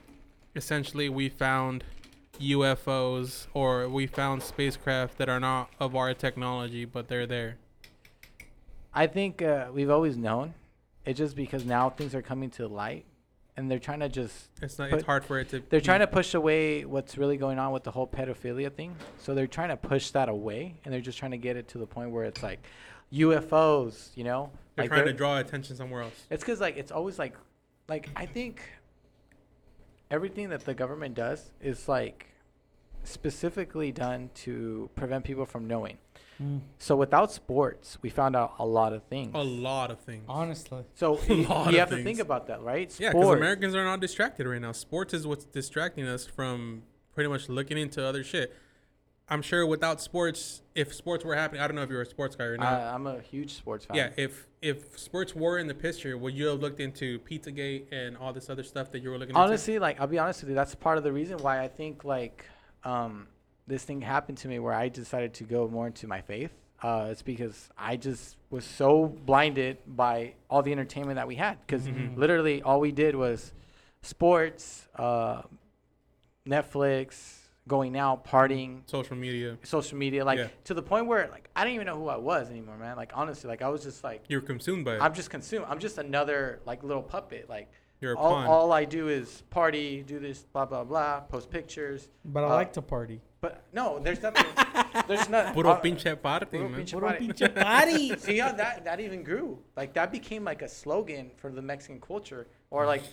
[0.55, 1.83] essentially we found
[2.39, 7.57] UFOs or we found spacecraft that are not of our technology, but they're there?
[8.93, 10.53] I think uh, we've always known.
[11.05, 13.05] It's just because now things are coming to light,
[13.55, 14.91] and they're trying to just It's not.
[14.91, 15.63] It's hard for it to.
[15.69, 18.95] they're trying to push away what's really going on with the whole pedophilia thing.
[19.19, 21.77] So they're trying to push that away, and they're just trying to get it to
[21.77, 22.59] the point where it's like
[23.13, 24.49] UFOs, you know?
[24.75, 26.25] They're like trying to they're- draw attention somewhere else.
[26.29, 27.35] It's because like it's always like,
[27.87, 28.61] like I think
[30.09, 32.27] everything that the government does is like
[33.03, 35.97] specifically done to prevent people from knowing.
[36.41, 39.31] Mm, So without sports, we found out a lot of things.
[39.33, 40.23] A lot of things.
[40.27, 40.83] honestly.
[40.93, 42.93] So you, you of have to think about that, right?
[42.99, 44.71] Yeah, because Americans are not distracted right now.
[44.71, 46.83] Sports is what's distracting us from
[47.15, 48.55] pretty much looking into other shit.
[49.29, 52.35] I'm sure without sports, if sports were happening, I don't know if you're a sports
[52.35, 52.79] guy or not.
[52.81, 53.97] Uh, I'm a huge sports fan.
[53.97, 58.15] yeah, if if sports were in the picture, would you have looked into Pizzagate and
[58.17, 59.39] all this other stuff that you were looking at?
[59.41, 62.03] honestly, like I'll be honest with you, that's part of the reason why I think
[62.05, 62.45] like
[62.85, 63.27] um,
[63.67, 66.51] this thing happened to me where I decided to go more into my faith.
[66.81, 71.57] Uh, it's because I just was so blinded by all the entertainment that we had.
[71.65, 72.15] Because Mhm.
[72.15, 73.51] literally all we did was
[74.03, 75.41] sports, uh,
[76.47, 77.36] Netflix,
[77.67, 78.81] going out, partying.
[78.89, 79.57] Social media.
[79.63, 80.47] social media, like Yeah.
[80.65, 82.95] to the point where like I didn't even know who I was anymore, man.
[82.95, 85.01] Like honestly, like I was just like You're consumed by it.
[85.01, 85.65] I'm just consumed.
[85.67, 87.49] I'm just another like little puppet.
[87.49, 88.45] Like you're a all, pawn.
[88.45, 92.09] all I do is party, do this, blah blah blah, post pictures.
[92.23, 93.21] But I Uh, like to party.
[93.41, 94.45] But no, there's nothing.
[95.07, 95.53] there's not.
[95.57, 96.79] Puro uh, pinche party, puro man.
[96.81, 97.27] pinche Puro party.
[97.27, 98.17] pinche party.
[98.17, 99.59] See how that that even grew?
[99.75, 103.03] Like that became like a slogan for the Mexican culture, or like,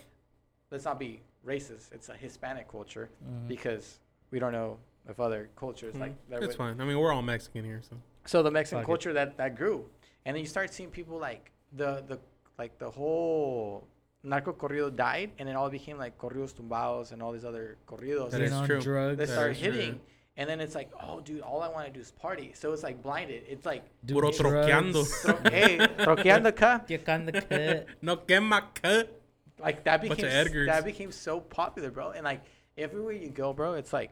[0.70, 1.92] let's not be racist.
[1.92, 3.49] It's a Hispanic culture Mhm.
[3.49, 4.00] because
[4.34, 6.30] we don't know if other cultures like mm-hmm.
[6.32, 6.42] that.
[6.42, 6.80] It's would- fine.
[6.80, 7.96] I mean, we're all Mexican here, so.
[8.26, 8.92] So the Mexican Fuck it.
[8.92, 9.84] culture that that grew,
[10.24, 12.18] and then you start seeing people like the the
[12.58, 13.86] like the whole
[14.24, 18.30] narco corrido died, and then all became like corridos tumbados and all these other corridos.
[18.30, 18.80] That Being is on true.
[18.80, 19.18] drugs.
[19.18, 19.70] They That start is true.
[19.72, 20.00] hitting,
[20.36, 22.52] and then it's like, oh, dude, all I want to do is party.
[22.54, 23.44] So it's like blinded.
[23.46, 25.00] It's like, do Puro drugs, troqueando.
[25.22, 26.78] tro- hey, troqueando ca.
[26.88, 27.86] Get on the cut.
[28.02, 29.20] No quema cut.
[29.60, 30.66] Like that Bunch of became Edgars.
[30.66, 32.10] that became so popular, bro.
[32.10, 32.42] And like
[32.76, 34.10] everywhere you go, bro, it's like,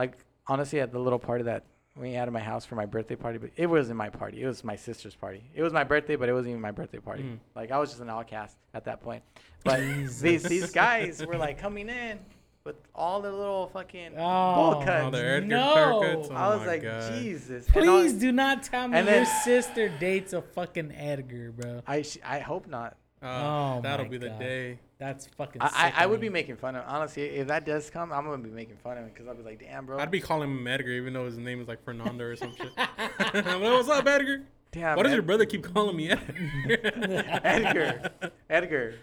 [0.00, 1.62] like honestly, at the little party that
[1.96, 4.42] we had at my house for my birthday party, but it wasn't my party.
[4.42, 5.42] It was my sister's party.
[5.54, 7.24] It was my birthday, but it wasn't even my birthday party.
[7.24, 7.38] Mm.
[7.54, 9.22] Like I was just an outcast at that point.
[9.62, 9.80] But
[10.22, 12.18] these these guys were like coming in
[12.64, 15.14] with all the little fucking Oh, bowl cuts.
[15.16, 16.02] Oh, No.
[16.30, 17.12] Oh I was like, God.
[17.20, 17.66] Jesus.
[17.74, 21.52] And all- Please do not tell me and your then- sister dates a fucking Edgar,
[21.52, 21.82] bro.
[21.86, 22.96] I sh- I hope not.
[23.22, 24.78] Uh, Oh that'll my be the day.
[24.98, 25.60] That's fucking.
[25.62, 28.38] I, I, I would be making fun of honestly if that does come I'm gonna
[28.42, 30.66] be making fun of him because I'll be like damn bro I'd be calling him
[30.66, 32.70] Edgar, even though his name is like Fernando or some shit.
[33.34, 34.42] Well, What's up, Edgar?
[34.72, 37.40] damn Why does Ed- your brother keep calling me Edgar?
[37.44, 38.10] Edgar
[38.48, 38.94] Edgar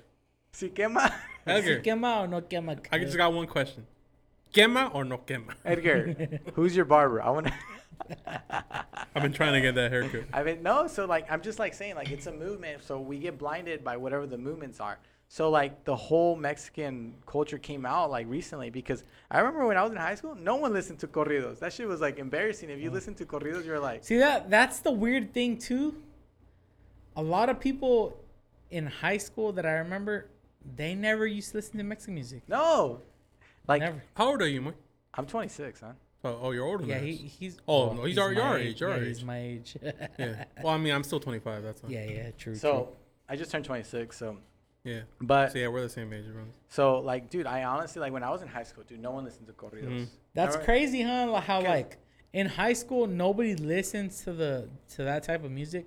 [0.52, 1.14] si quema
[1.46, 1.84] Edgar.
[1.84, 2.80] Si quema o no quema.
[2.92, 3.86] I just got one question.
[4.54, 5.54] Quema or no quema?
[5.66, 6.16] Edgar
[6.54, 7.54] who's your barber I want to
[9.16, 10.26] I've been trying to get that haircut.
[10.34, 13.19] I mean no so like I'm just like saying like it's a movement so we
[13.19, 18.09] get blinded by whatever the movements are So like the whole Mexican culture came out
[18.09, 21.08] like recently because I remember when I was in high school, no one listened to
[21.08, 21.59] corridos.
[21.59, 22.69] That shit was like embarrassing.
[22.69, 22.93] If you mm.
[22.93, 25.95] listen to corridos, you're like, See that that's the weird thing too.
[27.16, 28.17] A lot of people
[28.69, 30.30] in high school that I remember,
[30.76, 32.43] they never used to listen to Mexican music.
[32.48, 33.01] no,
[33.67, 34.03] like never.
[34.16, 34.76] How old are you, Mike?
[35.14, 35.92] I'm 26, huh?
[36.27, 37.57] Oh, oh, you're older Yeah, than he, he's.
[37.67, 39.07] Oh, no, he's already our- your my age, your yeah, age.
[39.07, 39.77] He's my age.
[40.19, 40.43] Yeah.
[40.64, 41.64] Well, I mean, I'm still 25.
[41.64, 41.89] That's all.
[41.91, 42.56] yeah, yeah, true.
[42.56, 42.95] So
[43.30, 44.38] I just turned 26, so
[44.83, 45.01] Yeah.
[45.22, 46.43] but So yeah, we're the same age, bro.
[46.69, 49.23] so like, dude, I honestly like when I was in high school, dude, no one
[49.25, 49.88] listened to corridos.
[49.89, 50.07] Mhm.
[50.33, 50.65] That's Alright.
[50.65, 51.27] crazy, huh?
[51.31, 51.97] Like How 'Cause- like
[52.33, 55.85] in high school nobody listens to the to that type of music,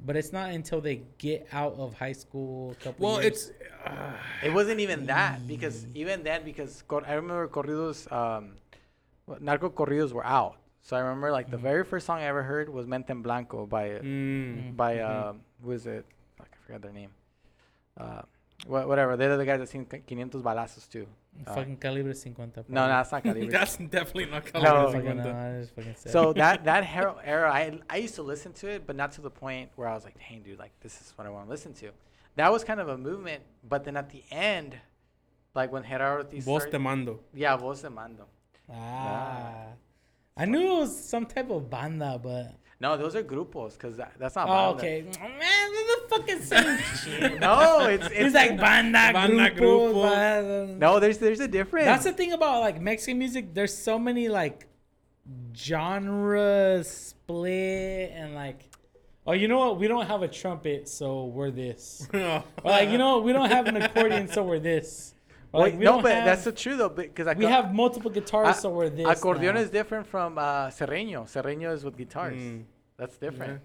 [0.00, 2.72] but it's not until they get out of high school.
[2.72, 3.50] A couple Well, years.
[3.50, 3.52] it's.
[3.84, 4.12] Uh,
[4.44, 8.54] It wasn't even that because even then because cor- I remember corridos, um, what-
[9.40, 10.56] narco corridos were out.
[10.82, 13.66] So I remember like the very first song I ever heard was Mente en Blanco
[13.66, 15.28] by mm, by mhm.
[15.30, 16.04] um, who is it?
[16.36, 17.10] Fuck, I forgot their name.
[17.98, 18.22] Uh,
[18.66, 19.16] wha- whatever.
[19.16, 21.06] They're the guys that sing 500 balazos too.
[21.46, 22.30] uh, fucking calibre 50.
[22.30, 22.74] No, probably.
[22.74, 23.50] no, that's not Calibre.
[23.50, 24.60] That's definitely not No.
[24.60, 25.28] Calibre Fucking, 50.
[25.32, 28.52] no, I just fucking said so that that hero era, I I used to listen
[28.54, 31.00] to it, but not to the point where I was like, dang, dude, like this
[31.00, 31.90] is what I want to listen to.
[32.36, 34.76] That was kind of a movement, but then at the end,
[35.54, 37.20] like when Gerardo Ortiz Voz started- te mando.
[37.34, 38.26] yeah, voz de mando.
[38.72, 39.66] Ah,
[40.36, 44.12] I knew it was some type of banda, but No, those are grupos, cause that,
[44.18, 44.48] that's not.
[44.48, 44.78] oh, banda.
[44.78, 47.40] okay, man, they're the fucking same shit.
[47.40, 49.92] No, it's it's, It's like banda, Banda, grupo.
[49.92, 50.02] grupo.
[50.10, 50.74] banda.
[50.78, 51.00] no.
[51.00, 51.86] There's there's a difference.
[51.86, 53.52] That's the thing about like Mexican music.
[53.54, 54.66] There's so many like
[55.56, 58.68] genre split and like,
[59.26, 59.78] oh, you know what?
[59.78, 62.06] We don't have a trumpet, so we're this.
[62.14, 63.24] Or like, you know, what?
[63.24, 65.14] we don't have an accordion, so we're this.
[65.52, 68.10] Or, Wait, we no, don't but have- that's the true though, because we have multiple
[68.10, 69.06] guitars, a- so we're this.
[69.08, 69.60] accordion now.
[69.60, 71.24] is different from uh, sierreño.
[71.26, 72.36] Sierreño is with guitars.
[72.36, 72.64] Mm.
[72.98, 73.60] That's different.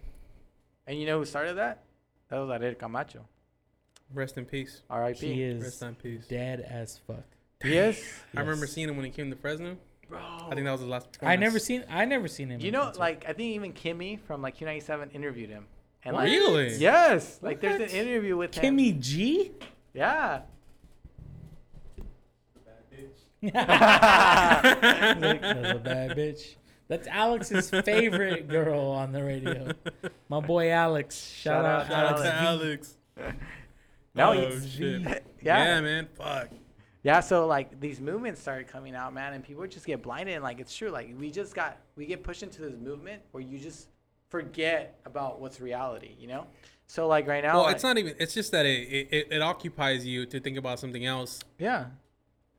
[0.87, 1.83] And you know who started that?
[2.29, 3.25] That was Ariel Camacho.
[4.13, 4.81] Rest in peace.
[4.89, 5.33] R.I.P.
[5.33, 6.27] He Rest is in peace.
[6.27, 7.23] dead as fuck.
[7.61, 8.01] He is.
[8.35, 9.77] I remember seeing him when he came to Fresno.
[10.09, 10.19] Bro.
[10.19, 11.17] I think that was his last.
[11.21, 11.83] I never seen.
[11.89, 12.59] I never seen him.
[12.61, 12.99] You know, concert.
[12.99, 15.65] like I think even Kimmy from like Q97 interviewed him.
[16.03, 16.23] And What?
[16.25, 16.75] like, Really?
[16.75, 18.77] yes, like there's an interview with him.
[18.77, 19.51] Kimmy G.
[19.93, 20.41] Yeah.
[23.53, 26.55] Like, That's a bad bitch.
[26.87, 29.71] That's Alex's favorite girl on the radio.
[30.29, 31.17] My boy Alex.
[31.19, 32.35] Shout, Shout out, out to Alex.
[32.35, 32.97] Alex.
[33.17, 33.21] V.
[33.23, 33.37] Alex.
[34.15, 35.01] No, oh it's- shit.
[35.01, 35.17] yeah.
[35.41, 36.07] Yeah, man.
[36.15, 36.49] Fuck.
[37.01, 40.35] Yeah, so like these movements started coming out, man, and people just get blinded.
[40.35, 43.41] And like it's true, like we just got we get pushed into this movement where
[43.41, 43.87] you just
[44.29, 46.45] forget about what's reality, you know.
[46.85, 48.13] So like right now, Well, like- it's not even.
[48.19, 51.85] It's just that it, it, it, it occupies you to think about something else yeah,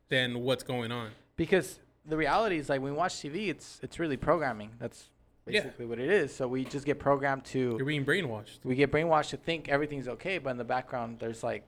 [0.09, 1.11] than what's going on.
[1.35, 4.69] because the reality is like when we watch TV, it's it's really programming.
[4.79, 5.09] That's
[5.47, 5.61] Yeah.
[5.63, 6.35] basically what it is.
[6.35, 8.59] So we just get programmed to You're being brainwashed.
[8.63, 11.63] we get brainwashed to think everything's okay, but in the background there's like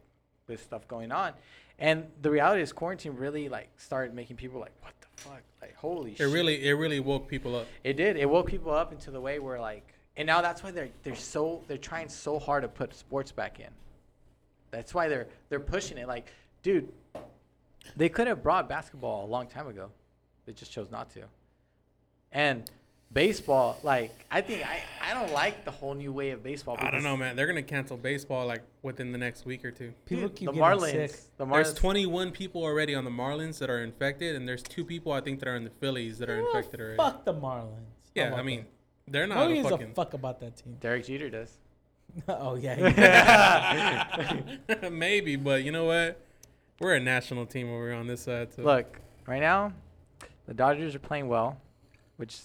[0.46, 1.34] this stuff going on.
[1.80, 5.42] And the reality is quarantine really like started making people like, what the fuck?
[5.62, 6.30] Like holy It shit.
[6.30, 7.66] really, it really woke people up.
[7.84, 8.16] It did.
[8.18, 11.16] It woke people up into the way where like, and now that's why they're they're
[11.16, 13.70] so they're trying so hard to put sports back in.
[14.72, 16.08] That's why they're they're pushing it.
[16.08, 16.28] Like,
[16.64, 16.90] dude,
[17.96, 19.90] they could have brought basketball a long time ago.
[20.46, 21.22] They just chose not to.
[22.32, 22.70] And
[23.14, 26.78] baseball, like, I think I I don't like the whole new way of baseball.
[26.80, 27.36] I don't know, man.
[27.36, 29.94] They're gonna cancel baseball like within the next week or two.
[30.06, 30.92] People dude, keep the getting Marlins.
[31.10, 31.20] sick.
[31.38, 31.54] The Marlins.
[31.54, 35.22] There's 21 people already on the Marlins that are infected, and there's two people I
[35.22, 36.98] think that are in the Phillies that are Oh, infected already.
[36.98, 37.72] Fuck the Marlins.
[38.16, 38.66] Yeah, How I mean,
[39.06, 39.12] that?
[39.12, 39.92] they're not nobody a gives fucking.
[39.92, 40.76] a fuck about that team.
[40.80, 41.52] Derek Jeter does.
[42.28, 42.76] oh yeah.
[44.80, 46.22] he- Maybe, but you know what?
[46.80, 48.54] We're a national team over on this side.
[48.54, 48.62] So.
[48.62, 49.74] Look, right now,
[50.46, 51.60] the Dodgers are playing well,
[52.18, 52.38] which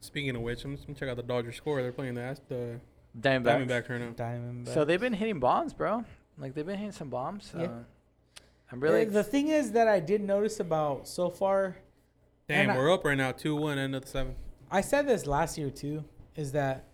[0.00, 1.82] Speaking of which, I'm just gonna check out the Dodgers score.
[1.82, 2.80] They're playing the Ast- the
[3.18, 3.44] Diamondbacks.
[3.66, 4.10] Diamondbacks right now.
[4.12, 4.74] Diamondbacks.
[4.74, 6.04] So they've been hitting bombs, bro.
[6.38, 7.52] Like they've been hitting some bombs.
[7.56, 7.64] Yeah.
[7.64, 7.68] Uh,
[8.72, 9.06] I'm really.
[9.06, 11.76] Uh, the thing is that I did notice about so far.
[12.48, 14.36] Damn, we're up right now, two one, end of the seventh.
[14.70, 16.04] I said this last year too.
[16.34, 16.86] Is that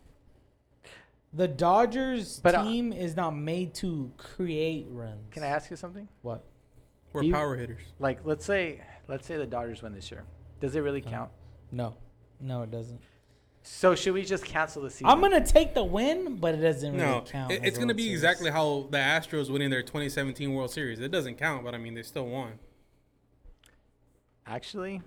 [1.32, 5.32] the Dodgers But, uh, team is not made to create runs.
[5.32, 6.08] can I ask you something?
[6.22, 6.42] What?
[7.16, 7.80] We're You- power hitters.
[7.98, 10.24] Like, let's say, let's say the Dodgers win this year.
[10.60, 11.30] Does it really Uh, count?
[11.72, 11.96] No,
[12.40, 13.00] no, it doesn't.
[13.62, 15.06] So should we just cancel the season?
[15.06, 17.50] I'm gonna take the win, but it doesn't really No, count.
[17.52, 18.18] it- it's gonna World be Series.
[18.18, 21.00] exactly how the Astros winning their 2017 World Series.
[21.00, 22.58] It doesn't count, but I mean they still won.
[24.46, 25.02] Actually,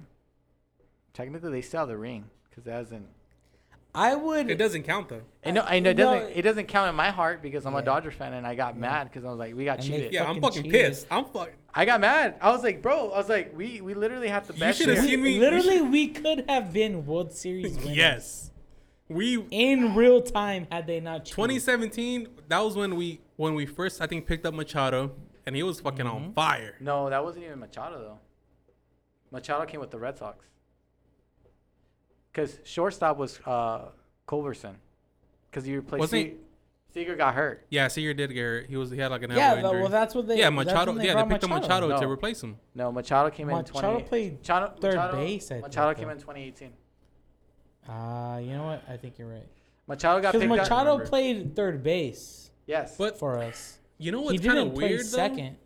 [1.13, 3.07] technically, they still have the ring because it hasn't.
[3.95, 4.51] I would.
[4.51, 5.21] It doesn't count though.
[5.43, 6.37] I know, I know, it No, doesn't.
[6.37, 7.79] It doesn't count in my heart because I'm Yeah.
[7.79, 8.81] a Dodger fan and I got Yeah.
[8.81, 10.13] mad because I was like, we got And cheated.
[10.13, 10.87] Yeah, I'm Fucking fucking cheated.
[10.89, 11.07] pissed.
[11.09, 11.53] I'm fucking.
[11.73, 12.35] I got mad.
[12.41, 14.59] I was like, bro, I was like, we we literally had the best.
[14.61, 14.77] You best.
[14.79, 15.05] should've year.
[15.17, 17.95] seen me- you Literally, we could have been World Series winners.
[17.97, 18.51] Yes,
[19.07, 21.35] we In real time, had they not cheated.
[21.35, 22.27] 2017.
[22.47, 25.11] That was when we when we first I think picked up Machado.
[25.47, 26.33] and he was fucking on Mhm.
[26.35, 26.75] fire.
[26.79, 28.19] No, that wasn't even Machado though.
[29.31, 30.45] Machado came with the Red Sox.
[32.31, 33.89] Because shortstop was uh,
[34.27, 34.75] Culberson.
[35.49, 35.99] Because he replaced.
[35.99, 36.37] Wasn't Se-
[36.93, 37.65] Seager got hurt.
[37.69, 38.65] Yeah, Seager did get hurt.
[38.69, 39.81] He was he had like an Yeah, elbow tha- injury.
[39.81, 40.37] well, that's what they.
[40.39, 40.93] yeah, Machado.
[40.93, 42.57] when Yeah, they picked up Machado to replace him.
[42.75, 43.55] No, Machado came in.
[43.57, 46.11] Machado 20, played Machado, third Machado, base, I think, Machado came though.
[46.13, 46.71] in 2018.
[47.87, 48.83] Ah, you know what?
[48.87, 49.47] I think you're right.
[49.87, 50.99] Machado got Because picked Machado up.
[50.99, 51.05] remember.
[51.09, 52.95] played third base Yes.
[52.97, 53.79] But for us.
[53.97, 55.01] you know he what's kind didn't of play though?
[55.03, 55.57] second.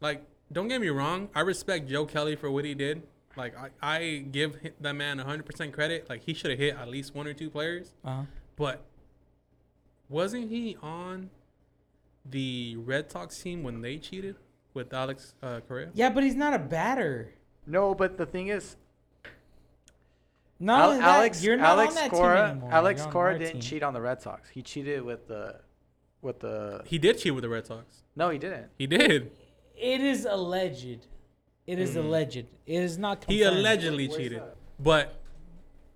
[0.00, 1.28] Like, don't get me wrong.
[1.34, 3.02] I respect Joe Kelly for what he did.
[3.40, 6.08] Like, I, I give that man 100% credit.
[6.10, 7.94] Like, he should have hit at least one or two players.
[8.04, 8.22] Uh-huh.
[8.56, 8.84] But
[10.10, 11.30] wasn't he on
[12.28, 14.36] the Red Sox team when they cheated
[14.74, 15.88] with Alex uh, Correa?
[15.94, 17.32] Yeah, but he's not a batter.
[17.66, 18.76] no, but the thing is,
[20.58, 22.72] Not Al- Alex you're not Alex on that team Cora anymore.
[22.72, 23.60] Alex You're Cora didn't team.
[23.62, 24.50] cheat on the Red Sox.
[24.50, 25.60] He cheated with the
[26.20, 28.02] with the He did cheat with the Red Sox.
[28.14, 28.66] No, he didn't.
[28.76, 29.32] He did.
[29.74, 31.06] It is alleged.
[31.70, 32.36] It is alleged.
[32.36, 33.36] It is not confirmed.
[33.38, 34.40] He allegedly Where's cheated.
[34.40, 34.56] that?
[34.78, 35.20] But,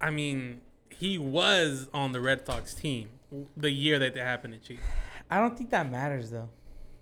[0.00, 3.08] I mean, he was on the Red Sox team
[3.56, 4.80] the year that they happened to cheat.
[5.30, 6.48] I don't think that matters though.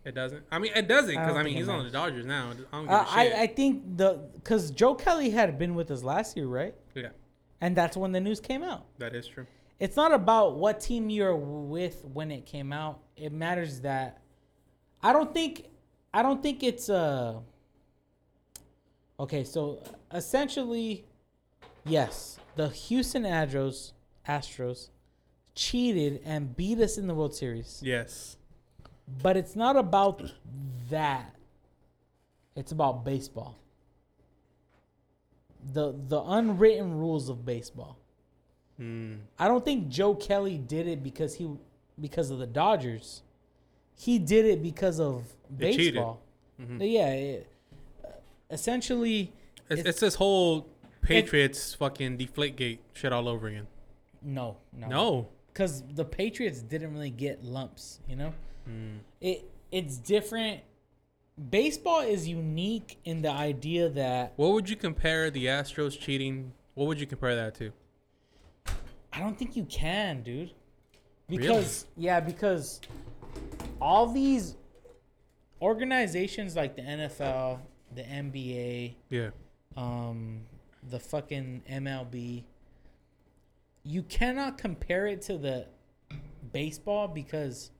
[0.04, 0.44] It doesn't.
[0.50, 1.90] I mean, it doesn't because don't I, mean he's on the.
[1.90, 2.50] Dodgers now.
[2.50, 3.34] I don't give Uh, a I shit.
[3.34, 6.74] I think the because Joe Kelly had been with us last year, right?
[6.94, 7.08] yeah,
[7.60, 8.86] And that's when the news came out.
[8.98, 9.46] that is true.
[9.78, 13.00] It's not about what team you're with when it came out.
[13.16, 14.22] It matters that
[15.02, 15.66] I don't think
[16.14, 17.38] I don't think it's uh
[19.22, 19.80] Okay, so
[20.12, 21.04] essentially
[21.84, 23.92] yes, the Houston Astros
[24.28, 24.88] Astros
[25.54, 27.80] cheated and beat us in the World Series.
[27.84, 28.36] Yes.
[29.22, 30.22] But it's not about
[30.90, 31.36] that.
[32.56, 33.58] It's about baseball.
[35.72, 37.98] The the unwritten rules of baseball.
[38.80, 39.18] Mm.
[39.38, 41.48] I don't think Joe Kelly did it because he
[42.00, 43.22] because of the Dodgers.
[43.94, 46.22] He did it because of baseball.
[46.60, 46.78] Mhm.
[46.80, 47.51] Yeah, it,
[48.52, 49.32] essentially
[49.70, 50.68] It's, It's- it's this whole
[51.00, 53.66] Patriots fucking deflate gate shit all over again.
[54.22, 54.86] no, no.
[54.88, 55.28] No.
[55.54, 58.32] Cuz the Patriots didn't really get lumps, you know?
[58.68, 58.98] Mm.
[59.20, 60.60] It it's different.
[61.50, 66.52] Baseball is unique in the idea that What would you compare the Astros cheating?
[66.74, 67.72] What would you compare that to?
[69.12, 70.52] I don't think you can, dude.
[71.28, 72.80] Because yeah, because
[73.80, 74.56] all these
[75.60, 77.58] organizations like the NFL,
[77.94, 79.30] the NBA, Yeah.
[79.76, 80.42] um,
[80.88, 82.44] the fucking MLB,
[83.84, 85.66] you cannot compare it to the
[86.52, 87.70] baseball because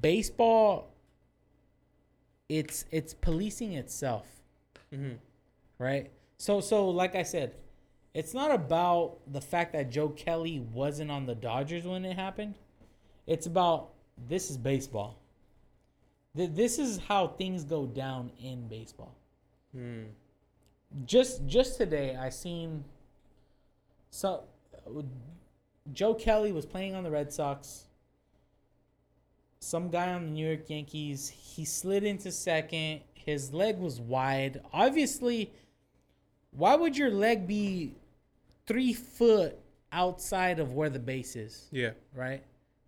[0.00, 0.90] baseball
[2.48, 4.26] it's it's policing itself
[4.90, 5.12] hmm
[5.78, 6.10] right?
[6.38, 7.54] So so like I said,
[8.14, 12.54] it's not about the fact that Joe Kelly wasn't on the Dodgers when it happened.
[13.26, 13.90] It's about
[14.28, 15.18] this is baseball.
[16.36, 19.14] Th- This is how things go down in baseball.
[19.76, 20.06] Mm.
[21.06, 22.84] Just just today I seen
[24.10, 24.44] so
[25.92, 27.84] Joe Kelly was playing on the Red Sox.
[29.60, 33.00] Some guy on the New York Yankees, he slid into second.
[33.14, 34.60] His leg was wide.
[34.72, 35.52] Obviously,
[36.50, 37.94] why would your leg be
[38.66, 39.56] three foot
[39.92, 41.68] outside of where the base is?
[41.70, 41.90] Yeah.
[42.14, 42.42] Right?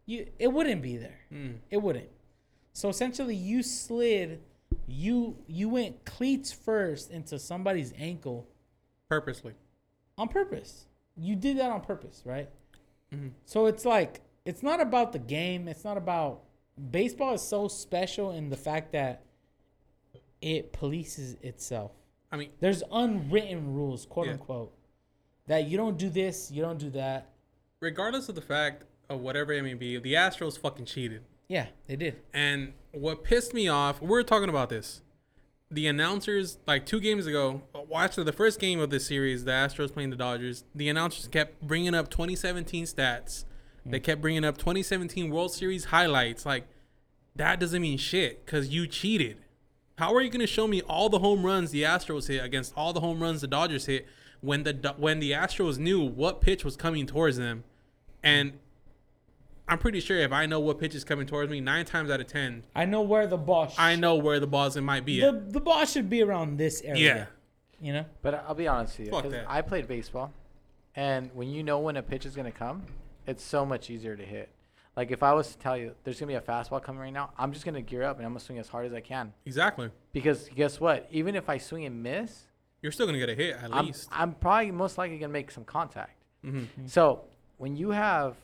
[0.07, 1.21] You it wouldn't be there.
[1.33, 1.57] Mm.
[1.71, 2.09] It wouldn't.
[2.75, 4.43] So essentially, you slid.
[4.87, 8.47] You you went cleats first into somebody's ankle
[9.09, 9.55] Purposely.
[10.19, 10.87] on purpose.
[11.17, 12.51] You did that on purpose, right?
[13.13, 13.31] Mhm.
[13.47, 15.69] So it's like it's not about the game.
[15.69, 16.43] It's not about
[16.91, 17.33] baseball.
[17.35, 19.23] Is so special in the fact that
[20.43, 21.93] it polices itself.
[22.31, 24.33] I mean, There's unwritten rules, quote Yeah.
[24.33, 24.77] unquote,
[25.47, 27.31] that you don't do this, you don't do that.
[27.81, 31.23] regardless of the fact of whatever it may be, the Astros fucking cheated.
[31.49, 32.17] Yeah, they did.
[32.33, 35.03] And what pissed me off, we were talking about this.
[35.71, 37.63] The announcers, like two games ago,
[37.95, 41.61] actually the first game of this series, the Astros playing the Dodgers, the announcers kept
[41.63, 43.45] bringing up 2017 stats.
[43.87, 46.47] They kept bringing up 2017 World Series highlights.
[46.47, 46.67] Like,
[47.37, 49.39] that doesn't mean shit because you cheated.
[49.99, 52.73] How are you going to show me all the home runs the Astros hit against
[52.77, 54.07] all the home runs the Dodgers hit
[54.41, 57.65] when the when the Astros knew what pitch was coming towards them?
[58.23, 58.55] And
[59.67, 62.21] I'm pretty sure if I know what pitch is coming towards me, nine times out
[62.21, 63.69] of ten, I know where the ball.
[63.69, 65.21] Sh- I know where the balls might be.
[65.21, 65.53] the At.
[65.53, 67.03] the ball should be around this area.
[67.81, 67.87] Yeah.
[67.87, 68.05] You know.
[68.23, 69.47] But I'll be honest with you, Fuck 'cause that.
[69.49, 70.33] I played baseball,
[70.95, 72.83] and when you know when a pitch is gonna come,
[73.27, 74.51] it's so much easier to hit.
[74.97, 77.31] Like if I was to tell you there's gonna be a fastball coming right now,
[77.39, 79.33] I'm just gonna gear up and I'm gonna swing as hard as I can.
[79.47, 79.91] Exactly.
[80.13, 81.09] Because guess what?
[81.11, 82.45] Even if I swing and miss,
[82.83, 84.09] You're still gonna get a hit at I'm, least.
[84.13, 86.23] I'm probably most likely gonna make some contact.
[86.43, 87.25] hmm So
[87.57, 88.37] when you have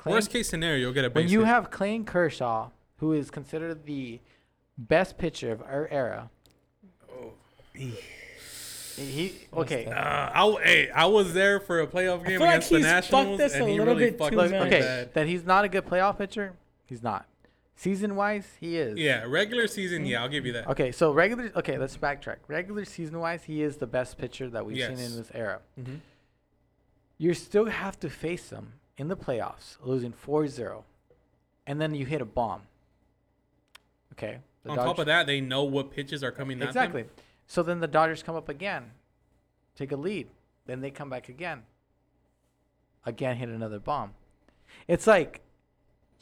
[0.00, 1.48] Clayton, Worst case scenario, you'll get a base when you hit.
[1.48, 4.20] have Clayton Kershaw, who is considered the
[4.78, 6.30] best pitcher of our era.
[7.12, 7.32] Oh.
[8.96, 9.86] He okay.
[9.86, 9.92] Uh,
[10.32, 12.86] I, w- hey, I was there for a playoff game feel like against the he's
[12.86, 14.60] fucked Nationals, us and a he little really bit fucked too us much.
[14.66, 15.14] Okay, bad.
[15.14, 16.52] that he's not a good playoff pitcher.
[16.86, 17.26] He's not.
[17.76, 18.98] Season wise, he is.
[18.98, 20.68] Yeah, regular season, yeah, I'll give you that.
[20.68, 21.50] Okay, so regular.
[21.56, 22.36] Okay, let's backtrack.
[22.46, 25.60] Regular season wise, he is the best pitcher that we've seen in this era.
[25.82, 25.94] hmm
[27.16, 30.82] You still have to face him in the playoffs, losing 4-0,
[31.66, 32.60] and then you hit a bomb.
[34.12, 34.40] Okay.
[34.68, 37.06] On top of that, they know what pitches are coming exactly.
[37.46, 38.90] So then the Dodgers come up again,
[39.74, 40.28] take a lead,
[40.66, 41.62] then they come back again.
[43.06, 44.12] Again, hit another bomb.
[44.86, 45.40] It's like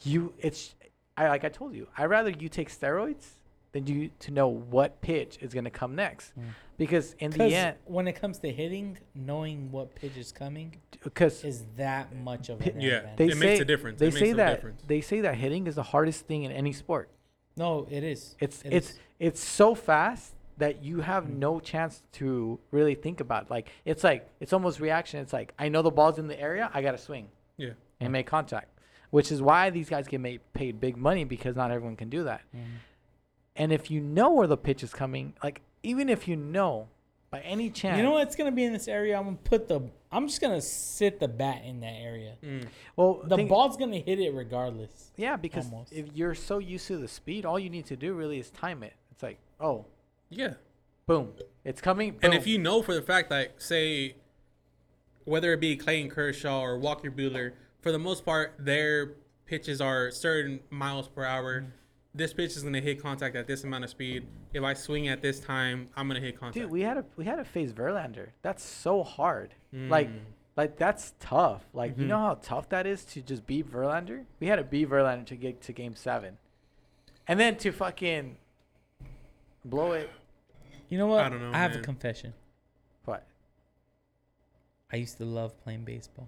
[0.03, 0.33] you.
[0.39, 0.73] It's
[1.17, 1.89] I like I told you.
[1.97, 3.25] I rather you take steroids
[3.71, 6.43] than you to know what pitch is going to come next, Mm.
[6.77, 11.43] because in the end, when it comes to hitting, knowing what pitch is coming because
[11.43, 13.13] is that much of Pi- an Yeah.
[13.15, 13.99] they It say makes a difference.
[13.99, 14.81] They It say that difference.
[14.87, 17.09] they say that hitting is the hardest thing in any sport.
[17.57, 18.35] no, it is.
[18.39, 18.99] It's It it's is.
[19.19, 21.37] it's so fast that you have Mm.
[21.37, 23.43] no chance to really think about.
[23.43, 23.49] It.
[23.51, 25.19] Like it's like it's almost reaction.
[25.21, 27.71] It's like I know the ball's in the area, I got to swing Yeah.
[27.99, 28.69] and make contact,
[29.09, 32.23] which is why these guys get made paid big money because not everyone can do
[32.23, 32.41] that.
[32.55, 32.61] Mhm.
[33.59, 36.87] And if you know where the pitch is coming, like even if you know
[37.29, 39.17] by any chance, You know what's gonna be in this area?
[39.17, 39.81] I'm gonna put the.
[40.11, 42.35] I'm just gonna sit the bat in that area.
[42.43, 42.65] Mm.
[42.95, 45.11] well, The think- ball's gonna hit it regardless.
[45.15, 45.93] yeah, because almost.
[45.93, 48.81] if you're so used to the speed, all you need to do really is time
[48.81, 48.93] it.
[49.11, 49.85] It's like oh,
[50.29, 50.53] Yeah.
[51.05, 52.17] boom, it's coming.
[52.23, 54.15] And if you know for the fact that, say,
[55.25, 59.13] whether it be Clayton Kershaw or Walker Buehler, for the most part, their
[59.45, 61.61] pitches are certain miles per hour.
[61.61, 61.69] Mm-hmm.
[62.13, 64.25] This pitch is going to hit contact at this amount of speed.
[64.53, 66.55] If I swing at this time, I'm going to hit contact.
[66.55, 68.29] Dude, we had a we had to face Verlander.
[68.41, 69.53] That's so hard.
[69.71, 70.19] Like Mm.
[70.57, 71.65] like that's tough.
[71.71, 72.07] Like you Mhm.
[72.07, 74.25] know how tough that is to just beat Verlander?
[74.39, 76.37] We had to beat Verlander to get to game 7.
[77.27, 78.37] And then to fucking
[79.63, 80.09] blow it
[80.89, 81.23] You know what?
[81.23, 82.33] I don't know, I have a confession.
[83.05, 83.27] what?
[84.91, 86.27] I used to love playing baseball,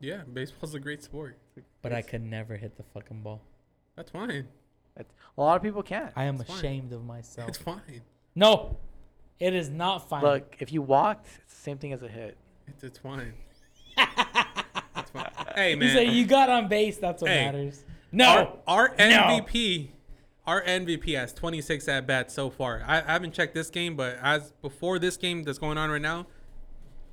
[0.00, 1.36] yeah, baseball's a great sport.
[1.82, 3.42] but I could never hit the fucking ball.
[4.00, 4.48] That's fine.
[4.96, 6.10] It's, a lot of people can't.
[6.16, 6.56] I am It's fine.
[6.58, 7.50] ashamed of myself.
[7.50, 8.00] It's fine.
[8.34, 8.78] No,
[9.38, 10.22] it is not fine.
[10.22, 12.38] Look, if you walked, it's the same thing as a hit.
[12.66, 13.34] It's, it's fine.
[13.98, 15.30] it's fine.
[15.54, 16.96] Hey, you say you got on base.
[16.96, 17.44] That's what Hey.
[17.44, 17.84] matters.
[18.10, 19.04] No, Our, our No.
[19.44, 19.88] MVP,
[20.46, 22.82] our MVP has 26 at bats so far.
[22.86, 26.00] I, I haven't checked this game, but as before this game that's going on right
[26.00, 26.26] now,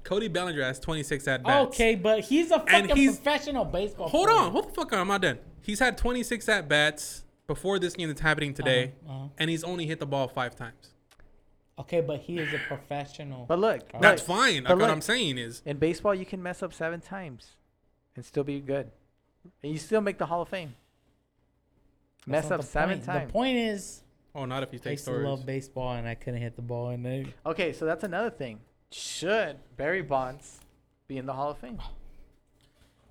[0.05, 1.67] Cody Bellinger has 26 at bats.
[1.67, 4.07] okay, but he's a fucking he's- professional baseball.
[4.07, 4.39] Hold player.
[4.39, 4.99] on, hold the fuck on.
[4.99, 5.37] I'm not done.
[5.67, 9.27] He's had 26 at bats before this game that's happening today, Uh-huh, uh-huh.
[9.37, 10.93] and he's only hit the ball five times.
[11.77, 13.45] Okay, but he is a professional.
[13.45, 14.63] But look, That's fine.
[14.63, 17.51] but Like, what look, I'm saying is, In baseball, you can mess up 7 times
[18.15, 18.89] and still be good.
[19.61, 20.73] And you still make the Hall of Fame.
[22.25, 23.05] That's Mess up 7 point.
[23.05, 23.27] times.
[23.27, 25.25] The point is, oh, not if you I take used to stories.
[25.27, 26.89] love baseball and I couldn't hit the ball.
[26.91, 27.25] in there.
[27.45, 28.61] Okay, so that's another thing.
[28.91, 30.61] Should Barry Bonds
[31.07, 31.77] be in the Hall of Fame?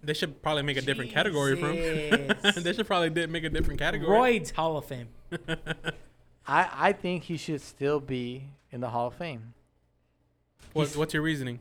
[0.06, 2.32] They should probably make a different category for him.
[2.62, 4.10] They should probably did make a different category.
[4.10, 5.08] Roy's Hall of Fame.
[6.46, 9.54] I, I think he should still be in the Hall of Fame.
[10.72, 11.60] What, He's- what's your reasoning?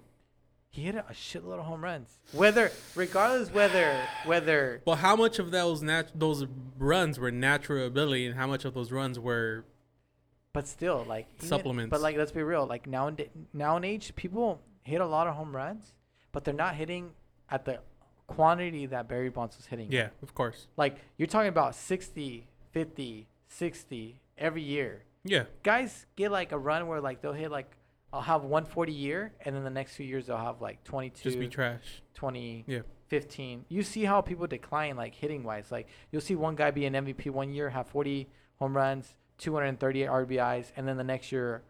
[0.70, 2.20] He hit a, a shitload of home runs.
[2.34, 6.46] Whether, regardless whether, whether, Well, how much of those nat- those
[6.78, 9.64] runs were natural ability, and how much of those runs were
[10.52, 11.92] but still, like even- Supplements.
[11.92, 12.66] But like, let's be real.
[12.68, 13.18] Like now in
[13.54, 15.94] now in age, people hit a lot of home runs,
[16.34, 17.12] but they're not hitting
[17.50, 17.80] at the
[18.28, 19.92] quantity that Barry Bonds was hitting.
[19.92, 25.04] yeah, of course, Like you're talking about 60, 50, 60 every year.
[25.24, 27.72] yeah, Guys get like a run where like they'll hit like
[28.14, 31.22] I'll have 140 a year, and then the next few years they'll have like 22,
[31.24, 32.02] just be trash.
[32.14, 33.66] 20, Yeah, 15.
[33.68, 35.70] You see how people decline like hitting wise.
[35.72, 38.30] Like you'll see one guy be an MVP one year, have 40
[38.60, 41.64] home runs, 238 RBIs, and then the next year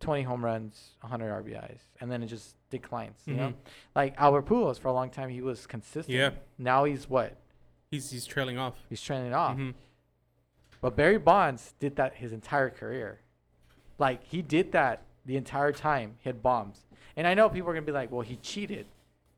[0.00, 3.48] 20 home runs, 100 RBIs, and then it just declines, you know?
[3.48, 3.54] Mhm.
[3.94, 6.08] Like Albert Pujols for a long time he was consistent.
[6.16, 6.30] Yeah.
[6.56, 7.36] Now he's what?
[7.90, 8.74] he's he's trailing off.
[8.90, 9.56] He's trailing off.
[9.56, 9.72] Mhm.
[10.82, 13.20] But Barry Bonds did that his entire career.
[13.98, 16.16] Like he did that the entire time.
[16.20, 16.86] He had bombs.
[17.16, 18.86] And I know people are gonna be like, "Well, he cheated."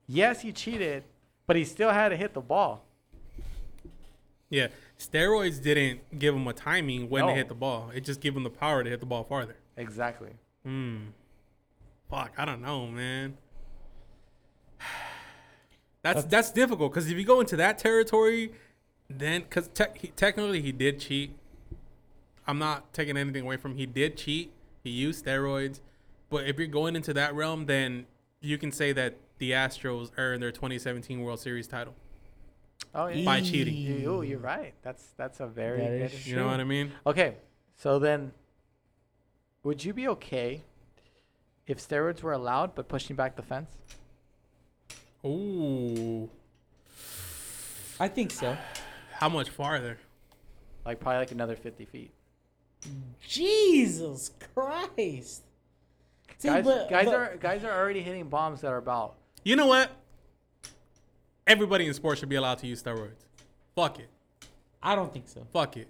[0.06, 1.05] Yes, he cheated,
[1.47, 2.84] but he still had to hit the ball.
[4.50, 4.66] Yeah,
[4.98, 7.90] steroids didn't give him a timing when to hit the ball.
[7.94, 9.56] It just gave him the power to hit the ball farther.
[9.76, 10.30] Exactly.
[10.64, 10.97] Hmm.
[12.08, 13.36] Fuck, I don't know, man.
[16.02, 18.52] That's that's difficult because if you go into that territory,
[19.10, 21.36] then because te- he, technically he did cheat.
[22.47, 23.76] I'm not taking anything away from.
[23.76, 24.50] He did cheat.
[24.82, 25.80] He used steroids,
[26.30, 28.06] but if you're going into that realm, then
[28.40, 31.94] you can say that the Astros earned their 2017 World Series title.
[32.94, 33.24] Oh yeah.
[33.24, 33.74] By cheating.
[33.76, 34.72] You, oh, you're right.
[34.82, 36.26] That's that's a very That good.
[36.26, 36.92] You know what I mean?
[37.06, 37.34] Okay,
[37.76, 38.32] so then,
[39.62, 40.62] would you be okay
[41.66, 43.70] if steroids were allowed but pushing back the fence?
[45.24, 46.28] Ooh.
[47.98, 48.56] I think so.
[49.12, 49.98] How much farther?
[50.86, 52.10] Like probably like another 50 feet.
[53.26, 55.42] Jesus Christ.
[56.39, 59.16] See, guys, but- guys but- are guys are already hitting bombs that are about.
[59.44, 59.90] You know what?
[61.47, 63.26] Everybody in sports should be allowed to use steroids.
[63.74, 64.08] Fuck it.
[64.82, 65.47] I don't think so.
[65.52, 65.89] Fuck it.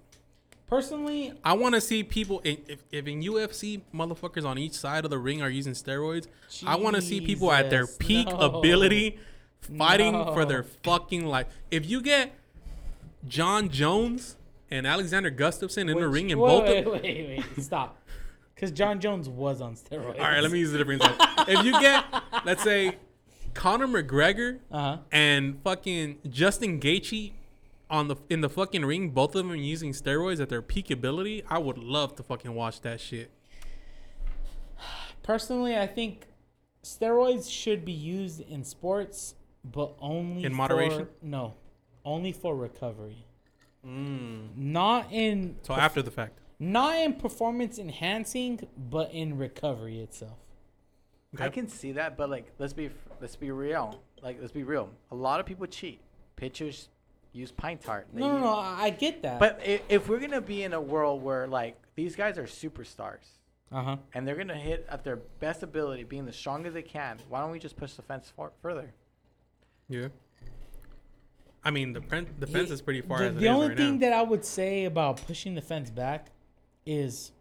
[0.70, 5.05] Personally, I want to see people in, if, if in UFC motherfuckers on each side
[5.05, 6.28] of the ring are using steroids.
[6.65, 8.36] I want to see people at their peak no.
[8.39, 9.18] ability
[9.76, 11.49] fighting for their fucking life.
[11.73, 12.32] If you get
[13.26, 14.36] Jon Jones
[14.70, 17.99] and Alexander Gustafsson in the ring and wait, both wait, of wait, wait, stop.
[18.55, 20.20] Because Jon Jones was on steroids.
[20.20, 21.26] All right, let me use a different example.
[21.49, 22.05] if you get
[22.44, 22.97] let's say
[23.55, 24.99] Conor McGregor Uh huh.
[25.10, 27.32] and fucking Justin Gaethje
[27.91, 31.43] on the in the fucking ring, both of them using steroids at their peak ability,
[31.49, 33.31] I would love to fucking watch that shit.
[35.23, 36.27] Personally, I think
[36.83, 41.09] steroids should be used in sports, but only In for- moderation?
[41.23, 41.55] no,
[42.05, 43.25] only for recovery.
[43.86, 44.57] Mm.
[44.57, 46.39] Not in So after the fact.
[46.59, 50.39] not in performance enhancing, but in recovery itself.
[51.35, 51.44] Okay.
[51.44, 54.02] I can see that, but like let's be let's be real.
[54.23, 54.91] Like let's be real.
[55.10, 56.01] A lot of people cheat.
[56.36, 56.89] Pitchers
[57.33, 58.09] use pine tart.
[58.12, 58.55] No, no, use- no.
[58.55, 59.39] I I get that.
[59.39, 63.26] But if, if we're gonna be in a world where like these guys are superstars
[63.73, 63.97] uh huh.
[64.15, 67.50] and they're gonna hit at their best ability, being the strongest they can, why don't
[67.50, 68.92] we just push the fence far, further?
[69.89, 70.09] Yeah.
[71.62, 73.68] I mean, the, pen, the fence is pretty far The, as it the is only
[73.68, 74.09] right thing now.
[74.09, 76.28] that I would say about pushing the fence back
[76.86, 77.33] is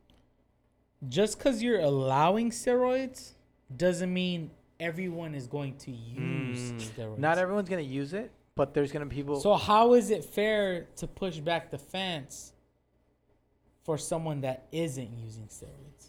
[1.07, 3.31] just because you're allowing steroids
[3.77, 6.81] doesn't mean everyone is going to use Mm.
[6.81, 7.17] steroids.
[7.17, 8.29] Not everyone's gonna use it,
[8.59, 9.39] but there's gonna be people.
[9.39, 12.51] So how is it fair to push back the fence
[13.85, 16.07] for someone that isn't using steroids?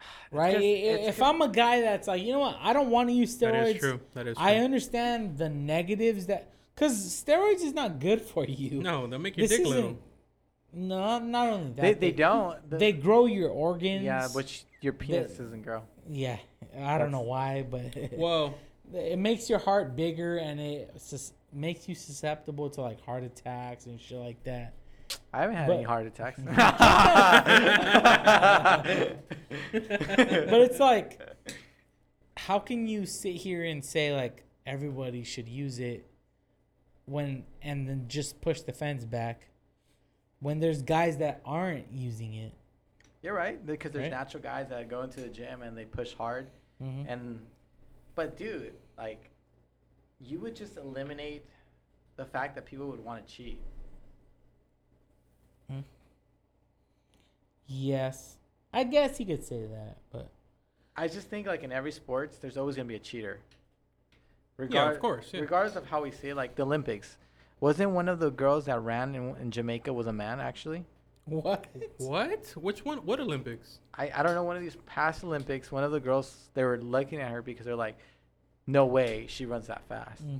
[0.32, 0.56] Right.
[0.56, 3.36] I- it's I'm a guy that's like, you know what, I don't want to use
[3.38, 3.52] steroids.
[3.52, 4.00] that is true.
[4.14, 4.44] That is true.
[4.46, 6.94] I understand the negatives that because
[7.24, 8.82] steroids is not good for you.
[8.82, 9.76] no, they'll make your this dick isn't.
[9.76, 9.98] little.
[10.72, 11.82] No, not only that.
[11.82, 12.68] they, they don't.
[12.68, 14.02] The- They grow your organs.
[14.02, 15.82] yeah, which your penis doesn't grow.
[16.10, 16.38] Yeah,
[16.76, 18.54] I don't know why, but Well,
[18.92, 23.86] it makes your heart bigger and it sus- makes you susceptible to like heart attacks
[23.86, 24.74] and shit like that.
[25.32, 26.40] I haven't had But- any heart attacks.
[29.72, 31.20] but it's like,
[32.36, 36.06] how can you sit here and say like everybody should use it
[37.06, 39.48] when and then just push the fence back
[40.40, 42.52] when there's guys that aren't using it?
[43.22, 44.10] You're right because there's Right.
[44.10, 46.48] natural guys that go into the gym and they push hard,
[46.82, 47.04] Mhm.
[47.08, 47.40] and
[48.14, 49.30] but dude, like,
[50.20, 51.44] you would just eliminate
[52.16, 53.60] the fact that people would want to cheat.
[55.68, 55.80] Hmm?
[57.66, 58.36] Yes,
[58.72, 60.30] I guess you could say that, but
[60.96, 63.40] I just think like in every sports, there's always gonna be a cheater.
[64.68, 65.40] Yeah, of course, yeah.
[65.40, 67.16] Regardless of how we see it, like the Olympics,
[67.60, 70.84] wasn't one of the girls that ran in, in Jamaica was a man actually?
[71.26, 71.66] what?
[71.98, 72.46] what?
[72.56, 72.98] Which one?
[72.98, 73.78] What Olympics?
[73.94, 76.78] I, I don't know one of these past Olympics, one of the girls they were
[76.78, 77.96] looking at her because they're like,
[78.66, 80.20] no way she runs that fast.
[80.20, 80.36] hmm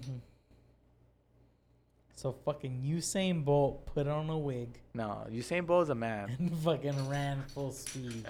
[2.17, 6.37] So fucking Usain Bolt put on a wig No, Usain Bolt is a man.
[6.39, 8.27] and fucking ran full speed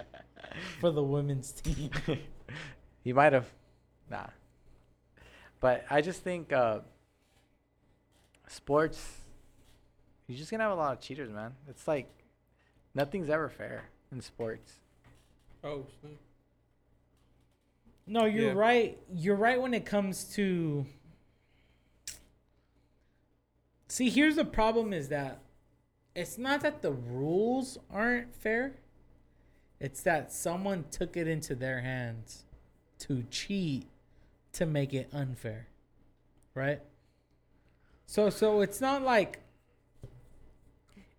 [0.80, 1.90] for the women's team.
[3.04, 3.46] he might have,
[4.10, 4.26] nah.
[5.60, 6.80] But I just think uh,
[8.48, 9.18] sports,
[10.26, 11.52] you're just gonna have a lot of cheaters, man.
[11.68, 12.08] It's like
[12.94, 14.74] nothing's ever fair in sports.
[15.62, 16.12] Oh, snap.
[18.06, 18.52] No, you're Yeah.
[18.58, 18.98] right.
[19.12, 20.86] You're right when it comes to.
[23.88, 25.40] See, here's the problem: is that
[26.14, 28.74] it's not that the rules aren't fair.
[29.80, 32.44] It's that someone took it into their hands
[33.00, 33.86] to cheat
[34.52, 35.68] to make it unfair,
[36.54, 36.80] right?
[38.06, 39.40] So, so it's not like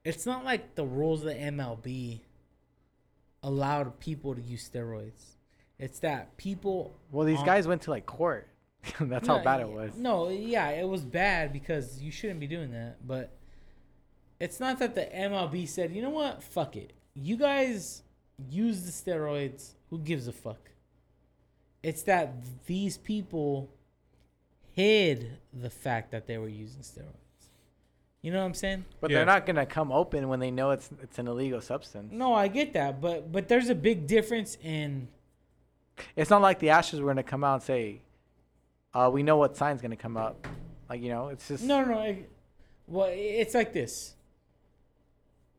[0.06, 2.22] it's not like the rules of the MLB
[3.44, 5.36] allowed people to use steroids.
[5.78, 8.48] It's that people Well, these on- guys went to like court.
[9.00, 9.96] That's how bad it was.
[9.98, 13.06] No, yeah, it was bad because you shouldn't be doing that.
[13.06, 13.36] But
[14.40, 16.94] it's not that the MLB said, you know what, fuck it.
[17.16, 18.04] You guys
[18.50, 19.72] use the steroids.
[19.90, 20.70] Who gives a fuck?
[21.84, 22.34] It's that
[22.66, 23.70] these people
[24.74, 27.25] hid the fact that they were using steroids.
[28.26, 28.86] You know what I'm saying?
[29.02, 29.18] But Yeah.
[29.18, 32.12] they're not gonna come open when they know it's it's an illegal substance.
[32.12, 35.10] No, I get that, but but there's a big difference in
[36.16, 38.02] It's not like the Astros were gonna come out and say,
[38.96, 40.48] uh, "We know what sign's gonna come up."
[40.90, 42.02] Like you know, it's just No, no, no.
[42.02, 42.30] it-
[42.88, 44.16] Well, it's like this.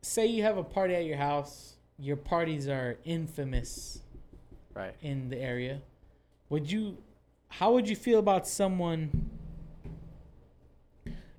[0.01, 1.77] Say you have a party at your house.
[1.97, 4.01] Your parties are infamous
[4.73, 4.93] right.
[5.01, 5.81] in the area.
[6.49, 6.97] Would you?
[7.47, 9.29] How would you feel about someone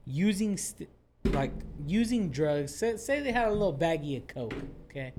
[0.06, 0.88] using st-
[1.24, 1.52] like
[1.86, 2.74] using drugs?
[2.74, 4.54] Say, say they had a little baggie of coke.
[4.90, 5.12] Okay.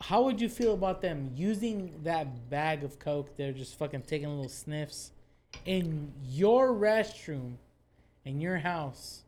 [0.00, 3.36] How would you feel about them using that bag of coke?
[3.36, 5.10] They're just fucking taking little sniffs
[5.64, 7.54] in your restroom
[8.24, 9.22] in your house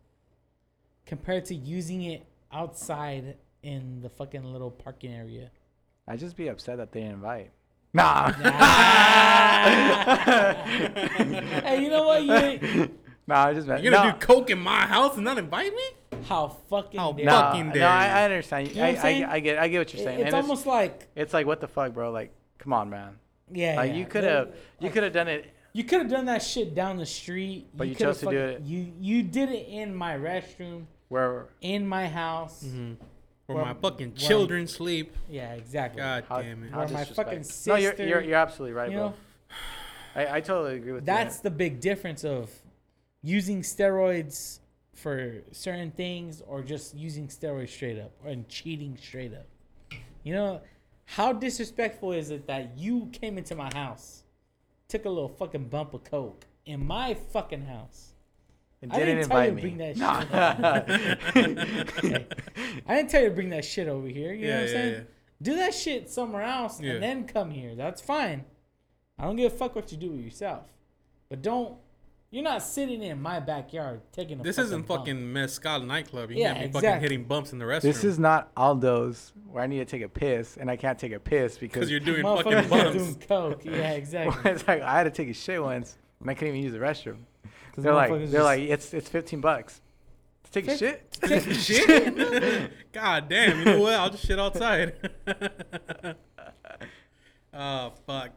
[1.06, 5.50] compared to using it outside in the fucking little parking area.
[6.06, 7.50] I'd just be upset that they didn't invite.
[7.92, 8.30] Nah.
[11.64, 12.22] hey, you know what?
[12.22, 12.92] You ain't-
[13.26, 13.82] nah, I just meant.
[13.82, 14.18] You're gonna no.
[14.18, 15.82] do coke in my house and not invite me?
[16.24, 17.42] how fucking How dare No, you.
[17.42, 18.12] fucking no, dare I, you.
[18.12, 18.68] I understand.
[18.68, 19.24] You know I, what I'm saying?
[19.24, 20.20] I, I get, I get what you're saying.
[20.20, 22.10] it's and almost like it's like what the fuck, bro?
[22.10, 23.16] Like, come on, man.
[23.50, 23.96] yeah, Like yeah.
[23.96, 25.50] you could have, you like, could have done it.
[25.72, 27.68] you could have done that shit down the street.
[27.74, 30.86] But you coulda chose to do fucking- it- You you did it in my restroom,
[31.08, 32.64] Where in my house.
[32.64, 32.94] Mm-hmm.
[33.46, 35.16] Where Well, my fucking well- children sleep.
[35.28, 36.02] Yeah, exactly.
[36.02, 36.70] God how, damn it.
[36.70, 37.28] how Where my disrespect.
[37.30, 39.14] fucking No, you're, you're, you're absolutely right, you bro.
[40.16, 41.24] I, I totally agree with that.
[41.24, 41.42] that's you.
[41.44, 42.50] the big difference of
[43.22, 44.60] using steroids
[44.94, 49.46] for certain things or just using steroids straight up and cheating straight up.
[50.22, 50.60] You know,
[51.06, 54.22] how disrespectful is it that you came into my house,
[54.88, 58.12] took a little fucking bump of coke in my fucking house?
[58.82, 59.60] And I didn't didn't tell you invite to me.
[59.60, 60.82] bring that Nah.
[61.32, 62.26] Hey,
[62.86, 64.32] I didn't tell you to bring that shit over here.
[64.32, 64.94] You know what I'm Yeah, saying?
[64.94, 65.00] yeah,
[65.42, 66.92] Do that shit somewhere else Yeah.
[66.92, 67.74] and then come here.
[67.74, 68.44] That's fine.
[69.18, 70.64] I don't give a fuck what you do with yourself.
[71.28, 71.76] But don't.
[72.32, 74.42] You're not sitting in my backyard taking a.
[74.44, 75.00] This fucking isn't bump.
[75.00, 76.30] fucking Mescal nightclub.
[76.30, 77.08] You Yeah, can't be fucking exactly.
[77.08, 77.80] hitting bumps in the restroom.
[77.82, 81.10] this is not Aldo's where I need to take a piss and I can't take
[81.12, 82.92] a piss because because you're doing fucking bumps.
[82.96, 83.64] doing coke.
[83.64, 84.50] Yeah, exactly.
[84.52, 86.78] it's like I had to take a shit once and I couldn't even use the
[86.78, 87.18] restroom.
[87.74, 89.80] 'Cause They're like, they're just- like, it's it's 15 bucks
[90.44, 91.10] to take a shit.
[91.20, 92.72] Take a shit.
[92.92, 93.58] God damn.
[93.58, 93.94] You know what?
[93.94, 94.94] I'll just shit outside.
[97.54, 98.30] oh fuck.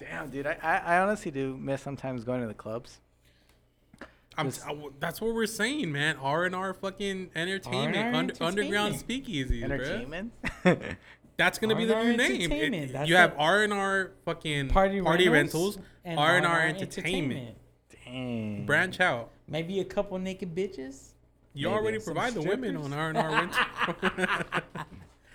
[0.00, 3.00] Damn, dude, I, I, I honestly do miss sometimes going to the clubs.
[4.36, 6.16] I'm, Just- I uh, w- that's what we're saying, man.
[6.16, 9.26] R and R fucking entertainment, R&R under, underground entertainment.
[9.26, 9.74] speakeasies, bro.
[9.76, 10.32] Entertainment.
[11.38, 12.30] That's gonna be the R&R new name.
[12.40, 12.92] It- entertainment.
[12.92, 16.52] That's you have R and R fucking Party, party, rentals rentals, and R and R
[16.52, 17.56] R&R entertainment.
[18.04, 18.66] Dang.
[18.66, 19.30] Branch out.
[19.48, 21.08] Maybe a couple naked bitches.
[21.54, 21.78] You Maybe.
[21.78, 23.30] already provide the women on R and R
[23.84, 24.62] rental.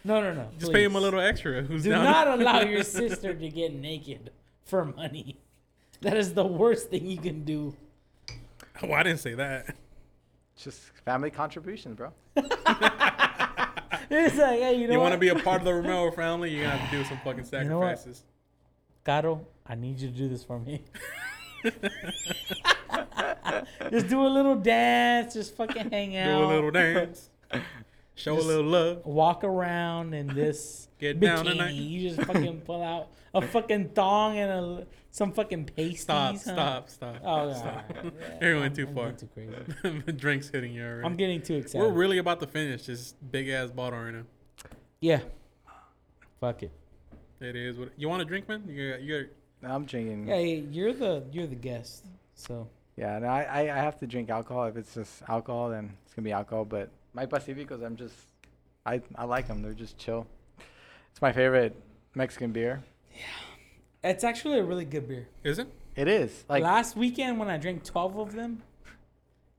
[0.03, 0.49] No, no, no.
[0.59, 1.61] Just pay him a little extra.
[1.63, 2.03] Who's Do down?
[2.05, 4.31] not allow your sister to get naked
[4.63, 5.39] for money.
[6.01, 7.75] That is the worst thing you can do.
[8.83, 9.75] Oh, I didn't say that.
[10.55, 12.11] Just family contributions, bro.
[14.09, 16.11] It's like, hey, you know you want want to be a part of the Romero
[16.11, 16.51] family?
[16.51, 18.23] You're gonna have to do some fucking You know sacrifices.
[19.03, 20.81] Caro, I need you to do this for me.
[23.91, 26.25] just do a little dance, just fucking hang out.
[26.25, 26.43] do out.
[26.43, 27.29] a little dance.
[28.17, 29.05] Show Just- a little love.
[29.05, 31.57] Walk around in this Get bikini.
[31.57, 31.75] down.
[31.75, 36.01] You just fucking pull out a fucking thong and a, some fucking pasties.
[36.01, 36.39] Stop, huh?
[36.39, 37.15] stop, stop.
[37.23, 37.85] Oh, stop.
[37.93, 39.11] yeah, yeah, You're I'm- going too I'm far.
[39.11, 40.11] getting too crazy.
[40.13, 41.05] drink's hitting you already.
[41.05, 41.79] I'm getting too excited.
[41.79, 44.23] We're really about to finish this big ass bottle right now.
[44.99, 45.19] yeah.
[46.39, 46.71] Fuck it.
[47.39, 48.63] It is what you want a drink, man.
[48.67, 49.27] You got, you
[49.61, 50.27] got, I'm drinking.
[50.27, 52.05] Yeah, you're the you're the guest.
[52.35, 54.65] So Yeah, no, I, I, I have to drink alcohol.
[54.65, 56.65] If it's just alcohol, then it's gonna be alcohol.
[56.65, 58.15] But my Pacificos, I'm just,
[58.85, 59.61] I, I like them.
[59.61, 60.27] They're just chill.
[61.11, 61.75] It's my favorite
[62.15, 62.83] Mexican beer.
[63.15, 64.09] Yeah.
[64.11, 65.27] It's actually a really good beer.
[65.43, 65.67] is it?
[65.95, 68.61] It is like Last weekend when I drank twelve of them,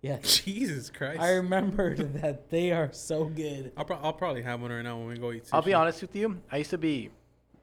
[0.00, 1.20] yeah, Jesus Christ.
[1.20, 3.72] I remembered that they are so good.
[3.76, 5.46] I'll, pro- I'll probably have one right now when we go eat.
[5.46, 5.48] Sushi.
[5.52, 6.40] I'll be honest with you.
[6.52, 7.10] I used to be,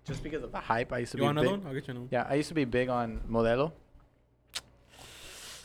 [0.05, 0.91] just because of the hype.
[0.91, 1.67] I used to You be want big, another one?
[1.67, 1.99] I'll get you another.
[2.01, 2.09] one.
[2.11, 3.71] Yeah, I used to be big on Modelo.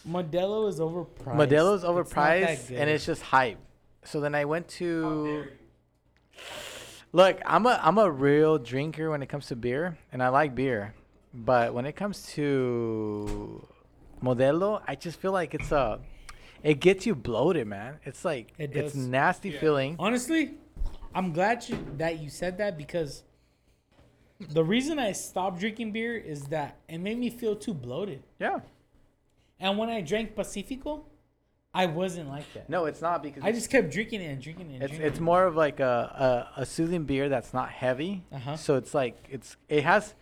[0.08, 1.36] Modelo is overpriced.
[1.36, 2.78] Modelo is overpriced good.
[2.78, 3.58] and it's just hype.
[4.05, 5.47] So then I went to
[7.12, 10.55] Look, I'm a I'm a real drinker when it comes to beer and I like
[10.55, 10.95] beer.
[11.35, 13.67] But when it comes to
[14.23, 16.01] Modelo, I just feel like it's a
[16.62, 17.99] it gets you bloated, man.
[18.05, 19.07] It's like It it's does.
[19.07, 19.61] nasty Yeah.
[19.61, 19.97] feeling.
[19.99, 20.55] honestly,
[21.15, 23.25] I'm glad you, that you said that because
[24.39, 28.23] the reason I stopped drinking beer is that it made me feel too bloated.
[28.39, 28.61] Yeah.
[29.59, 31.05] And when I drank Pacifico,
[31.73, 32.68] I wasn't like that.
[32.68, 34.74] No, it's not because I just kept drinking it and drinking it.
[34.74, 38.24] And it's drinking it's more of like a, a, a soothing beer that's not heavy.
[38.32, 38.57] Uh-huh.
[38.57, 40.15] So it's like it's it has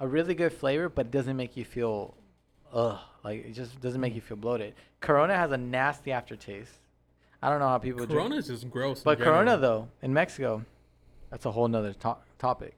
[0.00, 2.14] a really good flavor, but it doesn't make you feel
[2.72, 4.74] ugh like it just doesn't make you feel bloated.
[5.00, 6.72] Corona has a nasty aftertaste.
[7.42, 8.12] I don't know how people drink.
[8.12, 9.02] Corona's just gross.
[9.02, 10.64] But Corona though in Mexico,
[11.30, 12.76] that's a whole nother to- topic.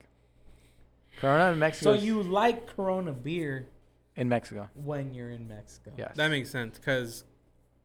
[1.18, 1.94] Corona in Mexico.
[1.94, 3.68] So you like Corona beer
[4.16, 4.68] in Mexico?
[4.74, 5.92] when you're in Mexico?
[5.96, 6.12] Yes.
[6.16, 7.24] That makes sense because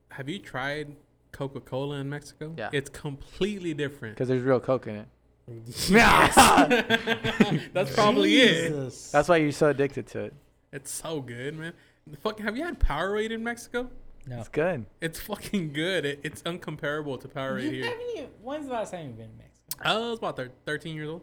[0.09, 0.95] have you tried
[1.31, 2.53] Coca Cola in Mexico?
[2.57, 2.69] Yeah.
[2.71, 4.15] It's completely different.
[4.15, 5.07] Because there's real coke in it.
[5.89, 6.35] Yes.
[7.73, 8.93] That's probably it.
[9.13, 10.33] That's why you're so addicted to it.
[10.73, 11.73] It's so good, man.
[12.05, 13.89] The fuck, have you had Powerade in Mexico?
[14.27, 14.39] no.
[14.39, 14.85] It's good.
[14.99, 16.05] It's fucking good.
[16.05, 17.85] It, it's uncomparable to Powerade You here.
[17.85, 19.81] haven't even- when's the last time you've been in Mexico?
[19.81, 21.21] I was about thir- 13 years old.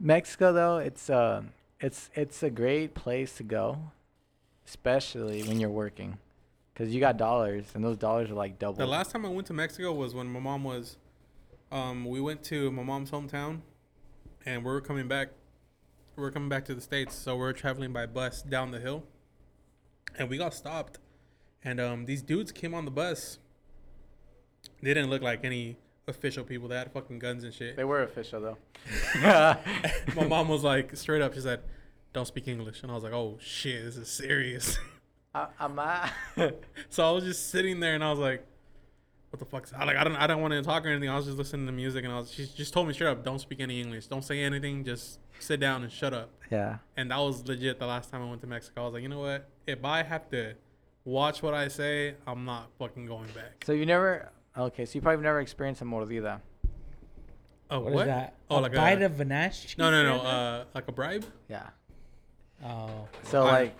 [0.00, 1.42] Mexico though, it's uh,
[1.80, 3.78] it's it's a great place to go,
[4.66, 6.18] especially when you're working,
[6.82, 8.76] because you got dollars and those dollars are like double.
[8.76, 10.96] The last time I went to Mexico was when my mom was.
[11.70, 13.60] Um, we went to my mom's hometown,
[14.44, 15.28] and we were coming back.
[16.16, 18.80] We are coming back to the states, so we are traveling by bus down the
[18.80, 19.04] hill,
[20.18, 20.98] and we got stopped,
[21.62, 23.38] and um, these dudes came on the bus.
[24.82, 25.76] They didn't look like any
[26.08, 26.66] official people.
[26.66, 27.76] They had fucking guns and shit.
[27.76, 28.58] they were official though.
[30.16, 31.32] my mom was like straight up.
[31.32, 31.60] She said,
[32.12, 34.80] "Don't speak English," and I was like, "Oh shit, this is serious."
[35.34, 36.10] I, I'm not.
[36.90, 38.44] So I was just sitting there and I was like,
[39.30, 39.96] "What the fuck's I like?
[39.96, 41.08] I don't I don't want to talk or anything.
[41.08, 43.24] I was just listening to music and I was she just told me straight up,
[43.24, 46.78] don't speak any English, don't say anything, just sit down and shut up." yeah.
[46.96, 48.82] And that was legit the last time I went to Mexico.
[48.82, 49.48] I was like, you know what?
[49.66, 50.54] If I have to
[51.04, 53.64] watch what I say, I'm not fucking going back.
[53.64, 54.30] So you never.
[54.56, 56.40] Okay, so you probably never experienced a mordida.
[57.70, 58.00] Oh what what?
[58.02, 58.34] is that?
[58.50, 61.24] Oh, a like bite a of Vanache no no no uh like a bribe.
[61.48, 61.70] Yeah.
[62.62, 63.08] Oh.
[63.24, 63.76] So I- like,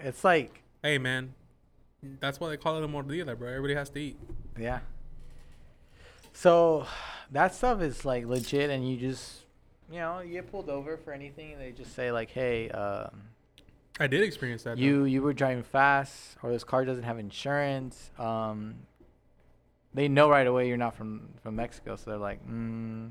[0.00, 1.34] it's like Hey man,
[2.20, 3.48] that's why they call it a mordida, bro.
[3.48, 4.18] Everybody has to eat.
[4.58, 4.80] yeah.
[6.32, 6.86] So
[7.32, 9.40] that stuff is like legit, and you just,
[9.90, 13.10] you know, you get pulled over for anything, and they just say like, hey, um,
[14.00, 14.76] I did experience that.
[14.76, 14.82] though.
[14.82, 18.76] you you were driving fast or this car doesn't have insurance um
[19.92, 23.10] they know right away you're not from from mexico so they're like mm.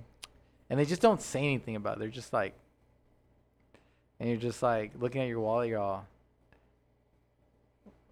[0.70, 2.56] and they just don't say anything about it they're just like
[4.20, 6.08] and you're just like looking at your wallet you're all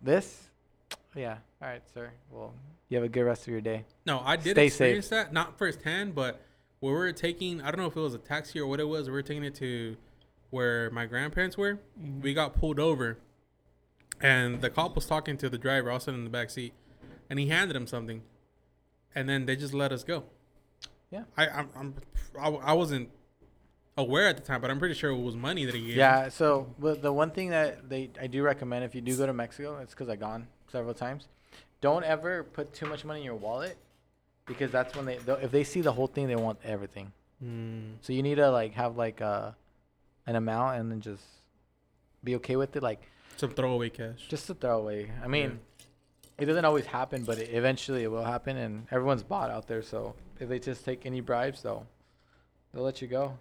[0.02, 0.50] this
[1.16, 2.54] yeah all right sir well
[2.90, 4.98] you have a good rest of your day No, I did Stay safe.
[4.98, 6.42] experience that, not firsthand, but
[6.80, 9.08] we were taking, I don't know if it was a taxi or what it was,
[9.08, 9.98] we were taking it to
[10.52, 11.80] where my grandparents were.
[12.02, 12.22] Mm-hmm.
[12.22, 13.18] We got pulled over,
[14.22, 16.72] and the cop was talking to the driver, I was sitting in the back seat,
[17.30, 18.22] and he handed him something,
[19.14, 20.24] and then they just let us go.
[21.12, 21.24] Yeah.
[21.36, 21.96] I, I'm, I'm
[22.40, 23.10] I, I wasn't
[23.98, 25.98] aware at the time, but I'm pretty sure it was money that he gave.
[25.98, 26.30] Yeah.
[26.30, 29.34] So, but the one thing that they I do recommend if you do go to
[29.34, 31.28] Mexico, it's because I've gone several times.
[31.82, 33.78] Don't ever put too much money in your wallet,
[34.46, 37.12] because that's when they if they see the whole thing, they want everything.
[37.44, 37.96] Mm.
[38.02, 39.52] So you need to like have like uh
[40.26, 41.24] an amount and then just
[42.24, 43.02] be okay with it, like
[43.38, 44.28] Some throwaway cash.
[44.28, 45.12] just to throw away.
[45.24, 45.60] I mean,
[46.38, 49.82] it doesn't always happen, but it, eventually it will happen, and everyone's bought out there.
[49.82, 51.86] So if they just take any bribes, they'll
[52.74, 53.38] they'll let you go.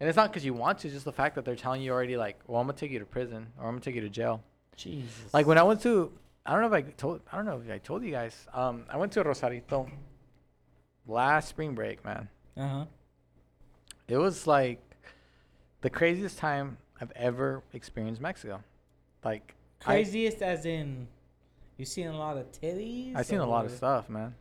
[0.00, 1.92] And it's not because you want to, it's just the fact that they're telling you
[1.92, 4.08] already, like, well, I'm gonna take you to prison or I'm gonna take you to
[4.08, 4.42] jail.
[4.76, 5.32] Jesus.
[5.32, 6.10] Like when I went to,
[6.44, 8.46] I don't know if I told, I don't know if I told you guys.
[8.52, 9.88] Um, I went to Rosarito
[11.06, 12.28] last spring break, man.
[12.56, 12.84] Uh huh.
[14.08, 14.80] It was like
[15.80, 18.62] the craziest time I've ever experienced Mexico.
[19.24, 21.06] Like I, Craziest as in,
[21.76, 23.16] you seen a lot of titties.
[23.16, 24.34] I've seen a lot of stuff, man.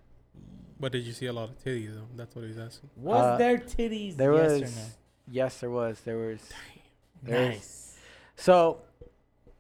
[0.80, 2.08] But did you see a lot of titties though?
[2.16, 2.90] That's what he's asking.
[2.98, 4.18] Was Uh, there titties?
[4.18, 4.66] There yes was, or
[5.30, 6.40] yes, there was, there was.
[7.24, 7.32] no?
[7.32, 7.98] there's- Nice.
[8.36, 8.80] So,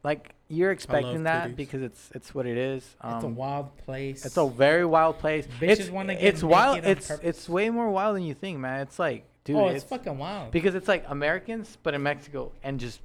[0.03, 1.55] like you're expecting that titties.
[1.55, 2.95] because it's it's what it is.
[3.01, 4.25] Um, it's a wild place.
[4.25, 5.47] It's a very wild place.
[5.59, 6.79] Bitches it's wanna get it's wild.
[6.83, 7.25] It's purpose.
[7.25, 8.81] it's way more wild than you think, man.
[8.81, 10.51] It's like, dude, oh, it's, it's, fucking wild.
[10.51, 12.99] because it's like Americans, but in Mexico, and just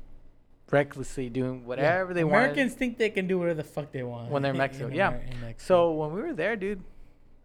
[0.70, 1.66] recklessly doing Yeah.
[1.66, 2.36] whatever they want.
[2.36, 5.10] Americans think they can do whatever the fuck they want When they're in Mexico, yeah.
[5.14, 5.54] In Mexico.
[5.58, 6.82] So when we were there, dude,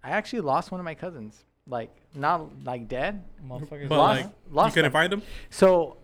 [0.04, 1.46] I actually lost one of my cousins.
[1.68, 3.24] Like not like dead.
[3.48, 3.88] motherfuckers.
[3.90, 4.92] But Lost- like, lost you couldn't them.
[4.92, 5.22] find him.
[5.50, 5.98] So,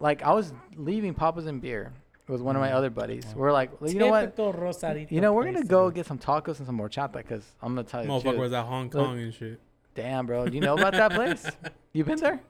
[0.00, 1.92] like I was leaving Papa's and beer
[2.26, 2.74] with one of my Mm.
[2.74, 3.24] other buddies.
[3.26, 3.32] Wow.
[3.36, 4.22] We're like, well, you know what?
[4.36, 5.94] Typical Rosarito You know, we're gonna place, go man.
[5.94, 8.08] get some tacos and some horchata because I'm gonna tell you.
[8.08, 8.38] the Motherfucker truth.
[8.38, 9.60] was at Hong Kong and shit.
[9.94, 10.46] Damn, bro.
[10.46, 11.46] You know about that place?
[11.92, 12.40] You been there?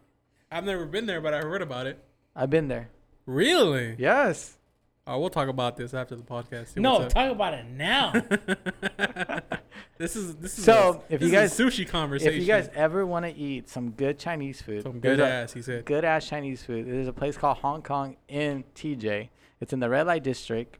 [0.50, 2.02] I've never been there, but I heard about it.
[2.34, 2.88] I've been there.
[3.26, 3.94] Really?
[3.98, 4.56] Yes.
[5.06, 6.68] Oh, we'll talk about this after the podcast.
[6.74, 8.10] see No, what's talk about it now.
[9.98, 12.32] this is this is So, a, if this you guys- sushi conversation.
[12.34, 15.30] If you guys ever want to eat some good Chinese food, some there's good a-
[15.30, 15.84] ass, he said.
[15.84, 16.86] good ass Chinese food.
[16.86, 19.28] There's a place called Hong Kong in TJ.
[19.60, 20.78] It's in the red light district.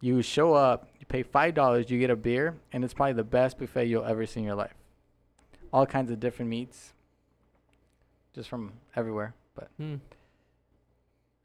[0.00, 3.24] You show up, you pay five dollars, you get a beer, and it's probably the
[3.24, 4.74] best buffet you'll ever see in your life.
[5.72, 6.92] All kinds of different meats,
[8.34, 9.34] just from everywhere.
[9.54, 9.96] But Hmm.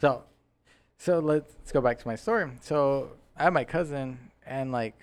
[0.01, 0.24] so,
[1.03, 2.49] so let's, let's go back to my story.
[2.61, 4.98] So I have my cousin, and like,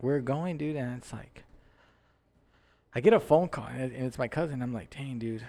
[0.00, 1.44] we're going, dude, and it's like,
[2.94, 4.62] I get a phone call, and it's my cousin.
[4.62, 5.44] I'm like, dang, dude.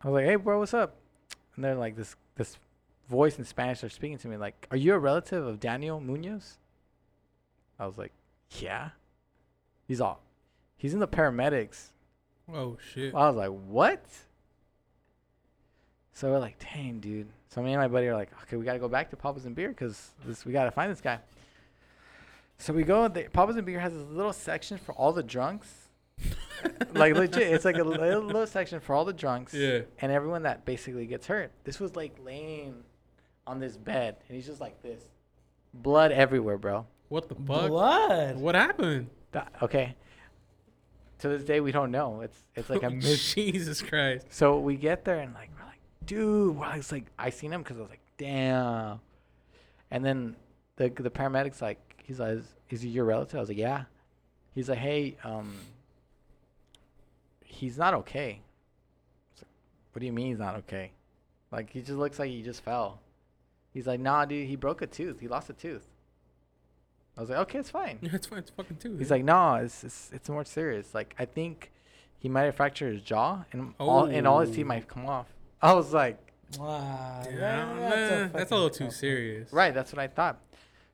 [0.00, 0.96] I was like, hey, bro, what's up?
[1.54, 2.56] And they're like, this this
[3.10, 3.82] voice in Spanish.
[3.82, 6.56] They're speaking to me like, are you a relative of Daniel Munoz?
[7.78, 8.12] I was like,
[8.58, 8.90] yeah.
[9.86, 10.22] He's all,
[10.76, 11.88] he's in the paramedics.
[12.50, 13.14] Oh shit.
[13.14, 14.04] I was like, what?
[16.18, 17.28] So we're like, dang, dude.
[17.48, 19.54] So me and my buddy are like, okay, we gotta go back to Papa's and
[19.54, 21.20] Beer because this we gotta find this guy.
[22.58, 23.06] So we go.
[23.06, 25.68] The, Papa's and Beer has this little section for all the drunks.
[26.94, 29.82] like legit, it's like a little, little section for all the drunks Yeah.
[30.00, 31.52] and everyone that basically gets hurt.
[31.62, 32.82] This was like laying
[33.46, 35.00] on this bed, and he's just like this,
[35.72, 36.84] blood everywhere, bro.
[37.10, 37.68] What the fuck?
[37.68, 38.38] Blood.
[38.40, 39.10] What happened?
[39.30, 39.94] That- okay.
[41.20, 42.22] To this day, we don't know.
[42.22, 43.52] It's it's like a mystery.
[43.52, 44.26] Jesus Christ.
[44.30, 45.50] So we get there and like,
[46.08, 48.98] dude, like, it's like I seen him because I was like, damn.
[49.90, 50.34] And then
[50.76, 53.36] the the paramedics like, he's like, is, is he your relative?
[53.36, 53.84] I was like, yeah.
[54.54, 55.54] He's like, hey, um,
[57.44, 58.40] he's not okay.
[58.40, 59.50] I was like,
[59.92, 60.90] what do you mean he's not okay?
[61.52, 63.00] Like he just looks like he just fell.
[63.72, 65.20] He's like, nah, dude, he broke a tooth.
[65.20, 65.86] He lost a tooth.
[67.16, 67.98] I was like, okay, it's fine.
[68.02, 68.40] Yeah, it's fine.
[68.40, 68.96] It's fucking two.
[68.96, 70.94] He's like, nah, it's, it's it's more serious.
[70.94, 71.70] Like I think
[72.18, 74.68] he might have fractured his jaw and all and all his teeth Oh.
[74.68, 75.26] might come off.
[75.62, 76.18] I was like,
[76.58, 79.52] Wow, Damn, that- man, that's a little too serious.
[79.52, 80.38] right, that's what I thought.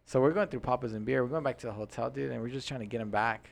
[0.07, 1.23] So we're going through Papa's and beer.
[1.23, 3.51] We're going back to the hotel, dude, and we're just trying to get him back.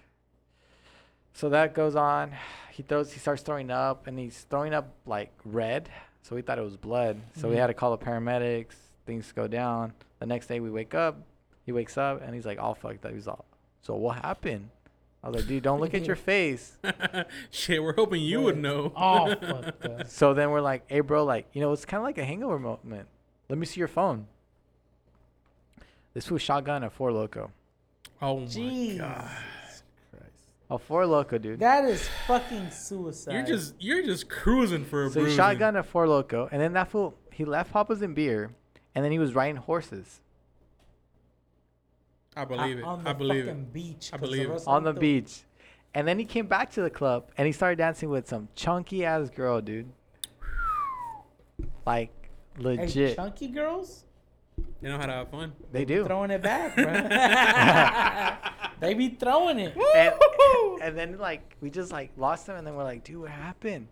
[1.32, 2.32] So that goes on.
[2.72, 3.12] He throws.
[3.12, 5.88] He starts throwing up, and he's throwing up like red.
[6.22, 7.20] So we thought it was blood.
[7.36, 7.58] So we Mhm.
[7.58, 8.74] had to call the paramedics.
[9.06, 9.92] Things go down.
[10.18, 11.16] The next day we wake up.
[11.64, 13.12] He wakes up and he's like all fucked up.
[13.12, 13.44] He's all.
[13.82, 14.70] So what happened?
[15.24, 16.76] I was like, dude, don't look at your face.
[17.50, 18.92] Shit, we're hoping you would know.
[18.96, 20.06] Oh, fucked up.
[20.08, 22.58] So then we're like, hey, bro, like, you know, it's kind of like a hangover
[22.58, 23.06] moment.
[23.48, 24.26] Let me see your phone.
[26.14, 27.50] This was shotgun at Four Loko.
[28.20, 28.98] oh my Jeez.
[28.98, 29.30] god.
[30.70, 31.60] A Four Loko, dude.
[31.60, 33.32] That is fucking suicide.
[33.34, 35.36] You're just you're just cruising for a so he bruising.
[35.36, 38.50] shotgun at Four Loko, and then that fool he left Papa's and beer,
[38.94, 40.21] and then he was riding horses
[42.36, 42.84] I believe it.
[42.84, 43.48] On the I believe it.
[43.48, 44.10] fucking beach.
[44.12, 44.62] I 'cause believe it.
[44.66, 45.42] on the the- beach,
[45.94, 49.04] and then he came back to the club and he started dancing with some chunky
[49.04, 49.90] ass girl, dude.
[51.86, 52.10] Like
[52.56, 54.04] Hey, legit, chunky girls
[54.80, 55.52] They know how to have fun.
[55.72, 56.04] they do.
[56.04, 56.84] throwing it back, bro.
[58.80, 59.76] they be throwing it.
[59.96, 60.14] and,
[60.82, 63.88] and then like we just like lost them and then we're like, dude, what happened?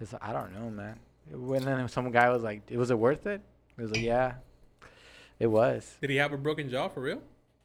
[0.00, 0.98] It's like, I don't know, man.
[1.30, 3.40] When then some guy was like, was it worth it?
[3.76, 4.34] He was like, yeah,
[5.38, 5.96] it was.
[6.00, 7.22] Did he have a broken jaw for real?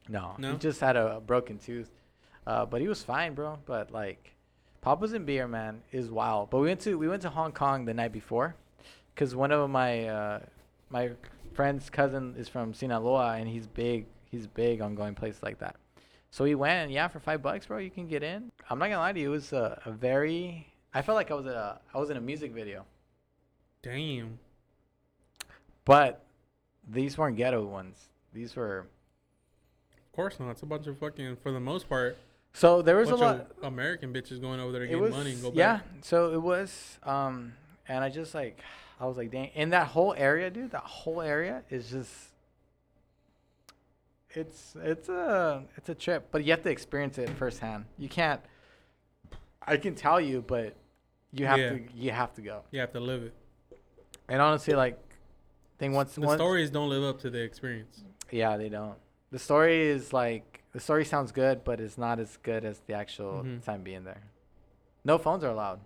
[0.10, 0.54] No, No?
[0.54, 1.90] he just had a, a broken tooth,
[2.48, 3.60] uh, but he was fine, bro.
[3.66, 4.34] But like,
[4.82, 6.50] Papa's and beer, man, is wild.
[6.50, 8.56] But we went to we went to Hong Kong the night before,
[9.16, 10.40] cause one of my uh,
[10.90, 11.12] my
[11.54, 14.06] friend's cousin is from Sinaloa, and he's big.
[14.30, 15.76] He's big on going places like that.
[16.32, 18.52] So we went, and yeah, for five bucks, bro, you can get in.
[18.70, 20.68] I'm not gonna lie to you, it was a, a very.
[20.94, 22.86] I felt like I was a I was in a music video,
[23.84, 24.40] Damn.
[25.86, 26.24] but
[26.90, 27.98] these weren't ghetto ones.
[28.34, 28.88] These were.
[30.11, 30.51] Of course not.
[30.51, 32.17] It's a bunch of fucking, for the most part,
[32.53, 33.51] So there was a bunch lot.
[33.59, 35.85] of American bitches going over there to get was money and go yeah back.
[35.95, 37.53] Yeah, so it was um
[37.88, 38.59] and i just like
[38.99, 42.11] i was like dang in that whole area dude that whole area is just
[44.33, 48.40] it's it's a it's a trip but you have to experience it firsthand you can't
[49.67, 50.75] i can tell you but
[51.33, 51.69] you have Yeah.
[51.69, 53.33] to you have to go You have to live it.
[54.30, 54.99] and honestly like
[55.80, 58.03] thing once The once stories don't live up to the experience.
[58.30, 58.98] yeah they don't
[59.32, 62.93] the story is like the story sounds good but it's not as good as the
[62.93, 63.64] actual Mhm.
[63.64, 64.22] time being there
[65.03, 65.80] no phones are allowed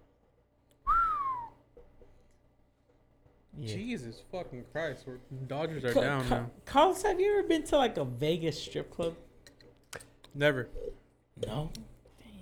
[3.57, 3.73] Yeah.
[3.73, 5.05] Jesus fucking Christ.
[5.07, 6.51] We're, Dodgers are Ca- down Ca- now.
[6.65, 9.15] Carlos, have you ever been to like a Vegas strip club?
[10.33, 10.67] Never.
[11.47, 11.71] No.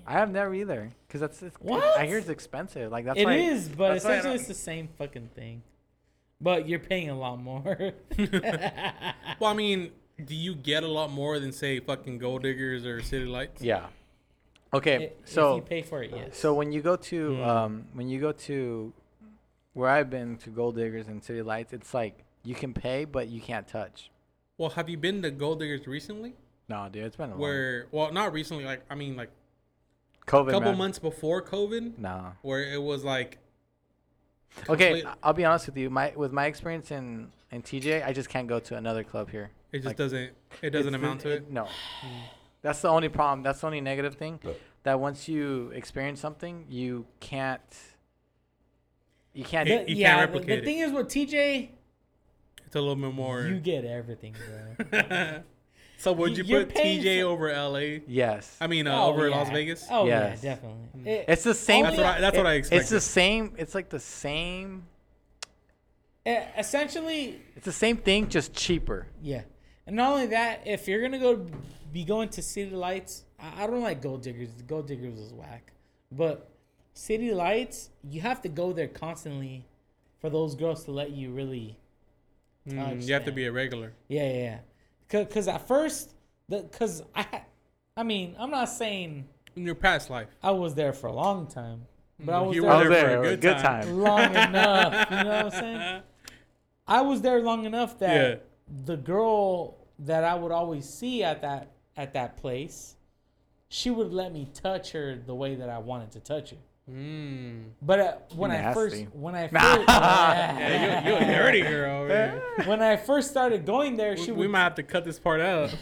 [0.08, 1.84] I have never either, cause that's it's, What?
[1.98, 2.92] I hear it's expensive.
[2.92, 5.62] Like that's It why is, but that's essentially it's the same fucking thing.
[6.42, 7.94] But you're paying a lot more.
[9.40, 9.92] Well, I mean,
[10.24, 13.62] do you get a lot more than say fucking Gold Diggers or City Lights?
[13.62, 13.88] Yeah.
[14.74, 16.36] Okay, if so you pay for it, yes.
[16.38, 17.48] so when you go to Mm.
[17.48, 18.92] um when you go to
[19.74, 23.28] where I've been to Gold Diggers and City Lights, it's like you can pay but
[23.28, 24.10] you can't touch.
[24.58, 26.34] Well, have you been to Gold Diggers recently?
[26.70, 28.64] No, dude, it's been a long Where, well, not recently.
[28.66, 29.30] Like, I mean, like
[30.28, 30.48] COVID.
[30.50, 30.78] a couple man.
[30.78, 32.34] months before COVID, No.
[32.42, 33.38] where it was like,
[34.70, 35.90] Okay, complete- I'll be honest with you.
[35.90, 39.50] My with my experience in in TJ, I just can't go to another club here.
[39.74, 41.52] It just Like, doesn't, it doesn't amount to it.
[41.52, 41.68] No.
[42.62, 43.44] That's the only problem.
[43.44, 44.40] That's the only negative thing.
[44.84, 47.60] That once you experience something, you can't.
[49.34, 49.68] You can't.
[49.68, 50.66] The- you yeah, can't the- replicate the it.
[50.66, 51.70] thing is with TJ,
[52.66, 53.42] It's a little bit more.
[53.44, 54.36] you get everything,
[54.80, 55.40] bro.
[55.98, 58.00] so would You- you put TJ for- over LA?
[58.08, 58.56] yes.
[58.62, 59.36] I mean, uh, Oh, over yeah.
[59.36, 59.88] Las Vegas.
[59.90, 60.44] Oh Yes.
[60.44, 60.88] yeah, definitely.
[60.98, 61.08] Mm.
[61.08, 61.84] It- It's the same.
[61.84, 63.54] That's what I- that's what I It's the same.
[63.58, 64.84] It's like the same.
[66.26, 69.08] eh, essentially, It's the same thing, just cheaper.
[69.22, 69.42] yeah.
[69.86, 71.46] And not only that, if you're gonna go
[71.92, 74.50] be going to City Lights, I, I don't like Gold Diggers.
[74.68, 75.72] Gold Diggers is whack.
[76.12, 76.50] But
[76.94, 79.66] City Lights, you have to go there constantly
[80.20, 81.78] for those girls to let you really
[82.68, 83.92] Mm, you have to be a regular.
[84.08, 84.60] Yeah, yeah,
[85.12, 85.26] yeah.
[85.26, 86.12] Cause at first,
[86.48, 87.42] the cause I,
[87.98, 90.30] I mean, I'm not saying In your past life.
[90.42, 91.86] I was there for a long time,
[92.20, 93.88] but I Mm, was you there, were was there for a a good Good, time.
[93.88, 94.00] time.
[94.00, 95.12] long enough.
[95.12, 96.02] You know what I'm saying?
[96.88, 98.36] I was there long enough that Yeah.
[98.86, 102.96] The girl that I would always see at that at that place,
[103.70, 106.58] she would let me touch her the way that I wanted to touch her.
[106.92, 107.70] Mm.
[107.82, 109.54] But uh, when I first when I first
[109.88, 112.04] Yeah, you, you a dirty girl.
[112.04, 115.06] over when I first started going there, We, she we would might have to cut
[115.06, 115.74] this part out.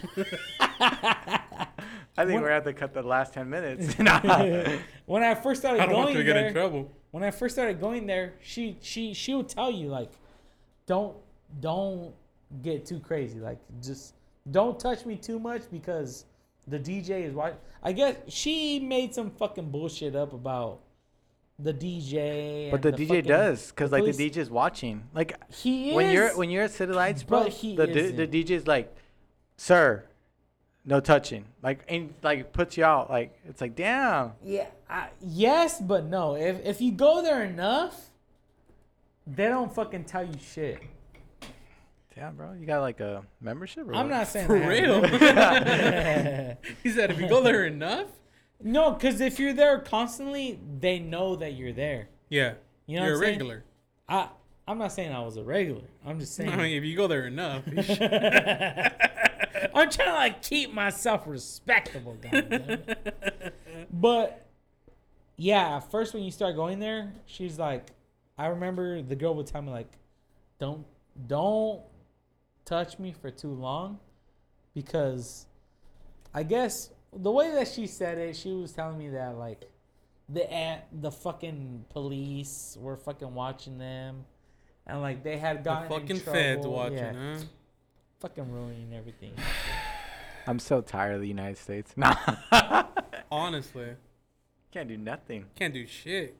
[0.60, 3.96] I think When- we're gonna have to cut the last ten minutes.
[5.06, 6.92] when I first started I don't going you to get in there, trouble.
[7.12, 10.12] when I first started going there, she she she would tell you like,
[10.86, 11.16] don't
[11.60, 12.14] don't
[12.62, 13.40] get too crazy.
[13.40, 14.14] Like just
[14.50, 16.26] don't touch me too much because
[16.68, 17.58] the DJ is watching.
[17.84, 20.80] I guess she made some fucking bullshit up about
[21.60, 22.72] the DJ.
[22.72, 25.04] but and the, DJ fucking- does, because like the DJ is watching.
[25.14, 25.96] Like He is.
[25.96, 28.68] when you're when you're at City Lights, bro, but he the d- the isn't.
[28.68, 28.96] Like,
[29.58, 30.06] "Sir,
[30.86, 33.10] no touching." Like and like puts you out.
[33.10, 34.34] Like it's like, damn.
[34.44, 36.36] yeah, I, yes, but no.
[36.36, 38.10] If if you go there enough,
[39.28, 40.80] they don't fucking tell you shit.
[42.22, 43.88] Damn, bro, you got like a membership?
[43.88, 44.16] Or I'm what?
[44.16, 45.02] not saying For I have- real?
[46.84, 48.06] he said if you go there enough,
[48.62, 52.10] No, because if you're there constantly, they know that you're there.
[52.30, 52.54] yeah,
[52.86, 53.40] You know you're a what I'm saying?
[53.40, 53.64] regular.
[54.08, 54.30] I
[54.68, 55.82] I'm not saying I was a regular.
[56.06, 56.50] I'm just saying.
[56.54, 57.64] I mean, if you go there enough,
[59.74, 63.52] I'm trying to like keep myself respectable, goddammit.
[63.92, 64.46] But
[65.38, 67.88] yeah, first when you start going there, she's like,
[68.38, 69.92] I remember the girl would tell me like,
[70.60, 70.86] don't
[71.28, 71.82] don't
[72.72, 74.00] touch me for too long,
[74.74, 75.46] because
[76.34, 79.70] I guess the way that she said it, she was telling me that like
[80.30, 84.24] the a- the fucking police were fucking watching them,
[84.88, 86.72] and like they had the gotten in fucking feds trouble.
[86.78, 87.44] watching, Yeah, huh?
[88.22, 89.34] fucking ruining everything.
[90.48, 91.94] I'm so tired of the United States.
[91.98, 92.16] Nah,
[93.30, 93.90] Honestly,
[94.72, 95.46] can't do nothing.
[95.56, 96.36] can't do shit.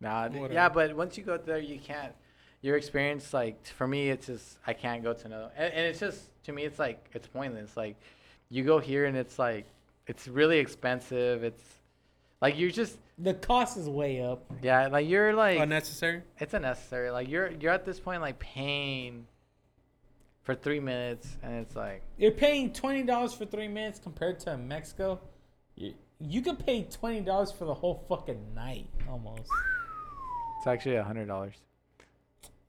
[0.00, 2.12] Nah, d- yeah, but once you go there, you can't.
[2.60, 6.00] Your experience, like for me, it's just I can't go to another, and, and it's
[6.00, 7.76] just to me, it's like it's pointless.
[7.76, 7.96] Like
[8.50, 9.66] you go here and it's like
[10.06, 11.44] it's really expensive.
[11.44, 11.62] It's
[12.40, 14.44] like you're just The cost is way up.
[14.62, 16.22] yeah, like you're like Unnecessary.
[16.38, 17.10] it's unnecessary.
[17.10, 19.26] Like you're you're at this point like paying
[20.42, 24.56] for three minutes, and it's like You're paying twenty dollars for three minutes compared to
[24.56, 25.20] Mexico.
[25.76, 29.48] You you could pay twenty dollars for the whole fucking night almost.
[30.58, 31.54] it's actually a hundred dollars.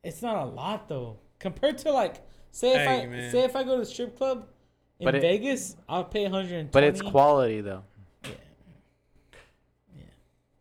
[0.04, 1.18] It's not a lot though.
[1.40, 2.22] Compared to like
[2.52, 3.32] say if Hey, I man.
[3.32, 4.48] say if I go to the strip club
[5.00, 7.84] in But it- Vegas, I'll pay one hundred and But it's quality though.
[8.24, 8.32] Yeah.
[9.96, 10.04] Yeah.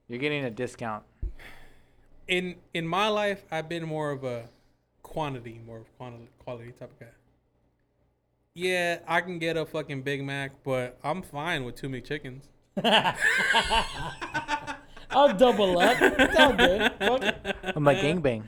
[0.09, 1.05] You're getting a discount.
[2.27, 4.49] In in my life, I've been more of a
[5.03, 7.07] quantity, more of quantity quality type of guy.
[8.55, 12.43] Yeah, I can get a fucking Big Mac, but I'm fine with two McChickens.
[15.11, 15.97] I'll double up.
[16.01, 16.93] It's all good.
[16.99, 17.23] Fuck.
[17.77, 18.43] I'm like gangbang.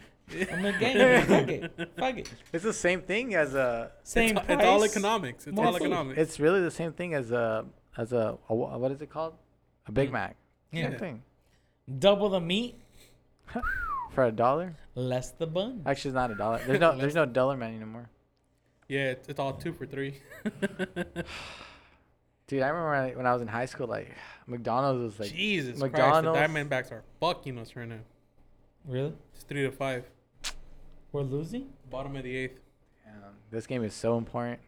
[0.52, 1.25] I'm a gang.
[1.26, 1.91] Fuck it.
[1.97, 2.31] Fuck it.
[2.52, 3.92] It's the same thing as a.
[4.02, 4.59] Same it's, price.
[4.59, 5.47] it's all economics.
[5.47, 5.83] It's more all food.
[5.83, 6.18] economics.
[6.20, 7.65] It's really the same thing as a
[7.97, 9.34] as a, a what is it called?
[9.86, 10.12] A Big Mm.
[10.12, 10.36] Mac.
[10.73, 10.91] Yeah.
[10.91, 11.23] Same thing
[11.99, 12.76] Double the meat,
[14.12, 14.76] for a dollar.
[14.94, 15.83] less the bun.
[15.86, 16.60] Actually, it's not a dollar.
[16.67, 18.09] There's no there's no dollar menu anymore.
[18.89, 20.20] yeah, it's, it's all two for three.
[22.47, 24.10] Dude, I remember when I, when I was in high school, like
[24.47, 28.00] McDonald's was like Jesus Christ, McDonald's- the Diamondbacks are fucking us right now.
[28.86, 29.12] Really?
[29.34, 30.05] It's three to five,
[31.12, 31.68] We're losing?
[31.90, 32.60] bottom of the eighth.
[33.05, 33.14] Damn,
[33.50, 34.60] this game is so important.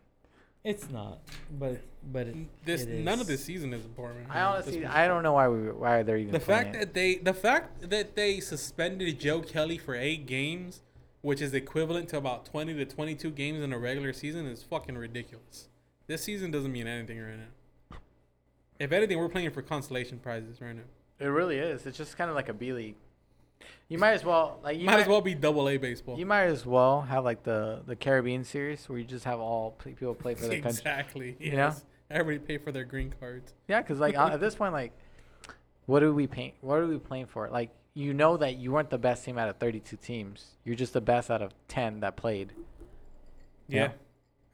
[0.65, 1.19] It's not,
[1.59, 1.81] but
[2.13, 4.27] but it, This it none of this season is important.
[4.31, 4.87] I honestly.
[4.87, 6.79] I don't know why we why they're even the fact it.
[6.79, 10.83] that they the fact that they suspended Joe Kelly for eight games,
[11.21, 14.63] which is equivalent to about twenty to twenty two games in a regular season, is
[14.63, 15.69] fucking ridiculous.
[16.07, 17.97] This season doesn't mean anything right now.
[18.79, 20.83] If anything, we're playing for consolation prizes right now.
[21.21, 21.87] it really is.
[21.87, 22.97] It's just kind of like a B league.
[23.89, 26.19] You might as well like you might, as well be double A baseball.
[26.19, 29.73] You might as well have like the the Caribbean series where you just have all
[29.73, 30.71] pl- people play for their country.
[30.81, 31.37] exactly.
[31.39, 31.79] You Yes.
[31.79, 32.17] know?
[32.17, 33.53] Everybody pay for their green cards.
[33.69, 34.93] Yeah, because like uh, at this point, like,
[35.87, 36.53] what are we paying?
[36.61, 37.49] What are we playing for?
[37.51, 40.47] Like, you know that you weren't the best team out of 32 teams.
[40.65, 42.53] You're just the best out of 10 that played.
[43.69, 43.83] Yeah.
[43.85, 43.93] Yeah.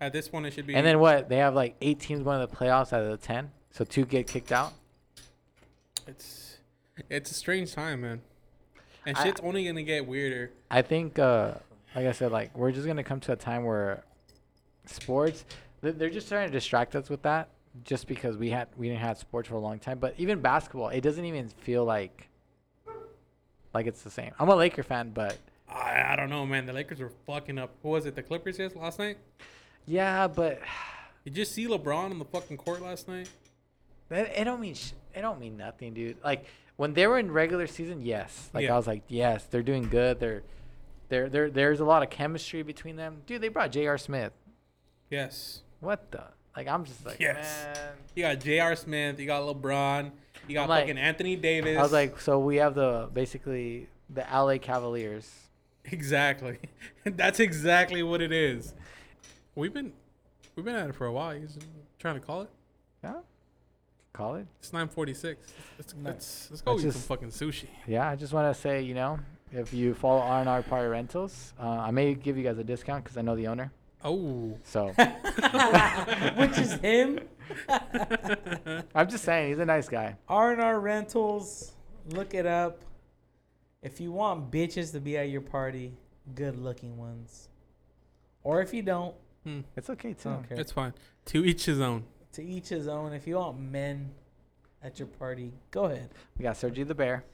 [0.01, 0.75] At this point, it should be.
[0.77, 1.29] And then what?
[1.29, 4.05] They have like eight teams going to the playoffs out of the 10, so two
[4.05, 4.73] get kicked out.
[6.07, 6.59] it's
[7.11, 8.21] it's a strange time, man.
[9.09, 10.51] And I- shit's only gonna get weirder.
[10.71, 11.55] I think, uh,
[11.97, 14.05] like I said, like we're just gonna come to a time where
[14.87, 15.45] sports.
[15.81, 17.49] they- They're just trying to distract us with that,
[17.85, 19.99] just because we had we didn't have sports for a long time.
[19.99, 22.29] But even basketball, it doesn't even feel like
[23.75, 24.33] like it's the same.
[24.39, 25.37] I'm a Laker fan, but
[25.69, 26.67] I, I don't know, man.
[26.67, 27.71] The Lakers were fucking up.
[27.83, 28.15] Who was it?
[28.15, 29.19] The Clippers yes last night.
[29.87, 30.61] yeah, but
[31.25, 33.29] Did you see LeBron on the fucking court last night?
[34.11, 36.17] it, it don't mean sh- it don't mean nothing, dude.
[36.25, 36.45] Like
[36.79, 38.73] when they were in regular season, yes, like Yeah.
[38.73, 40.19] I was like, yes, they're doing good.
[40.19, 40.43] They're
[41.11, 43.43] there there there's a lot of chemistry between them, dude.
[43.43, 43.99] They brought J.R.
[43.99, 44.33] Smith.
[45.11, 45.63] Yes.
[45.81, 46.23] What the?
[46.57, 47.67] Like I'm just like, Yes.
[47.75, 47.89] man.
[48.15, 48.75] You got J.R.
[48.77, 49.21] Smith.
[49.21, 50.11] You got LeBron.
[50.47, 51.77] You got like- fucking Anthony Davis.
[51.79, 55.31] I was like, so we have the basically the LA Cavaliers.
[55.85, 56.59] exactly.
[57.05, 58.75] That's exactly what it is.
[59.55, 59.93] We've been
[60.57, 61.35] we've been at it for a while.
[61.35, 61.59] You just
[61.99, 62.51] trying to call it.
[63.03, 63.15] Yeah,
[64.19, 64.47] call it.
[64.59, 65.53] It's nine forty six.
[65.79, 66.05] Let's, Nice.
[66.05, 67.69] let's let's go Let's eat just- some fucking sushi.
[67.87, 69.19] Yeah, I just want to say, you know,
[69.53, 72.65] if you follow R and R Party Rentals, uh, I may give you guys a
[72.65, 73.71] discount because I know the owner.
[74.05, 74.57] Oh.
[74.65, 74.87] So
[76.37, 77.21] Which is him.
[78.95, 80.17] I'm just saying, he's a nice guy.
[80.29, 81.73] R&R Rentals.
[82.11, 82.83] Look it up.
[83.83, 85.95] If you want bitches to be at your party,
[86.35, 87.49] good looking ones.
[88.43, 89.15] Or if you don't,
[89.45, 90.31] Hmm, It's okay too.
[90.31, 90.57] okay.
[90.61, 90.93] It's fine.
[91.27, 92.05] To each his own.
[92.39, 93.13] To each his own.
[93.13, 94.11] If you want men
[94.83, 96.09] at your party, go ahead.
[96.39, 97.25] We got Sergi the Bear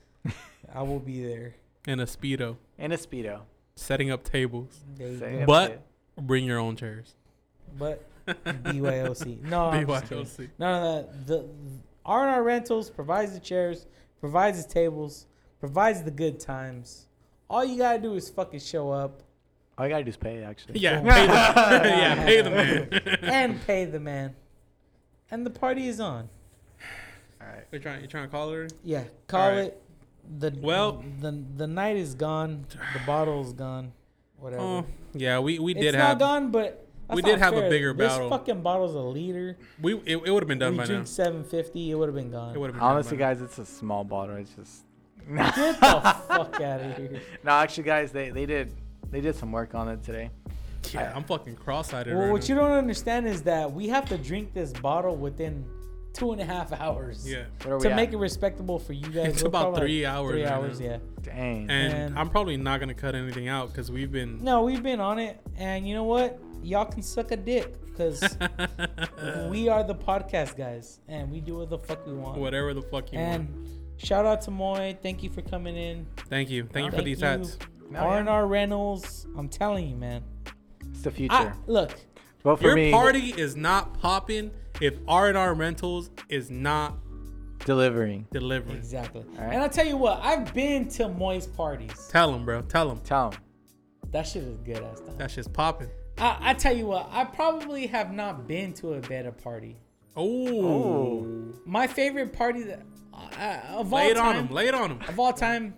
[0.74, 1.54] I will be there.
[1.86, 2.56] And a speedo.
[2.78, 3.42] in a speedo.
[3.76, 4.80] Setting up tables.
[4.96, 5.38] There you Say go.
[5.40, 5.46] it.
[5.46, 5.82] But
[6.26, 7.14] bring your own chairs.
[7.78, 9.42] But BYOC.
[9.42, 9.86] No, I'm.
[9.86, 10.48] BYOC.
[10.58, 11.26] None of that.
[11.26, 11.48] The
[12.06, 13.84] R&R Rentals provides the chairs,
[14.20, 15.26] provides the tables,
[15.60, 17.08] provides the good times.
[17.50, 19.22] All you gotta do is fucking show up
[19.76, 20.78] All you gotta do is pay, actually.
[20.78, 21.32] Yeah, pay the,
[21.88, 23.18] yeah, pay the man.
[23.22, 24.34] and pay the man,
[25.34, 26.28] and the party is on.
[27.40, 27.64] All right.
[27.72, 28.68] you trying you trying to call her?
[28.84, 29.64] Yeah, call Alright.
[29.66, 29.82] it.
[30.38, 32.64] The Well- the the night is gone.
[32.70, 33.92] The bottle's gone.
[34.38, 34.62] Whatever.
[34.62, 37.54] Oh, yeah, we we did it's did not have gone, but that's we did have
[37.54, 37.70] a fair.
[37.70, 38.30] bigger this battle.
[38.30, 39.58] fucking bottle's a liter.
[39.80, 41.04] we it, it would have been done we by drink now.
[41.06, 41.90] seven fifty.
[41.90, 42.54] It would have been gone.
[42.54, 44.36] It would have been Honestly, done guys, it's a small bottle.
[44.36, 44.84] It's just.
[45.26, 45.74] Get the
[46.28, 47.20] fuck out of here.
[47.42, 48.72] No, actually, guys, they, they did
[49.10, 50.30] they did some work on it today.
[50.92, 51.08] By now.
[51.08, 52.46] Yeah, I'm fucking cross-eyed Well, right what now.
[52.48, 55.64] you don't understand is that we have to drink this bottle within
[56.12, 57.28] two and a half hours.
[57.28, 57.96] yeah, What are we To at?
[57.96, 60.80] make it respectable for you guys, It's we're about three like hours Three right hours,
[60.80, 60.86] now.
[60.86, 60.98] yeah.
[61.22, 61.70] Dang.
[61.70, 64.42] and, And- I'm probably not gonna cut anything out because we've been.
[64.44, 66.38] No, we've been on it, and you know what?
[66.62, 68.20] Y'all can suck a dick because
[69.50, 72.38] we are the podcast guys, and we do what the fuck we want.
[72.38, 73.48] Whatever the fuck you want.
[73.50, 74.96] and shout out to Moy.
[75.02, 76.06] Thank you for coming in.
[76.28, 77.26] Thank you, thank you for Thank these you.
[77.26, 77.58] hats.
[77.90, 79.26] No, R and R Rentals.
[79.36, 80.22] I'm telling you, man.
[80.94, 81.34] It's the future.
[81.34, 81.92] I, look,
[82.42, 82.90] Vote for Your me.
[82.90, 84.50] party is not popping
[84.80, 86.94] if R and R Rentals is not
[87.64, 88.26] delivering.
[88.32, 88.76] delivering.
[88.76, 89.24] exactly.
[89.38, 89.54] All right.
[89.54, 92.08] And I tell you what, I've been to Moy's parties.
[92.10, 92.62] Tell them, bro.
[92.62, 93.40] Tell them Tell them.
[94.10, 95.16] That shit is good ass time.
[95.18, 95.88] that shit's popping.
[96.18, 99.76] I, I tell you what, I probably have not been to a better party.
[100.16, 101.26] Oh,
[101.66, 102.82] My favorite party that
[103.12, 104.46] uh, of all lay it on him.
[104.46, 104.54] them.
[104.54, 105.00] Lay it on him.
[105.08, 105.74] of all time,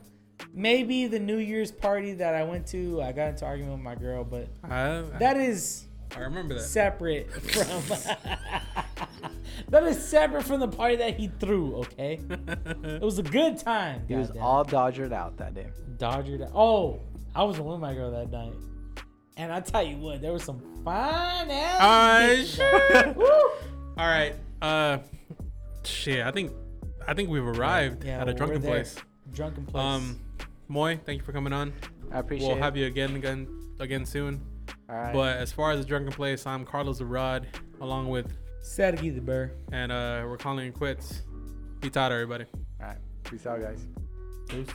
[0.57, 3.01] maybe the New Year's party that I went to.
[3.03, 5.85] I got into argument with my girl, but I, that is
[6.17, 6.61] I remember that.
[6.61, 7.83] separate from.
[9.69, 11.77] that is separate from the party that he threw.
[11.77, 12.21] Okay,
[12.85, 14.03] it was a good time.
[14.09, 14.43] He was goddamn.
[14.43, 15.69] all dodgered out that day.
[15.99, 16.39] Dodgered.
[16.41, 16.51] That.
[16.55, 17.01] Oh,
[17.35, 18.55] I was with my girl that night,
[19.37, 22.31] and I tell you what, there was some fine ass.
[22.31, 23.07] Bitches shit.
[23.09, 23.17] out.
[23.17, 23.25] Woo!
[23.99, 24.35] All right.
[24.63, 24.99] Uh,
[25.85, 26.25] shit.
[26.25, 26.53] I think
[27.07, 28.97] I think we've arrived Yeah, at a we're drunken place.
[29.33, 29.83] Drunken place.
[29.83, 30.21] Um,
[30.69, 31.73] Moy, thank you for coming on.
[32.13, 32.49] I appreciate it.
[32.49, 32.63] We'll it.
[32.63, 33.47] have you again, again,
[33.79, 34.45] again soon.
[34.89, 35.13] All right.
[35.13, 37.47] But as far as the drunken place, I'm Carlos Arad,
[37.81, 39.53] along with, Sergi the Bear.
[39.71, 41.23] and uh, we're calling it quits.
[41.81, 42.47] Peace out, everybody.
[42.81, 42.99] All right.
[43.25, 43.87] Peace out, guys.
[44.49, 44.69] Peace.